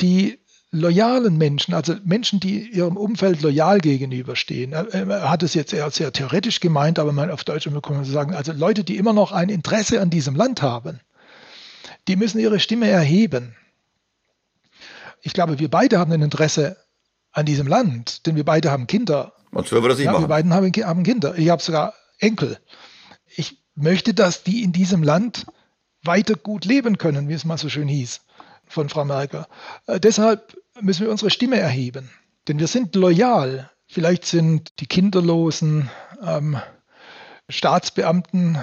Die 0.02 0.40
loyalen 0.72 1.38
Menschen, 1.38 1.74
also 1.74 1.95
Menschen, 2.03 2.40
die 2.40 2.70
ihrem 2.70 2.95
Umfeld 2.95 3.41
loyal 3.41 3.80
gegenüberstehen, 3.80 4.74
er 4.74 5.30
hat 5.30 5.41
es 5.41 5.56
jetzt 5.56 5.74
eher 5.74 5.90
sehr 5.90 6.14
theoretisch 6.14 6.60
gemeint, 6.60 6.99
aber 6.99 7.11
man 7.11 7.32
auf 7.32 7.44
Deutsch 7.44 7.66
kann 7.66 7.95
man 7.95 8.06
sagen, 8.06 8.36
also 8.36 8.52
Leute, 8.52 8.84
die 8.84 8.98
immer 8.98 9.14
noch 9.14 9.32
ein 9.32 9.49
Interesse 9.49 9.99
an 9.99 10.11
diesem 10.11 10.36
Land 10.36 10.61
haben, 10.61 10.99
die 12.07 12.16
müssen 12.16 12.40
ihre 12.40 12.60
Stimme 12.60 12.88
erheben. 12.88 13.56
Ich 15.22 15.34
glaube, 15.34 15.60
wir 15.60 15.70
beide 15.70 15.98
haben 15.98 16.11
ein 16.11 16.22
Interesse 16.22 16.78
an 17.32 17.45
diesem 17.45 17.68
Land, 17.68 18.26
denn 18.26 18.36
wir 18.36 18.45
beide 18.45 18.72
haben 18.72 18.88
Kinder 18.88 19.34
Sonst 19.51 19.71
würden 19.71 19.84
wir 19.84 19.89
das 19.89 19.97
nicht 19.97 20.05
ja, 20.05 20.11
machen. 20.11 20.23
Wir 20.23 20.27
beiden 20.27 20.53
haben, 20.53 20.71
haben 20.71 21.03
Kinder. 21.03 21.38
Ich 21.38 21.49
habe 21.49 21.61
sogar 21.61 21.93
Enkel. 22.19 22.57
Ich 23.35 23.63
möchte, 23.76 24.13
dass 24.13 24.43
die 24.43 24.63
in 24.63 24.71
diesem 24.71 25.03
Land 25.03 25.45
weiter 26.03 26.35
gut 26.35 26.65
leben 26.65 26.97
können, 26.97 27.27
wie 27.30 27.34
es 27.34 27.45
mal 27.45 27.57
so 27.57 27.69
schön 27.69 27.88
hieß 27.88 28.21
von 28.67 28.89
Frau 28.89 29.05
Merkel. 29.05 29.45
Äh, 29.88 29.99
deshalb 29.99 30.57
müssen 30.80 31.05
wir 31.05 31.11
unsere 31.11 31.31
Stimme 31.31 31.59
erheben. 31.59 32.09
Denn 32.47 32.59
wir 32.59 32.67
sind 32.67 32.95
loyal. 32.95 33.69
Vielleicht 33.88 34.26
sind 34.26 34.80
die 34.80 34.85
kinderlosen 34.85 35.89
ähm, 36.23 36.57
Staatsbeamten 37.49 38.59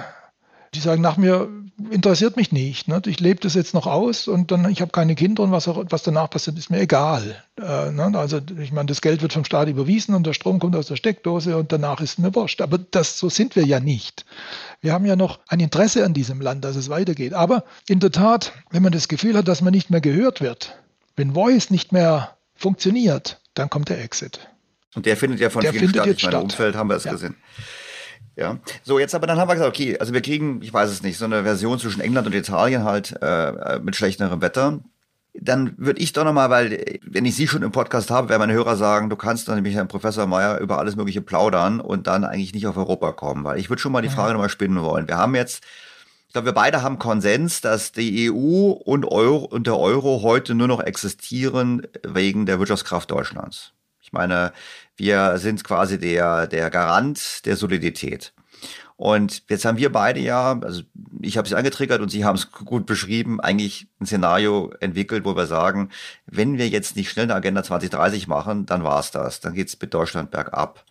die 0.77 0.81
sagen 0.81 1.01
nach 1.01 1.17
mir, 1.17 1.49
interessiert 1.89 2.37
mich 2.37 2.51
nicht. 2.51 2.87
Ne? 2.87 3.01
Ich 3.05 3.19
lebe 3.19 3.39
das 3.39 3.53
jetzt 3.53 3.73
noch 3.73 3.87
aus 3.87 4.27
und 4.27 4.51
dann, 4.51 4.69
ich 4.69 4.81
habe 4.81 4.91
keine 4.91 5.15
Kinder 5.15 5.43
und 5.43 5.51
was, 5.51 5.67
auch, 5.67 5.83
was 5.89 6.03
danach 6.03 6.29
passiert, 6.29 6.57
ist 6.57 6.69
mir 6.69 6.79
egal. 6.79 7.43
Äh, 7.59 7.91
ne? 7.91 8.11
Also 8.15 8.39
ich 8.59 8.71
meine, 8.71 8.87
das 8.87 9.01
Geld 9.01 9.21
wird 9.21 9.33
vom 9.33 9.45
Staat 9.45 9.67
überwiesen 9.67 10.15
und 10.15 10.25
der 10.25 10.33
Strom 10.33 10.59
kommt 10.59 10.75
aus 10.75 10.87
der 10.87 10.95
Steckdose 10.95 11.57
und 11.57 11.71
danach 11.71 12.01
ist 12.01 12.19
mir 12.19 12.33
wurscht. 12.33 12.61
Aber 12.61 12.77
das, 12.77 13.19
so 13.19 13.29
sind 13.29 13.55
wir 13.55 13.65
ja 13.65 13.79
nicht. 13.79 14.25
Wir 14.81 14.93
haben 14.93 15.05
ja 15.05 15.15
noch 15.15 15.39
ein 15.47 15.59
Interesse 15.59 16.05
an 16.05 16.13
diesem 16.13 16.41
Land, 16.41 16.63
dass 16.63 16.75
es 16.75 16.89
weitergeht. 16.89 17.33
Aber 17.33 17.63
in 17.87 17.99
der 17.99 18.11
Tat, 18.11 18.53
wenn 18.71 18.83
man 18.83 18.91
das 18.91 19.07
Gefühl 19.07 19.35
hat, 19.35 19.47
dass 19.47 19.61
man 19.61 19.73
nicht 19.73 19.89
mehr 19.89 20.01
gehört 20.01 20.41
wird, 20.41 20.77
wenn 21.15 21.33
Voice 21.33 21.69
nicht 21.71 21.91
mehr 21.91 22.37
funktioniert, 22.55 23.39
dann 23.53 23.69
kommt 23.69 23.89
der 23.89 24.03
Exit. 24.03 24.39
Und 24.95 25.05
der 25.05 25.17
findet 25.17 25.39
ja 25.39 25.49
von 25.49 25.61
der 25.61 25.73
vielen 25.73 25.89
statt. 25.89 26.07
In 26.07 26.29
meinem 26.31 26.43
Umfeld 26.43 26.75
haben 26.75 26.89
wir 26.89 26.95
es 26.95 27.03
ja. 27.03 27.11
gesehen. 27.11 27.35
Ja, 28.37 28.59
so 28.83 28.99
jetzt 28.99 29.15
aber 29.15 29.25
dann 29.25 29.39
haben 29.39 29.49
wir 29.49 29.55
gesagt, 29.55 29.75
okay, 29.75 29.97
also 29.97 30.13
wir 30.13 30.21
kriegen, 30.21 30.61
ich 30.61 30.71
weiß 30.71 30.91
es 30.91 31.01
nicht, 31.01 31.17
so 31.17 31.25
eine 31.25 31.41
Version 31.41 31.79
zwischen 31.79 32.01
England 32.01 32.27
und 32.27 32.35
Italien 32.35 32.83
halt 32.83 33.15
äh, 33.19 33.79
mit 33.79 33.95
schlechterem 33.95 34.41
Wetter. 34.41 34.79
Dann 35.33 35.73
würde 35.77 35.99
ich 35.99 36.13
doch 36.13 36.23
nochmal, 36.23 36.51
weil 36.51 36.99
wenn 37.01 37.25
ich 37.25 37.35
Sie 37.35 37.47
schon 37.47 37.63
im 37.63 37.71
Podcast 37.71 38.11
habe, 38.11 38.29
werden 38.29 38.41
meine 38.41 38.53
Hörer 38.53 38.75
sagen, 38.75 39.09
du 39.09 39.15
kannst 39.15 39.47
dann 39.47 39.55
nämlich 39.55 39.73
Herrn 39.73 39.87
Professor 39.87 40.27
Meyer 40.27 40.59
über 40.59 40.77
alles 40.77 40.95
Mögliche 40.95 41.21
plaudern 41.21 41.79
und 41.79 42.05
dann 42.05 42.23
eigentlich 42.23 42.53
nicht 42.53 42.67
auf 42.67 42.77
Europa 42.77 43.11
kommen, 43.11 43.43
weil 43.43 43.59
ich 43.59 43.69
würde 43.69 43.81
schon 43.81 43.91
mal 43.91 44.01
die 44.03 44.09
Frage 44.09 44.33
nochmal 44.33 44.49
spinnen 44.49 44.83
wollen. 44.83 45.07
Wir 45.07 45.17
haben 45.17 45.33
jetzt, 45.33 45.63
ich 46.27 46.33
glaube, 46.33 46.45
wir 46.45 46.53
beide 46.53 46.83
haben 46.83 46.99
Konsens, 46.99 47.61
dass 47.61 47.91
die 47.91 48.31
EU 48.31 48.69
und, 48.71 49.03
Euro, 49.05 49.45
und 49.45 49.65
der 49.65 49.77
Euro 49.77 50.21
heute 50.21 50.53
nur 50.53 50.67
noch 50.67 50.81
existieren 50.81 51.87
wegen 52.03 52.45
der 52.45 52.59
Wirtschaftskraft 52.59 53.09
Deutschlands. 53.09 53.73
Ich 53.99 54.13
meine, 54.13 54.53
wir 54.97 55.37
sind 55.37 55.63
quasi 55.63 55.99
der, 55.99 56.47
der 56.47 56.69
Garant 56.69 57.45
der 57.45 57.55
Solidität. 57.55 58.33
Und 58.97 59.43
jetzt 59.47 59.63
haben 59.63 59.77
wir 59.77 59.91
beide 59.91 60.19
ja, 60.19 60.59
also 60.59 60.81
ich 61.21 61.37
habe 61.37 61.47
es 61.47 61.53
angetriggert 61.53 62.01
und 62.01 62.09
Sie 62.09 62.25
haben 62.25 62.35
es 62.35 62.51
gut 62.51 62.87
beschrieben, 62.87 63.39
eigentlich 63.39 63.87
ein 63.99 64.07
Szenario 64.07 64.73
entwickelt, 64.79 65.23
wo 65.23 65.35
wir 65.35 65.45
sagen, 65.45 65.89
wenn 66.25 66.57
wir 66.57 66.67
jetzt 66.67 66.95
nicht 66.95 67.11
schnell 67.11 67.25
eine 67.25 67.35
Agenda 67.35 67.61
2030 67.61 68.27
machen, 68.27 68.65
dann 68.65 68.83
war's 68.83 69.11
das. 69.11 69.39
Dann 69.39 69.53
geht's 69.53 69.77
mit 69.79 69.93
Deutschland 69.93 70.31
bergab. 70.31 70.83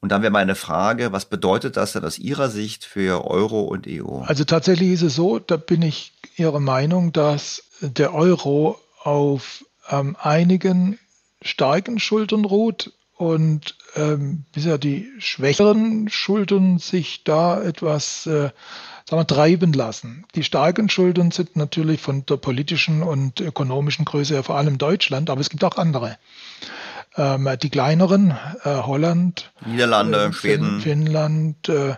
Und 0.00 0.10
dann 0.10 0.22
wäre 0.22 0.30
meine 0.30 0.54
Frage, 0.54 1.10
was 1.10 1.24
bedeutet 1.24 1.76
das 1.76 1.92
denn 1.92 2.04
aus 2.04 2.18
Ihrer 2.18 2.48
Sicht 2.48 2.84
für 2.84 3.24
Euro 3.24 3.62
und 3.62 3.86
EU? 3.88 4.20
Also 4.20 4.44
tatsächlich 4.44 4.90
ist 4.90 5.02
es 5.02 5.16
so, 5.16 5.40
da 5.40 5.56
bin 5.56 5.82
ich 5.82 6.12
Ihrer 6.36 6.60
Meinung, 6.60 7.12
dass 7.12 7.64
der 7.80 8.14
Euro 8.14 8.80
auf 9.02 9.64
ähm, 9.90 10.16
einigen 10.20 10.98
starken 11.40 11.98
Schultern 11.98 12.44
ruht 12.44 12.92
und 13.22 13.76
ähm, 13.94 14.42
bisher 14.52 14.78
die 14.78 15.08
schwächeren 15.18 16.08
Schultern 16.08 16.78
sich 16.78 17.22
da 17.22 17.62
etwas 17.62 18.26
äh, 18.26 18.50
sagen 19.08 19.22
wir, 19.22 19.26
treiben 19.28 19.72
lassen. 19.72 20.26
Die 20.34 20.42
starken 20.42 20.88
Schultern 20.88 21.30
sind 21.30 21.54
natürlich 21.54 22.00
von 22.00 22.26
der 22.26 22.36
politischen 22.38 23.04
und 23.04 23.38
ökonomischen 23.40 24.04
Größe 24.06 24.34
her 24.34 24.42
vor 24.42 24.56
allem 24.56 24.76
Deutschland, 24.76 25.30
aber 25.30 25.40
es 25.40 25.50
gibt 25.50 25.62
auch 25.62 25.76
andere. 25.76 26.18
Ähm, 27.16 27.48
die 27.62 27.70
kleineren, 27.70 28.32
äh, 28.64 28.74
Holland, 28.74 29.52
Niederlande, 29.64 30.24
äh, 30.24 30.32
Schweden, 30.32 30.80
Finnland, 30.80 31.68
äh, 31.68 31.94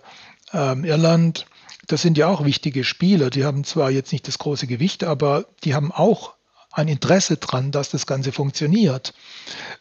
ähm, 0.53 0.85
Irland, 0.85 1.47
das 1.87 2.03
sind 2.03 2.19
ja 2.19 2.29
auch 2.29 2.45
wichtige 2.45 2.85
Spieler. 2.85 3.31
Die 3.31 3.47
haben 3.47 3.65
zwar 3.65 3.91
jetzt 3.91 4.13
nicht 4.13 4.29
das 4.29 4.39
große 4.39 4.67
Gewicht, 4.67 5.05
aber 5.05 5.47
die 5.65 5.75
haben 5.75 5.91
auch 5.91 6.34
ein 6.75 6.89
Interesse 6.89 7.37
dran, 7.37 7.71
dass 7.71 7.91
das 7.91 8.07
Ganze 8.07 8.33
funktioniert. 8.33 9.15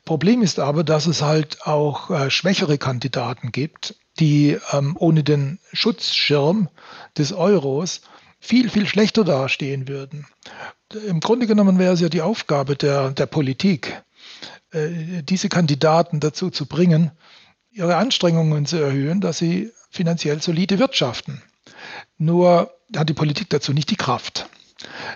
Problem 0.06 0.42
ist 0.42 0.60
aber, 0.60 0.84
dass 0.84 1.08
es 1.08 1.22
halt 1.22 1.66
auch 1.66 2.10
äh, 2.10 2.30
schwächere 2.30 2.78
Kandidaten 2.78 3.52
gibt, 3.52 3.96
die 4.20 4.58
ähm, 4.72 4.96
ohne 5.00 5.24
den 5.24 5.60
Schutzschirm 5.72 6.70
des 7.18 7.34
Euros 7.34 8.02
viel, 8.40 8.70
viel 8.70 8.88
schlechter 8.88 9.24
dastehen 9.24 9.88
würden. 9.88 10.28
Im 11.08 11.20
Grunde 11.20 11.48
genommen 11.48 11.80
wäre 11.80 11.94
es 11.94 12.02
ja 12.02 12.10
die 12.10 12.22
Aufgabe 12.22 12.76
der, 12.76 13.12
der 13.12 13.26
Politik, 13.26 14.04
äh, 14.72 15.24
diese 15.24 15.50
Kandidaten 15.50 16.20
dazu 16.20 16.52
zu 16.52 16.68
bringen, 16.68 17.12
ihre 17.72 17.96
Anstrengungen 17.96 18.66
zu 18.66 18.78
erhöhen, 18.78 19.20
dass 19.20 19.40
sie 19.40 19.72
finanziell 19.90 20.42
solide 20.42 20.78
wirtschaften. 20.78 21.42
Nur 22.18 22.72
hat 22.96 23.10
die 23.10 23.14
Politik 23.14 23.50
dazu 23.50 23.74
nicht 23.74 23.90
die 23.90 23.96
Kraft. 23.96 24.48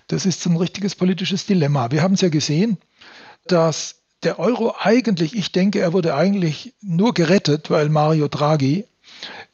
Das 0.08 0.26
ist 0.26 0.46
ein 0.46 0.58
richtiges 0.58 0.96
politisches 0.96 1.46
Dilemma. 1.46 1.92
Wir 1.92 2.02
haben 2.02 2.14
es 2.14 2.22
ja 2.22 2.30
gesehen, 2.30 2.78
dass 3.46 3.96
der 4.24 4.40
Euro 4.40 4.76
eigentlich, 4.80 5.36
ich 5.36 5.52
denke, 5.52 5.80
er 5.80 5.94
wurde 5.94 6.16
eigentlich 6.16 6.74
nur 6.82 7.14
gerettet, 7.14 7.70
weil 7.70 7.90
Mario 7.90 8.28
Draghi 8.28 8.86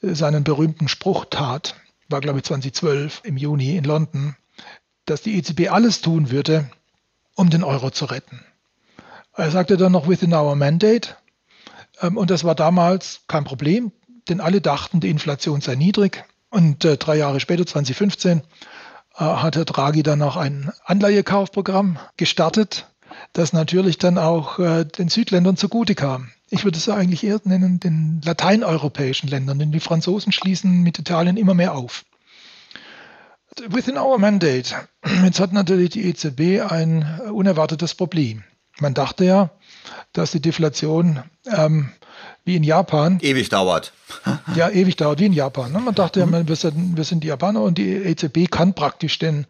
äh, 0.02 0.14
seinen 0.14 0.44
berühmten 0.44 0.88
Spruch 0.88 1.26
tat, 1.30 1.76
war 2.10 2.22
glaube 2.22 2.40
ich 2.40 2.46
2012 2.46 3.22
im 3.24 3.38
Juni 3.38 3.76
in 3.76 3.84
London, 3.84 4.36
dass 5.06 5.22
die 5.22 5.38
EZB 5.38 5.70
alles 5.70 6.02
tun 6.02 6.32
würde, 6.32 6.70
um 7.36 7.50
den 7.50 7.64
Euro 7.64 7.92
zu 7.92 8.06
retten. 8.06 8.40
Er 9.36 9.52
sagte 9.52 9.78
dann 9.78 9.92
noch 9.92 10.08
within 10.08 10.34
our 10.34 10.56
mandate. 10.56 11.16
Ähm, 12.02 12.18
und 12.18 12.30
das 12.30 12.44
war 12.44 12.56
damals 12.56 13.22
kein 13.28 13.44
Problem, 13.44 13.92
denn 14.30 14.40
alle 14.40 14.62
dachten, 14.62 15.00
die 15.00 15.10
Inflation 15.10 15.62
sei 15.62 15.76
niedrig. 15.76 16.24
Und 16.50 16.86
äh, 16.86 16.98
drei 16.98 17.18
Jahre 17.18 17.40
später, 17.40 17.66
2015, 17.66 18.44
äh, 19.16 19.24
hat 19.24 19.56
Herr 19.56 19.66
Draghi 19.66 20.04
dann 20.04 20.22
auch 20.22 20.38
ein 20.38 20.72
Anleihekaufprogramm 20.86 22.00
gestartet, 22.18 22.88
das 23.34 23.54
natürlich 23.54 23.98
dann 23.98 24.18
auch 24.18 24.60
äh, 24.60 24.86
den 24.86 25.10
Südländern 25.10 25.58
zugute 25.58 25.96
kam. 25.96 26.30
Ich 26.50 26.64
würde 26.64 26.78
es 26.78 26.90
eigentlich 26.90 27.24
eher 27.24 27.40
nennen, 27.46 27.80
den 27.80 28.22
lateineuropäischen 28.24 29.28
Ländern, 29.30 29.60
denn 29.60 29.72
die 29.72 29.80
Franzosen 29.80 30.32
schließen 30.32 30.84
mit 30.84 31.00
Italien 31.00 31.38
immer 31.38 31.54
mehr 31.54 31.74
auf. 31.76 32.06
Within 33.70 33.98
our 33.98 34.18
mandate. 34.18 34.76
Jetzt 35.24 35.40
hat 35.40 35.54
natürlich 35.54 35.92
die 35.92 36.06
EZB 36.06 36.62
ein 36.72 37.22
unerwartetes 37.32 37.96
Problem. 37.96 38.44
Man 38.80 38.94
dachte 38.94 39.26
ja, 39.26 39.52
dass 40.14 40.32
die 40.32 40.42
Deflation 40.42 41.24
ähm, 41.46 41.92
wie 42.46 42.56
in 42.56 42.64
Japan. 42.64 43.20
Ewig 43.22 43.50
dauert. 43.50 43.94
ja, 44.56 44.70
ewig 44.70 44.96
dauert, 44.96 45.20
wie 45.20 45.26
in 45.26 45.34
Japan. 45.34 45.72
Ne? 45.72 45.80
Man 45.80 45.96
dachte 45.96 46.20
ja, 46.20 46.26
mhm. 46.26 46.48
wir, 46.48 46.56
sind, 46.56 46.98
wir 46.98 47.04
sind 47.04 47.24
die 47.24 47.28
Japaner 47.28 47.62
und 47.62 47.78
die 47.78 47.92
EZB 47.94 48.50
kann 48.50 48.74
praktisch 48.74 49.20
den, 49.20 49.46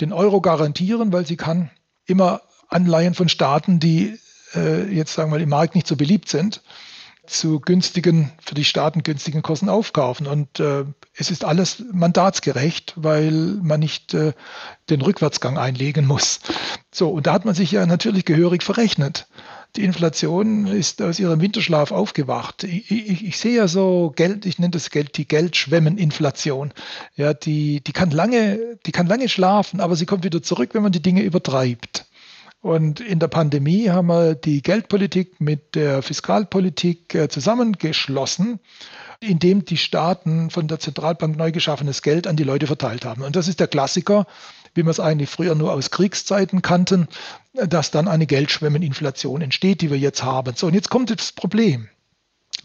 den 0.00 0.12
Euro 0.12 0.40
garantieren, 0.40 1.12
weil 1.12 1.26
sie 1.26 1.36
kann 1.36 1.70
immer 2.06 2.42
Anleihen 2.68 3.14
von 3.14 3.28
Staaten, 3.28 3.78
die 3.78 4.18
äh, 4.54 4.84
jetzt 4.92 5.14
sagen 5.14 5.30
wir 5.30 5.38
mal 5.38 5.42
im 5.42 5.48
Markt 5.48 5.74
nicht 5.74 5.86
so 5.86 5.96
beliebt 5.96 6.28
sind, 6.28 6.62
zu 7.26 7.60
günstigen, 7.60 8.32
für 8.44 8.54
die 8.54 8.64
Staaten 8.64 9.02
günstigen 9.02 9.42
Kosten 9.42 9.68
aufkaufen. 9.68 10.26
Und 10.26 10.60
äh, 10.60 10.84
es 11.16 11.30
ist 11.30 11.44
alles 11.44 11.82
mandatsgerecht, 11.92 12.92
weil 12.96 13.32
man 13.62 13.80
nicht 13.80 14.12
äh, 14.14 14.32
den 14.90 15.00
Rückwärtsgang 15.00 15.56
einlegen 15.56 16.06
muss. 16.06 16.40
So, 16.92 17.08
und 17.10 17.26
da 17.26 17.32
hat 17.32 17.44
man 17.44 17.54
sich 17.54 17.72
ja 17.72 17.86
natürlich 17.86 18.24
gehörig 18.24 18.62
verrechnet. 18.62 19.26
Die 19.76 19.82
Inflation 19.82 20.66
ist 20.66 21.02
aus 21.02 21.18
ihrem 21.18 21.40
Winterschlaf 21.40 21.90
aufgewacht. 21.90 22.62
Ich, 22.62 22.90
ich, 22.90 23.26
ich 23.26 23.38
sehe 23.38 23.56
ja 23.56 23.66
so 23.66 24.12
Geld, 24.14 24.46
ich 24.46 24.58
nenne 24.58 24.70
das 24.70 24.90
Geld 24.90 25.16
die 25.16 25.26
Geldschwemmeninflation. 25.26 26.72
Ja, 27.16 27.34
die, 27.34 27.80
die 27.80 27.92
kann 27.92 28.10
lange, 28.10 28.78
die 28.86 28.92
kann 28.92 29.08
lange 29.08 29.28
schlafen, 29.28 29.80
aber 29.80 29.96
sie 29.96 30.06
kommt 30.06 30.24
wieder 30.24 30.42
zurück, 30.42 30.70
wenn 30.74 30.82
man 30.82 30.92
die 30.92 31.02
Dinge 31.02 31.22
übertreibt. 31.22 32.06
Und 32.64 33.00
in 33.00 33.18
der 33.18 33.28
Pandemie 33.28 33.90
haben 33.90 34.06
wir 34.06 34.34
die 34.34 34.62
Geldpolitik 34.62 35.38
mit 35.38 35.74
der 35.74 36.00
Fiskalpolitik 36.02 37.14
äh, 37.14 37.28
zusammengeschlossen, 37.28 38.58
indem 39.20 39.66
die 39.66 39.76
Staaten 39.76 40.48
von 40.50 40.66
der 40.66 40.78
Zentralbank 40.78 41.36
neu 41.36 41.52
geschaffenes 41.52 42.00
Geld 42.00 42.26
an 42.26 42.36
die 42.36 42.44
Leute 42.44 42.66
verteilt 42.66 43.04
haben. 43.04 43.22
Und 43.22 43.36
das 43.36 43.48
ist 43.48 43.60
der 43.60 43.66
Klassiker, 43.66 44.26
wie 44.74 44.84
wir 44.84 44.90
es 44.90 45.00
eigentlich 45.00 45.30
früher 45.30 45.54
nur 45.54 45.72
aus 45.72 45.90
Kriegszeiten 45.90 46.62
kannten, 46.62 47.08
dass 47.54 47.90
dann 47.90 48.08
eine 48.08 48.26
Geldschwemmeninflation 48.26 49.42
entsteht, 49.42 49.80
die 49.80 49.90
wir 49.90 49.98
jetzt 49.98 50.22
haben. 50.22 50.54
So, 50.56 50.66
und 50.66 50.74
jetzt 50.74 50.90
kommt 50.90 51.10
das 51.10 51.32
Problem. 51.32 51.88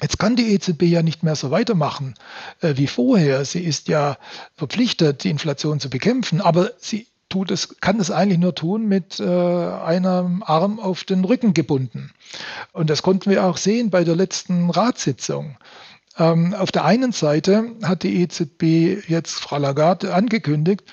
Jetzt 0.02 0.18
kann 0.18 0.36
die 0.36 0.54
EZB 0.54 0.84
ja 0.84 1.04
nicht 1.04 1.24
mehr 1.24 1.36
so 1.36 1.52
weitermachen 1.52 2.16
äh, 2.62 2.76
wie 2.78 2.88
vorher. 2.88 3.44
Sie 3.44 3.64
ist 3.64 3.88
ja 3.90 4.18
verpflichtet, 4.56 5.24
die 5.24 5.30
Inflation 5.30 5.80
zu 5.80 5.90
bekämpfen, 5.90 6.42
aber 6.42 6.72
sie 6.78 7.08
tut 7.28 7.52
es, 7.52 7.80
kann 7.80 8.00
es 8.00 8.10
eigentlich 8.10 8.40
nur 8.40 8.56
tun 8.56 8.88
mit 8.88 9.20
äh, 9.20 9.24
einem 9.24 10.44
Arm 10.44 10.80
auf 10.80 11.04
den 11.04 11.24
Rücken 11.24 11.54
gebunden. 11.54 12.12
Und 12.72 12.90
das 12.90 13.04
konnten 13.04 13.30
wir 13.30 13.46
auch 13.46 13.58
sehen 13.58 13.90
bei 13.90 14.04
der 14.04 14.16
letzten 14.16 14.70
Ratssitzung. 14.70 15.58
Ähm, 16.18 16.54
auf 16.54 16.72
der 16.72 16.86
einen 16.86 17.12
Seite 17.12 17.72
hat 17.84 18.04
die 18.04 18.22
EZB 18.22 19.08
jetzt 19.08 19.40
Frau 19.40 19.58
Lagarde 19.58 20.14
angekündigt, 20.14 20.84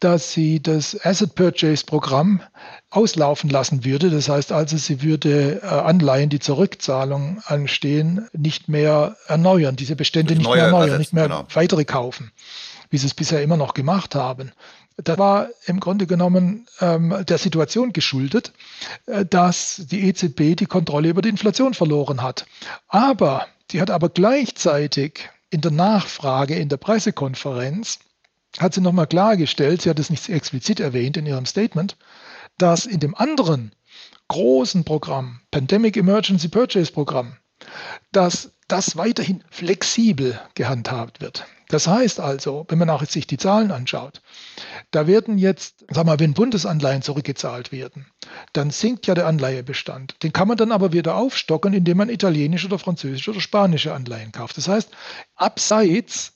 dass 0.00 0.32
sie 0.32 0.62
das 0.62 0.98
Asset 1.04 1.34
Purchase 1.34 1.84
Programm 1.84 2.42
auslaufen 2.90 3.50
lassen 3.50 3.84
würde. 3.84 4.10
Das 4.10 4.28
heißt 4.28 4.52
also, 4.52 4.76
sie 4.76 5.02
würde 5.02 5.60
äh, 5.62 5.66
Anleihen, 5.66 6.30
die 6.30 6.38
zur 6.38 6.58
Rückzahlung 6.58 7.40
anstehen, 7.46 8.28
nicht 8.32 8.68
mehr 8.68 9.16
erneuern, 9.26 9.76
diese 9.76 9.96
Bestände 9.96 10.34
nicht 10.34 10.48
mehr 10.48 10.64
erneuern, 10.64 10.98
nicht 10.98 11.12
mehr 11.12 11.24
genau. 11.24 11.46
weitere 11.52 11.84
kaufen, 11.84 12.32
wie 12.90 12.98
sie 12.98 13.06
es 13.06 13.14
bisher 13.14 13.42
immer 13.42 13.56
noch 13.56 13.74
gemacht 13.74 14.14
haben. 14.14 14.52
Das 14.96 15.18
war 15.18 15.48
im 15.66 15.80
Grunde 15.80 16.06
genommen 16.06 16.66
ähm, 16.80 17.24
der 17.28 17.38
Situation 17.38 17.92
geschuldet, 17.92 18.52
äh, 19.06 19.24
dass 19.24 19.82
die 19.90 20.08
EZB 20.08 20.56
die 20.56 20.66
Kontrolle 20.66 21.08
über 21.08 21.20
die 21.20 21.30
Inflation 21.30 21.74
verloren 21.74 22.22
hat. 22.22 22.46
Aber 22.88 23.46
die 23.70 23.80
hat 23.80 23.90
aber 23.90 24.08
gleichzeitig 24.08 25.28
in 25.50 25.60
der 25.60 25.72
Nachfrage 25.72 26.54
in 26.54 26.68
der 26.68 26.76
Pressekonferenz 26.76 27.98
hat 28.58 28.74
sie 28.74 28.80
nochmal 28.80 29.06
klargestellt, 29.06 29.82
sie 29.82 29.90
hat 29.90 29.98
es 29.98 30.10
nicht 30.10 30.28
explizit 30.28 30.80
erwähnt 30.80 31.16
in 31.16 31.26
ihrem 31.26 31.46
Statement, 31.46 31.96
dass 32.58 32.86
in 32.86 33.00
dem 33.00 33.14
anderen 33.14 33.74
großen 34.28 34.84
Programm, 34.84 35.40
Pandemic 35.50 35.96
Emergency 35.96 36.48
Purchase 36.48 36.92
Programm, 36.92 37.36
dass 38.12 38.52
das 38.68 38.96
weiterhin 38.96 39.44
flexibel 39.50 40.40
gehandhabt 40.54 41.20
wird. 41.20 41.46
Das 41.68 41.86
heißt 41.86 42.20
also, 42.20 42.66
wenn 42.68 42.78
man 42.78 42.90
auch 42.90 43.04
sich 43.04 43.26
die 43.26 43.36
Zahlen 43.36 43.70
anschaut, 43.70 44.20
da 44.90 45.06
werden 45.06 45.38
jetzt, 45.38 45.84
sag 45.90 46.06
mal, 46.06 46.20
wenn 46.20 46.34
Bundesanleihen 46.34 47.02
zurückgezahlt 47.02 47.72
werden, 47.72 48.06
dann 48.52 48.70
sinkt 48.70 49.06
ja 49.06 49.14
der 49.14 49.26
Anleihebestand. 49.26 50.22
Den 50.22 50.32
kann 50.32 50.48
man 50.48 50.56
dann 50.56 50.72
aber 50.72 50.92
wieder 50.92 51.16
aufstocken, 51.16 51.72
indem 51.72 51.96
man 51.96 52.10
italienische 52.10 52.66
oder 52.66 52.78
französische 52.78 53.30
oder 53.30 53.40
spanische 53.40 53.94
Anleihen 53.94 54.32
kauft. 54.32 54.56
Das 54.56 54.68
heißt, 54.68 54.90
abseits 55.34 56.33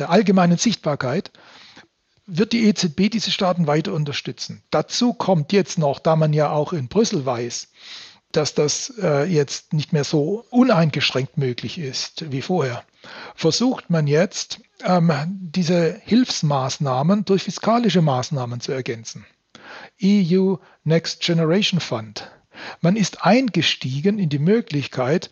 der 0.00 0.10
allgemeinen 0.10 0.58
Sichtbarkeit 0.58 1.30
wird 2.26 2.52
die 2.52 2.64
EZB 2.66 3.10
diese 3.10 3.30
Staaten 3.30 3.66
weiter 3.66 3.92
unterstützen. 3.92 4.62
Dazu 4.70 5.12
kommt 5.12 5.52
jetzt 5.52 5.78
noch, 5.78 5.98
da 5.98 6.16
man 6.16 6.32
ja 6.32 6.50
auch 6.50 6.72
in 6.72 6.88
Brüssel 6.88 7.26
weiß, 7.26 7.68
dass 8.32 8.54
das 8.54 8.92
äh, 9.02 9.24
jetzt 9.24 9.72
nicht 9.72 9.92
mehr 9.92 10.04
so 10.04 10.44
uneingeschränkt 10.50 11.36
möglich 11.36 11.78
ist 11.78 12.30
wie 12.30 12.42
vorher, 12.42 12.84
versucht 13.34 13.90
man 13.90 14.06
jetzt, 14.06 14.60
ähm, 14.84 15.12
diese 15.40 16.00
Hilfsmaßnahmen 16.04 17.24
durch 17.24 17.42
fiskalische 17.42 18.02
Maßnahmen 18.02 18.60
zu 18.60 18.72
ergänzen. 18.72 19.26
EU 20.02 20.56
Next 20.84 21.20
Generation 21.20 21.80
Fund. 21.80 22.30
Man 22.80 22.96
ist 22.96 23.24
eingestiegen 23.24 24.18
in 24.18 24.28
die 24.28 24.38
Möglichkeit, 24.38 25.30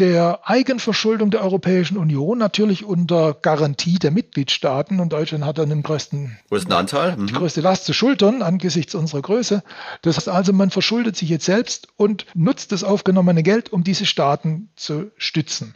der 0.00 0.48
Eigenverschuldung 0.48 1.30
der 1.30 1.42
Europäischen 1.42 1.98
Union, 1.98 2.38
natürlich 2.38 2.84
unter 2.84 3.34
Garantie 3.34 3.98
der 3.98 4.10
Mitgliedstaaten. 4.10 4.98
Und 4.98 5.12
Deutschland 5.12 5.44
hat 5.44 5.58
dann 5.58 5.68
den 5.68 5.82
größten, 5.82 6.38
größten 6.48 6.72
Anteil, 6.72 7.16
mhm. 7.16 7.26
die 7.26 7.34
größte 7.34 7.60
Last 7.60 7.84
zu 7.84 7.92
schultern 7.92 8.40
angesichts 8.40 8.94
unserer 8.94 9.20
Größe. 9.20 9.62
Das 10.00 10.16
heißt 10.16 10.30
also, 10.30 10.54
man 10.54 10.70
verschuldet 10.70 11.16
sich 11.16 11.28
jetzt 11.28 11.44
selbst 11.44 11.88
und 11.96 12.24
nutzt 12.34 12.72
das 12.72 12.82
aufgenommene 12.82 13.42
Geld, 13.42 13.72
um 13.72 13.84
diese 13.84 14.06
Staaten 14.06 14.70
zu 14.74 15.10
stützen. 15.18 15.74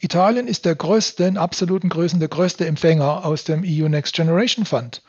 Italien 0.00 0.48
ist 0.48 0.64
der 0.64 0.74
größte, 0.74 1.24
in 1.24 1.36
absoluten 1.36 1.90
Größen 1.90 2.20
der 2.20 2.28
größte 2.28 2.66
Empfänger 2.66 3.26
aus 3.26 3.44
dem 3.44 3.64
EU 3.66 3.88
Next 3.88 4.14
Generation 4.14 4.64
Fund. 4.64 5.02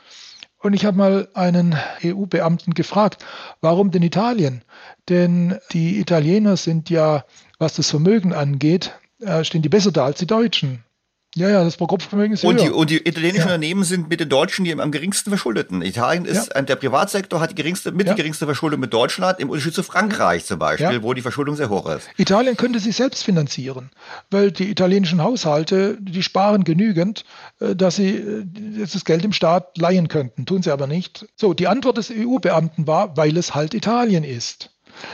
Und 0.61 0.73
ich 0.73 0.83
habe 0.83 0.97
mal 0.97 1.29
einen 1.33 1.77
EU-Beamten 2.03 2.73
gefragt, 2.73 3.25
warum 3.61 3.91
denn 3.91 4.03
Italien? 4.03 4.63
Denn 5.07 5.57
die 5.71 5.99
Italiener 5.99 6.57
sind 6.57 6.89
ja 6.89 7.23
was 7.59 7.75
das 7.75 7.89
Vermögen 7.89 8.33
angeht, 8.33 8.93
äh, 9.21 9.43
stehen 9.43 9.61
die 9.61 9.69
besser 9.69 9.91
da 9.91 10.05
als 10.05 10.19
die 10.19 10.27
Deutschen. 10.27 10.83
Ja, 11.35 11.47
ja, 11.47 11.63
das 11.63 11.77
Pro-Kopf-Vermögen 11.77 12.33
ist 12.33 12.43
und 12.43 12.55
höher. 12.55 12.65
Die, 12.65 12.71
und 12.71 12.89
die 12.89 13.07
italienischen 13.07 13.49
ja. 13.49 13.53
Unternehmen 13.53 13.83
sind 13.83 14.09
mit 14.09 14.19
den 14.19 14.29
Deutschen 14.29 14.65
die 14.65 14.73
am 14.73 14.91
geringsten 14.91 15.29
verschuldeten. 15.29 15.83
Italien 15.83 16.25
ist, 16.25 16.51
ja. 16.55 16.61
der 16.63 16.75
Privatsektor 16.75 17.39
hat 17.39 17.51
die 17.51 17.55
geringste, 17.55 17.91
mit 17.91 18.07
ja. 18.07 18.13
die 18.13 18.17
geringste 18.17 18.45
Verschuldung 18.45 18.79
mit 18.79 18.91
Deutschland, 18.91 19.39
im 19.39 19.51
Unterschied 19.51 19.75
zu 19.75 19.83
Frankreich 19.83 20.45
zum 20.45 20.57
Beispiel, 20.57 21.03
wo 21.03 21.13
die 21.13 21.21
Verschuldung 21.21 21.55
sehr 21.55 21.69
hoch 21.69 21.87
ist. 21.87 22.09
Italien 22.17 22.57
könnte 22.57 22.79
sich 22.79 22.95
selbst 22.95 23.23
finanzieren, 23.23 23.91
weil 24.31 24.51
die 24.51 24.71
italienischen 24.71 25.21
Haushalte, 25.21 25.97
die 26.01 26.23
sparen 26.23 26.63
genügend, 26.63 27.25
äh, 27.59 27.75
dass 27.75 27.97
sie 27.97 28.15
äh, 28.15 28.45
das 28.79 29.05
Geld 29.05 29.23
im 29.23 29.31
Staat 29.31 29.77
leihen 29.77 30.07
könnten. 30.07 30.47
Tun 30.47 30.63
sie 30.63 30.71
aber 30.71 30.87
nicht. 30.87 31.27
So, 31.35 31.53
die 31.53 31.67
Antwort 31.67 31.97
des 31.97 32.09
EU-Beamten 32.09 32.87
war, 32.87 33.15
weil 33.17 33.37
es 33.37 33.53
halt 33.53 33.75
Italien 33.75 34.23
ist. 34.23 34.71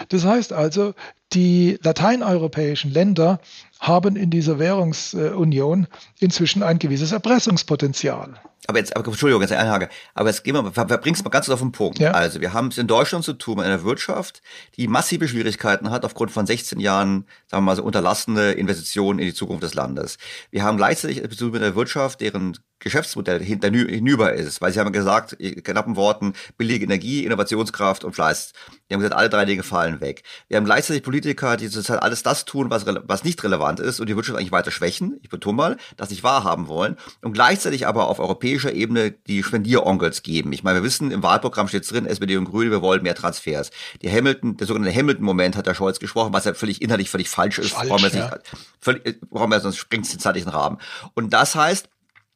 Das 0.10 0.26
heißt 0.26 0.54
also, 0.54 0.94
die 1.34 1.78
lateineuropäischen 1.82 2.92
Länder 2.92 3.40
haben 3.80 4.16
in 4.16 4.30
dieser 4.30 4.60
Währungsunion 4.60 5.88
inzwischen 6.20 6.64
ein 6.64 6.80
gewisses 6.80 7.12
Erpressungspotenzial. 7.12 8.40
Aber 8.68 8.80
jetzt, 8.80 8.96
aber, 8.96 9.06
Entschuldigung, 9.08 9.42
jetzt 9.42 9.52
Einhage. 9.54 9.90
Aber 10.14 10.30
jetzt 10.30 10.44
gehen 10.44 10.56
wir, 10.56 10.72
verbringst 10.72 11.24
mal 11.24 11.30
ganz 11.30 11.50
auf 11.50 11.60
den 11.60 11.72
Punkt. 11.72 12.00
Ja. 12.00 12.12
Also, 12.12 12.42
wir 12.42 12.54
haben 12.54 12.70
es 12.70 12.78
in 12.78 12.88
Deutschland 12.88 13.24
zu 13.24 13.34
tun 13.34 13.58
mit 13.58 13.66
einer 13.66 13.84
Wirtschaft, 13.84 14.42
die 14.78 14.88
massive 14.88 15.28
Schwierigkeiten 15.28 15.92
hat 15.92 16.04
aufgrund 16.04 16.32
von 16.32 16.48
16 16.48 16.80
Jahren, 16.80 17.26
sagen 17.48 17.64
wir 17.64 17.72
mal 17.72 17.76
so, 17.76 17.84
unterlassene 17.84 18.54
Investitionen 18.54 19.20
in 19.20 19.26
die 19.26 19.34
Zukunft 19.34 19.64
des 19.64 19.76
Landes. 19.76 20.18
Wir 20.50 20.64
haben 20.64 20.78
gleichzeitig 20.78 21.22
zu 21.22 21.38
tun 21.38 21.52
mit 21.52 21.62
einer 21.62 21.76
Wirtschaft, 21.76 22.22
deren 22.22 22.58
Geschäftsmodell 22.80 23.42
hinüber 23.42 24.34
ist, 24.34 24.62
weil 24.62 24.72
sie 24.72 24.80
haben 24.80 24.92
gesagt, 24.92 25.34
in 25.34 25.64
knappen 25.64 25.96
Worten, 25.96 26.34
billige 26.58 26.86
Energie, 26.86 27.26
Innovationskraft 27.26 28.04
und 28.04 28.14
Fleiß. 28.14 28.54
Die 28.90 28.94
haben 28.94 29.02
gesagt, 29.02 29.18
alle 29.18 29.30
drei 29.30 29.46
Dinge 29.46 29.64
fallen 29.64 30.02
weg. 30.02 30.24
Wir 30.48 30.58
haben 30.58 30.66
gleichzeitig 30.66 31.02
Politiker, 31.02 31.58
die 31.58 31.70
zurzeit 31.70 32.02
alles 32.04 32.22
das 32.22 32.46
tun, 32.46 32.70
was, 32.70 32.86
was 32.86 33.24
nicht 33.24 33.44
relevant 33.44 33.80
ist 33.80 34.00
und 34.00 34.08
die 34.08 34.16
Wirtschaft 34.16 34.38
eigentlich 34.38 34.52
weiter 34.52 34.72
schwächen, 34.72 35.20
ich 35.24 35.30
betone 35.30 35.56
mal, 35.56 35.78
das 35.98 36.10
nicht 36.10 36.24
wahrhaben 36.24 36.68
wollen 36.68 36.98
und 37.22 37.34
gleichzeitig 37.34 37.88
aber 37.88 38.08
auf 38.08 38.20
europäischer 38.20 38.74
Ebene 38.74 39.12
die 39.12 39.44
Spendieronkels 39.44 40.22
geben. 40.22 40.54
Ich 40.54 40.64
meine, 40.64 40.80
wir 40.80 40.84
wissen, 40.84 41.12
im 41.12 41.24
Wahlprogramm 41.24 41.68
steht 41.68 41.90
drin, 41.90 42.06
SPD 42.06 42.38
und 42.38 42.46
Grüne, 42.46 42.72
wir 42.72 42.82
wollen 42.82 43.02
mehr 43.02 43.16
Transfers. 43.16 43.72
Die 44.02 44.12
Hamilton, 44.12 44.58
der 44.58 44.68
sogenannte 44.68 44.96
Hamilton-Moment 44.96 45.56
hat 45.56 45.66
der 45.66 45.74
Scholz 45.74 46.00
gesprochen, 46.00 46.34
was 46.34 46.46
ja 46.46 46.54
völlig 46.54 46.82
inhaltlich 46.82 47.10
völlig 47.10 47.30
falsch 47.30 47.60
ist. 47.60 47.72
Falsch, 47.72 47.90
brauchen 47.90 48.04
wir, 48.04 48.10
ja. 48.12 48.26
nicht, 48.26 48.52
völlig, 48.80 49.22
brauchen 49.22 49.50
wir 49.50 49.60
sonst 49.60 49.78
springt 49.78 50.06
es 50.06 50.12
den 50.12 50.20
zeitlichen 50.20 50.50
Rahmen. 50.50 50.78
Und 51.14 51.34
das 51.34 51.56
heißt, 51.56 51.90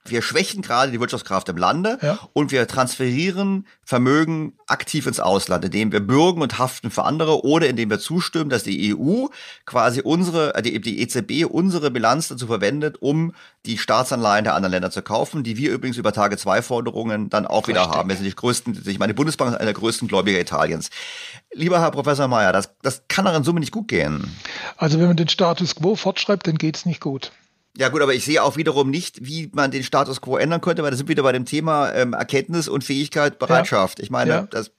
wir 0.05 0.21
schwächen 0.21 0.61
gerade 0.61 0.91
die 0.91 0.99
Wirtschaftskraft 0.99 1.49
im 1.49 1.57
Lande 1.57 1.97
ja. 2.01 2.19
und 2.33 2.51
wir 2.51 2.67
transferieren 2.67 3.67
Vermögen 3.83 4.53
aktiv 4.67 5.07
ins 5.07 5.19
Ausland, 5.19 5.65
indem 5.65 5.91
wir 5.91 5.99
bürgen 5.99 6.41
und 6.41 6.57
haften 6.57 6.89
für 6.91 7.03
andere 7.03 7.43
oder 7.43 7.67
indem 7.67 7.89
wir 7.89 7.99
zustimmen, 7.99 8.49
dass 8.49 8.63
die 8.63 8.95
EU 8.95 9.27
quasi 9.65 10.01
unsere, 10.01 10.55
äh, 10.55 10.61
die, 10.61 10.79
die 10.79 11.01
EZB 11.01 11.45
unsere 11.49 11.91
Bilanz 11.91 12.27
dazu 12.27 12.47
verwendet, 12.47 13.01
um 13.01 13.33
die 13.65 13.77
Staatsanleihen 13.77 14.45
der 14.45 14.55
anderen 14.55 14.71
Länder 14.71 14.91
zu 14.91 15.01
kaufen, 15.01 15.43
die 15.43 15.57
wir 15.57 15.71
übrigens 15.71 15.97
über 15.97 16.13
Tage 16.13 16.37
zwei 16.37 16.61
Forderungen 16.61 17.29
dann 17.29 17.45
auch 17.45 17.67
Richtig. 17.67 17.75
wieder 17.75 17.91
haben. 17.91 18.09
Wir 18.09 18.15
sind 18.15 18.25
die 18.25 18.35
größten, 18.35 18.83
ich 18.85 18.99
meine, 18.99 19.13
die 19.13 19.17
Bundesbank 19.17 19.51
ist 19.51 19.57
einer 19.57 19.65
der 19.65 19.73
größten 19.73 20.07
Gläubiger 20.07 20.39
Italiens. 20.39 20.89
Lieber 21.51 21.81
Herr 21.81 21.91
Professor 21.91 22.27
Mayer, 22.27 22.53
das, 22.53 22.71
das 22.81 23.03
kann 23.07 23.25
doch 23.25 23.35
in 23.35 23.43
Summe 23.43 23.59
nicht 23.59 23.71
gut 23.71 23.87
gehen. 23.87 24.35
Also 24.77 24.99
wenn 24.99 25.07
man 25.07 25.17
den 25.17 25.29
Status 25.29 25.75
quo 25.75 25.95
fortschreibt, 25.95 26.47
dann 26.47 26.57
geht 26.57 26.77
es 26.77 26.85
nicht 26.85 27.01
gut. 27.01 27.31
Ja 27.79 27.87
gut, 27.87 28.01
aber 28.01 28.13
ich 28.13 28.25
sehe 28.25 28.43
auch 28.43 28.57
wiederum 28.57 28.89
nicht, 28.89 29.25
wie 29.25 29.49
man 29.53 29.71
den 29.71 29.83
Status 29.83 30.19
quo 30.19 30.35
ändern 30.35 30.59
könnte, 30.59 30.83
weil 30.83 30.91
da 30.91 30.97
sind 30.97 31.07
wir 31.07 31.13
wieder 31.13 31.23
bei 31.23 31.31
dem 31.31 31.45
Thema 31.45 31.93
ähm, 31.93 32.11
Erkenntnis 32.11 32.67
und 32.67 32.83
Fähigkeit, 32.83 33.39
Bereitschaft. 33.39 33.99
Ja. 33.99 34.03
Ich 34.03 34.09
meine, 34.09 34.31
ja. 34.31 34.41
das. 34.49 34.71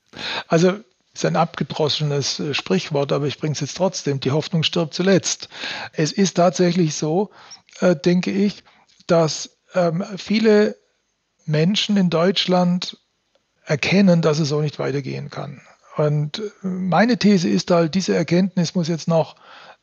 Also 0.49 0.75
ist 1.15 1.25
ein 1.25 1.37
abgedroschenes 1.37 2.41
äh, 2.41 2.53
Sprichwort, 2.53 3.13
aber 3.13 3.27
ich 3.27 3.39
bringe 3.39 3.55
es 3.55 3.61
jetzt 3.61 3.79
trotzdem. 3.79 4.21
Die 4.21 4.33
Hoffnung 4.33 4.65
stirbt 4.65 4.93
zuletzt. 4.93 5.49
Es 5.95 6.13
ist 6.13 6.35
tatsächlich 6.35 6.95
so, 6.95 7.31
äh, 7.81 7.97
denke 7.97 8.33
ich, 8.33 8.65
dass 9.07 9.57
ähm, 9.73 10.05
viele 10.19 10.77
Menschen 11.47 11.97
in 11.97 12.11
Deutschland 12.11 12.99
erkennen, 13.65 14.21
dass 14.21 14.41
es 14.41 14.51
so 14.51 14.61
nicht 14.61 14.79
weitergehen 14.79 15.31
kann. 15.31 15.63
Und 15.97 16.39
äh, 16.39 16.51
meine 16.67 17.17
These 17.17 17.49
ist 17.49 17.71
halt, 17.71 17.95
diese 17.95 18.15
Erkenntnis 18.15 18.75
muss 18.75 18.89
jetzt 18.89 19.09
noch 19.09 19.37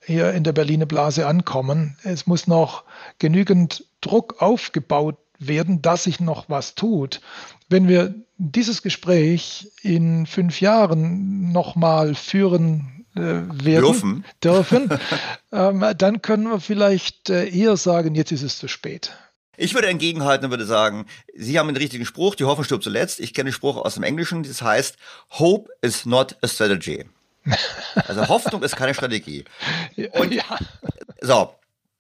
hier 0.07 0.31
in 0.33 0.43
der 0.43 0.53
Berliner 0.53 0.85
Blase 0.85 1.27
ankommen. 1.27 1.97
Es 2.03 2.27
muss 2.27 2.47
noch 2.47 2.85
genügend 3.19 3.85
Druck 3.99 4.41
aufgebaut 4.41 5.17
werden, 5.37 5.81
dass 5.81 6.05
sich 6.05 6.19
noch 6.19 6.49
was 6.49 6.75
tut. 6.75 7.19
Wenn 7.67 7.87
wir 7.89 8.15
dieses 8.37 8.81
Gespräch 8.81 9.69
in 9.81 10.25
fünf 10.25 10.61
Jahren 10.61 11.51
nochmal 11.51 12.15
führen 12.15 13.05
äh, 13.15 13.19
werden 13.19 13.83
dürfen, 13.83 14.25
dürfen 14.41 14.89
ähm, 15.51 15.83
dann 15.97 16.21
können 16.21 16.47
wir 16.49 16.61
vielleicht 16.61 17.29
äh, 17.29 17.49
eher 17.49 17.75
sagen, 17.75 18.15
jetzt 18.15 18.31
ist 18.31 18.43
es 18.43 18.57
zu 18.57 18.69
spät. 18.69 19.11
Ich 19.57 19.73
würde 19.73 19.89
entgegenhalten 19.89 20.45
und 20.45 20.51
würde 20.51 20.67
sagen, 20.67 21.07
Sie 21.35 21.59
haben 21.59 21.67
den 21.67 21.77
richtigen 21.77 22.05
Spruch, 22.05 22.35
die 22.35 22.45
Hoffnung 22.45 22.63
stirbt 22.63 22.83
zuletzt. 22.83 23.19
Ich 23.19 23.33
kenne 23.33 23.49
den 23.49 23.53
Spruch 23.53 23.77
aus 23.77 23.95
dem 23.95 24.03
Englischen, 24.03 24.43
das 24.43 24.61
heißt, 24.61 24.97
Hope 25.31 25.69
is 25.81 26.05
not 26.05 26.37
a 26.43 26.47
strategy. 26.47 27.05
Also 28.07 28.27
Hoffnung 28.27 28.63
ist 28.63 28.75
keine 28.75 28.93
Strategie. 28.93 29.45
Und, 30.13 30.33
ja. 30.33 30.43
So, 31.21 31.55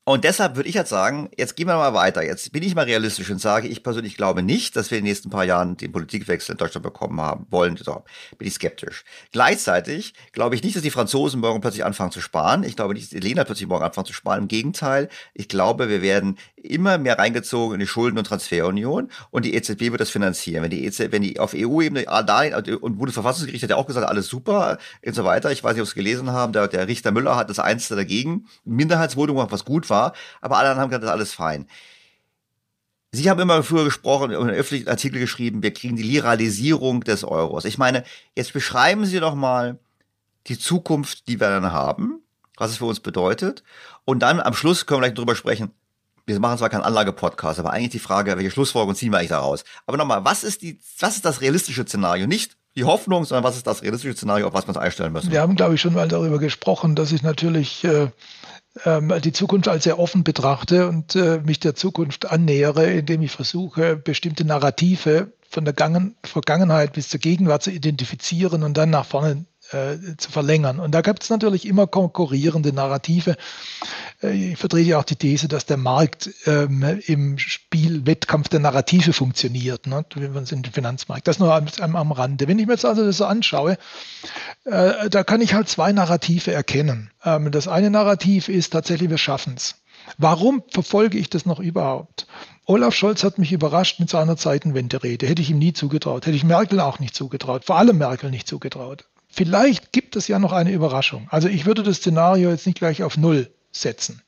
und 0.07 0.23
deshalb 0.23 0.55
würde 0.55 0.69
ich 0.69 0.75
jetzt 0.75 0.89
sagen, 0.89 1.29
jetzt 1.35 1.57
gehen 1.57 1.67
wir 1.67 1.75
mal 1.75 1.93
weiter. 1.93 2.23
Jetzt 2.23 2.53
bin 2.53 2.63
ich 2.63 2.75
mal 2.75 2.85
realistisch 2.85 3.29
und 3.29 3.41
sage, 3.41 3.67
ich 3.67 3.83
persönlich 3.83 4.15
glaube 4.15 4.41
nicht, 4.41 4.77
dass 4.77 4.89
wir 4.89 4.97
in 4.97 5.03
den 5.03 5.09
nächsten 5.09 5.29
paar 5.29 5.43
Jahren 5.43 5.75
den 5.75 5.91
Politikwechsel 5.91 6.53
in 6.53 6.57
Deutschland 6.57 6.83
bekommen 6.83 7.19
haben 7.19 7.45
wollen. 7.49 7.75
So, 7.75 8.05
bin 8.37 8.47
ich 8.47 8.53
skeptisch. 8.53 9.03
Gleichzeitig 9.33 10.13
glaube 10.31 10.55
ich 10.55 10.63
nicht, 10.63 10.77
dass 10.77 10.83
die 10.83 10.91
Franzosen 10.91 11.41
morgen 11.41 11.59
plötzlich 11.59 11.83
anfangen 11.83 12.11
zu 12.11 12.21
sparen. 12.21 12.63
Ich 12.63 12.77
glaube 12.77 12.93
nicht, 12.93 13.11
dass 13.11 13.19
Elena 13.19 13.43
plötzlich 13.43 13.67
morgen 13.67 13.83
anfangen 13.83 14.07
zu 14.07 14.13
sparen. 14.13 14.43
Im 14.43 14.47
Gegenteil, 14.47 15.09
ich 15.33 15.49
glaube, 15.49 15.89
wir 15.89 16.01
werden 16.01 16.37
immer 16.55 16.97
mehr 16.97 17.19
reingezogen 17.19 17.73
in 17.73 17.81
die 17.81 17.87
Schulden- 17.87 18.17
und 18.17 18.27
Transferunion 18.27 19.11
und 19.29 19.43
die 19.43 19.55
EZB 19.55 19.91
wird 19.91 19.99
das 19.99 20.09
finanzieren. 20.09 20.63
Wenn 20.63 20.71
die 20.71 20.85
EZB, 20.85 21.11
wenn 21.11 21.21
die 21.21 21.37
auf 21.37 21.53
EU-Ebene 21.53 22.05
und 22.79 22.97
Bundesverfassungsgericht 22.97 23.63
hat 23.63 23.71
ja 23.71 23.75
auch 23.75 23.87
gesagt, 23.87 24.07
alles 24.07 24.27
super 24.27 24.77
und 25.05 25.15
so 25.15 25.25
weiter. 25.25 25.51
Ich 25.51 25.65
weiß 25.65 25.73
nicht, 25.73 25.81
ob 25.81 25.87
Sie 25.87 25.91
es 25.91 25.95
gelesen 25.95 26.31
haben, 26.31 26.53
der, 26.53 26.69
der 26.69 26.87
Richter 26.87 27.11
Müller 27.11 27.35
hat 27.35 27.49
das 27.49 27.59
Einzige 27.59 27.97
dagegen. 27.97 28.47
Minderheitsvotum 28.63 29.35
gemacht, 29.35 29.51
was 29.51 29.65
gut 29.65 29.89
war 29.89 29.96
war, 29.97 30.13
aber 30.41 30.57
alle 30.57 30.69
anderen 30.69 30.83
haben 30.83 30.89
gesagt, 30.89 31.03
das 31.03 31.09
ist 31.09 31.13
alles 31.13 31.33
fein. 31.33 31.67
Sie 33.11 33.29
haben 33.29 33.39
immer 33.39 33.63
früher 33.63 33.85
gesprochen 33.85 34.35
und 34.35 34.49
einen 34.49 34.57
öffentlichen 34.57 34.89
Artikel 34.89 35.19
geschrieben, 35.19 35.63
wir 35.63 35.73
kriegen 35.73 35.95
die 35.95 36.03
Liralisierung 36.03 37.01
des 37.01 37.23
Euros. 37.23 37.65
Ich 37.65 37.77
meine, 37.77 38.03
jetzt 38.35 38.53
beschreiben 38.53 39.05
Sie 39.05 39.19
doch 39.19 39.33
mal 39.33 39.79
die 40.47 40.59
Zukunft, 40.59 41.27
die 41.27 41.39
wir 41.39 41.49
dann 41.49 41.71
haben, 41.71 42.21
was 42.57 42.71
es 42.71 42.77
für 42.77 42.85
uns 42.85 42.99
bedeutet. 42.99 43.63
Und 44.05 44.19
dann 44.19 44.39
am 44.39 44.53
Schluss 44.53 44.85
können 44.85 45.01
wir 45.01 45.07
gleich 45.07 45.15
drüber 45.15 45.35
sprechen. 45.35 45.71
Wir 46.25 46.39
machen 46.39 46.57
zwar 46.57 46.69
keinen 46.69 46.83
Anlage-Podcast, 46.83 47.59
aber 47.59 47.71
eigentlich 47.71 47.91
die 47.91 47.99
Frage, 47.99 48.35
welche 48.35 48.51
Schlussfolgerung 48.51 48.95
ziehen 48.95 49.11
wir 49.11 49.19
eigentlich 49.19 49.29
daraus? 49.29 49.63
Aber 49.85 49.97
nochmal, 49.97 50.25
was 50.25 50.43
ist 50.43 50.61
die, 50.61 50.77
was 50.99 51.15
ist 51.15 51.23
das 51.23 51.39
realistische 51.39 51.83
Szenario? 51.83 52.27
Nicht 52.27 52.57
die 52.75 52.83
Hoffnung, 52.83 53.23
sondern 53.23 53.45
was 53.45 53.55
ist 53.55 53.65
das 53.65 53.81
realistische 53.81 54.15
Szenario, 54.15 54.47
auf 54.47 54.53
was 54.53 54.65
wir 54.65 54.69
uns 54.69 54.77
einstellen 54.77 55.13
müssen? 55.13 55.31
Wir 55.31 55.41
haben, 55.41 55.55
glaube 55.55 55.75
ich, 55.75 55.81
schon 55.81 55.93
mal 55.93 56.07
darüber 56.07 56.37
gesprochen, 56.37 56.95
dass 56.95 57.13
ich 57.13 57.23
natürlich 57.23 57.83
äh, 57.85 58.09
ähm, 58.85 59.13
die 59.23 59.31
Zukunft 59.31 59.67
als 59.67 59.83
sehr 59.83 59.99
offen 59.99 60.23
betrachte 60.23 60.87
und 60.87 61.15
äh, 61.15 61.39
mich 61.39 61.59
der 61.59 61.75
Zukunft 61.75 62.29
annähere, 62.29 62.91
indem 62.91 63.21
ich 63.21 63.31
versuche, 63.31 63.95
bestimmte 63.95 64.45
Narrative 64.45 65.31
von 65.49 65.65
der 65.65 65.73
Vergangenheit 66.23 66.93
bis 66.93 67.09
zur 67.09 67.19
Gegenwart 67.19 67.63
zu 67.63 67.71
identifizieren 67.71 68.63
und 68.63 68.75
dann 68.75 68.89
nach 68.89 69.05
vorne 69.05 69.45
äh, 69.71 69.97
zu 70.17 70.31
verlängern. 70.31 70.79
Und 70.79 70.91
da 70.91 71.01
gibt 71.01 71.23
es 71.23 71.29
natürlich 71.29 71.65
immer 71.65 71.87
konkurrierende 71.87 72.73
Narrative. 72.73 73.35
Äh, 74.21 74.51
ich 74.51 74.57
vertrete 74.57 74.97
auch 74.97 75.03
die 75.03 75.15
These, 75.15 75.47
dass 75.47 75.65
der 75.65 75.77
Markt 75.77 76.29
ähm, 76.45 77.01
im 77.05 77.37
Spiel 77.37 78.05
Wettkampf 78.05 78.49
der 78.49 78.59
Narrative 78.59 79.13
funktioniert, 79.13 79.87
ne, 79.87 80.05
wie 80.15 80.27
man 80.27 80.43
es 80.43 80.51
in 80.51 80.61
dem 80.61 80.73
Finanzmarkt. 80.73 81.27
Das 81.27 81.39
nur 81.39 81.53
am, 81.53 81.95
am, 81.95 82.11
Rande. 82.11 82.47
Wenn 82.47 82.59
ich 82.59 82.67
mir 82.67 82.73
jetzt 82.73 82.85
also 82.85 83.05
das 83.05 83.17
so 83.17 83.25
anschaue, 83.25 83.77
äh, 84.65 85.09
da 85.09 85.23
kann 85.23 85.41
ich 85.41 85.53
halt 85.53 85.69
zwei 85.69 85.91
Narrative 85.91 86.51
erkennen. 86.51 87.11
Ähm, 87.23 87.51
das 87.51 87.67
eine 87.67 87.89
Narrativ 87.89 88.49
ist 88.49 88.73
tatsächlich, 88.73 89.09
wir 89.09 89.17
schaffen 89.17 89.55
es. 89.57 89.75
Warum 90.17 90.63
verfolge 90.69 91.17
ich 91.17 91.29
das 91.29 91.45
noch 91.45 91.59
überhaupt? 91.59 92.27
Olaf 92.65 92.93
Scholz 92.93 93.23
hat 93.23 93.37
mich 93.37 93.51
überrascht 93.51 93.99
mit 93.99 94.09
seiner 94.09 94.37
Zeitenwende-Rede. 94.37 95.27
Hätte 95.27 95.41
ich 95.41 95.49
ihm 95.49 95.57
nie 95.57 95.73
zugetraut. 95.73 96.25
Hätte 96.25 96.35
ich 96.35 96.43
Merkel 96.43 96.79
auch 96.79 96.99
nicht 96.99 97.15
zugetraut. 97.15 97.65
Vor 97.65 97.77
allem 97.77 97.97
Merkel 97.97 98.29
nicht 98.29 98.47
zugetraut. 98.47 99.05
Vielleicht 99.37 99.91
gibt 99.91 100.15
es 100.15 100.27
ja 100.27 100.39
noch 100.39 100.51
eine 100.51 100.71
Überraschung. 100.71 101.27
Also 101.29 101.47
ich 101.47 101.67
würde 101.67 101.83
das 101.83 101.97
Szenario 101.97 102.49
jetzt 102.49 102.65
nicht 102.65 102.79
gleich 102.79 103.03
auf 103.03 103.17
Null 103.17 103.51
setzen. 103.71 104.23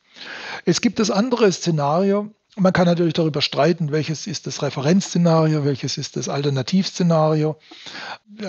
Es 0.65 0.81
gibt 0.81 0.99
das 0.99 1.09
andere 1.09 1.51
Szenario. 1.51 2.29
Man 2.55 2.73
kann 2.73 2.85
natürlich 2.85 3.15
darüber 3.15 3.41
streiten, 3.41 3.91
welches 3.91 4.27
ist 4.27 4.45
das 4.45 4.61
Referenzszenario, 4.61 5.65
welches 5.65 5.97
ist 5.97 6.15
das 6.15 6.29
Alternativszenario. 6.29 7.57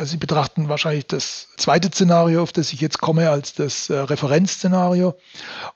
Sie 0.03 0.19
betrachten 0.19 0.69
wahrscheinlich 0.69 1.07
das 1.07 1.49
zweite 1.57 1.89
Szenario, 1.89 2.43
auf 2.43 2.53
das 2.53 2.75
ich 2.75 2.83
jetzt 2.83 3.01
komme, 3.01 3.31
als 3.31 3.55
das 3.55 3.89
äh, 3.89 3.95
Referenzszenario. 3.95 5.15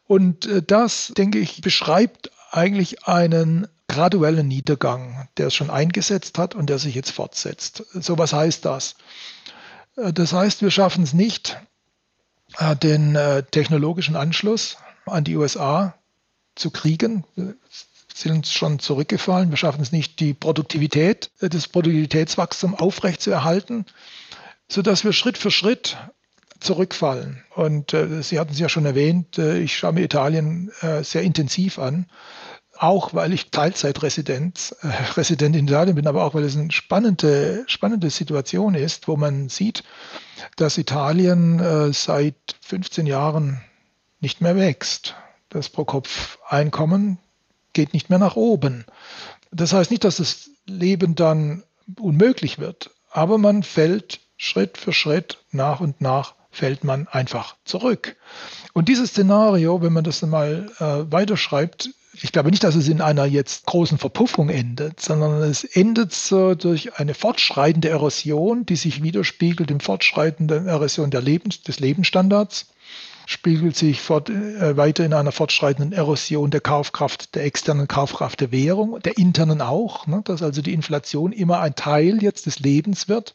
Und 0.06 0.44
äh, 0.44 0.62
das, 0.62 1.14
denke 1.16 1.38
ich, 1.38 1.62
beschreibt 1.62 2.30
eigentlich 2.50 3.04
einen 3.04 3.68
graduellen 3.88 4.48
Niedergang, 4.48 5.28
der 5.38 5.46
es 5.46 5.54
schon 5.54 5.70
eingesetzt 5.70 6.36
hat 6.36 6.54
und 6.54 6.68
der 6.68 6.78
sich 6.78 6.94
jetzt 6.94 7.12
fortsetzt. 7.12 7.84
So 7.94 8.18
was 8.18 8.34
heißt 8.34 8.66
das? 8.66 8.96
Äh, 9.96 10.12
das 10.12 10.32
heißt, 10.32 10.62
wir 10.62 10.70
schaffen 10.70 11.04
es 11.04 11.12
nicht, 11.12 11.58
äh, 12.58 12.76
den 12.76 13.16
äh, 13.16 13.42
technologischen 13.42 14.16
Anschluss 14.16 14.76
an 15.06 15.24
die 15.24 15.36
USA 15.36 15.94
zu 16.54 16.70
kriegen. 16.70 17.24
Wir 17.34 17.54
sind 18.14 18.46
schon 18.46 18.78
zurückgefallen. 18.78 19.50
Wir 19.50 19.56
schaffen 19.56 19.82
es 19.82 19.92
nicht, 19.92 20.20
die 20.20 20.34
Produktivität, 20.34 21.30
das 21.40 21.68
Produktivitätswachstum 21.68 22.74
aufrechtzuerhalten, 22.74 23.86
sodass 24.68 25.04
wir 25.04 25.12
Schritt 25.12 25.36
für 25.36 25.50
Schritt 25.50 25.96
zurückfallen. 26.60 27.42
Und 27.54 27.92
äh, 27.92 28.22
Sie 28.22 28.38
hatten 28.38 28.52
es 28.52 28.58
ja 28.58 28.68
schon 28.68 28.86
erwähnt, 28.86 29.38
äh, 29.38 29.58
ich 29.58 29.76
schaue 29.76 29.92
mir 29.92 30.04
Italien 30.04 30.70
äh, 30.80 31.02
sehr 31.02 31.22
intensiv 31.22 31.78
an 31.78 32.06
auch 32.78 33.14
weil 33.14 33.32
ich 33.32 33.50
Teilzeitresident 33.50 34.74
äh, 34.82 34.86
Resident 35.16 35.56
in 35.56 35.66
Italien 35.66 35.94
bin, 35.94 36.06
aber 36.06 36.24
auch 36.24 36.34
weil 36.34 36.44
es 36.44 36.56
eine 36.56 36.70
spannende, 36.72 37.64
spannende 37.66 38.10
Situation 38.10 38.74
ist, 38.74 39.08
wo 39.08 39.16
man 39.16 39.48
sieht, 39.48 39.84
dass 40.56 40.78
Italien 40.78 41.60
äh, 41.60 41.92
seit 41.92 42.34
15 42.60 43.06
Jahren 43.06 43.60
nicht 44.20 44.40
mehr 44.40 44.56
wächst. 44.56 45.14
Das 45.48 45.68
Pro-Kopf-Einkommen 45.68 47.18
geht 47.72 47.92
nicht 47.92 48.10
mehr 48.10 48.18
nach 48.18 48.36
oben. 48.36 48.84
Das 49.50 49.72
heißt 49.72 49.90
nicht, 49.90 50.04
dass 50.04 50.16
das 50.16 50.50
Leben 50.66 51.14
dann 51.14 51.62
unmöglich 51.98 52.58
wird, 52.58 52.90
aber 53.10 53.38
man 53.38 53.62
fällt 53.62 54.20
Schritt 54.36 54.78
für 54.78 54.92
Schritt 54.92 55.38
nach 55.52 55.80
und 55.80 56.00
nach 56.00 56.34
fällt 56.50 56.84
man 56.84 57.08
einfach 57.08 57.56
zurück. 57.64 58.16
Und 58.72 58.88
dieses 58.88 59.10
Szenario, 59.10 59.82
wenn 59.82 59.92
man 59.92 60.04
das 60.04 60.22
mal 60.22 60.70
äh, 60.78 61.12
weiterschreibt, 61.12 61.90
ich 62.22 62.32
glaube 62.32 62.50
nicht, 62.50 62.64
dass 62.64 62.74
es 62.74 62.88
in 62.88 63.00
einer 63.00 63.24
jetzt 63.24 63.66
großen 63.66 63.98
Verpuffung 63.98 64.48
endet, 64.48 65.00
sondern 65.00 65.42
es 65.42 65.64
endet 65.64 66.12
so 66.12 66.54
durch 66.54 66.98
eine 66.98 67.14
fortschreitende 67.14 67.88
Erosion, 67.88 68.66
die 68.66 68.76
sich 68.76 69.02
widerspiegelt 69.02 69.70
im 69.70 69.80
fortschreitenden 69.80 70.66
Erosion 70.66 71.10
Lebens, 71.10 71.62
des 71.62 71.80
Lebensstandards, 71.80 72.66
spiegelt 73.26 73.76
sich 73.76 74.00
fort, 74.00 74.28
äh, 74.28 74.76
weiter 74.76 75.04
in 75.04 75.12
einer 75.12 75.32
fortschreitenden 75.32 75.92
Erosion 75.92 76.50
der 76.50 76.60
Kaufkraft, 76.60 77.34
der 77.34 77.44
externen 77.44 77.88
Kaufkraft 77.88 78.40
der 78.40 78.52
Währung, 78.52 79.00
der 79.00 79.18
internen 79.18 79.60
auch, 79.60 80.06
ne, 80.06 80.22
dass 80.24 80.42
also 80.42 80.62
die 80.62 80.74
Inflation 80.74 81.32
immer 81.32 81.60
ein 81.60 81.74
Teil 81.74 82.22
jetzt 82.22 82.46
des 82.46 82.58
Lebens 82.58 83.08
wird, 83.08 83.34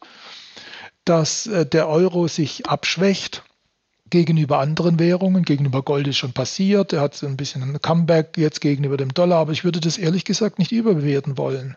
dass 1.06 1.48
äh, 1.48 1.66
der 1.66 1.90
Euro 1.90 2.28
sich 2.28 2.68
abschwächt 2.68 3.44
gegenüber 4.10 4.60
anderen 4.60 5.00
Währungen. 5.00 5.44
Gegenüber 5.44 5.82
Gold 5.82 6.08
ist 6.08 6.18
schon 6.18 6.34
passiert. 6.34 6.94
Er 6.94 7.02
hat 7.02 7.16
so 7.16 7.28
ein 7.28 7.38
bisschen 7.38 7.64
ein 7.64 7.82
Comeback 7.82 8.38
jetzt 8.38 8.62
gegenüber 8.62 8.98
dem 8.98 9.14
Dollar, 9.14 9.40
aber 9.40 9.52
ich 9.52 9.64
würde 9.64 9.80
das 9.80 9.98
ehrlich 9.98 10.26
gesagt 10.26 10.60
nicht 10.60 10.72
überbewerten 10.72 11.38
wollen. 11.38 11.76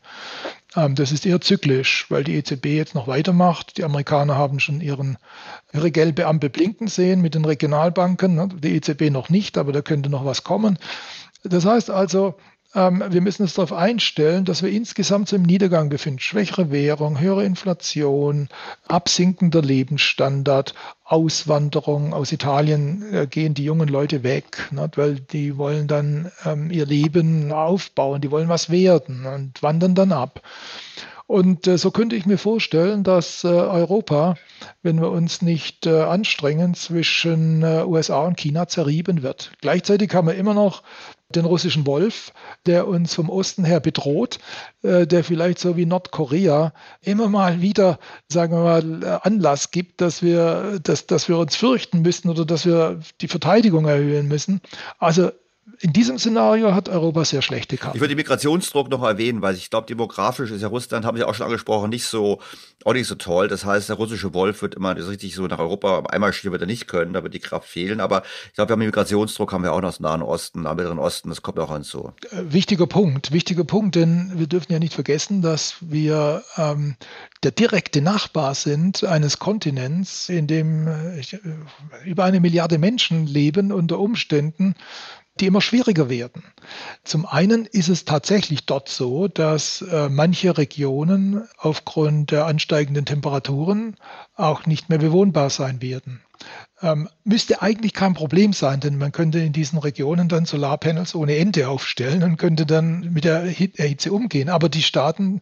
Ähm, 0.77 0.95
das 0.95 1.13
ist 1.13 1.27
eher 1.27 1.41
zyklisch, 1.41 2.07
weil 2.09 2.25
die 2.25 2.37
EZB 2.37 2.67
jetzt 2.67 2.95
noch 2.95 3.09
weitermacht. 3.09 3.77
Die 3.77 3.85
Amerikaner 3.85 4.37
haben 4.37 4.61
schon 4.61 4.81
ihren, 4.81 5.19
ihre 5.73 5.91
gelbe 5.91 6.27
Ampel 6.27 6.51
blinken 6.51 6.89
sehen 6.89 7.21
mit 7.21 7.35
den 7.35 7.45
Regionalbanken. 7.45 8.35
Ne? 8.35 8.49
Die 8.63 8.77
EZB 8.77 9.11
noch 9.11 9.29
nicht, 9.29 9.59
aber 9.59 9.73
da 9.73 9.83
könnte 9.83 10.09
noch 10.09 10.25
was 10.25 10.45
kommen. 10.45 10.79
Das 11.45 11.67
heißt 11.67 11.91
also, 11.91 12.37
ähm, 12.75 13.03
wir 13.09 13.21
müssen 13.21 13.43
uns 13.43 13.55
darauf 13.55 13.73
einstellen, 13.73 14.45
dass 14.45 14.63
wir 14.63 14.71
insgesamt 14.71 15.29
so 15.29 15.37
im 15.37 15.43
Niedergang 15.43 15.89
befinden. 15.89 16.21
Schwächere 16.21 16.71
Währung, 16.71 17.21
höhere 17.21 17.45
Inflation, 17.45 18.49
absinkender 18.89 19.63
Lebensstandard, 19.63 20.75
Auswanderung. 21.05 22.15
Aus 22.15 22.33
Italien 22.33 23.03
äh, 23.13 23.27
gehen 23.27 23.55
die 23.55 23.65
jungen 23.65 23.89
Leute 23.89 24.23
weg, 24.23 24.69
nicht? 24.71 24.97
weil 24.97 25.17
die 25.17 25.59
wollen 25.59 25.87
dann 25.87 26.33
ähm, 26.45 26.71
ihr 26.71 26.87
Leben 26.87 27.53
aufbauen, 27.53 28.21
die 28.21 28.31
wollen 28.31 28.49
was 28.49 28.71
werden 28.71 29.27
und 29.27 29.63
wandern 29.63 29.95
dann 29.95 30.13
ab. 30.13 30.41
Und 31.33 31.67
äh, 31.67 31.79
so 31.79 31.91
könnte 31.91 32.15
ich 32.15 32.27
mir 32.27 32.37
vorstellen, 32.37 33.05
dass 33.05 33.43
äh, 33.43 33.47
Europa, 33.47 34.35
wenn 34.83 35.01
wir 35.01 35.11
uns 35.11 35.41
nicht 35.41 35.87
äh, 35.87 36.03
anstrengen, 36.03 36.75
zwischen 36.75 37.65
USA 37.65 38.27
und 38.27 38.37
China 38.37 38.69
zerrieben 38.69 39.23
wird. 39.23 39.51
Gleichzeitig 39.63 40.13
haben 40.13 40.29
wir 40.29 40.35
immer 40.35 40.53
noch 40.53 40.83
den 41.31 41.47
russischen 41.47 41.87
Wolf, 41.87 42.35
der 42.67 42.87
uns 42.87 43.15
vom 43.15 43.31
Osten 43.31 43.65
her 43.65 43.81
bedroht, 43.81 44.39
der 44.83 45.25
vielleicht 45.25 45.59
so 45.59 45.79
wie 45.79 45.87
Nordkorea 45.87 46.75
immer 47.01 47.31
mal 47.31 47.63
wieder, 47.63 47.99
sagen 48.29 48.53
wir 48.53 48.63
mal, 48.63 49.21
Anlass 49.23 49.71
gibt, 49.71 50.03
dass 50.03 50.23
wir, 50.23 50.79
dass, 50.83 51.07
dass 51.07 51.31
wir 51.31 51.39
uns 51.39 51.57
fürchten 51.57 52.03
müssen 52.03 52.29
oder 52.29 52.45
dass 52.45 52.67
wir 52.67 53.01
die 53.23 53.29
Verteidigung 53.29 53.87
erhöhen 53.87 54.29
müssen. 54.29 54.61
Also 54.99 55.31
in 55.81 55.93
diesem 55.93 56.19
Szenario 56.19 56.75
hat 56.75 56.89
Europa 56.89 57.25
sehr 57.25 57.43
schlechte 57.43 57.77
Karten. 57.77 57.97
Ich 57.97 58.01
würde 58.01 58.15
den 58.15 58.19
Migrationsdruck 58.19 58.91
noch 58.91 59.03
erwähnen, 59.03 59.43
weil 59.43 59.55
ich 59.55 59.71
glaube, 59.71 59.87
demografisch 59.87 60.51
ist 60.51 60.63
ja 60.63 60.69
Russland, 60.69 61.05
haben 61.05 61.17
Sie 61.17 61.25
auch 61.25 61.35
schon 61.35 61.47
angesprochen, 61.47 61.91
nicht 61.91 62.07
so, 62.07 62.41
auch 62.85 62.93
nicht 62.93 63.07
so 63.07 63.15
toll. 63.15 63.49
Das 63.49 63.65
heißt, 63.65 63.89
der 63.89 63.97
russische 63.97 64.35
Wolf 64.35 64.63
wird 64.63 64.75
immer 64.75 64.97
richtig 64.97 65.35
so 65.35 65.47
nach 65.47 65.59
Europa 65.59 66.05
einmal 66.11 66.33
schier 66.33 66.53
wird 66.53 66.63
er 66.63 66.67
nicht 66.67 66.89
können, 66.89 67.13
da 67.13 67.23
wird 67.23 67.35
die 67.35 67.41
Kraft 67.41 67.69
fehlen. 67.69 68.01
Aber 68.01 68.23
ich 68.47 68.55
glaube, 68.55 68.71
wir 68.71 68.73
haben 68.73 68.81
den 68.81 68.87
Migrationsdruck, 68.87 69.53
haben 69.53 69.65
wir 69.65 69.73
auch 69.73 69.81
noch 69.81 69.89
aus 69.89 69.99
dem 69.99 70.05
Nahen 70.05 70.23
Osten, 70.23 70.67
am 70.67 70.77
Mittleren 70.77 70.99
Osten, 70.99 71.29
das 71.29 71.43
kommt 71.43 71.59
auch 71.59 71.73
hinzu. 71.73 72.13
Äh, 72.31 72.53
wichtiger 72.53 72.87
Punkt, 72.87 73.33
wichtiger 73.33 73.65
Punkt, 73.65 73.95
denn 73.95 74.33
wir 74.37 74.47
dürfen 74.47 74.73
ja 74.73 74.79
nicht 74.79 74.95
vergessen, 74.95 75.43
dass 75.43 75.77
wir 75.81 76.43
ähm, 76.57 76.97
der 77.43 77.51
direkte 77.51 78.03
Nachbar 78.03 78.55
sind 78.55 79.05
eines 79.05 79.39
Kontinents, 79.39 80.29
in 80.29 80.47
dem 80.47 80.87
äh, 80.87 81.23
über 82.05 82.25
eine 82.25 82.41
Milliarde 82.41 82.79
Menschen 82.79 83.27
leben 83.27 83.73
unter 83.73 83.99
Umständen, 83.99 84.75
die 85.41 85.47
immer 85.47 85.61
schwieriger 85.61 86.09
werden. 86.09 86.45
Zum 87.05 87.27
einen 87.27 87.67
ist 87.67 87.89
es 87.89 88.05
tatsächlich 88.05 88.67
dort 88.67 88.89
so, 88.89 89.29
dass 89.29 89.83
äh, 89.83 90.09
manche 90.09 90.57
Regionen 90.57 91.49
aufgrund 91.59 92.31
der 92.31 92.47
ansteigenden 92.47 93.07
Temperaturen 93.07 93.97
auch 94.37 94.67
nicht 94.67 94.89
mehr 94.89 94.99
bewohnbar 94.99 95.51
sein 95.51 95.81
werden 95.81 96.21
ähm, 96.83 97.09
müsste 97.25 97.63
eigentlich 97.63 97.95
kein 97.95 98.15
Problem 98.15 98.53
sein, 98.53 98.81
denn 98.81 98.99
man 98.99 99.13
könnte 99.13 99.39
in 99.39 99.53
diesen 99.53 99.79
Regionen 99.79 100.29
dann 100.29 100.45
Solarpanels 100.45 101.15
ohne 101.15 101.37
Ende 101.37 101.69
aufstellen 101.69 102.23
und 102.23 102.37
könnte 102.37 102.67
dann 102.67 103.13
mit 103.13 103.25
der 103.25 103.43
Hitze 103.43 104.13
umgehen. 104.13 104.49
Aber 104.49 104.69
die 104.69 104.83
Staaten, 104.83 105.41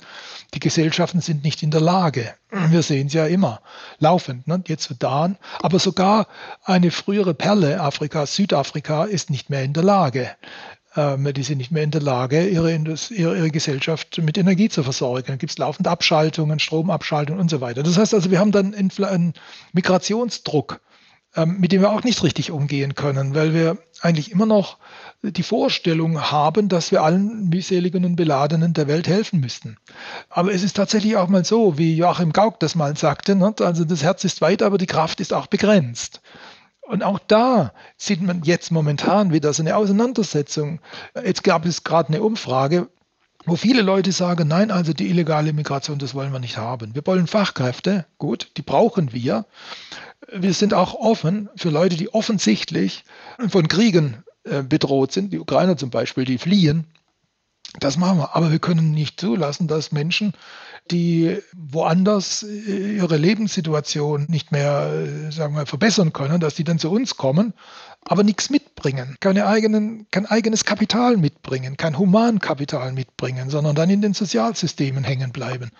die 0.55 0.61
Gesellschaften 0.61 1.21
sind 1.21 1.43
nicht 1.43 1.63
in 1.63 1.71
der 1.71 1.81
Lage. 1.81 2.35
Wir 2.51 2.83
sehen 2.83 3.07
es 3.07 3.15
ja 3.15 3.27
immer 3.27 3.63
laufend, 3.99 4.47
ne? 4.47 4.63
jetzt 4.67 4.85
Sudan, 4.85 5.39
aber 5.63 5.79
sogar 5.79 6.27
eine 6.65 6.91
frühere 6.91 7.33
Perle 7.33 7.81
Afrikas, 7.81 8.35
Südafrika, 8.35 9.05
ist 9.05 9.31
nicht 9.31 9.51
mehr 9.51 9.63
in 9.63 9.73
der 9.73 9.85
Lage 9.85 10.31
ähm, 10.97 11.33
die 11.33 11.45
sind 11.45 11.59
nicht 11.59 11.71
mehr 11.71 11.85
in 11.85 11.93
der 11.93 12.03
Lage, 12.03 12.49
ihre, 12.49 12.73
ihre, 12.75 13.37
ihre 13.37 13.51
Gesellschaft 13.51 14.19
mit 14.19 14.37
Energie 14.37 14.69
zu 14.69 14.83
versorgen. 14.83 15.25
Dann 15.29 15.39
gibt 15.39 15.53
es 15.53 15.59
laufend 15.59 15.87
Abschaltungen, 15.87 16.59
Stromabschaltungen 16.59 17.41
und 17.41 17.49
so 17.49 17.61
weiter. 17.61 17.85
Das 17.85 17.97
heißt 17.97 18.13
also, 18.13 18.33
wir 18.33 18.41
haben 18.41 18.51
dann 18.51 18.75
einen 18.75 19.35
Migrationsdruck 19.73 20.81
mit 21.47 21.71
dem 21.71 21.83
wir 21.83 21.93
auch 21.93 22.03
nicht 22.03 22.23
richtig 22.25 22.51
umgehen 22.51 22.95
können, 22.97 23.35
weil 23.35 23.55
wir 23.55 23.79
eigentlich 24.01 24.33
immer 24.33 24.47
noch 24.47 24.79
die 25.23 25.43
Vorstellung 25.43 26.21
haben, 26.31 26.69
dass 26.69 26.91
wir 26.91 27.03
allen 27.03 27.49
mühseligen 27.49 28.05
und 28.05 28.17
Beladenen 28.17 28.73
der 28.73 28.89
Welt 28.89 29.07
helfen 29.07 29.39
müssten. 29.39 29.77
Aber 30.29 30.53
es 30.53 30.63
ist 30.63 30.77
tatsächlich 30.77 31.17
auch 31.17 31.29
mal 31.29 31.45
so, 31.45 31.79
wie 31.79 31.95
Joachim 31.95 32.33
Gauck 32.33 32.59
das 32.59 32.75
mal 32.75 32.97
sagte, 32.97 33.39
also 33.61 33.85
das 33.85 34.03
Herz 34.03 34.25
ist 34.25 34.41
weit, 34.41 34.63
aber 34.63 34.79
die 34.79 34.87
Kraft 34.87 35.21
ist 35.21 35.33
auch 35.33 35.47
begrenzt. 35.47 36.21
Und 36.81 37.05
auch 37.05 37.21
da 37.21 37.73
sieht 37.97 38.23
man 38.23 38.43
jetzt 38.43 38.73
momentan 38.73 39.33
wieder 39.33 39.53
so 39.53 39.63
eine 39.63 39.77
Auseinandersetzung. 39.77 40.81
Jetzt 41.25 41.45
gab 41.45 41.65
es 41.65 41.85
gerade 41.85 42.09
eine 42.09 42.23
Umfrage, 42.23 42.89
wo 43.47 43.55
viele 43.55 43.83
Leute 43.83 44.11
sagen, 44.11 44.49
nein, 44.49 44.73
also 44.73 44.93
die 44.93 45.09
illegale 45.09 45.53
Migration, 45.53 45.99
das 45.99 46.15
wollen 46.15 46.33
wir 46.33 46.41
nicht 46.41 46.57
haben. 46.57 46.95
Wir 46.95 47.07
wollen 47.07 47.29
Fachkräfte, 47.29 48.07
gut, 48.19 48.51
die 48.57 48.63
brauchen 48.63 49.13
wir 49.13 49.47
wir 50.33 50.55
sind 50.55 50.75
auch 50.75 50.95
offen 50.95 51.49
für 51.57 51.71
Leute, 51.71 51.97
die 51.97 52.13
offensichtlich 52.13 53.05
von 53.49 53.69
Kriegen 53.69 54.23
äh, 54.45 54.63
bedroht 54.63 55.13
sind, 55.13 55.33
die 55.33 55.39
Ukrainer 55.39 55.77
zum 55.77 55.91
Beispiel, 55.91 56.25
die 56.25 56.39
fliehen. 56.39 56.87
Das 57.79 57.97
machen 57.97 58.19
wir. 58.19 58.35
Aber 58.35 58.51
wir 58.51 58.59
können 58.59 58.91
nicht 58.91 59.21
zulassen, 59.21 59.69
dass 59.69 59.93
Menschen, 59.93 60.33
die 60.91 61.39
woanders 61.57 62.43
äh, 62.43 62.97
ihre 62.97 63.17
Lebenssituation 63.17 64.27
nicht 64.29 64.51
mehr, 64.51 64.91
äh, 64.93 65.31
sagen 65.31 65.55
wir, 65.55 65.67
verbessern 65.67 66.13
können, 66.13 66.41
dass 66.41 66.55
die 66.55 66.65
dann 66.65 66.79
zu 66.81 66.91
uns 66.91 67.17
kommen, 67.17 67.55
aber 68.05 68.25
nichts 68.25 68.51
mitbringen, 68.51 69.17
keine 69.21 69.47
eigenen, 69.47 70.07
kein 70.11 70.27
eigenes 70.27 70.65
Kapital 70.65 71.17
mitbringen, 71.17 71.77
kein 71.77 71.99
Humankapital 71.99 72.93
mitbringen, 72.93 73.51
sondern 73.51 73.77
dann 73.77 73.91
in 73.91 74.03
den 74.03 74.15
Sozialsystemen 74.15 75.05
hängen 75.05 75.31
bleiben. 75.31 75.71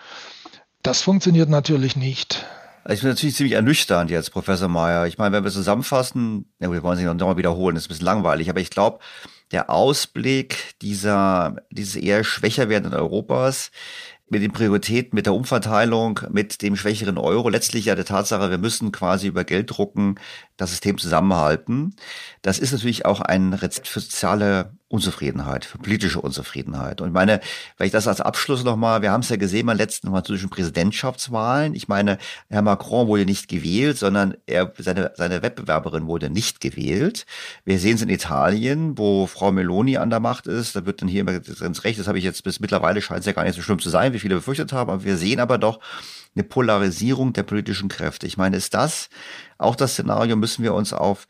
Das 0.83 1.03
funktioniert 1.03 1.49
natürlich 1.49 1.97
nicht. 1.97 2.47
Also 2.83 2.95
ich 2.95 3.01
bin 3.01 3.11
natürlich 3.11 3.37
ziemlich 3.37 3.55
ernüchternd 3.55 4.11
jetzt, 4.11 4.31
Professor 4.31 4.69
Mayer. 4.69 5.07
Ich 5.07 5.19
meine, 5.19 5.37
wenn 5.37 5.45
wir 5.45 5.51
zusammenfassen, 5.51 6.47
ja, 6.61 6.73
wir 6.73 6.83
wollen 6.83 6.99
es 6.99 7.05
nicht 7.05 7.19
nochmal 7.19 7.37
wiederholen, 7.37 7.75
das 7.75 7.85
ist 7.85 7.89
ein 7.89 7.95
bisschen 7.95 8.07
langweilig, 8.07 8.49
aber 8.49 8.61
ich 8.61 8.71
glaube, 8.71 9.01
der 9.53 9.69
Ausblick 9.69 10.79
dieser, 10.81 11.57
dieses 11.71 11.97
eher 11.97 12.25
schwächer 12.25 12.69
werdenden 12.69 12.99
Europas, 12.99 13.71
mit 14.31 14.43
den 14.43 14.53
Prioritäten, 14.53 15.17
mit 15.17 15.27
der 15.27 15.35
Umverteilung, 15.35 16.21
mit 16.31 16.63
dem 16.63 16.77
schwächeren 16.77 17.19
Euro, 17.19 17.49
letztlich 17.49 17.87
ja 17.87 17.97
der 17.97 18.05
Tatsache, 18.05 18.51
wir 18.51 18.59
müssen 18.59 18.93
quasi 18.93 19.27
über 19.27 19.43
Geld 19.43 19.71
drucken, 19.71 20.21
das 20.57 20.71
System 20.71 20.99
zusammenhalten. 20.99 21.97
Das 22.41 22.61
ist 22.61 22.73
natürlich 22.73 23.05
auch 23.05 23.21
ein 23.21 23.53
Rezept 23.53 23.89
für 23.89 23.99
soziale 23.99 24.73
Unzufriedenheit, 24.91 25.65
für 25.65 25.79
politische 25.79 26.21
Unzufriedenheit. 26.21 27.01
Und 27.01 27.13
meine, 27.13 27.41
wenn 27.79 27.87
ich 27.87 27.93
das 27.93 28.09
als 28.09 28.21
Abschluss 28.21 28.65
nochmal, 28.65 29.03
wir 29.03 29.13
haben 29.13 29.21
es 29.21 29.29
ja 29.29 29.37
gesehen 29.37 29.67
beim 29.67 29.77
letzten 29.77 30.09
französischen 30.09 30.51
Präsidentschaftswahlen. 30.51 31.77
Ich 31.77 31.87
meine, 31.87 32.19
Herr 32.49 32.63
Macron 32.63 33.07
wurde 33.07 33.25
nicht 33.25 33.47
gewählt, 33.47 33.99
sondern 33.99 34.35
er, 34.47 34.73
seine, 34.79 35.13
seine 35.15 35.43
Wettbewerberin 35.43 36.09
wurde 36.09 36.29
nicht 36.29 36.61
gewählt. 36.61 37.25
Wir 37.65 37.79
sehen 37.79 37.95
es 37.95 38.03
in 38.03 38.09
Italien, 38.09 38.99
wo 38.99 39.29
Frau 39.29 39.53
Meloni 39.53 39.97
an 39.97 40.11
der 40.11 40.19
Macht 40.19 40.49
ist. 40.49 40.75
Da 40.75 40.85
wird 40.87 41.03
dann 41.03 41.09
hier 41.09 41.25
ganz 41.25 41.85
recht, 41.85 42.01
das 42.01 42.09
habe 42.09 42.19
ich 42.19 42.25
jetzt 42.25 42.43
bis 42.43 42.59
mittlerweile 42.59 43.01
scheint 43.01 43.21
es 43.21 43.27
ja 43.27 43.33
gar 43.33 43.45
nicht 43.45 43.55
so 43.55 43.63
schlimm 43.63 43.79
zu 43.79 43.91
sein, 43.91 44.13
wie 44.13 44.19
viele 44.19 44.35
befürchtet 44.35 44.73
haben. 44.73 44.91
Aber 44.91 45.05
wir 45.05 45.17
sehen 45.17 45.39
aber 45.39 45.59
doch 45.59 45.79
eine 46.35 46.43
Polarisierung 46.45 47.33
der 47.33 47.45
politischen 47.45 47.89
Kräfte. 47.89 48.27
Ich 48.27 48.37
meine, 48.37 48.57
ist 48.57 48.75
das 48.75 49.09
auch 49.59 49.77
das 49.77 49.93
Szenario, 49.93 50.37
müssen 50.37 50.63
wir 50.63 50.75
uns 50.75 50.93
auf 50.93 51.29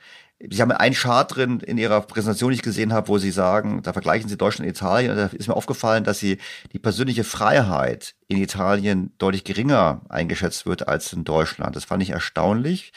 Sie 0.48 0.62
haben 0.62 0.72
einen 0.72 0.94
Chart 0.94 1.34
drin 1.34 1.60
in 1.60 1.76
Ihrer 1.76 2.00
Präsentation, 2.00 2.50
die 2.50 2.56
ich 2.56 2.62
gesehen 2.62 2.94
habe, 2.94 3.08
wo 3.08 3.18
Sie 3.18 3.30
sagen, 3.30 3.82
da 3.82 3.92
vergleichen 3.92 4.28
Sie 4.28 4.38
Deutschland 4.38 4.66
und 4.66 4.74
Italien. 4.74 5.10
Und 5.10 5.18
da 5.18 5.26
ist 5.26 5.48
mir 5.48 5.56
aufgefallen, 5.56 6.02
dass 6.02 6.18
Sie 6.18 6.38
die 6.72 6.78
persönliche 6.78 7.24
Freiheit 7.24 8.14
in 8.26 8.38
Italien 8.38 9.12
deutlich 9.18 9.44
geringer 9.44 10.00
eingeschätzt 10.08 10.64
wird 10.64 10.88
als 10.88 11.12
in 11.12 11.24
Deutschland. 11.24 11.76
Das 11.76 11.84
fand 11.84 12.02
ich 12.02 12.10
erstaunlich. 12.10 12.92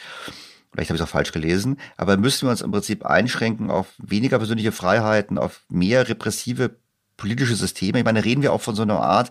Vielleicht 0.72 0.88
habe 0.88 0.96
ich 0.96 1.02
es 1.02 1.06
auch 1.06 1.12
falsch 1.12 1.32
gelesen. 1.32 1.78
Aber 1.98 2.16
müssen 2.16 2.46
wir 2.46 2.50
uns 2.50 2.62
im 2.62 2.72
Prinzip 2.72 3.04
einschränken 3.04 3.70
auf 3.70 3.88
weniger 3.98 4.38
persönliche 4.38 4.72
Freiheiten, 4.72 5.36
auf 5.36 5.64
mehr 5.68 6.08
repressive 6.08 6.76
politische 7.18 7.56
Systeme? 7.56 7.98
Ich 7.98 8.04
meine, 8.06 8.24
reden 8.24 8.40
wir 8.40 8.54
auch 8.54 8.62
von 8.62 8.74
so 8.74 8.82
einer 8.82 9.00
Art 9.00 9.30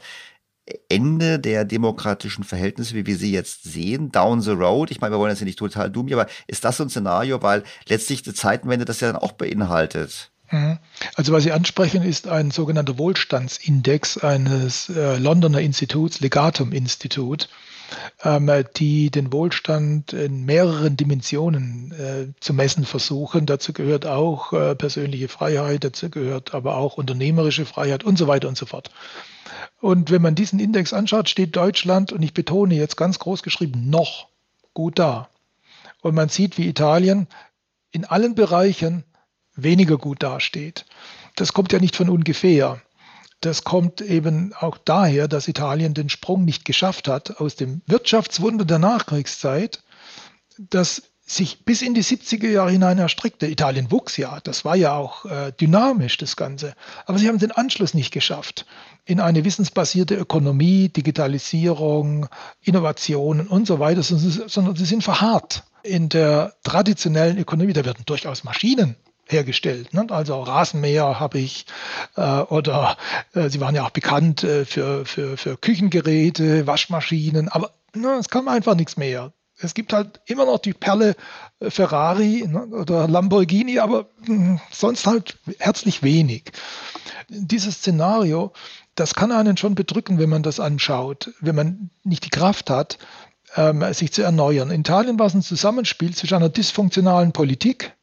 Ende 0.88 1.40
der 1.40 1.66
demokratischen 1.66 2.44
Verhältnisse, 2.44 2.96
wie 2.96 3.06
wir 3.06 3.18
sie 3.18 3.32
jetzt 3.32 3.64
sehen, 3.64 4.12
down 4.12 4.42
the 4.42 4.52
road. 4.52 4.92
Ich 4.92 5.02
meine, 5.02 5.14
wir 5.14 5.20
wollen 5.20 5.32
jetzt 5.32 5.40
ja 5.40 5.46
nicht 5.46 5.60
total 5.60 5.92
dumm, 5.92 6.12
aber 6.14 6.28
ist 6.48 6.64
das 6.64 6.78
so 6.78 6.84
ein 6.84 6.90
Szenario, 6.90 7.42
weil 7.42 7.64
letztlich 7.88 8.22
die 8.22 8.34
Zeitenwende 8.34 8.86
das 8.86 9.02
ja 9.02 9.12
dann 9.12 9.22
auch 9.22 9.34
beinhaltet? 9.34 10.32
Mhm. 10.52 10.78
Also 11.16 11.34
was 11.34 11.44
Sie 11.44 11.52
ansprechen, 11.52 12.04
ist 12.04 12.28
ein 12.28 12.52
sogenannter 12.52 12.98
Wohlstandsindex 12.98 14.20
eines 14.20 14.90
äh, 14.90 15.18
Londoner 15.18 15.60
Instituts, 15.60 16.22
Legatum 16.22 16.72
Institut, 16.72 17.50
die 18.78 19.12
den 19.12 19.34
Wohlstand 19.34 20.14
in 20.14 20.46
mehreren 20.46 20.96
Dimensionen 20.96 21.92
äh, 21.92 22.40
zu 22.40 22.54
messen 22.54 22.86
versuchen. 22.86 23.46
Dazu 23.46 23.74
gehört 23.74 24.06
auch 24.06 24.54
äh, 24.54 24.76
persönliche 24.76 25.28
Freiheit, 25.28 25.84
dazu 25.84 26.10
gehört 26.10 26.54
aber 26.54 26.78
auch 26.78 26.98
unternehmerische 26.98 27.66
Freiheit 27.66 28.04
und 28.04 28.18
so 28.18 28.28
weiter 28.28 28.48
und 28.48 28.58
so 28.58 28.66
fort. 28.66 28.92
Und 29.82 30.12
wenn 30.12 30.22
man 30.22 30.36
diesen 30.36 30.60
Index 30.60 30.94
anschaut, 30.94 31.28
steht 31.30 31.56
Deutschland, 31.56 32.14
und 32.14 32.24
ich 32.24 32.34
betone 32.34 32.76
jetzt 32.76 32.96
ganz 32.96 33.20
groß 33.20 33.44
geschrieben, 33.44 33.90
noch 33.90 34.28
gut 34.74 34.98
da. 34.98 35.30
Und 36.02 36.16
man 36.16 36.30
sieht, 36.30 36.58
wie 36.58 36.68
Italien 36.68 37.28
in 37.92 38.06
allen 38.06 38.36
Bereichen 38.36 39.04
weniger 39.56 39.98
gut 39.98 40.24
dasteht. 40.24 40.86
Das 41.36 41.54
kommt 41.54 41.74
ja 41.74 41.80
nicht 41.80 41.96
von 41.96 42.10
ungefähr. 42.10 42.82
Das 43.44 43.66
kommt 43.66 44.00
eben 44.00 44.54
auch 44.58 44.78
daher, 44.78 45.28
dass 45.28 45.50
Italien 45.50 45.94
den 45.94 46.08
Sprung 46.08 46.46
nicht 46.46 46.64
geschafft 46.64 47.10
hat 47.10 47.42
aus 47.42 47.58
dem 47.58 47.82
Wirtschaftswunder 47.88 48.64
der 48.64 48.80
Nachkriegszeit, 48.80 49.84
das 50.58 51.04
sich 51.26 51.66
bis 51.66 51.82
in 51.82 51.94
die 51.94 52.06
70er 52.06 52.48
Jahre 52.48 52.72
hinein 52.72 53.00
erstreckte. 53.00 53.48
Italien 53.48 53.92
wuchs 53.92 54.16
ja, 54.16 54.40
das 54.46 54.64
war 54.64 54.78
ja 54.78 54.96
auch 54.96 55.26
äh, 55.26 55.52
dynamisch, 55.60 56.18
das 56.18 56.38
Ganze. 56.38 56.74
Aber 57.06 57.20
sie 57.20 57.28
haben 57.28 57.38
den 57.38 57.52
Anschluss 57.52 57.94
nicht 57.94 58.14
geschafft 58.14 58.66
in 59.04 59.20
eine 59.20 59.44
wissensbasierte 59.44 60.16
Ökonomie, 60.16 60.88
Digitalisierung, 60.88 62.30
Innovationen 62.62 63.48
und 63.48 63.68
so 63.68 63.80
weiter, 63.80 64.04
sondern 64.04 64.76
sie 64.78 64.86
sind 64.86 65.04
verharrt 65.04 65.66
in 65.84 66.08
der 66.08 66.54
traditionellen 66.64 67.38
Ökonomie. 67.38 67.74
Da 67.74 67.84
werden 67.84 68.06
durchaus 68.06 68.46
Maschinen 68.46 68.96
hergestellt. 69.28 69.94
Ne? 69.94 70.06
Also 70.10 70.42
Rasenmäher 70.42 71.20
habe 71.20 71.40
ich 71.40 71.66
äh, 72.16 72.40
oder 72.40 72.98
äh, 73.34 73.50
sie 73.50 73.62
waren 73.62 73.76
ja 73.76 73.86
auch 73.86 73.92
bekannt 73.92 74.44
äh, 74.44 74.66
für, 74.66 75.06
für, 75.06 75.38
für 75.38 75.58
Küchengeräte, 75.58 76.68
Waschmaschinen, 76.68 77.50
aber 77.50 77.72
ne, 77.96 78.18
es 78.20 78.30
kam 78.30 78.48
einfach 78.48 78.76
nichts 78.76 78.98
mehr. 78.98 79.34
Es 79.60 79.74
gibt 79.74 79.94
halt 79.94 80.20
immer 80.26 80.46
noch 80.46 80.60
die 80.60 80.74
Perle 80.74 81.16
äh, 81.60 81.70
Ferrari 81.70 82.46
ne, 82.48 82.66
oder 82.68 83.08
Lamborghini, 83.08 83.80
aber 83.80 84.10
mh, 84.28 84.62
sonst 84.72 85.08
halt 85.08 85.38
herzlich 85.60 86.04
wenig. 86.04 86.52
Dieses 87.30 87.76
Szenario, 87.76 88.52
das 88.96 89.16
kann 89.16 89.32
einen 89.32 89.58
schon 89.58 89.76
bedrücken, 89.76 90.20
wenn 90.20 90.30
man 90.30 90.44
das 90.44 90.60
anschaut, 90.60 91.32
wenn 91.40 91.56
man 91.56 91.90
nicht 92.04 92.26
die 92.26 92.30
Kraft 92.30 92.70
hat, 92.70 92.98
ähm, 93.56 93.84
sich 93.94 94.12
zu 94.12 94.24
erneuern. 94.24 94.72
In 94.72 94.82
Italien 94.82 95.18
war 95.20 95.28
es 95.28 95.34
ein 95.34 95.42
Zusammenspiel 95.42 96.14
zwischen 96.14 96.36
einer 96.36 96.50
dysfunktionalen 96.50 97.32
Politik, 97.32 97.96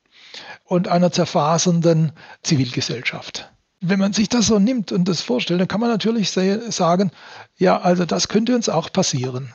und 0.71 0.87
einer 0.87 1.11
zerfasernden 1.11 2.13
Zivilgesellschaft. 2.45 3.51
Wenn 3.81 3.99
man 3.99 4.13
sich 4.13 4.29
das 4.29 4.47
so 4.47 4.61
nimmt 4.61 4.93
und 4.93 5.09
das 5.09 5.21
vorstellt, 5.21 5.61
dann 5.61 5.67
kann 5.67 5.81
man 5.81 5.91
natürlich 5.91 6.31
sagen, 6.31 7.11
ja, 7.57 7.81
also 7.81 8.05
das 8.05 8.29
könnte 8.29 8.55
uns 8.55 8.69
auch 8.69 8.93
passieren, 8.93 9.53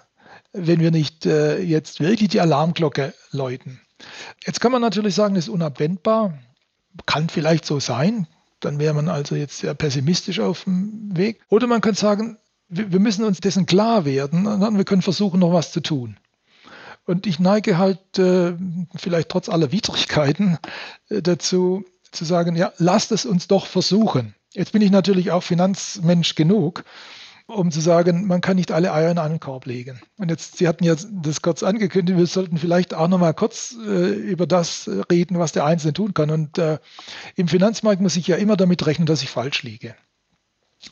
wenn 0.51 0.81
wir 0.81 0.91
nicht 0.91 1.25
äh, 1.25 1.61
jetzt 1.61 2.01
wirklich 2.01 2.29
die 2.29 2.41
Alarmglocke 2.41 3.13
läuten. 3.31 3.79
Jetzt 4.45 4.59
kann 4.59 4.73
man 4.73 4.81
natürlich 4.81 5.15
sagen, 5.15 5.35
das 5.35 5.45
ist 5.45 5.49
unabwendbar, 5.49 6.37
kann 7.05 7.29
vielleicht 7.29 7.65
so 7.65 7.79
sein, 7.79 8.27
dann 8.59 8.77
wäre 8.77 8.93
man 8.93 9.07
also 9.07 9.35
jetzt 9.35 9.59
sehr 9.59 9.73
pessimistisch 9.73 10.41
auf 10.41 10.65
dem 10.65 11.15
Weg. 11.15 11.39
Oder 11.47 11.67
man 11.67 11.79
könnte 11.79 12.01
sagen, 12.01 12.37
wir 12.67 12.99
müssen 12.99 13.23
uns 13.23 13.39
dessen 13.39 13.65
klar 13.65 14.03
werden 14.03 14.47
und 14.47 14.77
wir 14.77 14.83
können 14.83 15.01
versuchen, 15.01 15.39
noch 15.39 15.53
was 15.53 15.71
zu 15.71 15.79
tun. 15.79 16.17
Und 17.06 17.27
ich 17.27 17.40
neige 17.40 17.77
halt 17.77 18.18
äh, 18.18 18.53
vielleicht 18.95 19.30
trotz 19.30 19.48
aller 19.49 19.72
Widrigkeiten 19.72 20.57
äh, 21.10 21.22
dazu 21.22 21.86
zu 22.11 22.26
sagen, 22.26 22.56
ja, 22.56 22.73
lasst 22.77 23.11
es 23.11 23.26
uns 23.26 23.48
doch 23.48 23.68
versuchen. 23.68 24.34
Jetzt 24.53 24.72
bin 24.72 24.82
ich 24.82 24.91
natürlich 24.91 25.32
auch 25.32 25.44
Finanzmensch 25.44 26.36
genug, 26.36 26.86
um 27.45 27.72
zu 27.72 27.82
sagen, 27.82 28.26
man 28.26 28.41
kann 28.41 28.56
nicht 28.56 28.72
alle 28.72 28.91
Eier 28.91 29.11
in 29.11 29.19
einen 29.19 29.40
Korb 29.40 29.65
legen. 29.65 30.02
Und 30.18 30.32
jetzt, 30.32 30.57
Sie 30.57 30.68
hatten 30.68 30.84
ja 30.84 30.95
das 31.11 31.41
kurz 31.41 31.61
angekündigt, 31.61 32.18
wir 32.18 32.26
sollten 32.26 32.57
vielleicht 32.57 32.94
auch 32.94 33.07
noch 33.07 33.19
mal 33.19 33.34
kurz 33.34 33.76
äh, 33.86 34.10
über 34.14 34.48
das 34.48 34.90
reden, 35.11 35.38
was 35.38 35.52
der 35.52 35.65
Einzelne 35.65 35.94
tun 35.94 36.14
kann. 36.14 36.32
Und 36.32 36.57
äh, 36.57 36.80
im 37.36 37.48
Finanzmarkt 37.48 38.02
muss 38.02 38.15
ich 38.15 38.27
ja 38.27 38.38
immer 38.38 38.57
damit 38.57 38.86
rechnen, 38.88 39.06
dass 39.06 39.22
ich 39.22 39.30
falsch 39.30 39.61
liege. 39.61 39.95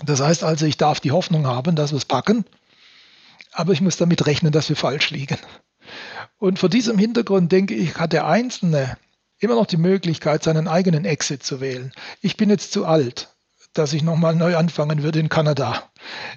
Das 0.05 0.21
heißt 0.21 0.43
also, 0.43 0.65
ich 0.65 0.77
darf 0.77 0.99
die 0.99 1.11
Hoffnung 1.11 1.47
haben, 1.47 1.75
dass 1.75 1.91
wir 1.91 1.97
es 1.97 2.05
packen, 2.05 2.45
aber 3.51 3.73
ich 3.73 3.81
muss 3.81 3.97
damit 3.97 4.25
rechnen, 4.25 4.51
dass 4.51 4.69
wir 4.69 4.75
falsch 4.75 5.09
liegen. 5.11 5.37
Und 6.37 6.59
vor 6.59 6.69
diesem 6.69 6.97
Hintergrund 6.97 7.51
denke 7.51 7.73
ich, 7.73 7.95
hat 7.97 8.13
der 8.13 8.27
Einzelne 8.27 8.97
immer 9.39 9.55
noch 9.55 9.65
die 9.65 9.77
Möglichkeit, 9.77 10.43
seinen 10.43 10.67
eigenen 10.67 11.05
Exit 11.05 11.43
zu 11.43 11.59
wählen. 11.59 11.91
Ich 12.21 12.37
bin 12.37 12.49
jetzt 12.49 12.71
zu 12.71 12.85
alt, 12.85 13.29
dass 13.73 13.93
ich 13.93 14.03
nochmal 14.03 14.35
neu 14.35 14.55
anfangen 14.55 15.03
würde 15.03 15.19
in 15.19 15.29
Kanada. 15.29 15.83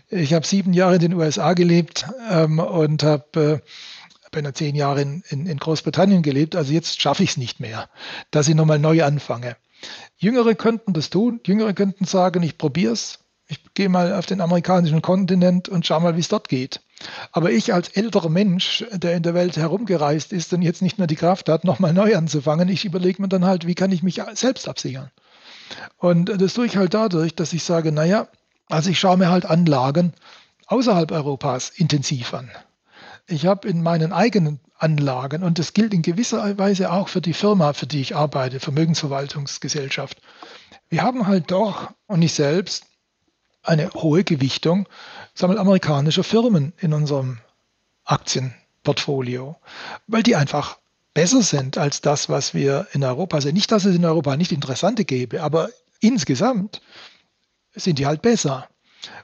Ich 0.09 0.35
habe 0.35 0.47
sieben 0.47 0.73
Jahre 0.73 0.97
in 0.97 1.01
den 1.01 1.15
USA 1.15 1.53
gelebt 1.53 2.07
ähm, 2.31 2.59
und 2.59 3.03
habe 3.03 3.63
äh, 3.63 4.31
beinahe 4.33 4.55
zehn 4.55 4.75
Jahre 4.75 5.03
in, 5.03 5.23
in, 5.29 5.47
in 5.47 5.59
Großbritannien 5.59 6.23
gelebt. 6.23 6.57
Also 6.57 6.73
jetzt 6.73 7.01
schaffe 7.01 7.23
ich 7.23 7.31
es 7.31 7.37
nicht 7.37 7.61
mehr, 7.61 7.89
dass 8.31 8.49
ich 8.49 8.55
nochmal 8.55 8.79
neu 8.79 9.05
anfange. 9.05 9.57
Jüngere 10.17 10.55
könnten 10.55 10.93
das 10.93 11.11
tun. 11.11 11.41
Jüngere 11.47 11.75
könnten 11.75 12.05
sagen, 12.07 12.43
ich 12.43 12.59
probiere 12.59 12.93
es. 12.93 13.19
Ich 13.49 13.61
gehe 13.75 13.89
mal 13.89 14.13
auf 14.13 14.27
den 14.27 14.41
amerikanischen 14.41 15.03
Kontinent 15.03 15.69
und 15.69 15.87
schau 15.87 16.01
mal, 16.01 16.17
wie 16.17 16.21
es 16.21 16.29
dort 16.29 16.49
geht. 16.49 16.81
Aber 17.31 17.51
ich 17.51 17.73
als 17.73 17.89
älterer 17.89 18.29
Mensch, 18.29 18.85
der 18.93 19.15
in 19.15 19.23
der 19.23 19.35
Welt 19.35 19.57
herumgereist 19.57 20.33
ist 20.33 20.53
und 20.53 20.63
jetzt 20.63 20.83
nicht 20.83 20.99
mehr 20.99 21.07
die 21.07 21.17
Kraft 21.17 21.49
hat, 21.49 21.65
nochmal 21.65 21.93
neu 21.93 22.17
anzufangen, 22.17 22.69
ich 22.69 22.85
überlege 22.85 23.23
mir 23.23 23.29
dann 23.29 23.45
halt, 23.45 23.67
wie 23.67 23.75
kann 23.75 23.93
ich 23.93 24.03
mich 24.03 24.21
selbst 24.35 24.69
absichern? 24.69 25.11
Und 25.99 26.41
das 26.41 26.55
tue 26.55 26.67
ich 26.67 26.77
halt 26.77 26.95
dadurch, 26.95 27.35
dass 27.35 27.53
ich 27.53 27.63
sage, 27.63 27.93
naja, 27.93 28.29
also 28.69 28.91
ich 28.91 28.99
schaue 28.99 29.17
mir 29.17 29.31
halt 29.31 29.47
Anlagen 29.47 30.13
außerhalb 30.67 31.13
Europas 31.13 31.71
intensiv 31.71 32.35
an. 32.35 32.51
Ich 33.29 33.47
habe 33.47 33.69
in 33.69 33.83
meinen 33.83 34.13
eigenen 34.13 34.61
Anlagen, 34.79 35.43
und 35.43 35.59
das 35.59 35.73
gilt 35.73 35.95
in 35.95 36.03
gewisser 36.03 36.59
Weise 36.59 36.93
auch 36.93 37.09
für 37.09 37.21
die 37.21 37.33
Firma, 37.33 37.73
für 37.73 37.87
die 37.87 38.01
ich 38.01 38.17
arbeite, 38.17 38.61
Vermögensverwaltungsgesellschaft, 38.61 40.21
wir 40.89 41.03
haben 41.03 41.27
halt 41.27 41.51
doch, 41.51 41.91
und 42.07 42.23
ich 42.23 42.35
selbst, 42.35 42.85
eine 43.67 43.91
hohe 43.95 44.25
Gewichtung 44.25 44.89
wir, 45.35 45.59
amerikanischer 45.59 46.25
Firmen 46.25 46.73
in 46.79 46.93
unserem 46.93 47.39
Aktienportfolio, 48.05 49.57
weil 50.07 50.23
die 50.23 50.37
einfach 50.37 50.79
besser 51.15 51.43
sind 51.43 51.79
als 51.79 52.01
das, 52.01 52.29
was 52.29 52.55
wir 52.55 52.87
in 52.93 53.03
Europa 53.03 53.41
sehen. 53.41 53.55
Nicht, 53.55 53.73
dass 53.73 53.85
es 53.85 53.97
in 53.97 54.05
Europa 54.05 54.37
nicht 54.37 54.53
interessante 54.53 55.05
gäbe, 55.05 55.43
aber 55.43 55.71
insgesamt 56.01 56.81
sind 57.75 57.99
die 57.99 58.07
halt 58.07 58.23
besser. 58.23 58.69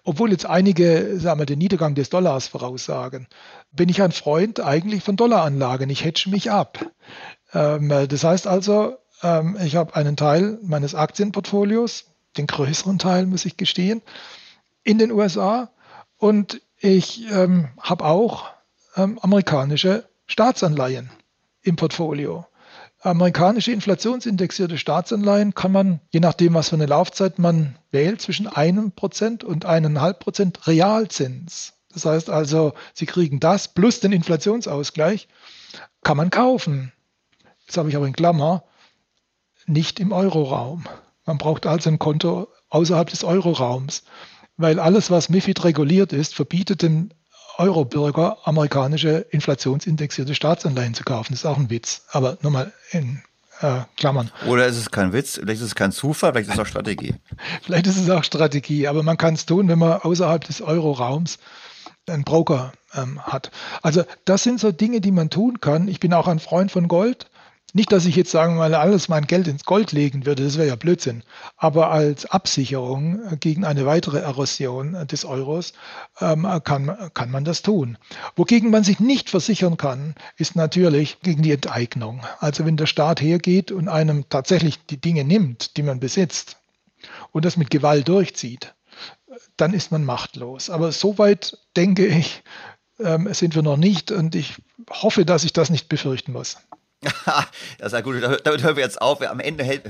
Obwohl 0.05 0.31
jetzt 0.31 0.47
einige 0.47 1.19
sagen 1.19 1.41
wir, 1.41 1.47
den 1.47 1.59
Niedergang 1.59 1.95
des 1.95 2.11
Dollars 2.11 2.49
voraussagen, 2.49 3.27
bin 3.73 3.89
ich 3.89 4.03
ein 4.03 4.13
Freund 4.13 4.61
eigentlich 4.61 5.03
von 5.03 5.17
Dollaranlagen. 5.17 5.91
Ich 5.91 6.05
hedge 6.05 6.31
mich 6.31 6.51
ab. 6.51 6.85
Ähm, 7.53 7.89
das 8.09 8.25
heißt 8.25 8.47
also, 8.47 8.97
ähm, 9.23 9.57
ich 9.65 9.77
habe 9.77 9.95
einen 9.95 10.17
Teil 10.17 10.59
meines 10.63 10.95
Aktienportfolios, 10.95 12.12
den 12.37 12.47
größeren 12.47 12.99
Teil 12.99 13.27
muss 13.27 13.45
ich 13.45 13.57
gestehen, 13.57 14.03
in 14.83 14.99
den 14.99 15.13
USA 15.13 15.71
und 16.17 16.61
ich 16.79 17.31
ähm, 17.31 17.69
habe 17.81 18.05
auch 18.05 18.51
ähm, 18.97 19.19
amerikanische 19.21 20.09
Staatsanleihen 20.27 21.11
im 21.63 21.77
Portfolio. 21.77 22.47
Amerikanische 23.01 23.73
inflationsindexierte 23.73 24.79
Staatsanleihen 24.79 25.55
kann 25.55 25.73
man, 25.73 26.01
je 26.11 26.21
nachdem, 26.21 26.55
was 26.55 26.69
für 26.69 26.77
eine 26.77 26.87
Laufzeit 26.87 27.39
man 27.39 27.77
wählt, 27.91 28.21
zwischen 28.21 28.47
einem 28.47 28.93
Prozent 28.93 29.43
und 29.43 29.65
eineinhalb 29.65 30.21
Prozent 30.21 30.67
Realzins. 30.67 31.75
Das 31.93 32.05
heißt 32.05 32.31
also, 32.31 32.75
Sie 32.95 33.07
kriegen 33.07 33.41
das 33.41 33.69
plus 33.69 34.01
den 34.01 34.13
Inflationsausgleich, 34.13 35.29
kann 36.03 36.17
man 36.17 36.31
kaufen. 36.31 36.93
Jetzt 37.67 37.77
habe 37.77 37.89
ich 37.89 37.97
aber 37.97 38.07
in 38.07 38.13
Klammer, 38.13 38.65
nicht 39.67 40.01
im 40.01 40.13
Euroraum. 40.13 40.85
Man 41.25 41.39
braucht 41.39 41.67
also 41.67 41.89
ein 41.91 41.99
Konto 41.99 42.49
außerhalb 42.69 43.09
des 43.11 43.25
Euroraums 43.25 44.03
weil 44.57 44.79
alles, 44.79 45.11
was 45.11 45.29
MIFID 45.29 45.65
reguliert 45.65 46.13
ist, 46.13 46.35
verbietet 46.35 46.83
den 46.83 47.13
Eurobürger 47.59 48.39
amerikanische 48.45 49.27
inflationsindexierte 49.31 50.35
Staatsanleihen 50.35 50.95
zu 50.95 51.05
kaufen. 51.05 51.33
Das 51.33 51.41
ist 51.41 51.47
auch 51.47 51.59
ein 51.59 51.71
Witz. 51.71 52.07
Aber 52.11 52.39
nochmal 52.41 52.73
in 52.93 53.23
äh, 53.61 53.81
Klammern. 53.97 54.31
Oder 54.47 54.67
ist 54.67 54.79
es 54.79 54.91
kein 54.91 55.13
Witz, 55.13 55.35
vielleicht 55.35 55.61
ist 55.61 55.69
es 55.69 55.75
kein 55.75 55.93
Zufall, 55.93 56.33
vielleicht 56.33 56.49
ist 56.49 56.55
es 56.55 56.61
auch 56.61 56.67
Strategie. 56.67 57.15
vielleicht 57.63 57.87
ist 57.87 57.99
es 57.99 58.09
auch 58.09 58.25
Strategie, 58.25 58.89
aber 58.89 59.03
man 59.03 59.19
kann 59.19 59.35
es 59.35 59.45
tun, 59.45 59.69
wenn 59.69 59.79
man 59.79 60.01
außerhalb 60.01 60.45
des 60.45 60.63
Euroraums 60.63 61.39
einen 62.09 62.25
Broker 62.25 62.73
ähm, 62.95 63.21
hat. 63.23 63.51
Also 63.83 64.05
das 64.25 64.43
sind 64.43 64.59
so 64.59 64.73
Dinge, 64.73 65.01
die 65.01 65.13
man 65.13 65.31
tun 65.31 65.61
kann. 65.61 65.89
Ich 65.89 66.01
bin 66.01 66.15
auch 66.15 66.27
ein 66.27 66.39
Freund 66.39 66.73
von 66.73 66.89
Gold. 66.89 67.27
Nicht, 67.75 67.91
dass 67.91 68.05
ich 68.05 68.17
jetzt 68.17 68.31
sagen 68.31 68.57
mal 68.57 68.75
alles 68.75 69.09
mein 69.09 69.27
Geld 69.27 69.49
ins 69.49 69.65
Gold 69.65 69.93
legen 69.93 70.27
würde, 70.27 70.45
das 70.45 70.59
wäre 70.59 70.69
ja 70.69 70.77
Blödsinn. 70.77 71.23
Aber 71.57 71.91
als 71.91 72.27
Absicherung 72.27 73.39
gegen 73.41 73.65
eine 73.65 73.87
weitere 73.87 74.19
Erosion 74.19 75.07
des 75.07 75.25
Euros 75.25 75.73
ähm, 76.21 76.47
kann, 76.65 77.11
kann 77.15 77.31
man 77.31 77.45
das 77.45 77.63
tun. 77.63 77.97
Wogegen 78.37 78.71
man 78.71 78.85
sich 78.85 79.01
nicht 79.01 79.31
versichern 79.31 79.79
kann, 79.79 80.15
ist 80.37 80.55
natürlich 80.55 81.21
gegen 81.23 81.43
die 81.43 81.53
Enteignung. 81.53 82.21
Also 82.41 82.67
wenn 82.67 82.77
der 82.77 82.87
Staat 82.87 83.23
hergeht 83.23 83.73
und 83.73 83.89
einem 83.89 84.29
tatsächlich 84.29 84.85
die 84.85 85.01
Dinge 85.01 85.25
nimmt, 85.25 85.79
die 85.79 85.83
man 85.83 85.99
besitzt 85.99 86.59
und 87.31 87.47
das 87.47 87.57
mit 87.57 87.71
Gewalt 87.71 88.07
durchzieht, 88.07 88.75
dann 89.57 89.73
ist 89.73 89.91
man 89.91 90.05
machtlos. 90.05 90.69
Aber 90.69 90.93
soweit 90.93 91.57
denke 91.75 92.07
ich, 92.07 92.43
ähm, 93.01 93.33
sind 93.33 93.55
wir 93.55 93.63
noch 93.63 93.79
nicht 93.79 94.11
und 94.11 94.35
ich 94.35 94.57
hoffe, 94.91 95.25
dass 95.25 95.45
ich 95.45 95.55
das 95.55 95.71
nicht 95.71 95.89
befürchten 95.89 96.33
muss. 96.33 96.59
Das 97.03 97.47
ist 97.79 97.93
ja 97.93 98.01
gut, 98.01 98.17
damit 98.45 98.63
hören 98.63 98.77
wir 98.77 98.83
jetzt 98.83 99.01
auf. 99.03 99.21
Am 99.23 99.41
Ende, 99.41 99.65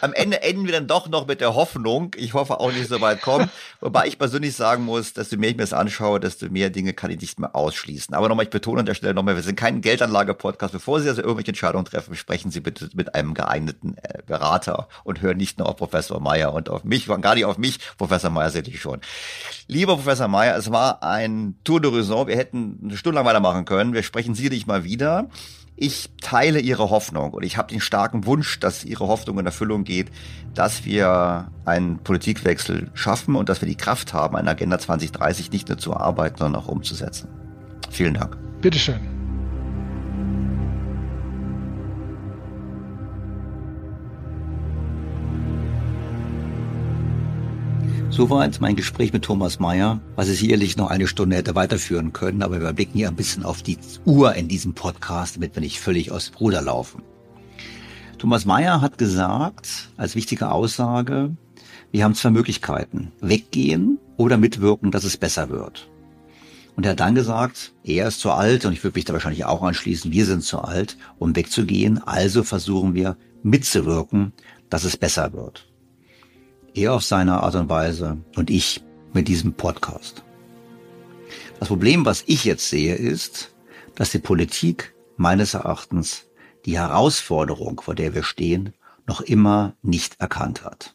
am 0.00 0.12
Ende 0.12 0.42
enden 0.42 0.64
wir 0.64 0.72
dann 0.72 0.86
doch 0.86 1.08
noch 1.08 1.26
mit 1.26 1.40
der 1.40 1.54
Hoffnung. 1.54 2.14
Ich 2.16 2.34
hoffe 2.34 2.60
auch 2.60 2.72
nicht 2.72 2.88
so 2.88 3.00
weit 3.00 3.20
kommen. 3.20 3.50
Wobei 3.80 4.06
ich 4.06 4.18
persönlich 4.18 4.56
sagen 4.56 4.84
muss, 4.84 5.12
desto 5.12 5.36
mehr 5.36 5.50
ich 5.50 5.56
mir 5.56 5.62
das 5.62 5.72
anschaue, 5.72 6.18
desto 6.18 6.48
mehr 6.48 6.70
Dinge 6.70 6.94
kann 6.94 7.10
ich 7.10 7.20
nicht 7.20 7.38
mehr 7.38 7.54
ausschließen. 7.54 8.14
Aber 8.14 8.28
nochmal, 8.28 8.44
ich 8.44 8.50
betone 8.50 8.80
an 8.80 8.86
der 8.86 8.94
Stelle 8.94 9.12
nochmal, 9.12 9.36
wir 9.36 9.42
sind 9.42 9.56
kein 9.56 9.82
Geldanlage-Podcast. 9.82 10.72
Bevor 10.72 11.00
Sie 11.00 11.08
also 11.08 11.20
irgendwelche 11.20 11.48
Entscheidungen 11.48 11.84
treffen, 11.84 12.14
sprechen 12.14 12.50
Sie 12.50 12.60
bitte 12.60 12.88
mit 12.94 13.14
einem 13.14 13.34
geeigneten 13.34 13.96
äh, 14.02 14.22
Berater 14.26 14.88
und 15.04 15.20
hören 15.20 15.36
nicht 15.36 15.58
nur 15.58 15.68
auf 15.68 15.76
Professor 15.76 16.20
Meyer 16.20 16.54
und 16.54 16.70
auf 16.70 16.84
mich, 16.84 17.06
gar 17.06 17.34
nicht 17.34 17.44
auf 17.44 17.58
mich. 17.58 17.78
Professor 17.98 18.30
Meyer 18.30 18.50
sehe 18.50 18.62
ich 18.62 18.80
schon. 18.80 19.00
Lieber 19.66 19.96
Professor 19.96 20.28
Meyer, 20.28 20.56
es 20.56 20.70
war 20.70 21.02
ein 21.02 21.56
Tour 21.64 21.80
de 21.80 21.90
Raison. 21.92 22.26
Wir 22.26 22.36
hätten 22.36 22.80
eine 22.82 22.96
Stunde 22.96 23.16
lang 23.16 23.26
weitermachen 23.26 23.64
können. 23.66 23.92
Wir 23.92 24.02
sprechen 24.02 24.34
sicherlich 24.34 24.66
mal 24.66 24.84
wieder. 24.84 25.28
Ich 25.78 26.08
teile 26.22 26.58
Ihre 26.58 26.88
Hoffnung 26.88 27.32
und 27.32 27.42
ich 27.42 27.58
habe 27.58 27.68
den 27.68 27.80
starken 27.80 28.24
Wunsch, 28.24 28.58
dass 28.60 28.84
Ihre 28.84 29.08
Hoffnung 29.08 29.38
in 29.38 29.46
Erfüllung 29.46 29.84
geht, 29.84 30.10
dass 30.54 30.86
wir 30.86 31.50
einen 31.66 31.98
Politikwechsel 31.98 32.90
schaffen 32.94 33.36
und 33.36 33.50
dass 33.50 33.60
wir 33.60 33.68
die 33.68 33.76
Kraft 33.76 34.14
haben, 34.14 34.36
eine 34.36 34.50
Agenda 34.50 34.78
2030 34.78 35.52
nicht 35.52 35.68
nur 35.68 35.76
zu 35.76 35.92
erarbeiten, 35.92 36.38
sondern 36.38 36.62
auch 36.62 36.68
umzusetzen. 36.68 37.28
Vielen 37.90 38.14
Dank. 38.14 38.38
Bitteschön. 38.62 39.15
Soweit 48.10 48.60
mein 48.60 48.76
Gespräch 48.76 49.12
mit 49.12 49.24
Thomas 49.24 49.58
Mayer, 49.58 50.00
was 50.14 50.28
es 50.28 50.38
sicherlich 50.38 50.76
noch 50.76 50.90
eine 50.90 51.06
Stunde 51.06 51.36
hätte 51.36 51.54
weiterführen 51.54 52.12
können, 52.12 52.42
aber 52.42 52.60
wir 52.60 52.72
blicken 52.72 52.98
hier 52.98 53.08
ein 53.08 53.16
bisschen 53.16 53.44
auf 53.44 53.62
die 53.62 53.78
Uhr 54.04 54.34
in 54.34 54.48
diesem 54.48 54.74
Podcast, 54.74 55.36
damit 55.36 55.54
wir 55.54 55.60
nicht 55.60 55.80
völlig 55.80 56.10
aus 56.10 56.30
dem 56.30 56.36
Ruder 56.36 56.62
laufen. 56.62 57.02
Thomas 58.18 58.44
Mayer 58.46 58.80
hat 58.80 58.96
gesagt, 58.96 59.90
als 59.96 60.14
wichtige 60.14 60.50
Aussage, 60.50 61.36
wir 61.92 62.04
haben 62.04 62.14
zwei 62.14 62.30
Möglichkeiten. 62.30 63.12
Weggehen 63.20 63.98
oder 64.16 64.38
mitwirken, 64.38 64.90
dass 64.90 65.04
es 65.04 65.16
besser 65.16 65.50
wird. 65.50 65.88
Und 66.76 66.84
er 66.84 66.92
hat 66.92 67.00
dann 67.00 67.14
gesagt, 67.14 67.72
er 67.84 68.08
ist 68.08 68.20
zu 68.20 68.30
alt 68.30 68.64
und 68.64 68.72
ich 68.72 68.84
würde 68.84 68.96
mich 68.98 69.04
da 69.04 69.14
wahrscheinlich 69.14 69.44
auch 69.44 69.62
anschließen, 69.62 70.12
wir 70.12 70.26
sind 70.26 70.42
zu 70.42 70.60
alt, 70.60 70.96
um 71.18 71.34
wegzugehen. 71.34 71.98
Also 71.98 72.42
versuchen 72.42 72.94
wir 72.94 73.16
mitzuwirken, 73.42 74.32
dass 74.68 74.84
es 74.84 74.96
besser 74.96 75.32
wird. 75.32 75.66
Er 76.76 76.92
auf 76.92 77.02
seine 77.02 77.42
Art 77.42 77.54
und 77.54 77.70
Weise 77.70 78.18
und 78.36 78.50
ich 78.50 78.84
mit 79.14 79.28
diesem 79.28 79.54
Podcast. 79.54 80.22
Das 81.58 81.68
Problem, 81.68 82.04
was 82.04 82.22
ich 82.26 82.44
jetzt 82.44 82.68
sehe, 82.68 82.94
ist, 82.94 83.54
dass 83.94 84.10
die 84.10 84.18
Politik 84.18 84.94
meines 85.16 85.54
Erachtens 85.54 86.26
die 86.66 86.76
Herausforderung, 86.76 87.80
vor 87.80 87.94
der 87.94 88.14
wir 88.14 88.22
stehen, 88.22 88.74
noch 89.06 89.22
immer 89.22 89.74
nicht 89.80 90.20
erkannt 90.20 90.64
hat. 90.64 90.94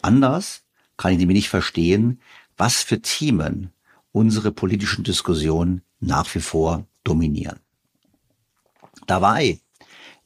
Anders 0.00 0.62
kann 0.96 1.12
ich 1.12 1.18
nämlich 1.18 1.36
nicht 1.36 1.50
verstehen, 1.50 2.22
was 2.56 2.82
für 2.82 3.02
Themen 3.02 3.74
unsere 4.10 4.52
politischen 4.52 5.04
Diskussionen 5.04 5.82
nach 6.00 6.34
wie 6.34 6.40
vor 6.40 6.86
dominieren. 7.04 7.60
Dabei 9.06 9.60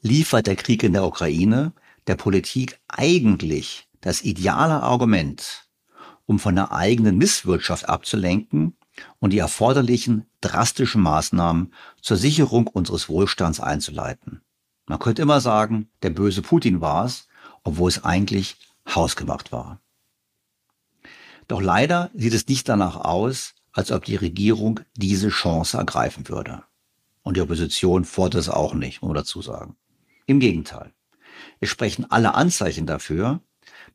liefert 0.01 0.47
der 0.47 0.55
Krieg 0.55 0.83
in 0.83 0.93
der 0.93 1.03
Ukraine 1.03 1.73
der 2.07 2.15
Politik 2.15 2.79
eigentlich 2.87 3.86
das 4.01 4.21
ideale 4.21 4.81
Argument, 4.83 5.67
um 6.25 6.39
von 6.39 6.55
der 6.55 6.71
eigenen 6.71 7.17
Misswirtschaft 7.17 7.87
abzulenken 7.87 8.75
und 9.19 9.31
die 9.31 9.39
erforderlichen 9.39 10.25
drastischen 10.41 11.01
Maßnahmen 11.01 11.73
zur 12.01 12.17
Sicherung 12.17 12.67
unseres 12.67 13.09
Wohlstands 13.09 13.59
einzuleiten. 13.59 14.41
Man 14.87 14.99
könnte 14.99 15.21
immer 15.21 15.41
sagen, 15.41 15.89
der 16.01 16.11
böse 16.11 16.41
Putin 16.41 16.81
war 16.81 17.05
es, 17.05 17.27
obwohl 17.63 17.89
es 17.89 18.03
eigentlich 18.03 18.57
hausgemacht 18.87 19.51
war. 19.51 19.81
Doch 21.47 21.61
leider 21.61 22.09
sieht 22.13 22.33
es 22.33 22.47
nicht 22.47 22.67
danach 22.67 22.97
aus, 22.97 23.53
als 23.71 23.91
ob 23.91 24.05
die 24.05 24.15
Regierung 24.15 24.79
diese 24.95 25.29
Chance 25.29 25.77
ergreifen 25.77 26.27
würde. 26.29 26.63
Und 27.21 27.37
die 27.37 27.41
Opposition 27.41 28.05
fordert 28.05 28.41
es 28.41 28.49
auch 28.49 28.73
nicht, 28.73 29.01
muss 29.01 29.09
man 29.09 29.15
dazu 29.15 29.41
sagen. 29.41 29.75
Im 30.25 30.39
Gegenteil. 30.39 30.93
Es 31.59 31.69
sprechen 31.69 32.09
alle 32.09 32.35
Anzeichen 32.35 32.85
dafür, 32.85 33.41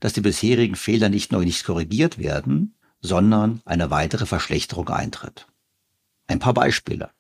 dass 0.03 0.13
die 0.13 0.21
bisherigen 0.21 0.75
Fehler 0.75 1.09
nicht 1.09 1.31
nur 1.31 1.45
nicht 1.45 1.65
korrigiert 1.65 2.19
werden, 2.19 2.75
sondern 3.01 3.63
eine 3.65 3.89
weitere 3.93 4.27
Verschlechterung 4.27 4.89
eintritt. 4.89 5.47
Ein 6.27 6.41
paar 6.41 6.55
Beispiele. 6.55 7.11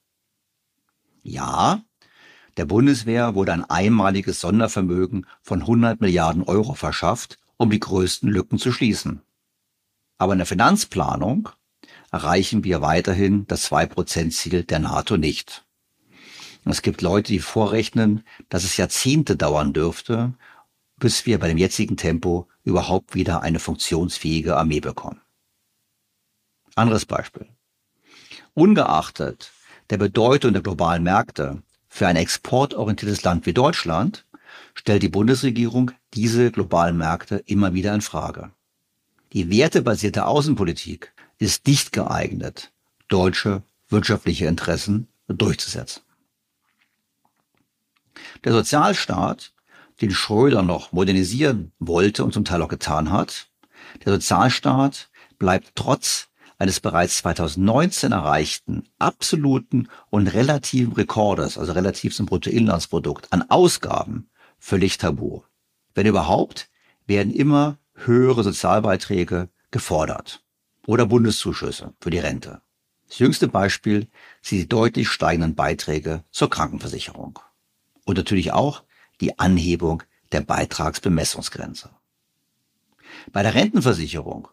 Ja, 1.23 1.81
der 2.57 2.65
Bundeswehr 2.65 3.37
wurde 3.37 3.53
ein 3.53 3.65
einmaliges 3.65 4.41
Sondervermögen 4.41 5.27
von 5.43 5.61
100 5.61 6.01
Milliarden 6.01 6.43
Euro 6.43 6.75
verschafft, 6.75 7.39
um 7.57 7.71
die 7.71 7.79
größten 7.79 8.29
Lücken 8.29 8.59
zu 8.59 8.73
schließen. 8.73 9.23
Aber 10.19 10.33
in 10.33 10.39
der 10.39 10.47
Finanzplanung 10.47 11.51
erreichen 12.11 12.65
wir 12.65 12.81
weiterhin 12.81 13.47
das 13.47 13.71
2%-Ziel 13.71 14.65
der 14.65 14.81
NATO 14.81 15.17
nicht. 15.17 15.65
Es 16.65 16.83
gibt 16.83 17.01
Leute, 17.01 17.33
die 17.33 17.39
vorrechnen, 17.39 18.25
dass 18.49 18.65
es 18.65 18.77
Jahrzehnte 18.77 19.37
dauern 19.37 19.73
dürfte, 19.73 20.35
bis 21.03 21.27
wir 21.27 21.41
bei 21.41 21.49
dem 21.49 21.59
jetzigen 21.59 21.97
Tempo 21.97 22.49
überhaupt 22.63 23.17
wieder 23.17 23.43
eine 23.43 23.59
funktionsfähige 23.59 24.57
Armee 24.57 24.79
bekommen. 24.79 25.21
Anderes 26.77 27.07
Beispiel. 27.07 27.49
Ungeachtet 28.55 29.51
der 29.91 29.97
Bedeutung 29.97 30.53
der 30.53 30.63
globalen 30.63 31.03
Märkte 31.03 31.61
für 31.89 32.07
ein 32.07 32.15
exportorientiertes 32.15 33.25
Land 33.25 33.47
wie 33.47 33.53
Deutschland 33.53 34.27
stellt 34.75 35.03
die 35.03 35.09
Bundesregierung 35.09 35.91
diese 36.15 36.53
globalen 36.53 36.99
Märkte 36.99 37.43
immer 37.47 37.75
wieder 37.75 37.93
in 37.97 38.01
Frage. 38.01 38.53
Die 39.33 39.51
wertebasierte 39.51 40.27
Außenpolitik 40.27 41.13
ist 41.39 41.67
nicht 41.67 41.91
geeignet, 41.91 42.71
deutsche 43.09 43.65
wirtschaftliche 43.89 44.47
Interessen 44.47 45.09
durchzusetzen. 45.27 46.03
Der 48.45 48.53
Sozialstaat 48.53 49.53
den 50.03 50.11
Schröder 50.11 50.63
noch 50.63 50.93
modernisieren 50.93 51.73
wollte 51.79 52.25
und 52.25 52.35
zum 52.35 52.45
Teil 52.45 52.61
auch 52.61 52.69
getan 52.69 53.11
hat. 53.11 53.49
Der 54.05 54.13
Sozialstaat 54.13 55.11
bleibt 55.39 55.73
trotz 55.77 56.29
eines 56.59 56.81
bereits 56.81 57.19
2019 57.19 58.13
erreichten 58.13 58.85
absoluten 58.99 59.89
und 60.11 60.29
relativen 60.29 60.93
Rekordes, 60.93 61.57
also 61.57 61.73
relativ 61.73 62.15
zum 62.15 62.27
Bruttoinlandsprodukt, 62.27 63.33
an 63.33 63.43
Ausgaben 63.49 64.29
völlig 64.59 64.99
tabu. 64.99 65.43
Wenn 65.95 66.07
überhaupt, 66.07 66.69
werden 67.07 67.33
immer 67.33 67.79
höhere 67.95 68.45
Sozialbeiträge 68.45 69.49
gefordert 69.71 70.43
oder 70.87 71.07
Bundeszuschüsse 71.07 71.95
für 72.01 72.11
die 72.11 72.19
Rente. 72.19 72.61
Das 73.09 73.19
jüngste 73.19 73.49
Beispiel 73.49 74.09
sind 74.41 74.59
die 74.59 74.69
deutlich 74.69 75.09
steigenden 75.09 75.55
Beiträge 75.55 76.25
zur 76.31 76.49
Krankenversicherung. 76.49 77.39
Und 78.05 78.17
natürlich 78.17 78.53
auch 78.53 78.85
die 79.23 79.39
Anhebung 79.39 80.03
der 80.33 80.41
Beitragsbemessungsgrenze. 80.41 81.91
Bei 83.31 83.43
der 83.43 83.55
Rentenversicherung, 83.55 84.49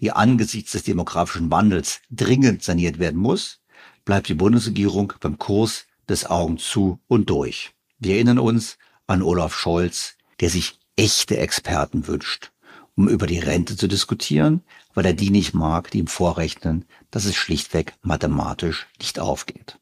die 0.00 0.10
angesichts 0.10 0.72
des 0.72 0.84
demografischen 0.84 1.50
Wandels 1.50 2.00
dringend 2.10 2.62
saniert 2.62 2.98
werden 2.98 3.20
muss, 3.20 3.60
bleibt 4.06 4.28
die 4.28 4.34
Bundesregierung 4.34 5.12
beim 5.20 5.38
Kurs 5.38 5.84
des 6.08 6.24
Augen 6.24 6.56
zu 6.56 6.98
und 7.08 7.28
durch. 7.28 7.74
Wir 7.98 8.14
erinnern 8.14 8.38
uns 8.38 8.78
an 9.06 9.22
Olaf 9.22 9.54
Scholz, 9.54 10.16
der 10.40 10.48
sich 10.48 10.78
echte 10.96 11.36
Experten 11.36 12.06
wünscht, 12.06 12.52
um 12.94 13.08
über 13.08 13.26
die 13.26 13.38
Rente 13.38 13.76
zu 13.76 13.86
diskutieren, 13.86 14.62
weil 14.94 15.04
er 15.04 15.12
die 15.12 15.30
nicht 15.30 15.52
mag, 15.52 15.90
die 15.90 15.98
ihm 15.98 16.06
vorrechnen, 16.06 16.86
dass 17.10 17.26
es 17.26 17.36
schlichtweg 17.36 17.94
mathematisch 18.00 18.86
nicht 18.98 19.18
aufgeht. 19.18 19.78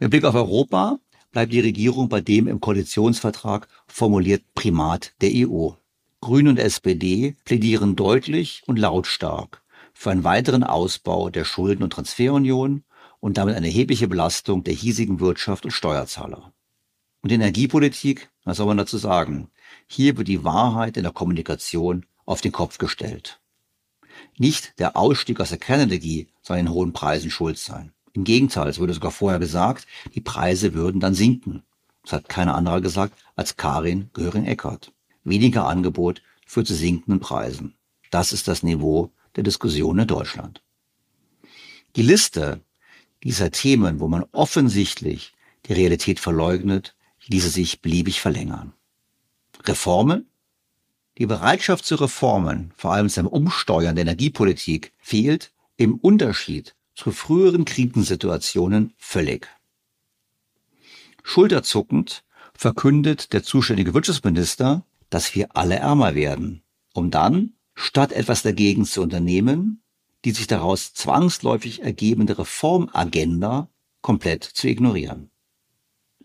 Mit 0.00 0.10
Blick 0.10 0.24
auf 0.24 0.34
Europa 0.34 0.98
bleibt 1.36 1.52
die 1.52 1.60
Regierung 1.60 2.08
bei 2.08 2.22
dem 2.22 2.48
im 2.48 2.62
Koalitionsvertrag 2.62 3.68
formulierten 3.88 4.48
Primat 4.54 5.12
der 5.20 5.32
EU. 5.34 5.72
Grüne 6.22 6.48
und 6.48 6.58
SPD 6.58 7.36
plädieren 7.44 7.94
deutlich 7.94 8.62
und 8.64 8.78
lautstark 8.78 9.62
für 9.92 10.12
einen 10.12 10.24
weiteren 10.24 10.64
Ausbau 10.64 11.28
der 11.28 11.44
Schulden- 11.44 11.82
und 11.82 11.92
Transferunion 11.92 12.84
und 13.20 13.36
damit 13.36 13.54
eine 13.54 13.66
erhebliche 13.66 14.08
Belastung 14.08 14.64
der 14.64 14.72
hiesigen 14.72 15.20
Wirtschaft 15.20 15.66
und 15.66 15.72
Steuerzahler. 15.72 16.54
Und 17.20 17.30
Energiepolitik, 17.30 18.30
was 18.44 18.56
soll 18.56 18.68
man 18.68 18.78
dazu 18.78 18.96
sagen? 18.96 19.50
Hier 19.86 20.16
wird 20.16 20.28
die 20.28 20.42
Wahrheit 20.42 20.96
in 20.96 21.02
der 21.02 21.12
Kommunikation 21.12 22.06
auf 22.24 22.40
den 22.40 22.52
Kopf 22.52 22.78
gestellt. 22.78 23.42
Nicht 24.38 24.78
der 24.78 24.96
Ausstieg 24.96 25.38
aus 25.40 25.50
der 25.50 25.58
Kernenergie 25.58 26.28
soll 26.40 26.56
den 26.56 26.70
hohen 26.70 26.94
Preisen 26.94 27.30
schuld 27.30 27.58
sein. 27.58 27.92
Im 28.16 28.24
Gegenteil, 28.24 28.68
es 28.68 28.78
wurde 28.78 28.94
sogar 28.94 29.10
vorher 29.10 29.38
gesagt, 29.38 29.86
die 30.14 30.22
Preise 30.22 30.72
würden 30.72 31.00
dann 31.00 31.14
sinken. 31.14 31.62
Das 32.02 32.14
hat 32.14 32.30
keiner 32.30 32.54
anderer 32.54 32.80
gesagt 32.80 33.12
als 33.36 33.58
Karin 33.58 34.08
Göring-Eckardt. 34.14 34.90
Weniger 35.24 35.66
Angebot 35.66 36.22
führt 36.46 36.66
zu 36.66 36.74
sinkenden 36.74 37.20
Preisen. 37.20 37.74
Das 38.10 38.32
ist 38.32 38.48
das 38.48 38.62
Niveau 38.62 39.12
der 39.34 39.44
Diskussion 39.44 39.98
in 39.98 40.06
Deutschland. 40.06 40.62
Die 41.94 42.02
Liste 42.02 42.62
dieser 43.22 43.50
Themen, 43.50 44.00
wo 44.00 44.08
man 44.08 44.24
offensichtlich 44.32 45.34
die 45.66 45.74
Realität 45.74 46.18
verleugnet, 46.18 46.96
ließe 47.26 47.50
sich 47.50 47.82
beliebig 47.82 48.22
verlängern. 48.22 48.72
Reformen? 49.64 50.26
Die 51.18 51.26
Bereitschaft 51.26 51.84
zu 51.84 51.96
Reformen, 51.96 52.72
vor 52.76 52.92
allem 52.94 53.10
zum 53.10 53.26
Umsteuern 53.26 53.94
der 53.94 54.04
Energiepolitik, 54.04 54.94
fehlt 55.00 55.52
im 55.76 55.96
Unterschied 55.96 56.75
zu 56.96 57.12
früheren 57.12 57.64
Krisensituationen 57.64 58.94
völlig. 58.96 59.46
Schulterzuckend 61.22 62.24
verkündet 62.54 63.32
der 63.32 63.42
zuständige 63.42 63.94
Wirtschaftsminister, 63.94 64.84
dass 65.10 65.34
wir 65.34 65.54
alle 65.54 65.76
ärmer 65.76 66.14
werden, 66.14 66.62
um 66.94 67.10
dann, 67.10 67.52
statt 67.74 68.12
etwas 68.12 68.42
dagegen 68.42 68.86
zu 68.86 69.02
unternehmen, 69.02 69.82
die 70.24 70.30
sich 70.30 70.46
daraus 70.46 70.94
zwangsläufig 70.94 71.82
ergebende 71.82 72.38
Reformagenda 72.38 73.68
komplett 74.00 74.44
zu 74.44 74.66
ignorieren. 74.66 75.30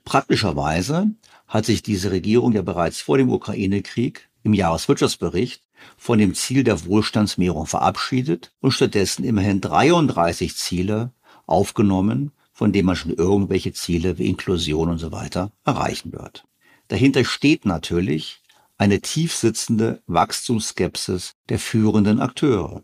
Praktischerweise 0.06 1.12
hat 1.48 1.66
sich 1.66 1.84
diese 1.84 2.12
Regierung 2.12 2.54
ja 2.54 2.62
bereits 2.62 3.02
vor 3.02 3.18
dem 3.18 3.30
Ukraine-Krieg 3.30 4.31
im 4.44 4.54
Jahreswirtschaftsbericht 4.54 5.64
von 5.98 6.20
dem 6.20 6.34
Ziel 6.34 6.64
der 6.64 6.86
Wohlstandsmehrung 6.86 7.66
verabschiedet 7.66 8.54
und 8.60 8.72
stattdessen 8.72 9.24
immerhin 9.24 9.62
33 9.62 10.56
Ziele 10.56 11.12
aufgenommen, 11.46 12.32
von 12.54 12.72
denen 12.72 12.86
man 12.86 12.96
schon 12.96 13.14
irgendwelche 13.14 13.74
Ziele 13.74 14.18
wie 14.18 14.28
Inklusion 14.28 14.90
und 14.90 15.00
so 15.00 15.12
weiter 15.12 15.52
erreichen 15.66 16.12
wird. 16.14 16.46
Dahinter 16.88 17.24
steht 17.24 17.66
natürlich 17.66 18.42
eine 18.78 19.00
tief 19.02 19.36
sitzende 19.36 20.02
Wachstumsskepsis 20.08 21.36
der 21.50 21.60
führenden 21.60 22.20
Akteure. 22.20 22.84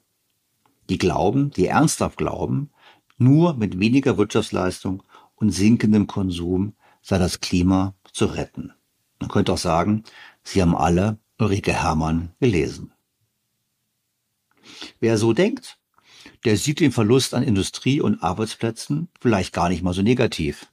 Die 0.89 0.97
glauben, 0.97 1.51
die 1.51 1.67
ernsthaft 1.67 2.17
glauben, 2.17 2.69
nur 3.17 3.55
mit 3.55 3.79
weniger 3.79 4.17
Wirtschaftsleistung 4.17 5.03
und 5.35 5.51
sinkendem 5.51 6.07
Konsum 6.07 6.73
sei 7.01 7.17
das 7.17 7.39
Klima 7.39 7.95
zu 8.13 8.25
retten. 8.25 8.73
Man 9.19 9.29
könnte 9.29 9.53
auch 9.53 9.57
sagen, 9.57 10.03
sie 10.43 10.61
haben 10.61 10.75
alle 10.75 11.17
Ulrike 11.39 11.73
Hermann 11.73 12.33
gelesen. 12.39 12.91
Wer 14.99 15.17
so 15.17 15.33
denkt, 15.33 15.77
der 16.45 16.57
sieht 16.57 16.79
den 16.79 16.91
Verlust 16.91 17.33
an 17.33 17.43
Industrie 17.43 18.01
und 18.01 18.23
Arbeitsplätzen 18.23 19.09
vielleicht 19.19 19.53
gar 19.53 19.69
nicht 19.69 19.83
mal 19.83 19.93
so 19.93 20.01
negativ. 20.01 20.67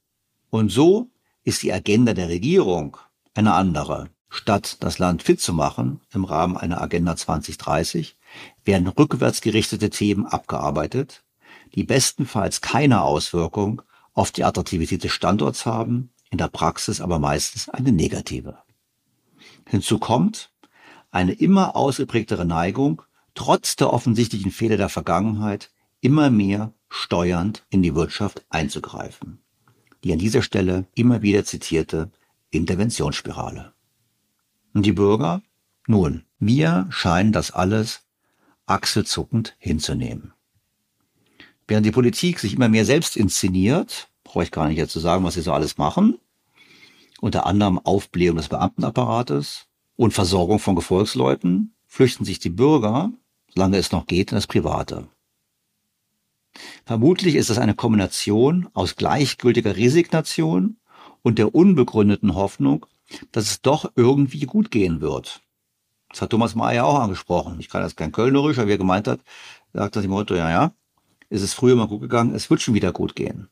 Und 0.50 0.70
so 0.70 1.10
ist 1.42 1.62
die 1.62 1.72
Agenda 1.72 2.14
der 2.14 2.28
Regierung 2.28 2.96
eine 3.34 3.54
andere. 3.54 4.08
Statt 4.30 4.78
das 4.80 4.98
Land 4.98 5.22
fit 5.22 5.40
zu 5.40 5.52
machen 5.52 6.00
im 6.12 6.24
Rahmen 6.24 6.56
einer 6.56 6.80
Agenda 6.80 7.14
2030, 7.14 8.16
werden 8.64 8.88
rückwärtsgerichtete 8.88 9.90
Themen 9.90 10.26
abgearbeitet, 10.26 11.22
die 11.74 11.84
bestenfalls 11.84 12.60
keine 12.60 13.02
Auswirkung 13.02 13.82
auf 14.12 14.32
die 14.32 14.44
Attraktivität 14.44 15.04
des 15.04 15.12
Standorts 15.12 15.66
haben 15.66 16.10
in 16.30 16.38
der 16.38 16.48
Praxis 16.48 17.00
aber 17.00 17.20
meistens 17.20 17.68
eine 17.68 17.92
negative. 17.92 18.58
Hinzu 19.68 19.98
kommt 19.98 20.50
eine 21.14 21.32
immer 21.32 21.76
ausgeprägtere 21.76 22.44
Neigung, 22.44 23.02
trotz 23.34 23.76
der 23.76 23.92
offensichtlichen 23.92 24.50
Fehler 24.50 24.76
der 24.76 24.88
Vergangenheit, 24.88 25.70
immer 26.00 26.28
mehr 26.28 26.72
steuernd 26.88 27.64
in 27.70 27.82
die 27.82 27.94
Wirtschaft 27.94 28.44
einzugreifen. 28.50 29.38
Die 30.02 30.12
an 30.12 30.18
dieser 30.18 30.42
Stelle 30.42 30.86
immer 30.94 31.22
wieder 31.22 31.44
zitierte 31.44 32.10
Interventionsspirale. 32.50 33.72
Und 34.74 34.84
die 34.84 34.92
Bürger? 34.92 35.42
Nun, 35.86 36.24
wir 36.40 36.86
scheinen 36.90 37.32
das 37.32 37.52
alles 37.52 38.02
achselzuckend 38.66 39.54
hinzunehmen. 39.58 40.32
Während 41.68 41.86
die 41.86 41.92
Politik 41.92 42.40
sich 42.40 42.54
immer 42.54 42.68
mehr 42.68 42.84
selbst 42.84 43.16
inszeniert, 43.16 44.08
brauche 44.24 44.42
ich 44.42 44.50
gar 44.50 44.68
nicht 44.68 44.78
jetzt 44.78 44.92
zu 44.92 45.00
sagen, 45.00 45.24
was 45.24 45.34
sie 45.34 45.42
so 45.42 45.52
alles 45.52 45.78
machen, 45.78 46.18
unter 47.20 47.46
anderem 47.46 47.78
Aufblähung 47.78 48.36
des 48.36 48.48
Beamtenapparates 48.48 49.68
und 49.96 50.12
Versorgung 50.12 50.58
von 50.58 50.74
Gefolgsleuten, 50.76 51.74
flüchten 51.86 52.24
sich 52.24 52.38
die 52.38 52.50
Bürger, 52.50 53.12
solange 53.54 53.76
es 53.76 53.92
noch 53.92 54.06
geht, 54.06 54.32
in 54.32 54.36
das 54.36 54.46
Private. 54.46 55.08
Vermutlich 56.84 57.34
ist 57.34 57.50
es 57.50 57.58
eine 57.58 57.74
Kombination 57.74 58.68
aus 58.74 58.96
gleichgültiger 58.96 59.76
Resignation 59.76 60.76
und 61.22 61.38
der 61.38 61.54
unbegründeten 61.54 62.34
Hoffnung, 62.34 62.86
dass 63.32 63.46
es 63.46 63.62
doch 63.62 63.90
irgendwie 63.96 64.46
gut 64.46 64.70
gehen 64.70 65.00
wird. 65.00 65.42
Das 66.10 66.22
hat 66.22 66.30
Thomas 66.30 66.54
Mayer 66.54 66.86
auch 66.86 67.00
angesprochen. 67.00 67.58
Ich 67.58 67.68
kann 67.68 67.82
das 67.82 67.96
kein 67.96 68.12
Kölnerisch, 68.12 68.58
aber 68.58 68.68
wie 68.68 68.74
er 68.74 68.78
gemeint 68.78 69.08
hat, 69.08 69.20
sagt 69.72 69.96
er 69.96 70.02
dem 70.02 70.12
Motto, 70.12 70.34
ja, 70.34 70.50
ja, 70.50 70.72
es 71.28 71.42
ist 71.42 71.54
früher 71.54 71.74
mal 71.74 71.88
gut 71.88 72.02
gegangen, 72.02 72.34
es 72.34 72.50
wird 72.50 72.62
schon 72.62 72.74
wieder 72.74 72.92
gut 72.92 73.16
gehen. 73.16 73.48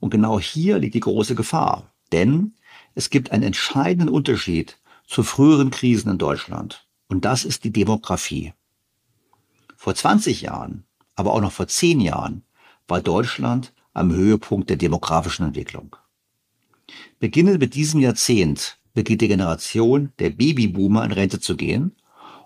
Und 0.00 0.10
genau 0.10 0.40
hier 0.40 0.78
liegt 0.78 0.94
die 0.94 1.00
große 1.00 1.36
Gefahr. 1.36 1.92
Denn 2.10 2.54
es 2.94 3.08
gibt 3.08 3.30
einen 3.30 3.44
entscheidenden 3.44 4.08
Unterschied 4.08 4.78
zu 5.12 5.22
früheren 5.22 5.70
Krisen 5.70 6.12
in 6.12 6.16
Deutschland. 6.16 6.86
Und 7.06 7.26
das 7.26 7.44
ist 7.44 7.64
die 7.64 7.70
Demografie. 7.70 8.54
Vor 9.76 9.94
20 9.94 10.40
Jahren, 10.40 10.84
aber 11.16 11.34
auch 11.34 11.42
noch 11.42 11.52
vor 11.52 11.68
10 11.68 12.00
Jahren, 12.00 12.44
war 12.88 13.02
Deutschland 13.02 13.74
am 13.92 14.10
Höhepunkt 14.10 14.70
der 14.70 14.78
demografischen 14.78 15.44
Entwicklung. 15.44 15.96
Beginnend 17.18 17.60
mit 17.60 17.74
diesem 17.74 18.00
Jahrzehnt 18.00 18.78
beginnt 18.94 19.20
die 19.20 19.28
Generation 19.28 20.12
der 20.18 20.30
Babyboomer 20.30 21.04
in 21.04 21.12
Rente 21.12 21.40
zu 21.40 21.56
gehen 21.56 21.94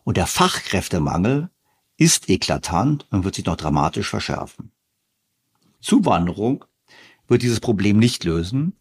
und 0.03 0.17
der 0.17 0.27
Fachkräftemangel 0.27 1.51
ist 1.97 2.29
eklatant 2.29 3.07
und 3.13 3.23
wird 3.23 3.37
sich 3.37 3.47
noch 3.47 3.57
dramatisch 3.57 4.11
verschärfen. 4.11 4.73
Zuwanderung 5.81 6.65
wird 7.29 7.43
dieses 7.43 7.61
Problem 7.61 8.01
nicht 8.01 8.25
lösen, 8.25 8.73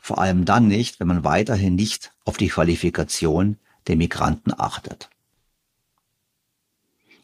vor 0.00 0.18
allem 0.18 0.44
dann 0.44 0.66
nicht, 0.66 0.98
wenn 0.98 1.06
man 1.06 1.24
weiterhin 1.24 1.74
nicht 1.74 2.12
auf 2.24 2.36
die 2.36 2.48
Qualifikation 2.48 3.58
der 3.86 3.96
Migranten 3.96 4.52
achtet. 4.56 5.10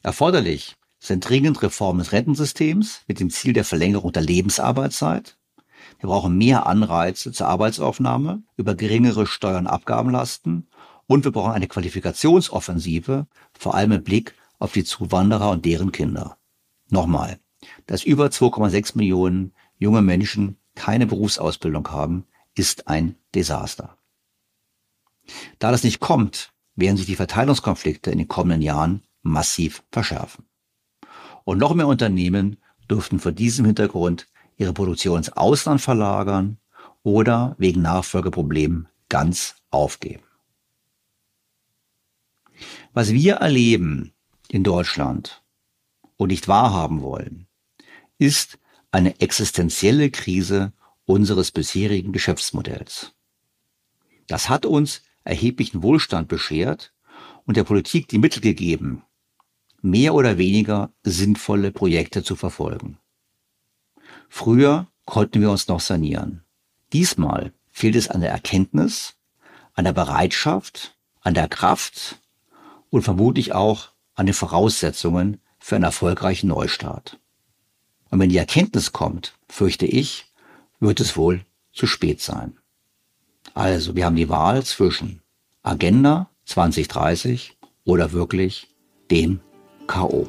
Erforderlich 0.03 0.77
sind 0.99 1.29
dringend 1.29 1.63
Reformen 1.63 1.99
des 1.99 2.13
Rentensystems 2.13 3.01
mit 3.09 3.19
dem 3.19 3.31
Ziel 3.31 3.53
der 3.53 3.65
Verlängerung 3.65 4.13
der 4.13 4.23
Lebensarbeitszeit. 4.23 5.37
Wir 5.99 6.09
brauchen 6.09 6.37
mehr 6.37 6.67
Anreize 6.67 7.33
zur 7.33 7.49
Arbeitsaufnahme 7.49 8.43
über 8.57 8.75
geringere 8.75 9.27
Steuern 9.27 9.67
und 9.67 9.73
Abgabenlasten 9.73 10.69
und 11.07 11.25
wir 11.25 11.33
brauchen 11.33 11.53
eine 11.53 11.69
Qualifikationsoffensive, 11.69 13.27
vor 13.53 13.75
allem 13.75 13.91
mit 13.91 14.05
Blick 14.05 14.35
auf 14.59 14.73
die 14.73 14.85
Zuwanderer 14.85 15.51
und 15.51 15.65
deren 15.65 15.93
Kinder. 15.93 16.37
Nochmal, 16.89 17.39
dass 17.87 18.05
über 18.05 18.27
2,6 18.27 18.97
Millionen 18.97 19.53
junge 19.79 20.03
Menschen 20.03 20.57
keine 20.75 21.07
Berufsausbildung 21.07 21.89
haben, 21.91 22.27
ist 22.57 22.89
ein 22.89 23.15
Desaster. 23.35 23.97
Da 25.59 25.71
das 25.71 25.85
nicht 25.85 26.01
kommt, 26.01 26.53
werden 26.75 26.97
sich 26.97 27.07
die 27.07 27.17
Verteilungskonflikte 27.17 28.11
in 28.11 28.19
den 28.19 28.29
kommenden 28.29 28.63
Jahren 28.63 29.03
massiv 29.23 29.83
verschärfen. 29.93 30.47
Und 31.45 31.59
noch 31.59 31.75
mehr 31.75 31.87
Unternehmen 31.87 32.57
dürften 32.91 33.21
vor 33.21 33.33
diesem 33.33 33.65
Hintergrund 33.65 34.29
ihre 34.57 34.73
Produktion 34.73 35.19
ins 35.19 35.31
Ausland 35.31 35.81
verlagern 35.81 36.59
oder 37.03 37.55
wegen 37.59 37.83
Nachfolgeproblemen 37.83 38.89
ganz 39.09 39.57
aufgeben. 39.71 40.23
Was 42.93 43.13
wir 43.13 43.35
erleben 43.37 44.13
in 44.49 44.65
Deutschland 44.65 45.43
und 46.17 46.29
nicht 46.29 46.49
wahrhaben 46.49 47.03
wollen, 47.03 47.47
ist 48.19 48.59
eine 48.91 49.21
existenzielle 49.21 50.11
Krise 50.11 50.73
unseres 51.07 51.51
bisherigen 51.51 52.13
Geschäftsmodells. 52.13 53.13
Das 54.27 54.49
hat 54.49 54.67
uns 54.67 55.03
erheblichen 55.25 55.83
Wohlstand 55.83 56.29
beschert 56.29 56.93
und 57.47 57.57
der 57.57 57.65
Politik 57.65 58.09
die 58.09 58.19
Mittel 58.19 58.41
gegeben, 58.41 59.03
mehr 59.81 60.15
oder 60.15 60.37
weniger 60.37 60.93
sinnvolle 61.03 61.71
Projekte 61.71 62.23
zu 62.23 62.37
verfolgen. 62.37 62.99
Früher 64.29 64.89
konnten 65.05 65.41
wir 65.41 65.51
uns 65.51 65.69
noch 65.69 65.81
sanieren. 65.81 66.43
Diesmal 66.93 67.53
fehlt 67.71 67.97
es 67.97 68.09
an 68.09 68.21
der 68.21 68.31
Erkenntnis, 68.31 69.15
an 69.75 69.85
der 69.85 69.93
Bereitschaft, 69.93 70.97
an 71.21 71.35
der 71.35 71.49
Kraft 71.49 72.21
und 72.91 73.03
vermutlich 73.03 73.53
auch 73.53 73.91
an 74.15 74.27
den 74.27 74.35
Voraussetzungen 74.35 75.41
für 75.59 75.77
einen 75.77 75.85
erfolgreichen 75.85 76.49
Neustart. 76.49 77.19
Und 78.11 78.21
wenn 78.21 78.31
die 78.31 78.39
Erkenntnis 78.39 78.93
kommt, 78.93 79.35
fürchte 79.49 79.87
ich, 79.87 80.27
wird 80.81 81.01
es 81.01 81.17
wohl 81.17 81.41
zu 81.73 81.87
spät 81.87 82.21
sein. 82.21 82.57
Also, 83.55 83.95
wir 83.97 84.05
haben 84.05 84.17
die 84.17 84.29
Wahl 84.29 84.65
zwischen 84.65 85.23
Agenda 85.63 86.31
2030 86.45 87.57
oder 87.85 88.13
wirklich 88.13 88.69
dem 89.11 89.41
K.O. 89.87 90.27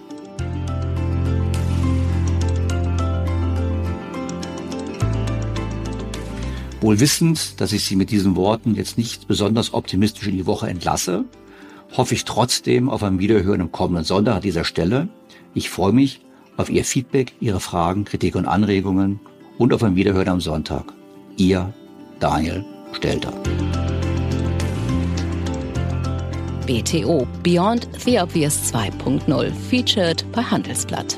Wohl 6.80 7.00
wissend, 7.00 7.60
dass 7.60 7.74
ich 7.74 7.84
Sie 7.86 7.96
mit 7.96 8.12
diesen 8.12 8.36
Worten 8.36 8.76
jetzt 8.76 8.98
nicht 8.98 9.28
besonders 9.28 9.74
optimistisch 9.74 10.28
in 10.28 10.38
die 10.38 10.46
Woche 10.46 10.70
entlasse, 10.70 11.26
hoffe 11.96 12.14
ich 12.14 12.24
trotzdem 12.24 12.90
auf 12.90 13.04
ein 13.04 13.20
Wiederhören 13.20 13.62
am 13.62 13.72
kommenden 13.72 14.06
Sonntag 14.06 14.36
an 14.36 14.42
dieser 14.42 14.64
Stelle. 14.64 15.10
Ich 15.54 15.70
freue 15.70 15.92
mich 15.92 16.22
auf 16.56 16.70
Ihr 16.70 16.86
Feedback, 16.86 17.34
Ihre 17.40 17.60
Fragen, 17.60 18.06
Kritik 18.06 18.36
und 18.36 18.46
Anregungen 18.46 19.20
und 19.58 19.74
auf 19.74 19.84
ein 19.84 19.96
Wiederhören 19.96 20.30
am 20.30 20.42
Sonntag. 20.42 20.86
Ihr 21.38 21.74
Daniel 22.20 22.64
Stelter. 22.94 23.34
BTO 26.66 27.26
Beyond 27.44 27.88
the 28.04 28.20
Obvious 28.20 28.74
2.0 28.74 29.52
featured 29.70 30.26
bei 30.34 30.42
Handelsblatt. 30.42 31.18